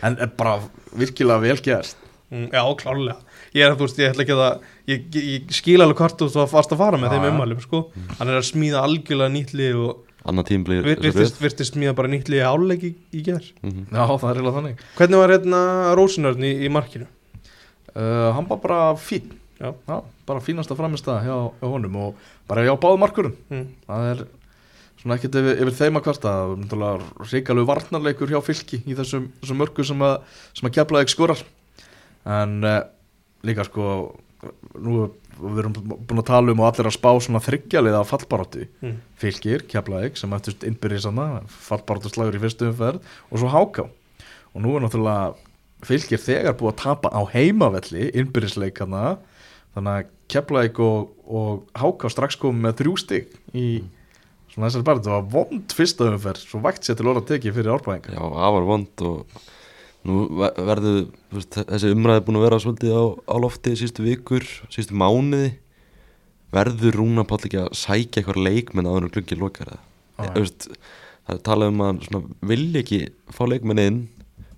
en 0.07 0.19
er 0.25 0.31
bara 0.39 0.55
virkilega 0.97 1.43
vel 1.43 1.59
gert 1.65 2.07
Mm, 2.27 2.49
já, 2.51 2.63
klárlega 2.75 3.21
Ég 3.57 3.65
er 3.65 3.73
að 3.73 3.79
þú 3.81 3.87
veist, 3.87 4.01
ég 4.03 4.11
ætla 4.13 4.25
ekki 4.27 4.35
að 4.37 4.43
Ég, 4.87 5.07
ég, 5.17 5.29
ég 5.33 5.55
skil 5.57 5.81
alveg 5.83 5.99
hvort 6.03 6.21
þú 6.23 6.29
var 6.37 6.51
fast 6.53 6.75
að 6.77 6.83
fara 6.83 6.99
með 7.01 7.09
Já, 7.09 7.15
þeim 7.17 7.25
já. 7.27 7.31
ummælum 7.33 7.63
sko. 7.65 7.81
Hann 8.21 8.29
er 8.31 8.39
að 8.39 8.45
smíða 8.51 8.83
algjörlega 8.87 9.33
nýtt 9.35 9.55
lið 9.59 9.81
og 9.87 10.03
virtist, 10.87 11.41
virtist 11.43 11.75
smíða 11.75 11.95
bara 11.99 12.11
nýtt 12.11 12.29
lið 12.33 12.43
í 12.43 12.79
í, 12.89 12.93
í 13.15 13.21
ger 13.27 13.45
mm 13.63 13.91
Já, 13.95 14.03
það 14.07 14.29
er 14.31 14.39
eiginlega 14.41 14.57
þannig 14.61 14.81
Hvernig 14.99 15.21
var 15.23 15.33
hérna 15.37 15.61
Rósinörn 15.99 16.47
í, 16.47 16.53
í 16.67 16.71
markinu? 16.75 17.07
uh, 17.95 18.33
Hann 18.37 18.49
var 18.51 18.59
bara 18.63 18.81
fín 18.99 19.33
Já. 19.57 19.71
bara 20.27 20.41
fínasta 20.45 20.75
framistæða 20.77 21.23
hjá, 21.25 21.37
hjá 21.63 21.69
honum 21.71 21.95
og 21.97 22.19
bara 22.49 22.65
hjá 22.67 22.75
báðu 22.77 22.99
markurum 23.01 23.37
Mm. 23.49 23.69
það 23.87 24.09
er 24.11 24.25
svona 25.01 25.17
ekkert 25.17 25.39
yfir, 25.41 25.61
yfir 25.63 25.77
þeim 25.79 25.97
að 26.01 26.05
kvarta 26.09 26.33
það 26.69 26.83
er 26.91 27.07
ríkalegu 27.31 27.69
varnarleikur 27.71 28.29
hjá 28.35 28.41
fylki 28.45 28.83
í 28.85 28.97
þessum, 28.99 29.31
þessum 29.41 29.61
mörgu 29.63 29.87
sem 29.87 30.03
að, 30.03 30.19
sem 30.59 30.69
að 30.69 30.75
keflaði 30.77 31.13
skorar 31.15 31.41
en 32.27 32.59
uh, 32.67 32.83
líka 33.47 33.64
sko 33.66 33.86
nú 34.76 35.07
við 35.36 35.59
erum 35.62 35.74
búin 35.76 36.20
að 36.20 36.28
tala 36.28 36.53
um 36.53 36.61
og 36.62 36.68
allir 36.70 36.88
að 36.88 36.94
spá 36.97 37.09
svona 37.20 37.40
þryggjalið 37.44 37.97
af 37.99 38.11
fallbaróttu 38.12 38.66
Mm. 38.82 38.99
fylgir, 39.20 39.64
keflaðik 39.68 40.16
sem 40.16 40.32
eftir 40.36 40.55
innbyrðisana 40.68 41.42
fallbaróttu 41.49 42.12
slagur 42.12 42.36
í 42.38 42.42
fyrstu 42.42 42.70
umferð 42.70 43.01
og 43.30 43.40
svo 43.40 43.49
háká. 43.53 43.88
Og 44.55 44.62
nú 44.64 44.76
er 44.76 44.84
náttúrulega 44.84 45.34
fylgir 45.84 46.20
þegar 46.22 46.57
búið 46.57 46.72
að 46.72 46.82
tapa 46.84 47.09
á 47.12 47.20
heimavelli 47.34 48.11
innbyrðisleikana 48.16 49.18
þannig 49.76 49.92
að 49.92 50.14
keflaðik 50.32 50.78
og, 50.80 51.11
og 51.28 51.66
háká 51.76 52.09
strax 52.11 52.38
komið 52.40 52.62
með 52.64 52.78
þrjú 52.80 52.94
stig 53.03 53.28
í 53.53 53.66
svona 54.53 54.70
þessari 54.70 54.86
bara, 54.88 55.03
þetta 55.03 55.16
var 55.18 55.28
vond 55.36 55.74
fyrsta 55.76 56.09
umferð 56.09 56.47
svo 56.47 56.62
vægt 56.64 56.86
sér 56.88 56.97
til 56.97 57.11
orða 57.12 57.26
tekið 57.28 57.59
fyrir 57.59 57.74
árbæðinga 57.76 58.16
Já, 58.16 58.24
afar 58.24 58.64
vond 58.70 59.05
og 59.05 59.44
nú 60.07 60.27
ver- 60.41 60.59
verður 60.69 60.99
þessi 61.57 61.93
umræði 61.95 62.25
búin 62.27 62.39
að 62.41 62.45
vera 62.47 62.59
svolítið 62.63 62.95
á, 62.97 63.05
á 63.27 63.37
lofti 63.43 63.75
sístu 63.79 64.05
vikur, 64.07 64.47
sístu 64.73 64.97
mánuði. 64.97 65.55
Verður 66.55 67.01
Rúna 67.01 67.25
Páll 67.27 67.49
ekki 67.49 67.59
að 67.61 67.73
sækja 67.77 68.23
eitthvað 68.23 68.45
leikmenn 68.47 68.89
áður 68.89 69.09
en 69.09 69.15
glungi 69.17 69.39
lokar 69.39 69.73
eða. 69.75 69.81
Þú 70.17 70.45
veist, 70.45 70.69
það 71.27 71.35
er 71.35 71.43
talað 71.49 71.73
um 71.73 71.83
að 71.85 72.05
hann 72.07 72.29
vilja 72.53 72.85
ekki 72.85 73.01
fá 73.35 73.43
leikmenn 73.51 73.83
inn. 73.83 73.99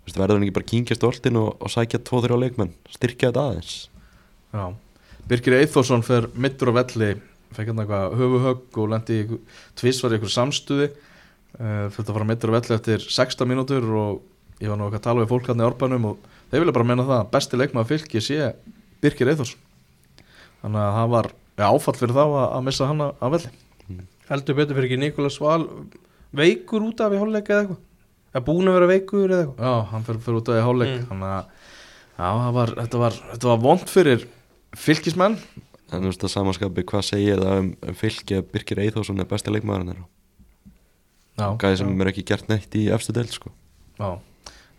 Verður 0.08 0.38
hann 0.38 0.44
ekki 0.46 0.56
bara 0.56 0.68
kynkja 0.68 0.96
stoltin 0.96 1.36
og, 1.40 1.48
og 1.60 1.72
sækja 1.72 2.00
2-3 2.00 2.38
leikmenn, 2.44 2.70
styrkja 2.92 3.32
þetta 3.32 3.42
aðeins? 3.48 3.72
Já. 4.54 4.64
Birgir 5.28 5.58
Eithórsson 5.58 6.04
fer 6.06 6.30
mittur 6.32 6.70
á 6.72 6.78
velli 6.78 7.10
fekk 7.56 7.72
hann 7.72 7.82
eitthvað 7.82 8.16
höfuhögg 8.18 8.80
og 8.82 8.90
lendi 8.92 9.18
tvísvar 9.78 10.12
í 10.12 10.18
eitthvað 10.18 10.34
samstuði. 10.34 10.88
Uh, 11.58 11.88
fyrir 11.92 12.04
að 12.04 12.16
fara 12.18 12.28
mittur 12.28 12.52
á 12.52 12.56
velli 12.58 12.76
eftir 12.76 13.04
16 13.04 13.48
mínútur 13.48 13.86
og 13.98 14.18
ég 14.62 14.70
var 14.72 14.78
nú 14.80 14.88
að 14.90 15.00
tala 15.04 15.22
við 15.22 15.30
fólk 15.32 15.48
hann 15.52 15.62
í 15.62 15.66
orbanum 15.68 16.06
og 16.12 16.28
þeir 16.50 16.62
vilja 16.64 16.74
bara 16.78 16.88
menna 16.90 17.04
það 17.06 17.20
að 17.22 17.30
besti 17.36 17.60
leikmaður 17.60 17.90
fylki 17.92 18.22
sé 18.24 18.38
Birkir 19.02 19.30
Eithors 19.30 19.54
þannig 20.62 20.80
að 20.82 20.94
það 20.98 21.10
var 21.14 21.28
ja, 21.30 21.68
áfall 21.70 21.96
fyrir 21.98 22.16
þá 22.16 22.24
að, 22.26 22.46
að 22.58 22.64
missa 22.66 22.88
hann 22.90 23.04
af 23.06 23.32
velli. 23.34 23.50
Heldur 24.28 24.56
betur 24.58 24.76
fyrir 24.78 24.88
ekki 24.90 24.98
Nikolas 25.00 25.38
Val 25.40 25.62
veikur 26.36 26.84
út 26.88 27.00
af 27.04 27.14
í 27.14 27.20
hálfleik 27.20 27.48
eða 27.52 27.62
eitthvað? 27.62 27.84
Er 28.36 28.42
búin 28.44 28.68
að 28.68 28.76
vera 28.76 28.88
veikur 28.90 29.30
eða 29.32 29.44
eitthvað? 29.46 29.62
Já, 29.64 29.86
hann 29.92 30.04
fyrir, 30.08 30.20
fyrir 30.26 30.40
út 30.42 30.50
af 30.52 30.58
í 30.58 30.64
hálfleik 30.66 30.92
Mm. 30.98 31.06
þannig 31.12 31.30
að 31.38 31.44
já, 32.18 32.50
var, 32.58 32.74
þetta 32.82 33.00
var, 33.04 33.16
þetta 33.32 33.48
var 33.52 33.62
vond 33.62 33.86
fyrir 33.88 34.26
fylkismenn. 34.76 35.38
En 35.88 36.02
þú 36.04 36.10
veist 36.10 36.24
að 36.26 36.32
samanskapi, 36.34 36.84
hvað 36.90 37.04
segir 37.08 37.40
það 37.40 37.60
um, 37.62 37.68
um 37.88 37.96
fylki 37.96 38.36
að 38.36 38.48
Birkir 38.52 38.82
Eithósson 38.82 39.22
er 39.22 39.28
besti 39.30 39.54
leikmaðurinn 39.54 39.94
þeirra? 39.94 40.08
Já, 41.38 41.46
Gæði 41.62 41.78
sem 41.80 42.02
er 42.02 42.10
ekki 42.10 42.24
gert 42.28 42.50
neitt 42.50 42.74
í 42.76 42.88
efstu 42.92 43.14
deild 43.16 43.32
sko. 43.32 43.54
Já 43.96 44.18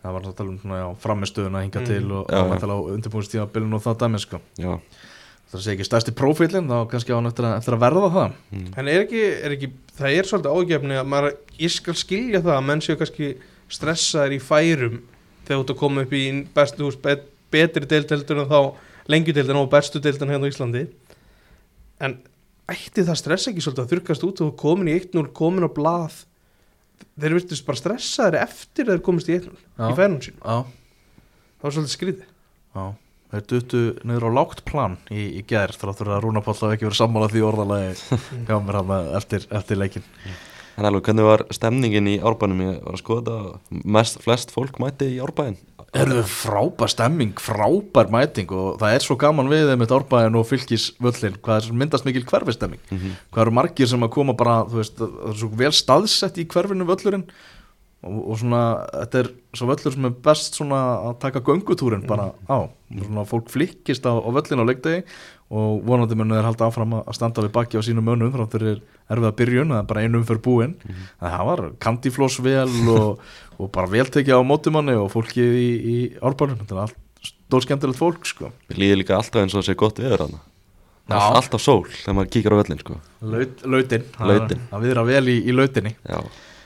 það 0.02 0.12
var 0.16 0.26
að 0.30 0.34
tala 0.38 0.50
um 0.54 0.58
svona, 0.62 0.78
já, 0.80 0.88
framistöðuna 1.04 1.62
hinga 1.64 1.80
Mm. 1.80 1.86
til 1.90 2.12
og, 2.12 2.26
Já, 2.30 2.40
og 2.44 2.52
já. 2.54 2.60
tala 2.60 2.74
á 2.76 2.80
undirbúinstíðabilinu 2.94 3.74
og 3.78 3.82
það 3.84 3.98
dæmi 4.04 4.20
sko 4.22 4.40
Já, 4.58 4.72
það 5.52 5.60
sé 5.64 5.74
ekki 5.74 5.86
stærsti 5.88 6.14
prófílinn, 6.16 6.68
þá 6.70 6.88
kannski 6.90 7.12
á 7.12 7.18
hann 7.18 7.26
eftir 7.30 7.44
að, 7.48 7.56
eftir 7.60 7.74
að 7.76 7.82
verða 7.84 8.10
það 8.14 8.32
mm. 8.52 8.66
en 8.78 8.88
er 8.88 9.00
ekki, 9.04 9.22
er 9.44 9.56
ekki 9.56 9.70
það 9.98 10.16
er 10.20 10.30
svolítið 10.30 10.56
ágefni 10.60 11.00
að 11.00 11.10
maður 11.12 11.36
ég 11.60 11.74
skal 11.74 11.94
skilja 12.00 12.40
það 12.44 12.56
að 12.56 12.66
menn 12.70 12.84
séu 12.86 12.96
kannski 13.00 13.30
stressaðir 13.70 14.36
í 14.38 14.40
færum 14.42 14.96
þegar 15.44 15.58
þú 15.58 15.64
ert 15.64 15.74
að 15.74 15.80
koma 15.82 16.02
upp 16.06 16.12
í 16.16 16.24
bestu 16.54 16.86
hús 16.86 16.96
bet, 17.02 17.26
betri 17.50 17.86
deildeldur 17.90 18.44
en 18.44 18.50
þá 18.50 18.60
lengjudeildin 19.10 19.58
og 19.58 19.70
bestu 19.72 19.98
deildin 20.02 20.30
hérna 20.30 20.46
á 20.46 20.52
Íslandi 20.52 20.86
en 22.00 22.14
ætti 22.70 23.02
það 23.04 23.18
stressa 23.18 23.50
ekki 23.50 23.62
svolítið 23.64 23.84
að 23.84 23.92
þurkast 23.96 24.24
út 24.28 24.40
og 24.46 24.52
komin 24.60 24.88
í 24.92 24.94
1-0, 25.00 25.26
komin 25.34 25.66
á 25.66 25.70
blað 25.74 26.20
þeir 27.20 27.36
virtust 27.38 27.66
bara 27.68 27.80
stressaðir 27.80 28.38
eftir 28.42 28.88
að 28.88 28.96
þeir 28.96 29.04
komist 29.06 29.30
í 29.30 29.36
1-0 29.38 29.54
Já. 29.54 29.86
í 29.90 29.94
færunum 29.98 30.20
sín, 30.24 30.36
Já, 30.40 30.58
það 31.60 31.66
var 31.68 31.76
svolítið 31.76 31.94
skrítið. 31.96 32.26
Já. 32.76 32.84
Þeir 33.30 33.42
duttu 33.52 33.80
niður 34.10 34.24
á 34.26 34.30
lágt 34.40 34.64
plan 34.66 34.96
í, 35.06 35.24
í 35.38 35.42
gær 35.46 35.70
þráttur 35.78 36.08
að 36.10 36.24
Rúna 36.24 36.40
Páll 36.42 36.56
hafi 36.58 36.74
ekki 36.74 36.88
verið 36.88 36.98
sammála 36.98 37.28
því 37.30 37.42
orðalagi 37.46 37.92
hjá 38.48 38.56
mér 38.58 38.78
hann 38.80 38.94
eftir, 39.20 39.44
eftir 39.54 39.78
leikin 39.78 40.06
En 40.80 40.86
alveg, 40.88 41.04
hvernig 41.10 41.26
var 41.26 41.42
stemningin 41.52 42.08
í 42.08 42.16
árbænum? 42.24 42.60
Ég 42.64 42.76
var 42.86 42.96
að 42.96 43.00
skoða 43.02 43.20
þetta, 43.36 43.80
mest, 43.98 44.18
flest 44.24 44.52
fólk 44.54 44.78
mætti 44.82 45.10
í 45.14 45.18
árbæn 45.22 45.58
Erðu 45.90 46.20
frábær 46.30 46.86
stemming, 46.92 47.32
frábær 47.42 48.10
mæting 48.14 48.52
og 48.54 48.76
það 48.78 48.92
er 48.94 49.02
svo 49.02 49.16
gaman 49.18 49.48
við 49.50 49.72
þeim 49.72 49.80
eitt 49.82 49.94
árbæðin 49.96 50.36
og 50.38 50.44
fylgis 50.46 50.84
völlin, 51.02 51.34
hvað 51.42 51.64
er 51.66 51.78
myndast 51.80 52.06
mikil 52.06 52.22
hverfistemming 52.30 52.78
Mhm. 52.92 53.16
hvað 53.32 53.42
eru 53.42 53.50
margir 53.58 53.88
sem 53.90 54.00
að 54.06 54.10
koma 54.14 54.32
bara 54.38 54.60
þú 54.70 54.78
veist, 54.78 54.96
það 55.00 55.30
er 55.32 55.34
svo 55.40 55.48
vel 55.56 55.72
staðsett 55.72 56.38
í 56.38 56.46
hverfinu 56.46 56.86
völlurinn 56.86 57.24
og, 58.06 58.30
og 58.30 58.38
svona 58.38 58.86
þetta 58.94 59.18
er 59.24 59.30
svo 59.58 59.66
völlur 59.66 59.92
sem 59.92 60.04
er 60.06 60.14
best 60.30 60.54
svona 60.54 60.78
að 61.10 61.18
taka 61.26 61.40
göngutúrin 61.40 62.06
bara 62.06 62.30
á. 62.48 62.70
Svona 62.94 63.26
fólk 63.26 63.50
flikkist 63.50 64.06
á, 64.06 64.14
á 64.14 64.28
völlin 64.30 64.62
á 64.62 64.70
leikdegi 64.70 65.02
og 65.50 65.82
vonandi 65.84 66.14
munið 66.14 66.38
er 66.38 66.46
halda 66.46 66.70
áfram 66.70 66.94
að 67.02 67.12
standa 67.18 67.42
við 67.42 67.50
baki 67.52 67.74
á 67.76 67.82
sínum 67.82 68.06
önum 68.06 68.30
þrátt 68.30 68.54
fyrir 68.54 68.80
erfiða 69.10 69.34
byrjun, 69.34 69.68
það 69.74 69.78
er 69.82 69.88
bara 69.90 70.00
einum 70.06 70.22
fyrir 70.24 70.40
búin. 70.46 70.76
En 71.20 71.26
það 71.34 71.46
var 71.50 71.62
kandifloss 71.82 72.38
vel 72.38 72.70
og, 72.94 73.18
og 73.60 73.72
bara 73.74 73.90
vel 73.92 74.08
tekið 74.08 74.40
á 74.40 74.42
mótumanni 74.46 74.96
og 74.98 75.10
fólki 75.12 75.44
í, 75.44 75.70
í 75.76 75.96
árbænum. 76.24 76.62
Þetta 76.62 76.76
er 76.76 76.84
allt 76.86 77.30
stór 77.30 77.66
skemmtilegt 77.66 78.00
fólk 78.00 78.28
sko. 78.28 78.52
Mér 78.70 78.80
líður 78.84 79.02
líka 79.02 79.18
alltaf 79.18 79.42
eins 79.42 79.54
og 79.56 79.60
það 79.60 79.68
sé 79.68 79.76
gott 79.80 80.00
viður 80.00 80.24
hana 80.26 80.40
Já. 81.10 81.18
Alltaf 81.34 81.62
sól 81.62 81.86
þegar 81.90 82.16
maður 82.16 82.28
kíkir 82.36 82.54
á 82.54 82.60
völlin 82.60 82.80
sko. 82.80 82.96
Laut, 83.26 83.62
lautin, 83.66 84.04
það 84.14 84.84
viðra 84.84 85.02
vel 85.08 85.22
í, 85.32 85.38
í 85.42 85.54
lautinni. 85.56 85.94
Já, 86.06 86.20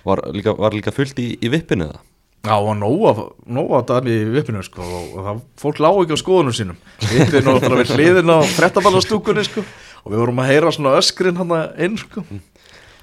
var 0.05 0.21
líka, 0.37 0.53
var 0.59 0.77
líka 0.77 0.93
fullt 0.93 1.21
í, 1.23 1.31
í 1.41 1.51
vippinu 1.53 1.89
það? 1.89 2.03
Já, 2.45 2.55
og 2.59 2.75
nóga 2.77 3.81
dæmi 3.89 4.19
í 4.19 4.27
vippinu 4.35 4.61
sko 4.67 4.85
og, 4.85 5.15
það, 5.17 5.39
fólk 5.63 5.81
lág 5.81 6.03
ekki 6.03 6.19
á 6.21 6.21
skoðunum 6.21 6.57
sínum. 6.57 6.83
Vippinu 7.09 7.55
og 7.55 7.65
það 7.65 7.79
við 7.81 7.95
hliðin 7.97 8.35
á 8.37 8.39
frettaballastúkunni 8.59 9.47
sko 9.49 9.65
og 10.05 10.13
við 10.13 10.21
vorum 10.21 10.43
að 10.45 10.51
heyra 10.53 10.75
svona 10.77 10.99
öskrin 11.01 11.41
hann 11.41 11.55
inn 11.81 11.97
sko 12.01 12.27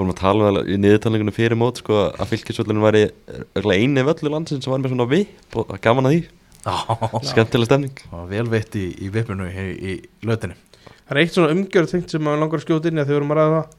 Fórum 0.01 0.13
að 0.15 0.17
tala 0.17 0.49
um 0.49 0.65
í 0.65 0.77
niðurtalningunum 0.81 1.35
fyrir 1.35 1.53
mót 1.59 1.77
sko 1.77 1.97
að 2.09 2.29
fylkisvöllin 2.31 2.81
væri 2.81 3.01
eini 3.61 4.01
völlu 4.07 4.31
landsins 4.33 4.65
sem 4.65 4.73
var 4.73 4.79
með 4.81 4.95
svona 4.95 5.05
vipp 5.11 5.57
og 5.61 5.73
gaman 5.83 6.07
að 6.09 6.15
því, 6.15 6.21
Já, 6.61 6.75
skemmtileg 7.29 7.67
stemning. 7.69 8.01
Það 8.07 8.17
var 8.17 8.29
vel 8.31 8.47
veitt 8.49 8.77
í, 8.77 8.85
í 8.97 9.09
vippinu 9.13 9.45
í, 9.49 9.65
í 9.77 9.93
lautinni 10.25 10.57
Það 10.87 11.13
er 11.13 11.19
eitt 11.21 11.35
svona 11.35 11.53
umgjörð 11.53 11.93
tengt 11.93 12.13
sem 12.13 12.23
maður 12.25 12.41
langar 12.43 12.61
að 12.61 12.65
skjóta 12.65 12.89
inn 12.89 13.01
að 13.01 13.11
þau 13.11 13.15
vorum 13.17 13.33
að 13.33 13.39
ræða 13.41 13.59
það. 13.59 13.77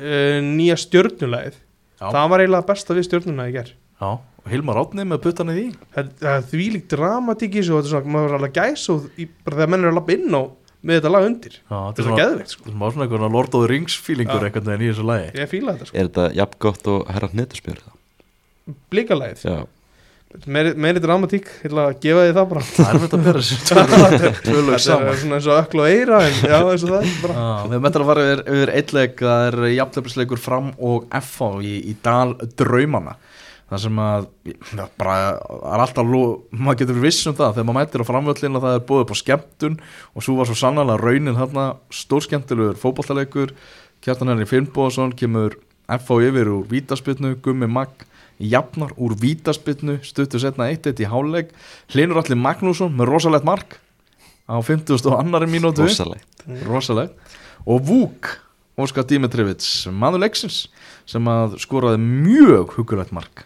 Uh, 0.00 0.38
nýja 0.48 0.76
stjörnulegið 0.80 1.56
Já. 1.58 2.06
það 2.06 2.28
var 2.32 2.42
eiginlega 2.44 2.68
besta 2.70 2.96
við 2.96 3.06
stjörnuna 3.08 3.48
í 3.50 3.54
ger 3.58 3.72
Já, 3.74 4.10
og 4.16 4.48
Hilmar 4.52 4.80
Átni 4.80 5.04
með 5.08 5.20
puttan 5.26 5.52
í 5.52 5.58
því. 5.58 5.66
Það, 5.96 6.12
er 6.32 6.46
þvílík 6.52 6.88
dramatík 6.92 7.56
í 7.56 7.60
þessu 7.60 7.74
og 7.74 7.82
þetta 7.82 7.90
er 7.90 7.94
svona, 7.98 8.14
maður 8.16 8.30
er 8.32 8.38
alveg 8.38 8.56
gæs 8.56 8.84
og 8.94 9.08
í, 9.18 9.28
bara 9.44 9.58
þegar 9.60 9.72
menn 9.74 9.84
eru 9.84 9.92
að 9.92 9.98
lappa 9.98 10.16
inn 10.16 10.38
á 10.38 10.42
með 10.82 11.00
þetta 11.00 11.10
lag 11.14 11.24
undir. 11.28 11.56
Já, 11.58 11.78
þetta 11.78 12.02
er 12.02 12.06
svo 12.08 12.18
geðveikt 12.18 12.52
sko, 12.54 12.66
Það 12.68 12.82
var 12.82 12.92
svona 12.94 13.06
einhvern 13.08 13.34
Lord 13.34 13.54
of 13.58 13.64
the 13.64 13.70
Rings 13.72 13.96
feelingur 13.98 14.38
Já. 14.42 14.46
einhvern 14.50 14.68
veginn 14.70 14.84
í 14.86 14.92
þessu 14.92 15.08
lagi. 15.08 15.32
Ég 15.38 15.50
fíla 15.50 15.74
þetta 15.74 15.88
sko. 15.90 15.96
Er 15.98 16.10
þetta 16.10 16.28
jafn 16.38 16.60
gott 16.66 16.92
og 16.92 17.10
herra 17.14 17.30
hnettuspjör 17.32 17.80
það? 17.82 17.96
blíkalagið, 18.92 19.44
Já, 19.48 19.64
meiri, 20.44 20.74
meiri 20.76 21.00
dramatík 21.00 21.46
ég 21.48 21.70
ætla 21.70 21.84
að 21.88 22.00
gefa 22.04 22.24
því 22.26 22.32
það 22.36 22.48
bara. 22.50 22.64
Það 22.68 22.88
er 22.88 22.98
þetta 23.04 23.18
að 23.18 23.28
bera 23.28 23.44
lög 23.44 24.66
þetta 24.68 24.80
saman 24.84 25.08
er 25.12 25.20
svona 25.22 25.38
eins 25.38 25.48
og 25.48 25.60
ökla 25.62 25.86
og 25.86 25.94
eira 25.94 26.18
en 26.26 26.36
já 26.42 26.58
eins 26.58 26.84
og 26.84 26.92
það 26.92 27.14
bara. 27.22 27.36
Já, 27.48 27.70
við 27.72 27.82
möttum 27.86 28.04
að 28.04 28.10
fara 28.12 28.26
yfir, 28.26 28.42
yfir 28.58 28.72
eitleik 28.76 29.22
það 29.24 29.46
er 29.48 29.58
jafnleifisleikur 29.78 30.42
fram 30.44 30.68
og 30.90 31.08
FH 31.16 31.48
í, 31.64 31.74
í 31.88 31.96
dal 32.04 32.36
draumana 32.60 33.16
það 33.68 33.82
sem 33.84 34.00
að 34.00 34.26
já, 34.48 34.84
bara 35.00 35.16
er 35.36 35.82
alltaf 35.84 36.08
lú, 36.08 36.22
maður 36.50 36.82
getur 36.82 37.00
viss 37.02 37.26
um 37.28 37.36
það 37.36 37.58
þegar 37.58 37.68
maður 37.68 37.78
mætir 37.78 38.04
á 38.04 38.10
framvöllin 38.10 38.58
og 38.58 38.64
það 38.64 38.76
er 38.76 38.84
búið 38.88 39.04
upp 39.04 39.12
á 39.12 39.16
skemmtun 39.20 39.78
og 40.14 40.24
svo 40.24 40.36
var 40.38 40.48
svo 40.48 40.58
sannlega 40.58 41.00
raunin 41.02 41.38
hérna 41.38 41.66
stórskemmtilegur 41.92 42.80
fótballtaleikur 42.80 43.52
Kjartan 44.04 44.30
Henri 44.32 44.46
Finnbóðsson 44.48 45.12
kemur 45.18 45.58
FH 45.88 46.30
yfir 46.30 46.52
úr 46.52 46.64
vítaspilnu 46.70 47.34
Gummi 47.44 47.68
Magg 47.68 48.06
jafnar 48.38 48.94
úr 48.96 49.16
vítaspilnu 49.18 49.98
stuttur 50.06 50.40
setna 50.40 50.70
1-1 50.72 51.02
í 51.02 51.10
háleik 51.10 51.52
Hlinur 51.92 52.22
Allir 52.22 52.38
Magnússon 52.40 52.94
með 52.96 53.12
rosalegt 53.12 53.48
mark 53.48 53.80
á 54.48 54.56
50. 54.64 55.04
og 55.04 55.18
annari 55.18 55.48
mínútu. 55.50 55.84
Rosalegt. 55.84 56.44
Rosalegt. 56.64 57.18
Og 57.68 57.82
Vúk 57.84 58.38
Óskar 58.78 59.04
Dimitrivits, 59.10 59.88
maður 59.90 60.22
leiksins 60.22 60.68
sem 61.08 61.24
að 61.28 61.58
skoraði 61.58 61.98
mjög 61.98 62.76
hugulegt 62.76 63.10
mark 63.12 63.42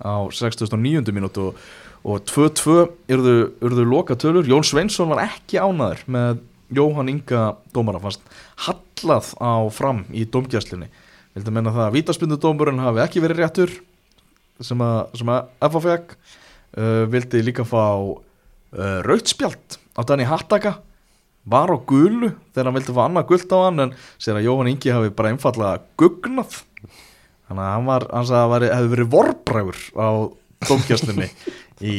á 0.00 0.14
69. 0.30 1.12
mínútu 1.14 1.50
og, 1.50 1.64
og 2.06 2.22
2-2 2.28 2.76
urðu, 3.16 3.36
urðu 3.64 3.86
loka 3.88 4.16
tölur, 4.18 4.46
Jón 4.48 4.66
Sveinsson 4.66 5.10
var 5.12 5.24
ekki 5.26 5.60
ánaður 5.62 6.04
með 6.06 6.44
Jóhann 6.76 7.10
Inga 7.10 7.56
dómara 7.74 8.02
fast 8.02 8.24
hallað 8.66 9.34
á 9.38 9.54
fram 9.70 10.04
í 10.10 10.24
dómgjæslinni 10.26 10.88
vildi 11.36 11.52
menna 11.52 11.74
það 11.74 11.86
að 11.86 11.96
vítaspindudómurinn 11.98 12.82
hafi 12.82 13.02
ekki 13.04 13.22
verið 13.22 13.42
réttur 13.42 13.74
sem 14.64 14.80
að, 14.80 15.50
að 15.60 15.78
fekk 15.84 16.16
uh, 16.16 17.04
vildi 17.12 17.42
líka 17.44 17.66
fá 17.68 17.84
uh, 18.00 18.98
rautspjald 19.06 19.78
á 19.96 20.00
Dani 20.08 20.26
Hattaka 20.28 20.78
var 21.46 21.70
á 21.70 21.76
gulu 21.78 22.32
þegar 22.50 22.70
hann 22.70 22.78
vildi 22.78 22.96
fá 22.96 23.02
annað 23.04 23.28
gult 23.30 23.52
á 23.54 23.58
hann 23.68 23.84
en 23.84 23.94
sér 24.18 24.40
að 24.40 24.48
Jóhann 24.48 24.72
Ingi 24.72 24.94
hafi 24.94 25.12
bara 25.14 25.34
einfallega 25.34 25.84
gugnað 26.00 26.62
þannig 27.48 27.64
að 27.64 27.72
hann 27.72 27.88
var, 27.90 28.06
hann 28.12 28.28
sagði 28.28 28.44
að 28.44 28.54
það 28.54 28.76
hefði 28.76 28.92
verið 28.94 29.10
vorbrægur 29.16 29.82
á 29.96 30.08
dómkjastlinni 30.66 31.28
í, 31.80 31.96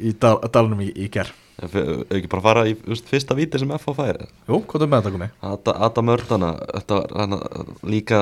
í 0.00 0.14
dal, 0.20 0.36
dalnum 0.52 0.82
í, 0.84 0.90
í 0.94 1.10
ger 1.12 1.32
Ef 1.60 1.74
við 1.76 1.88
ekki 2.16 2.28
bara 2.32 2.44
fara 2.44 2.60
í 2.70 2.72
veist, 2.86 3.08
fyrsta 3.10 3.36
víti 3.36 3.58
sem 3.60 3.72
FH 3.76 3.92
færi 3.98 4.28
Jú, 4.48 4.62
hvað 4.64 4.86
er 4.86 4.88
með 4.88 5.02
þetta 5.02 5.14
komið? 5.16 5.34
Ada, 5.50 5.74
Adam 5.88 6.12
Ördana 6.14 6.52
þetta 6.62 7.00
var 7.00 7.16
hana, 7.20 7.40
líka 7.84 8.20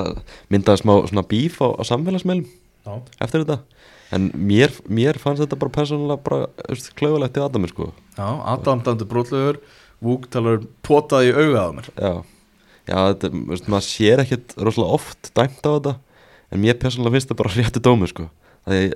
myndaði 0.50 0.82
smá 0.82 0.94
svona 1.06 1.26
bíf 1.30 1.60
á, 1.62 1.68
á 1.78 1.82
samfélagsmeilum 1.86 2.48
eftir 3.20 3.44
þetta. 3.44 3.58
En 4.14 4.30
mér, 4.32 4.72
mér 4.88 5.18
fannst 5.20 5.42
þetta 5.42 5.58
bara 5.60 5.74
persónulega 5.74 6.24
bara 6.24 6.46
klaufalegt 6.96 7.34
til 7.36 7.44
Adami 7.44 7.68
sko. 7.68 7.90
Já 8.16 8.26
Adam 8.54 8.82
dæmdi 8.84 9.08
brotlegur 9.08 9.60
Vúk 10.04 10.28
talar 10.30 10.60
um 10.60 10.66
potaði 10.86 11.32
í 11.32 11.34
auga 11.34 11.62
á 11.66 11.70
mér. 11.74 11.88
Já, 11.98 12.12
já 12.86 12.98
þetta, 13.10 13.30
veist, 13.50 13.68
maður 13.68 13.86
sér 13.88 14.22
ekkert 14.22 14.54
rosalega 14.56 14.98
oft 14.98 15.30
dæmt 15.34 15.66
á 15.66 15.70
þetta 15.74 15.94
en 16.52 16.60
mér 16.62 16.78
persónulega 16.80 17.14
finnst 17.18 17.28
þetta 17.30 17.38
bara 17.42 17.54
rétti 17.56 17.82
dómi 17.84 18.08
sko. 18.10 18.28
Það 18.68 18.78
er 18.82 18.94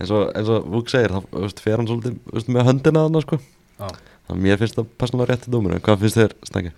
eins 0.00 0.10
og, 0.16 0.22
og 0.48 0.68
Vúk 0.74 0.88
segir 0.92 1.12
þá 1.12 1.60
fer 1.60 1.76
hann 1.80 1.88
svolítið 1.90 2.18
veist, 2.32 2.48
með 2.48 2.66
höndina 2.70 3.04
þarna 3.06 3.22
sko. 3.24 3.38
Já, 3.80 3.88
þannig 4.28 4.36
að 4.36 4.44
mér 4.46 4.60
finnst 4.60 4.76
þetta 4.78 4.98
persónulega 5.02 5.32
rétti 5.34 5.52
dómur. 5.54 5.74
En 5.76 5.84
hvað 5.84 6.04
finnst 6.04 6.20
þér 6.20 6.36
snakki? 6.50 6.72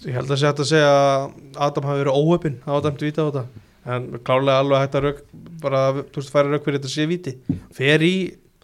ég 0.00 0.14
held 0.16 0.30
að 0.32 0.44
að 0.64 0.64
segja 0.70 0.90
að 0.90 1.24
Adam 1.60 1.84
hafi 1.90 2.00
verið 2.00 2.16
óöpinn 2.16 2.54
á 2.64 2.72
dæmt 2.80 3.02
víta 3.04 3.20
á 3.20 3.28
þetta. 3.28 3.44
En 3.90 4.06
klárlega 4.24 4.60
alveg 4.62 4.80
hægt 4.84 4.96
að 4.96 5.04
rauk, 5.06 5.20
bara, 5.60 5.80
þú 6.00 6.20
veist, 6.20 6.32
færa 6.32 6.50
rauk 6.52 6.64
fyrir 6.64 6.78
þetta 6.80 6.92
sé 6.92 7.06
víti. 7.08 7.34
Fer 7.76 8.00
í 8.04 8.14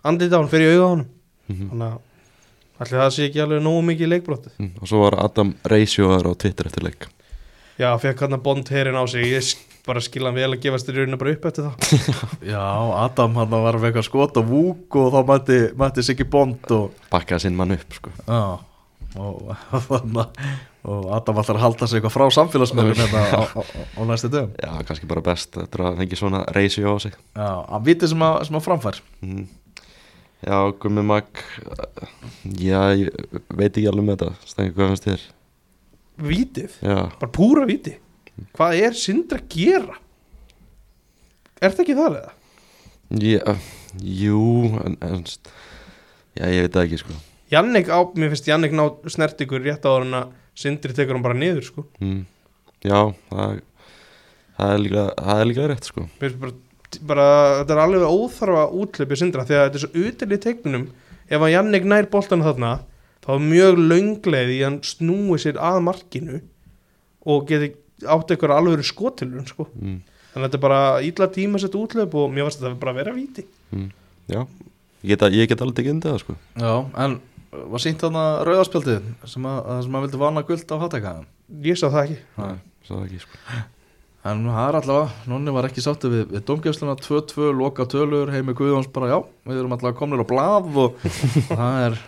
andlita 0.05 0.37
á 0.37 0.41
hann, 0.41 0.49
fer 0.53 0.65
í 0.65 0.71
auga 0.73 0.87
á 0.87 0.91
hann 0.95 1.07
Mhm. 1.47 1.69
þannig 1.71 1.87
að 1.93 2.01
allir 2.83 2.99
það 3.01 3.13
sé 3.15 3.27
ekki 3.29 3.41
alveg 3.45 3.61
nógu 3.63 3.83
mikið 3.87 4.09
leikbrot 4.11 4.47
Mm, 4.59 4.71
og 4.83 4.89
svo 4.89 4.99
var 5.05 5.15
Adam 5.25 5.55
reisjóðar 5.65 6.27
á 6.27 6.33
Twitter 6.35 6.67
eftir 6.67 6.83
leik. 6.83 7.07
Já, 7.79 7.93
fekk 8.03 8.19
hann 8.25 8.41
bond 8.43 8.69
herin 8.69 8.97
á 8.99 9.05
sig. 9.07 9.25
Ég 9.31 9.55
bara 9.87 10.03
skilja 10.03 10.31
hann 10.31 10.37
vel 10.39 10.53
að 10.53 10.63
gefast 10.65 10.89
í 10.91 10.95
rauninu 10.97 11.19
bara 11.21 11.35
upp 11.37 11.49
eftir 11.51 11.67
það 11.67 12.15
Já, 12.53 12.63
Adam 13.05 13.37
hann 13.39 13.53
var 13.53 13.79
með 13.79 13.91
eitthvað 13.91 14.09
skot 14.09 14.41
og 14.41 14.49
vúk 14.51 14.97
og 15.01 15.13
þá 15.15 15.19
mætti, 15.31 15.59
mætti 15.79 16.05
Siggi 16.07 16.27
Bond 16.31 16.73
og, 16.75 16.97
bakkaði 17.13 17.47
sinn 17.47 17.59
mann 17.59 17.75
upp 17.77 17.99
sko. 17.99 18.15
já, 18.27 18.41
og, 19.23 19.53
og, 19.97 20.41
og 20.87 21.13
Adam 21.17 21.41
að 21.43 21.61
halda 21.63 21.89
sig 21.89 22.01
eitthvað 22.01 22.17
frá 22.17 22.27
samfélagsmiðlum 22.39 22.99
hérna 23.03 23.23
á, 23.31 23.43
á, 23.47 23.63
á 23.99 24.01
næstu 24.09 24.31
dögum. 24.33 24.57
Já, 24.63 24.73
kannski 24.89 25.11
bara 25.11 25.25
best 25.27 25.59
eftir 25.63 25.85
að 25.87 26.03
fengi 26.03 26.19
svona 26.19 26.43
reysi 26.55 26.85
á 26.87 26.95
sig. 27.03 27.15
Já, 27.35 27.51
að 27.67 27.87
viti 27.91 28.11
sem 28.11 28.27
að, 28.27 28.41
sem 28.49 28.59
að 28.59 28.67
framfær. 28.67 29.01
Mm. 29.27 29.47
já, 30.47 30.59
Gummi 30.83 31.07
Mag 31.07 31.45
já, 32.59 32.81
ég 32.99 33.15
veit 33.51 33.71
ekki 33.73 33.89
alveg 33.91 34.11
með 34.11 34.19
þetta. 34.25 34.51
Stengi 34.53 34.77
hvað 34.77 34.93
finnst 34.93 35.09
þér? 35.11 35.29
Vítið, 36.27 36.77
já, 36.81 36.99
bara 37.21 37.33
púra 37.35 37.67
víti 37.69 37.99
Hvað 38.57 38.81
er 38.87 38.99
Sindri 38.99 39.41
að 39.41 39.47
gera? 39.53 40.01
Er 41.61 41.73
það 41.73 41.85
ekki 41.87 41.97
það 41.97 42.19
eða? 42.21 42.35
já 43.11 43.57
jú, 44.03 44.67
en, 44.85 44.97
en 45.01 45.23
já, 46.37 46.45
ég 46.51 46.67
veit 46.67 46.75
það 46.75 46.83
ekki 46.83 47.01
sko 47.01 47.17
Jannik 47.53 47.87
á, 47.87 47.99
mér 48.19 48.33
finnst 48.33 48.49
Jannik 48.51 48.75
ná 48.75 48.89
snert 49.13 49.41
ykkur 49.41 49.63
rétt 49.63 49.87
á 49.87 49.91
að 49.95 50.33
Sindri 50.57 50.97
tekur 50.97 51.17
hann 51.17 51.25
bara 51.25 51.39
niður 51.39 51.65
sko 51.69 51.87
mm. 52.03 52.25
já, 52.83 53.15
það 53.31 53.63
það 54.57 54.73
er 54.73 54.83
líka, 54.83 55.07
það 55.21 55.41
er 55.41 55.51
líka 55.51 55.69
rétt 55.71 55.89
sko 55.91 56.07
bara, 56.19 56.53
bara, 57.07 57.29
þetta 57.61 57.77
er 57.77 57.83
alveg 57.85 58.11
óþarfa 58.11 58.67
útlöpið 58.83 59.23
Sindra 59.23 59.47
því 59.47 59.57
að 59.57 59.65
þetta 59.67 59.81
er 59.81 59.87
svo 59.87 60.05
util 60.11 60.31
í 60.33 60.43
teiknunum 60.43 60.87
ef 61.27 61.41
að 61.41 61.55
Jannik 61.55 61.89
nær 61.89 62.11
boltan 62.11 62.45
þarna 62.45 62.75
þá 63.23 63.33
er 63.37 63.47
mjög 63.47 63.83
löngleið 63.87 64.55
í 64.55 64.61
að 64.61 64.69
hann 64.69 64.83
snúi 64.87 65.41
sér 65.43 65.61
að 65.63 65.83
markinu 65.87 66.43
og 67.27 67.47
geti 67.49 67.75
átt 68.05 68.31
eitthvað 68.35 68.57
alveg 68.59 68.85
skotilun 68.85 69.47
sko. 69.49 69.69
mm. 69.75 70.01
þannig 70.35 70.43
að 70.43 70.47
þetta 70.49 70.59
er 70.59 70.65
bara 70.67 70.81
ítla 71.07 71.29
tíma 71.33 71.61
sett 71.63 71.79
útlöp 71.79 72.15
og 72.21 72.29
mér 72.35 72.45
varst 72.49 72.61
þetta 72.61 72.81
bara 72.83 72.93
að 72.97 73.01
vera 73.03 73.15
víti 73.17 73.47
Mm. 73.73 73.89
já, 74.31 74.45
ég 75.03 75.17
get, 75.17 75.23
ég 75.35 75.49
get 75.51 75.63
alveg 75.65 75.81
ekki 75.83 75.91
undir 75.91 76.13
það 76.13 76.21
sko 76.23 76.35
Já, 76.55 76.75
en 77.03 77.17
var 77.73 77.81
sínt 77.83 77.99
þarna 78.05 78.25
rauðarspjaldið 78.47 79.09
sem 79.27 79.47
að, 79.49 79.57
að 79.73 79.81
sem 79.87 79.97
að 79.99 80.05
vildi 80.07 80.21
vana 80.21 80.43
guld 80.47 80.71
á 80.71 80.77
háttækaðan 80.85 81.27
ég 81.67 81.81
sá 81.81 81.87
það 81.89 82.03
ekki 82.05 82.19
Nei, 82.37 82.61
svo 82.87 83.01
það 83.01 83.09
ekki 83.09 83.25
sko 83.25 83.41
En 84.27 84.41
það 84.51 84.69
er 84.69 84.77
allavega, 84.81 85.11
nonni 85.31 85.53
var 85.55 85.67
ekki 85.69 85.83
sáttið 85.85 86.11
við, 86.17 86.23
við 86.35 86.41
domgefsluna 86.49 86.95
2-2, 86.99 87.51
loka 87.55 87.85
tölur, 87.87 88.31
heimi 88.35 88.55
Guðjóns 88.59 88.89
bara 88.95 89.11
já, 89.13 89.19
við 89.47 89.61
erum 89.61 89.75
allavega 89.77 89.99
komnir 90.01 90.23
á 90.23 90.27
blað 90.27 90.79
og 90.83 90.97
það 91.59 91.77
er 91.85 91.99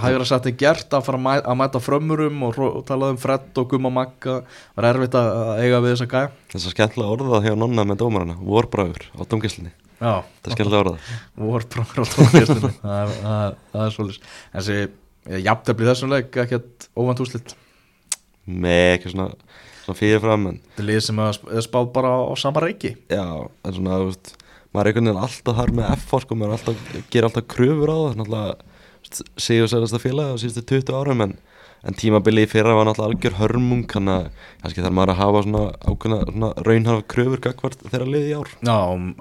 hægur 0.00 0.22
að 0.24 0.28
setja 0.30 0.52
gert 0.60 0.94
að 0.96 1.04
fara 1.08 1.18
að, 1.18 1.24
mæ, 1.26 1.32
að 1.50 1.56
mæta 1.60 1.80
frömmurum 1.82 2.42
og, 2.46 2.58
tala 2.88 3.10
um 3.10 3.18
Fred 3.20 3.58
og 3.60 3.68
Gumma 3.72 3.90
Magga, 3.90 4.36
var 4.78 4.88
erfitt 4.92 5.16
að 5.18 5.30
eiga 5.64 5.80
við 5.84 5.94
þessa 5.96 6.08
gæja. 6.12 6.30
þess 6.54 6.66
að 6.70 6.74
skemmtilega 6.76 7.14
orða 7.16 7.40
hjá 7.44 7.54
nonna 7.58 7.84
með 7.90 8.00
dómarana 8.04 8.36
vorbræður 8.40 9.08
á 9.18 9.20
domgæslinni 9.26 9.72
Já, 10.00 10.22
það 10.40 10.48
er 10.48 10.54
skemmtilega 10.56 10.82
orða 10.84 10.98
vor 11.36 11.66
bara 11.74 11.84
á 11.84 12.04
domgefsluna, 12.14 12.70
það, 12.84 13.10
það, 13.20 13.56
það 13.74 13.82
er 13.86 13.96
svolítið. 13.96 14.30
Þessi 14.54 15.42
jafntefli 15.44 15.88
þessum 15.90 16.14
leik, 16.14 16.38
ekkert 16.44 16.86
óvænt 16.96 17.20
úslit. 17.20 17.52
með 18.48 18.94
ekki 18.96 19.12
svona, 19.12 19.26
svona 19.84 19.98
fyrirfram 19.98 20.46
en 20.50 20.60
Þetta 20.62 20.82
er 20.82 20.88
lið 20.88 21.02
sem 21.04 21.20
er 21.20 21.36
sp- 21.36 21.64
spáð 21.66 21.90
bara 21.98 22.14
á 22.16 22.32
sama 22.40 22.62
reiki. 22.64 22.94
já, 23.12 23.24
en 23.66 23.76
svona, 23.76 23.98
veist 24.08 24.32
maður 24.72 24.80
er 24.80 24.90
einhvern 24.94 25.10
veginn 25.10 25.22
alltaf 25.26 25.56
þar 25.60 25.72
með 25.76 25.92
F 25.98 26.16
sko, 26.24 26.38
maður 26.38 26.56
alltaf, 26.56 26.82
gerir 27.12 27.26
alltaf 27.28 27.46
kröfur 27.50 27.90
á 27.92 27.98
það 28.00 28.18
segjum 29.40 29.70
sérasta 29.70 30.00
félag 30.02 30.34
á 30.34 30.40
síðustu 30.40 30.62
20 30.70 30.96
árum 30.96 31.24
en, 31.26 31.34
en 31.86 31.98
tímabili 31.98 32.44
í 32.46 32.50
fyrra 32.50 32.76
var 32.76 32.88
náttúrulega 32.88 33.10
algjör 33.10 33.38
hörmung 33.40 33.84
þannig 33.90 34.16
að 34.16 34.48
kannski 34.62 34.84
þarf 34.84 34.96
maður 34.98 35.14
að 35.14 35.20
hafa 35.20 35.42
svona 35.46 35.64
ákveðna 35.86 36.20
svona 36.30 36.50
raunhafa 36.68 37.06
kröfur 37.14 37.44
gagvart 37.46 37.84
þeirra 37.88 38.08
liði 38.14 38.32
í 38.32 38.38
ár. 38.38 38.54
Já, 38.60 38.78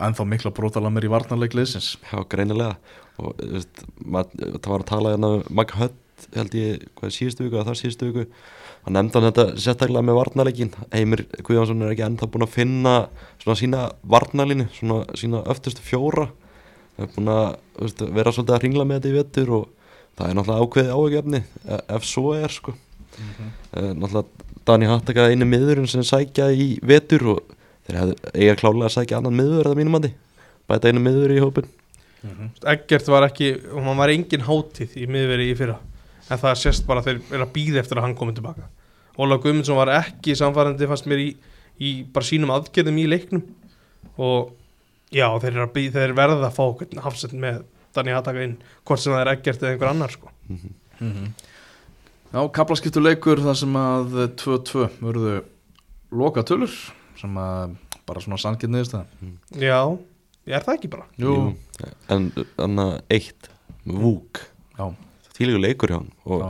ennþá 0.10 0.28
mikla 0.34 0.54
brótala 0.56 0.94
mér 0.94 1.10
í 1.10 1.14
varnarleik 1.14 1.58
liðsins. 1.58 1.96
Já, 2.12 2.20
greinilega. 2.32 2.78
Og 3.20 3.36
veist, 3.40 3.84
maður, 4.00 4.56
það 4.60 4.72
var 4.72 4.84
að 4.84 4.90
tala 4.94 5.14
hérna 5.16 5.32
Magg 5.52 5.76
Hött, 5.76 6.00
held 6.36 6.56
ég, 6.58 6.86
hvað 7.00 7.16
síðustu 7.16 7.46
viku 7.46 7.58
eða 7.58 7.70
þar 7.70 7.80
síðustu 7.80 8.10
viku, 8.10 8.26
hann 8.86 8.96
nefndi 8.96 9.20
hann 9.20 9.28
þetta 9.30 9.46
sérstaklega 9.60 10.06
með 10.08 10.20
varnarleikin, 10.20 10.72
Heimir 10.94 11.26
Guðjónsson 11.48 11.84
er 11.84 11.94
ekki 11.94 12.06
ennþá 12.08 12.30
búin 12.32 12.46
að 12.46 12.54
finna 12.56 12.94
svona 13.42 13.58
sína 13.60 13.82
varnarlínu, 14.16 14.70
svona 14.78 15.18
sína 15.20 15.44
öftustu 15.52 15.84
fjóra, 15.84 16.30
það 16.96 17.06
er 17.06 17.12
búin 17.16 17.34
að 17.34 17.44
veist, 17.82 18.06
vera 18.20 18.36
svolítið 18.36 18.56
að 18.56 18.64
ringla 18.66 18.88
með 18.88 19.00
þetta 19.00 19.12
í 19.12 19.18
vettur 19.18 19.54
og 19.60 19.68
það 20.20 20.30
er 20.30 20.38
náttúrulega 20.38 20.68
ákveðið 20.68 20.94
áhugjefni 20.96 21.42
ef, 21.42 21.82
ef 21.98 22.08
svo 22.08 22.36
er 22.38 22.54
sko. 22.54 22.76
Mm 23.20 23.50
náttúrulega 24.00 24.48
Dani 24.68 24.86
Hattaka 24.86 25.30
einu 25.32 25.48
miðurinn 25.50 25.88
sem 25.90 26.04
sækja 26.06 26.50
í 26.54 26.66
vettur 26.86 27.24
og 27.34 27.54
þeir 27.88 27.98
hefðu 28.00 28.16
eiga 28.36 28.58
klálega 28.60 28.90
að 28.90 28.96
sækja 28.98 29.18
annan 29.18 29.38
miður 29.40 29.70
eða 29.70 29.78
mínum 29.80 29.96
andi, 29.98 30.12
bæta 30.70 30.92
einu 30.92 31.02
miður 31.02 31.34
í 31.34 31.40
hópin 31.42 31.70
Eggert 32.68 33.08
var 33.08 33.26
ekki, 33.30 33.54
og 33.72 33.80
hann 33.88 33.98
var 33.98 34.12
engin 34.12 34.44
hátíð 34.46 34.98
í 35.00 35.08
miðveri 35.10 35.48
í 35.50 35.56
fyrra 35.58 35.80
en 36.28 36.42
það 36.42 36.60
sést 36.62 36.86
bara 36.86 37.02
að 37.02 37.08
þeir 37.08 37.22
eru 37.38 37.48
að 37.48 37.54
býða 37.56 37.82
eftir 37.82 37.98
að 38.02 38.06
hann 38.06 38.18
komi 38.20 38.36
tilbaka 38.38 38.68
Óla 39.20 39.36
Guðmundsson 39.42 39.76
var 39.76 39.92
ekki 39.98 40.36
samfærandi 40.40 40.88
fannst 40.88 41.08
mér 41.12 41.20
í, 41.20 41.30
í 41.84 41.90
bara 42.14 42.28
sínum 42.28 42.54
aðgerðum 42.56 43.02
í 43.02 43.08
leiknum. 43.10 43.42
Og 44.16 44.54
já, 45.12 45.28
þeir, 45.44 45.58
að 45.66 45.74
býða, 45.76 45.96
þeir 45.98 46.14
verða 46.16 46.48
að 46.48 46.56
fá 46.56 46.64
hvern 46.80 47.02
hafsett 47.04 47.36
með 47.90 47.96
Dani 47.98 48.14
Hattaka 48.16 48.44
inn 48.46 48.58
hvort 48.86 49.02
sem 49.02 49.14
það 49.14 49.22
er 49.24 49.32
Eggert 49.34 49.64
eða 49.64 49.72
einhver 49.74 49.90
annar 49.92 50.14
sko. 50.14 50.32
Já, 52.30 52.42
kaplaskiptu 52.54 53.02
leikur 53.02 53.42
þar 53.42 53.58
sem 53.58 53.78
að 53.80 54.18
2-2 54.38 54.88
verðu 55.02 55.36
loka 56.14 56.44
tölur 56.46 56.74
sem 57.18 57.38
að 57.42 57.76
bara 58.10 58.22
svona 58.22 58.38
sannkið 58.42 58.74
niðurst 58.74 58.94
það 58.96 59.64
Já, 59.64 59.80
er 60.50 60.66
það 60.66 60.76
ekki 60.76 60.92
bara? 60.94 61.08
Jú, 61.22 61.34
en 62.14 62.30
þannig 62.58 62.84
að 62.86 63.16
eitt 63.18 63.50
Vúk, 63.90 64.44
já, 64.78 64.86
þýlíku 65.38 65.62
leikur 65.64 65.90
hjá 65.90 65.98
hann 65.98 66.12
og 66.30 66.44
já, 66.44 66.50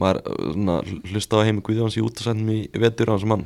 maður 0.00 0.20
svona, 0.56 0.76
hlusta 1.12 1.38
á 1.38 1.46
heimi 1.46 1.62
Guðjóns 1.62 1.98
í 2.00 2.02
útasendum 2.02 2.50
í 2.50 2.60
vetur 2.82 3.12
hans 3.12 3.22
sem 3.22 3.34
hann 3.36 3.44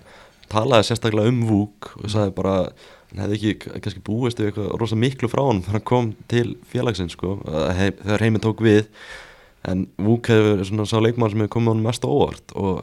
talaði 0.52 0.88
sérstaklega 0.88 1.32
um 1.32 1.42
Vúk 1.48 1.90
og 1.98 2.08
sagði 2.14 2.32
bara 2.38 2.54
hefði 3.20 3.36
ekki 3.38 3.74
kannski 3.84 4.02
búist 4.04 4.40
við 4.40 4.50
eitthvað 4.50 4.72
rosa 4.80 4.98
miklu 4.98 5.30
frá 5.30 5.42
hann 5.46 5.62
þegar 5.64 5.78
hann 5.78 5.86
kom 5.90 6.10
til 6.30 6.46
félagsins 6.70 7.16
sko, 7.16 7.36
hei, 7.76 7.92
þegar 8.00 8.24
heimi 8.26 8.42
tók 8.42 8.62
við. 8.64 8.88
En 9.64 9.86
Vúk 9.96 10.28
hefur 10.28 10.64
svona 10.68 10.86
sá 10.88 10.98
leikmann 11.00 11.32
sem 11.32 11.44
hefur 11.44 11.54
komið 11.56 11.74
hann 11.74 11.84
mest 11.86 12.04
óvart 12.04 12.54
og 12.58 12.82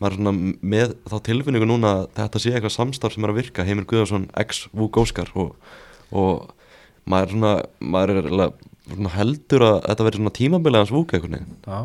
maður 0.00 0.12
er 0.12 0.18
svona 0.20 0.34
með 0.74 0.96
þá 1.10 1.16
tilfinningu 1.26 1.68
núna 1.68 1.94
að 1.98 2.04
þetta 2.20 2.42
sé 2.42 2.54
eitthvað 2.54 2.76
samstarf 2.76 3.16
sem 3.16 3.26
er 3.26 3.32
að 3.34 3.40
virka. 3.42 3.66
Heimir 3.66 3.88
Guðjónsson 3.90 4.28
ex 4.40 4.66
Vúk 4.76 5.00
Óskar 5.02 5.32
og, 5.34 5.56
og 6.14 6.50
maður 7.10 7.26
er 7.26 7.34
svona, 7.34 7.54
maður 7.80 8.20
er 8.22 8.30
svona 8.90 9.16
heldur 9.16 9.66
að 9.66 9.80
þetta 9.88 10.06
verður 10.06 10.22
svona 10.22 10.36
tímabilið 10.38 10.84
hans 10.84 10.94
Vúk 10.94 11.16
veginn. 11.16 11.56
Já 11.66 11.80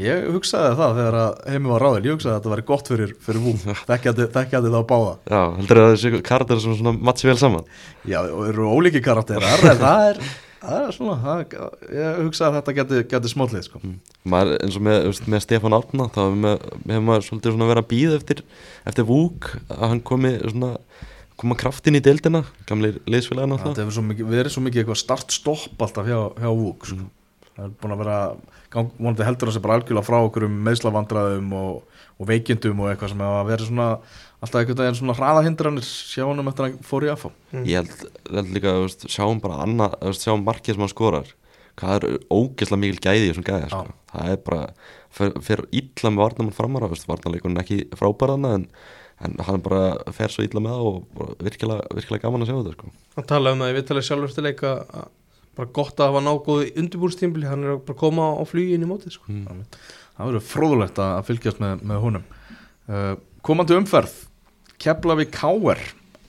Ég 0.00 0.28
hugsaði 0.32 0.76
það 0.78 0.98
þegar 0.98 1.16
heimi 1.52 1.70
var 1.74 1.82
ráðil 1.84 2.06
ég 2.08 2.14
hugsaði 2.16 2.32
að 2.32 2.38
þetta 2.38 2.52
væri 2.54 2.66
gott 2.70 2.90
fyrir, 2.90 3.10
fyrir 3.26 3.42
vú 3.44 3.52
þekkjandi, 3.90 4.28
þekkjandi 4.36 4.70
þá 4.72 4.78
báða. 4.92 5.10
Já, 5.28 5.40
heldur 5.58 5.80
að 5.82 5.90
þessi 5.94 6.20
karakter 6.30 6.62
sem 6.62 6.76
svona 6.78 6.94
matsi 7.10 7.28
vel 7.28 7.36
saman? 7.40 7.66
Já, 8.08 8.20
og 8.22 8.46
eru 8.48 8.70
ólíki 8.70 9.02
karakterar 9.04 9.66
en 9.68 9.82
það 9.82 10.06
er, 10.06 10.22
það 10.64 10.86
er 10.86 10.96
svona 10.96 11.18
það, 11.26 11.44
ég 11.98 12.22
hugsaði 12.24 12.48
að 12.48 12.58
þetta 12.58 12.76
geti, 12.80 13.02
geti 13.12 13.34
smóllið 13.34 13.68
sko. 13.68 13.82
maður 14.34 14.56
eins 14.64 14.80
og 14.80 14.86
með, 14.88 15.12
með 15.34 15.44
Stefán 15.46 15.76
Árna 15.76 16.08
þá 16.16 16.20
hefur 16.24 17.06
maður, 17.10 17.28
svolítið 17.28 17.56
svona 17.56 17.70
verið 17.74 17.84
að 17.84 17.92
býða 17.92 18.18
eftir, 18.22 18.44
eftir 18.88 19.08
Vúk 19.10 19.52
að 19.68 19.86
hann 19.86 20.04
komi 20.06 20.34
svona 20.46 20.74
koma 21.40 21.56
kraftin 21.56 21.96
í 21.96 22.02
deildina, 22.04 22.42
gamli 22.68 22.94
liðsfélagina 23.08 23.60
Það 23.62 23.84
hefur 23.84 24.26
verið 24.28 24.52
svo 24.52 24.64
mikið 24.64 24.82
eitthvað 24.82 25.00
start-stopp 25.00 25.84
alltaf 25.88 26.08
hjá, 26.08 26.18
hjá 26.36 26.50
Vúk 26.52 26.88
sko. 26.88 27.08
Það 27.60 27.66
er 27.68 27.76
búin 27.82 27.94
að 27.94 28.00
vera 28.00 28.18
gang, 28.72 28.92
vonandi 28.96 29.26
heldur 29.26 29.50
það 29.50 29.56
sér 29.56 29.64
bara 29.66 29.76
algjörlega 29.78 30.06
frá 30.06 30.18
okkur 30.20 30.46
um 30.46 30.58
meðslavandræðum 30.68 31.50
og, 31.60 31.98
og 32.16 32.30
veikindum 32.30 32.80
og 32.84 32.90
eitthvað 32.90 33.12
sem 33.12 33.24
hefur 33.24 33.50
verið 33.50 33.70
svona 33.70 33.88
alltaf 34.40 34.62
einhvern 34.62 34.80
veginn 34.80 34.98
svona 35.00 35.16
hraðahindranir 35.18 35.84
sjáunum 35.86 36.48
eftir 36.48 36.64
að 36.64 36.70
hann 36.70 36.88
fór 36.88 37.06
í 37.06 37.10
AFA 37.12 37.32
ég 37.60 37.82
held, 37.82 38.06
held 38.30 38.54
líka, 38.56 38.72
þú 38.78 38.86
veist, 38.86 39.04
sjáum 39.12 39.42
bara 39.44 39.60
annað, 39.66 39.98
þú 40.00 40.14
veist, 40.14 40.24
sjáum 40.24 40.46
markið 40.46 40.78
sem 40.78 40.86
hann 40.86 40.94
skorar 40.94 41.34
hvað 41.80 41.96
er 41.98 42.16
ógeðslega 42.32 42.80
mikil 42.80 43.04
gæði 43.04 43.26
í 43.26 43.28
þessum 43.30 43.46
gæði 43.50 43.68
sko. 43.72 43.84
það 44.14 44.32
er 44.32 44.40
bara, 44.48 44.62
fer, 45.12 45.36
fer 45.44 45.64
illa 45.68 46.14
með 46.14 46.24
varnamann 46.24 46.56
framara, 46.56 46.88
þú 46.88 46.96
veist, 46.96 47.08
varnarleikurinn 47.10 47.62
ekki 47.62 47.78
frábæraðna 48.00 48.56
en, 48.58 48.66
en 49.26 49.38
hann 49.46 49.64
bara 49.64 49.84
fer 50.16 50.32
svo 50.32 50.44
illa 50.46 50.64
með 50.64 50.76
það 50.76 50.90
og 50.90 51.00
bara 51.20 51.38
virkilega, 51.48 51.88
virkilega 51.96 52.26
gaman 52.26 52.44
að 52.44 52.50
sjá 52.50 52.58
þetta 52.58 52.76
sko. 52.76 52.92
Hann 53.16 53.30
talaði 53.32 53.56
um 53.56 53.64
það, 53.64 53.72
ég 53.72 53.78
veit 53.80 53.94
alveg 53.94 55.10
að 55.50 55.60
bara 55.60 55.72
gott 55.76 56.00
að 56.00 56.12
hafa 56.12 56.24
nágóði 56.24 56.72
undirbúrstímbili, 56.80 57.48
hann 57.50 57.66
er 57.66 57.76
að 57.76 57.84
bara 57.88 58.00
koma 58.00 58.32
á 58.38 58.42
flugin 58.48 58.86
í 58.86 58.88
mótið 58.88 59.16
sko. 59.16 59.28
mm. 59.28 59.62
það 60.16 60.30
verður 60.30 60.48
fróðulegt 60.48 61.00
að 61.02 61.14
að 61.18 61.30
fylgjast 61.30 61.62
með, 61.62 61.86
með 61.90 62.04
honum 62.04 62.26
uh, 62.88 63.14
komandi 63.46 63.78
umferð 63.78 64.18
Keflavík 64.80 65.32
Káer 65.34 65.80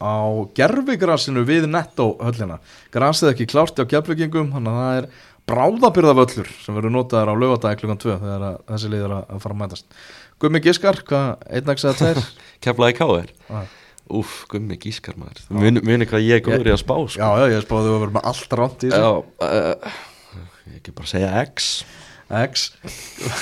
á 0.02 0.18
gerfigrasinu 0.58 1.44
við 1.48 1.68
netto 1.70 2.16
höllina 2.20 2.58
grasið 2.94 3.32
ekki 3.32 3.50
klárt 3.52 3.78
á 3.78 3.86
keflvíkingum 3.86 4.50
þannig 4.56 4.74
að 4.74 4.82
það 4.82 4.98
er 5.02 5.10
bráðabyrðavöllur 5.52 6.50
sem 6.64 6.78
verður 6.78 6.96
notaður 6.96 7.32
á 7.34 7.36
laugadagi 7.38 7.82
klukkan 7.82 8.02
2 8.02 8.18
þegar 8.24 8.48
að, 8.48 8.58
þessi 8.72 8.92
lið 8.92 9.06
er 9.06 9.16
að, 9.18 9.24
að 9.28 9.44
fara 9.46 9.56
að 9.56 9.62
mætast 9.62 10.02
Gummi 10.42 10.62
Giskar, 10.64 10.98
hvað, 11.06 11.28
einn 11.54 11.70
ekki 11.70 11.86
eða 11.86 11.98
tveir? 12.00 12.22
Keflaði 12.66 12.98
Káir 12.98 13.34
Úff, 14.20 14.41
gummi 14.51 14.76
gískar 14.82 15.16
maður. 15.20 15.41
Muni, 15.55 15.82
muni 15.88 16.07
hvað 16.09 16.26
ég 16.28 16.41
er 16.41 16.45
góður 16.45 16.70
í 16.72 16.76
að 16.76 16.82
spá 16.84 16.95
sko. 17.07 17.18
Já, 17.22 17.28
já, 17.39 17.45
ég 17.55 17.66
spáði 17.66 17.91
að 17.93 17.99
vera 18.03 18.16
með 18.18 18.30
allt 18.32 18.55
ránt 18.59 18.86
í 18.88 18.91
þessu. 18.91 19.26
Uh, 19.41 19.99
Ég 20.72 20.78
ekki 20.78 20.93
bara 20.95 21.09
segja 21.09 21.30
X. 21.47 21.70
X. 22.32 22.66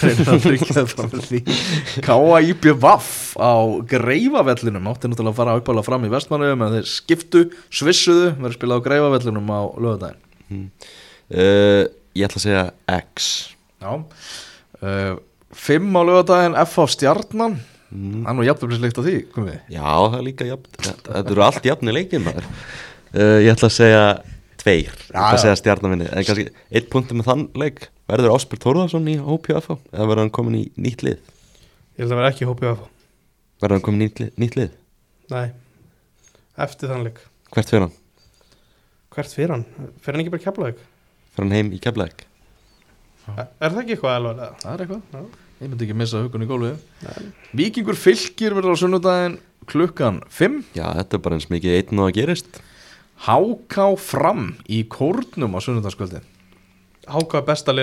Reynir 0.02 0.30
að 0.34 0.40
tryggja 0.48 0.76
það 0.80 0.88
fram 0.96 1.12
með 1.14 1.26
því 1.30 1.40
K.A.I.B.V.A.F. 2.08 3.10
á 3.38 3.54
Greifavellinum. 3.92 4.88
Átti 4.90 5.12
náttúrulega 5.12 5.34
að 5.36 5.40
fara 5.42 5.58
uppálega 5.60 5.86
fram 5.86 6.08
í 6.08 6.12
vestmannuðum 6.14 6.64
en 6.66 6.76
þeir 6.80 6.88
skiptu, 6.90 7.44
svissuðu 7.70 8.32
verður 8.40 8.58
spilað 8.58 8.82
á 8.82 8.86
Greifavellinum 8.88 9.52
á 9.54 9.62
lögadaginn 9.78 10.64
uh, 10.66 11.84
Ég 12.18 12.26
ætla 12.26 12.42
að 12.42 12.46
segja 12.48 12.64
X. 12.98 13.30
Já. 13.84 13.92
Uh, 14.82 15.14
Fimm 15.54 15.94
á 15.94 16.02
lögadaginn 16.10 16.58
F.A. 16.66 16.88
Stjarnan 16.90 17.60
mm. 17.92 18.26
hann 18.26 18.40
var 18.40 18.48
jafnveglisleikt 18.48 19.00
á 19.00 19.04
því, 19.06 19.16
komið 19.36 19.56
Já, 19.76 19.86
það 19.86 20.18
er 20.20 20.26
líka 20.28 20.48
jafn 20.50 20.76
Þetta 20.80 21.24
eru 21.24 21.46
allt 21.46 21.70
jafn 21.70 21.92
í 21.92 21.96
leikin 21.96 22.26
maður 22.26 22.50
uh, 22.50 23.38
Ég 23.44 23.52
ætla 23.54 23.70
að 23.70 23.76
segja 23.76 24.04
Tveir 24.60 24.92
Ég 24.92 25.16
ætla 25.16 25.32
að 25.32 25.44
segja 25.46 25.60
stjarnaminni 25.62 26.10
En 26.10 26.28
kannski 26.28 26.48
eitt 26.70 26.92
punktur 26.94 27.20
með 27.20 27.32
þann 27.32 27.46
leik 27.64 27.88
Verður 28.10 28.36
Ásbjörn 28.36 28.64
Þórðarsson 28.66 29.10
í 29.12 29.18
HPF 29.22 29.72
Eða 29.76 30.06
verður 30.06 30.24
hann 30.26 30.36
komin 30.40 30.60
í 30.60 30.64
nýtt 30.80 31.06
lið 31.06 31.18
Ég 31.20 32.04
held 32.04 32.14
að 32.14 32.22
vera 32.22 32.32
ekki 32.34 32.48
að 32.48 32.62
fá 32.64 32.86
Verður 33.60 33.76
hann 33.76 33.86
komin 33.86 34.00
í 34.00 34.08
nýtt 34.08 34.24
lið, 34.24 34.32
nýtt 34.40 34.56
lið? 34.56 34.78
Nei, 35.30 35.50
eftir 36.64 36.94
þann 36.94 37.06
leik 37.10 37.20
Hvert 37.52 37.74
fyrir 37.74 37.86
hann? 37.88 37.98
Hvert 39.14 39.36
fyrir 39.36 39.56
hann? 39.56 39.66
Fyrir 40.00 40.16
hann 40.16 40.24
ekki 40.24 40.34
bara 40.36 40.46
keflaðið? 40.46 40.82
Fyrir 41.34 41.48
hann 41.48 41.56
heim 41.58 41.72
í 41.76 41.80
Keflæk? 41.82 42.26
Er 43.38 43.74
það 43.74 43.80
ekki 43.84 43.96
eitthvað 43.96 44.16
alveg? 44.18 44.60
Það 44.62 44.72
er 44.74 44.84
eitthvað, 44.84 45.02
Já. 45.14 45.49
Ég 45.60 45.68
myndi 45.68 45.86
ekki 45.88 45.98
missa 46.00 46.24
hugun 46.24 46.46
í 46.46 46.50
gólfið. 46.50 46.82
Víkingur 47.60 48.00
fylgir 48.00 48.56
verður 48.58 48.76
á 48.76 48.82
sunnudaginn 48.82 49.38
klukkan 49.70 50.24
5 50.34 50.60
Já, 50.78 50.88
þetta 50.98 51.18
er 51.18 51.24
bara 51.26 51.38
eins 51.38 51.50
mikið 51.52 51.78
einn 51.78 52.02
og 52.02 52.10
að 52.10 52.18
gerist. 52.20 52.62
Háká 53.28 53.90
fram 54.00 54.54
í 54.72 54.84
kórnum 54.88 55.58
á 55.58 55.60
sunnudagskvöldi 55.60 56.22
Háka 57.10 57.42
besta 57.44 57.74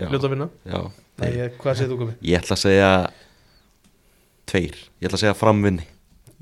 Já, 0.00 0.08
Ljóta 0.08 0.24
að 0.24 0.32
vinna 0.32 0.46
já. 0.64 0.78
Nei, 1.20 1.32
hvað 1.60 1.74
segir 1.76 1.90
þú 1.90 1.96
komið? 2.00 2.14
Ég 2.24 2.38
ætla 2.40 2.56
að 2.56 2.60
segja 2.62 2.92
Tveir. 4.48 4.78
Ég 5.02 5.08
ætla 5.08 5.18
að 5.18 5.22
segja 5.22 5.34
framvinni 5.36 5.84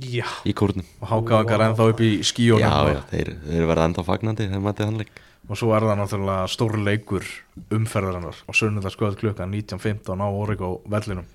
Já, 0.01 0.24
í 0.49 0.55
kórnum. 0.57 0.86
Og 1.03 1.11
Hákáingar 1.11 1.64
ennþá 1.66 1.88
upp 1.93 1.99
í 2.01 2.11
skíunum 2.24 2.62
Já, 2.62 2.70
og, 2.78 2.93
já, 2.95 3.01
þeir, 3.11 3.32
þeir 3.49 3.66
verða 3.68 3.88
ennþá 3.91 4.05
fagnandi 4.07 4.47
þegar 4.47 4.62
maður 4.62 4.78
þetta 4.78 4.88
handleik 4.88 5.18
og 5.51 5.59
svo 5.59 5.72
er 5.74 5.86
það 5.88 5.98
náttúrulega 5.98 6.51
stór 6.53 6.76
leikur 6.78 7.26
umferðarinnar. 7.74 8.38
Á 8.46 8.51
sunnudagskvöld 8.55 9.18
klukkan 9.20 9.51
19.15 9.51 10.22
á 10.22 10.28
Origo 10.30 10.76
vellinum. 10.90 11.26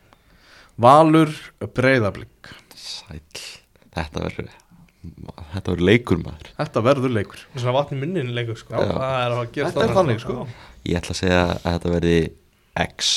Valur 0.80 1.32
breyðablík 1.76 2.50
Sæll. 2.76 3.44
Þetta 3.96 4.24
verður 4.26 4.50
Þetta 5.06 5.70
verður 5.70 5.86
leikur 5.86 6.18
maður. 6.24 6.50
Þetta 6.58 6.82
verður 6.88 7.14
leikur. 7.14 7.44
Svona 7.54 7.76
vatn 7.76 7.94
í 7.96 8.02
munnin 8.02 8.34
leikur 8.36 8.58
sko. 8.58 8.74
Já. 8.74 8.90
Það 8.90 9.20
er 9.20 9.36
að 9.36 9.46
gera 9.54 9.70
Þetta 9.70 9.86
er 9.86 9.96
þannig, 10.00 10.24
sko. 10.24 10.48
Ég 10.86 10.98
ætla 11.00 11.14
að 11.14 11.20
segja 11.22 11.44
að 11.46 11.68
þetta 11.68 11.94
verði 11.94 12.18
X. 12.86 13.14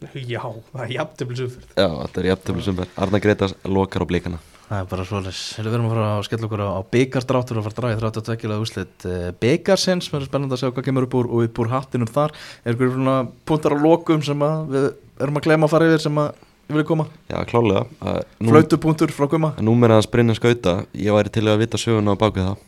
Já, 0.00 0.40
það 0.72 0.82
er 0.86 0.92
jafnteflis 0.94 1.42
umferð 1.44 1.74
Já, 1.76 1.88
þetta 1.90 2.20
er 2.22 2.26
jafntöflu 2.30 2.62
sem 2.64 2.76
verð 2.78 3.00
Arna 3.04 3.18
Gretas 3.20 3.52
lokar 3.68 4.04
á 4.04 4.06
blíkana 4.08 4.38
Það 4.70 4.78
er 4.84 4.86
bara 4.92 5.04
svoleiðis. 5.08 5.38
Við 5.58 5.72
erum 5.74 5.86
að 5.88 5.92
fara 5.96 6.08
að 6.14 6.20
skella 6.28 6.46
okkur 6.46 6.60
á, 6.62 6.68
á 6.78 6.82
byggarstráttur 6.94 7.58
og 7.58 7.64
fara 7.66 7.72
að 7.74 7.80
draga 7.80 8.02
32 8.20 8.36
kilaða 8.38 8.62
úslit 8.62 9.06
byggarsins, 9.42 10.10
það 10.12 10.20
er 10.20 10.28
spennandi 10.28 10.54
að 10.54 10.60
sjá 10.62 10.68
hvað 10.70 10.86
kemur 10.86 11.06
upp 11.08 11.16
úr 11.18 11.26
og 11.30 11.42
upp 11.48 11.58
úr 11.64 11.72
hattinum 11.72 12.10
þar. 12.10 12.34
Er 12.62 12.76
ykkur 12.76 12.92
svona 12.94 13.16
punktar 13.50 13.74
á 13.74 13.78
lokum 13.82 14.22
sem 14.22 14.44
að 14.46 14.70
við 14.76 14.86
erum 15.26 15.40
að 15.40 15.46
glema 15.48 15.66
að 15.66 15.74
fara 15.74 15.88
yfir 15.90 16.04
sem 16.06 16.22
að 16.22 16.30
vilja 16.70 16.86
koma, 16.86 17.08
Já, 17.26 17.38
klálega 17.50 17.82
að 17.98 18.20
nú, 18.38 18.52
flautupunktur 18.52 19.10
frá 19.10 19.26
að 19.26 19.58
Númer 19.66 19.90
hans 19.90 20.06
Brynja 20.06 20.36
Skauta. 20.38 20.84
Ég 20.94 21.10
væri 21.18 21.32
til 21.34 21.48
að 21.50 21.64
vita 21.64 21.80
söguna 21.80 22.14
á 22.14 22.20
bakvið 22.22 22.46
það. 22.52 22.62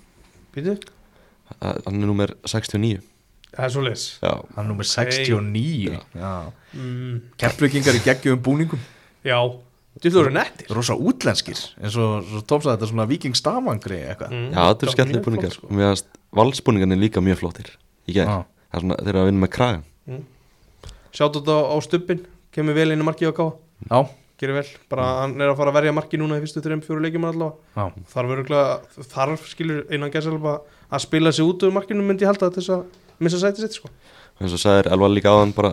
Býtu? 0.57 0.75
Að- 1.61 1.83
Hann 1.87 2.03
er 2.03 2.09
númer 2.11 2.35
69 2.43 2.99
Það 3.53 3.65
er 3.65 3.69
svo 3.71 3.83
leis 3.85 4.05
Já, 4.23 4.33
hann 4.57 4.65
er 4.65 4.69
nummer 4.71 4.85
69 4.89 6.01
Já. 6.17 6.53
mm, 6.75 7.21
Keflvíkingar 7.39 7.99
í 7.99 8.03
geggjum 8.03 8.41
búningum. 8.43 8.81
Já, 9.23 9.39
þú 10.01 10.15
voru 10.17 10.33
nettir. 10.35 10.71
Rosa 10.73 10.97
útlenskir 10.97 11.61
eins 11.83 11.99
og, 12.01 12.31
sagði 12.49 12.73
þetta 12.73 12.87
er 12.87 12.93
svona 12.95 13.09
vikingstafangri 13.11 14.01
eitthvað. 14.07 14.33
Mm, 14.33 14.49
já 14.55 14.63
þetta 14.71 14.87
er 14.87 14.95
skemmtileg 14.97 15.21
mjög 15.21 15.29
búningar 15.29 15.57
sko. 15.57 15.69
Mér 15.69 15.93
finnst 15.93 16.09
valsbúningarnir 16.33 17.03
líka 17.03 17.23
mjög 17.25 17.43
flottir 17.43 17.75
er 18.73 18.81
svona, 18.81 18.99
þeir 18.99 19.13
eru 19.13 19.23
að 19.23 19.31
vinna 19.31 19.45
með 19.45 19.53
kragan 19.57 19.85
Sjáttu 21.13 21.43
þetta 21.43 21.59
á 21.69 21.77
stubbin 21.85 22.27
Kemur 22.53 22.77
vel 22.77 22.91
inn 22.95 23.05
í 23.05 23.07
markið 23.07 23.33
á 23.33 23.35
káa 23.37 23.51
Já, 23.93 23.99
Gerir 24.43 24.57
vel, 24.57 24.71
bara 24.91 25.05
hann 25.21 25.37
er 25.39 25.53
að 25.53 25.59
fara 25.61 25.71
að 25.71 25.77
verja 25.77 25.95
marki 25.95 26.19
núna 26.19 26.41
í 26.41 26.43
fyrstu 26.43 26.59
3-4 26.65 27.03
leikjum 27.05 27.27
allavega. 27.29 27.61
Já, 27.77 28.01
Þarf 28.11 28.33
öruglega, 28.35 29.03
þarf 29.13 29.45
skilur 29.47 29.85
innan 29.95 30.11
gæsalba 30.11 30.57
að 30.91 31.03
spila 31.05 31.31
sig 31.31 31.47
út 31.47 31.63
úr 31.63 31.71
markinu 31.77 32.03
myndi 32.03 32.27
ég 32.27 32.33
halda 32.33 32.49
til 32.51 32.65
þess 32.65 32.73
að 32.75 33.21
missa 33.23 33.39
sæti 33.39 33.63
sitt 33.63 33.77
sko. 33.79 33.93
Eins 34.43 34.57
og 34.57 34.63
sagðir 34.65 34.89
Elva 34.97 35.13
líka 35.13 35.31
áðan 35.31 35.55
bara 35.55 35.71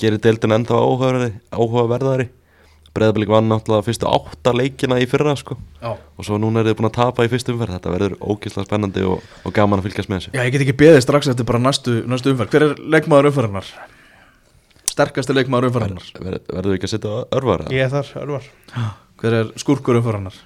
er 0.00 0.16
gerir 0.16 0.22
deildin 0.24 0.56
ennþá 0.56 0.80
áhugaverðari, 1.52 2.28
Breiðablík 2.90 3.30
vann 3.30 3.46
náttúrulega 3.46 3.86
fyrstu 3.86 4.08
átta 4.10 4.50
leikina 4.50 4.96
í 4.98 5.04
fyrra 5.06 5.36
sko. 5.38 5.54
Já. 5.78 5.92
Og 6.18 6.26
svo 6.26 6.40
núna 6.42 6.58
er 6.58 6.72
þið 6.72 6.80
búin 6.80 6.88
að 6.88 6.96
tapa 6.96 7.22
í 7.22 7.30
fyrstu 7.30 7.52
umferð. 7.54 7.76
Þetta 7.76 7.92
verður 7.94 8.16
ógeðslega 8.18 8.66
spennandi 8.66 9.04
og, 9.06 9.28
og 9.46 9.54
gaman 9.54 9.78
að 9.78 9.86
fylgjast 9.86 10.10
með 10.10 10.18
þessu. 10.18 10.32
Já, 10.34 10.42
ég 10.42 10.56
get 10.56 10.64
ekki 10.64 10.74
beðið 10.80 11.04
strax 11.04 11.30
eftir 11.30 11.46
bara 11.46 11.60
næstu, 11.62 11.94
næstu 12.10 12.32
umferð. 12.34 12.50
Hver 12.50 12.66
er 12.66 12.74
leikmaður 12.96 13.30
umferðarnar? 13.30 13.70
Sterkasti 14.90 15.36
leikmaður 15.36 15.68
umferðarnar 15.70 16.08
Ver, 16.18 16.40
verður 16.50 16.76
ekki 16.76 16.88
að 16.88 16.94
setja 16.96 17.22
örvar 17.38 17.62
eða? 17.64 17.74
Ég 17.76 17.86
er 17.86 17.92
þar, 17.94 18.10
örvar. 18.24 18.48
Hver 19.22 19.36
er 19.38 19.52
skúrkur 19.62 20.00
umferðarnar? 20.00 20.40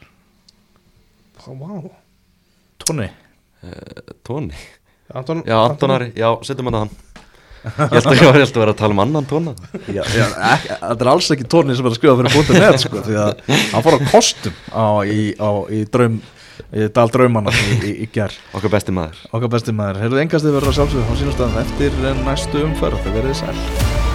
Vá, 1.44 1.70
Tóni 2.84 3.08
Tóni, 4.24 4.52
Anton, 5.16 5.40
já 5.48 5.56
Antonari, 5.56 6.10
já 6.12 6.28
setjum 6.44 6.68
hann 6.68 6.76
að 6.76 6.84
hann 6.84 7.13
ég 7.64 7.94
held 7.94 8.08
að 8.10 8.18
ég 8.18 8.28
var 8.28 8.38
að 8.56 8.62
vera 8.64 8.74
að 8.74 8.80
tala 8.80 8.96
um 8.96 9.02
annan 9.04 9.28
tóna 9.28 9.54
já, 9.88 10.02
já, 10.12 10.24
ekki, 10.52 10.70
Þetta 10.74 11.06
er 11.06 11.10
alls 11.14 11.30
ekki 11.34 11.48
Tóni 11.54 11.76
sem 11.76 11.86
er 11.86 11.94
að 11.94 11.98
skrifa 11.98 12.16
fyrir 12.20 12.36
búin 12.36 12.62
net 12.62 12.84
sko, 12.84 13.02
Því 13.08 13.18
að 13.24 13.44
hann 13.72 13.86
fór 13.86 13.98
á 13.98 14.00
kostum 14.12 14.58
á, 14.68 14.86
í, 15.08 15.20
á, 15.40 15.50
í, 15.72 15.82
draum, 15.96 16.18
í 16.70 16.88
dal 16.96 17.06
draumanna 17.14 17.54
í, 17.54 17.76
í, 17.80 17.94
í 18.04 18.10
ger 18.14 18.34
okkar 18.54 18.74
besti 18.76 18.94
maður. 18.94 19.22
Okkar 19.32 19.54
besti 19.56 19.76
maður. 19.76 20.02
Heyrðu 20.04 20.24
engast 20.24 20.48
þið 20.48 20.58
verður 20.58 20.74
að 20.74 20.80
sjálfsögðu 20.80 21.06
á 21.08 21.20
sínustæðan 21.22 21.62
eftir 21.64 22.02
næstu 22.24 22.66
umferð 22.68 23.00
Það 23.06 23.22
verið 23.22 23.40
sæl 23.40 24.13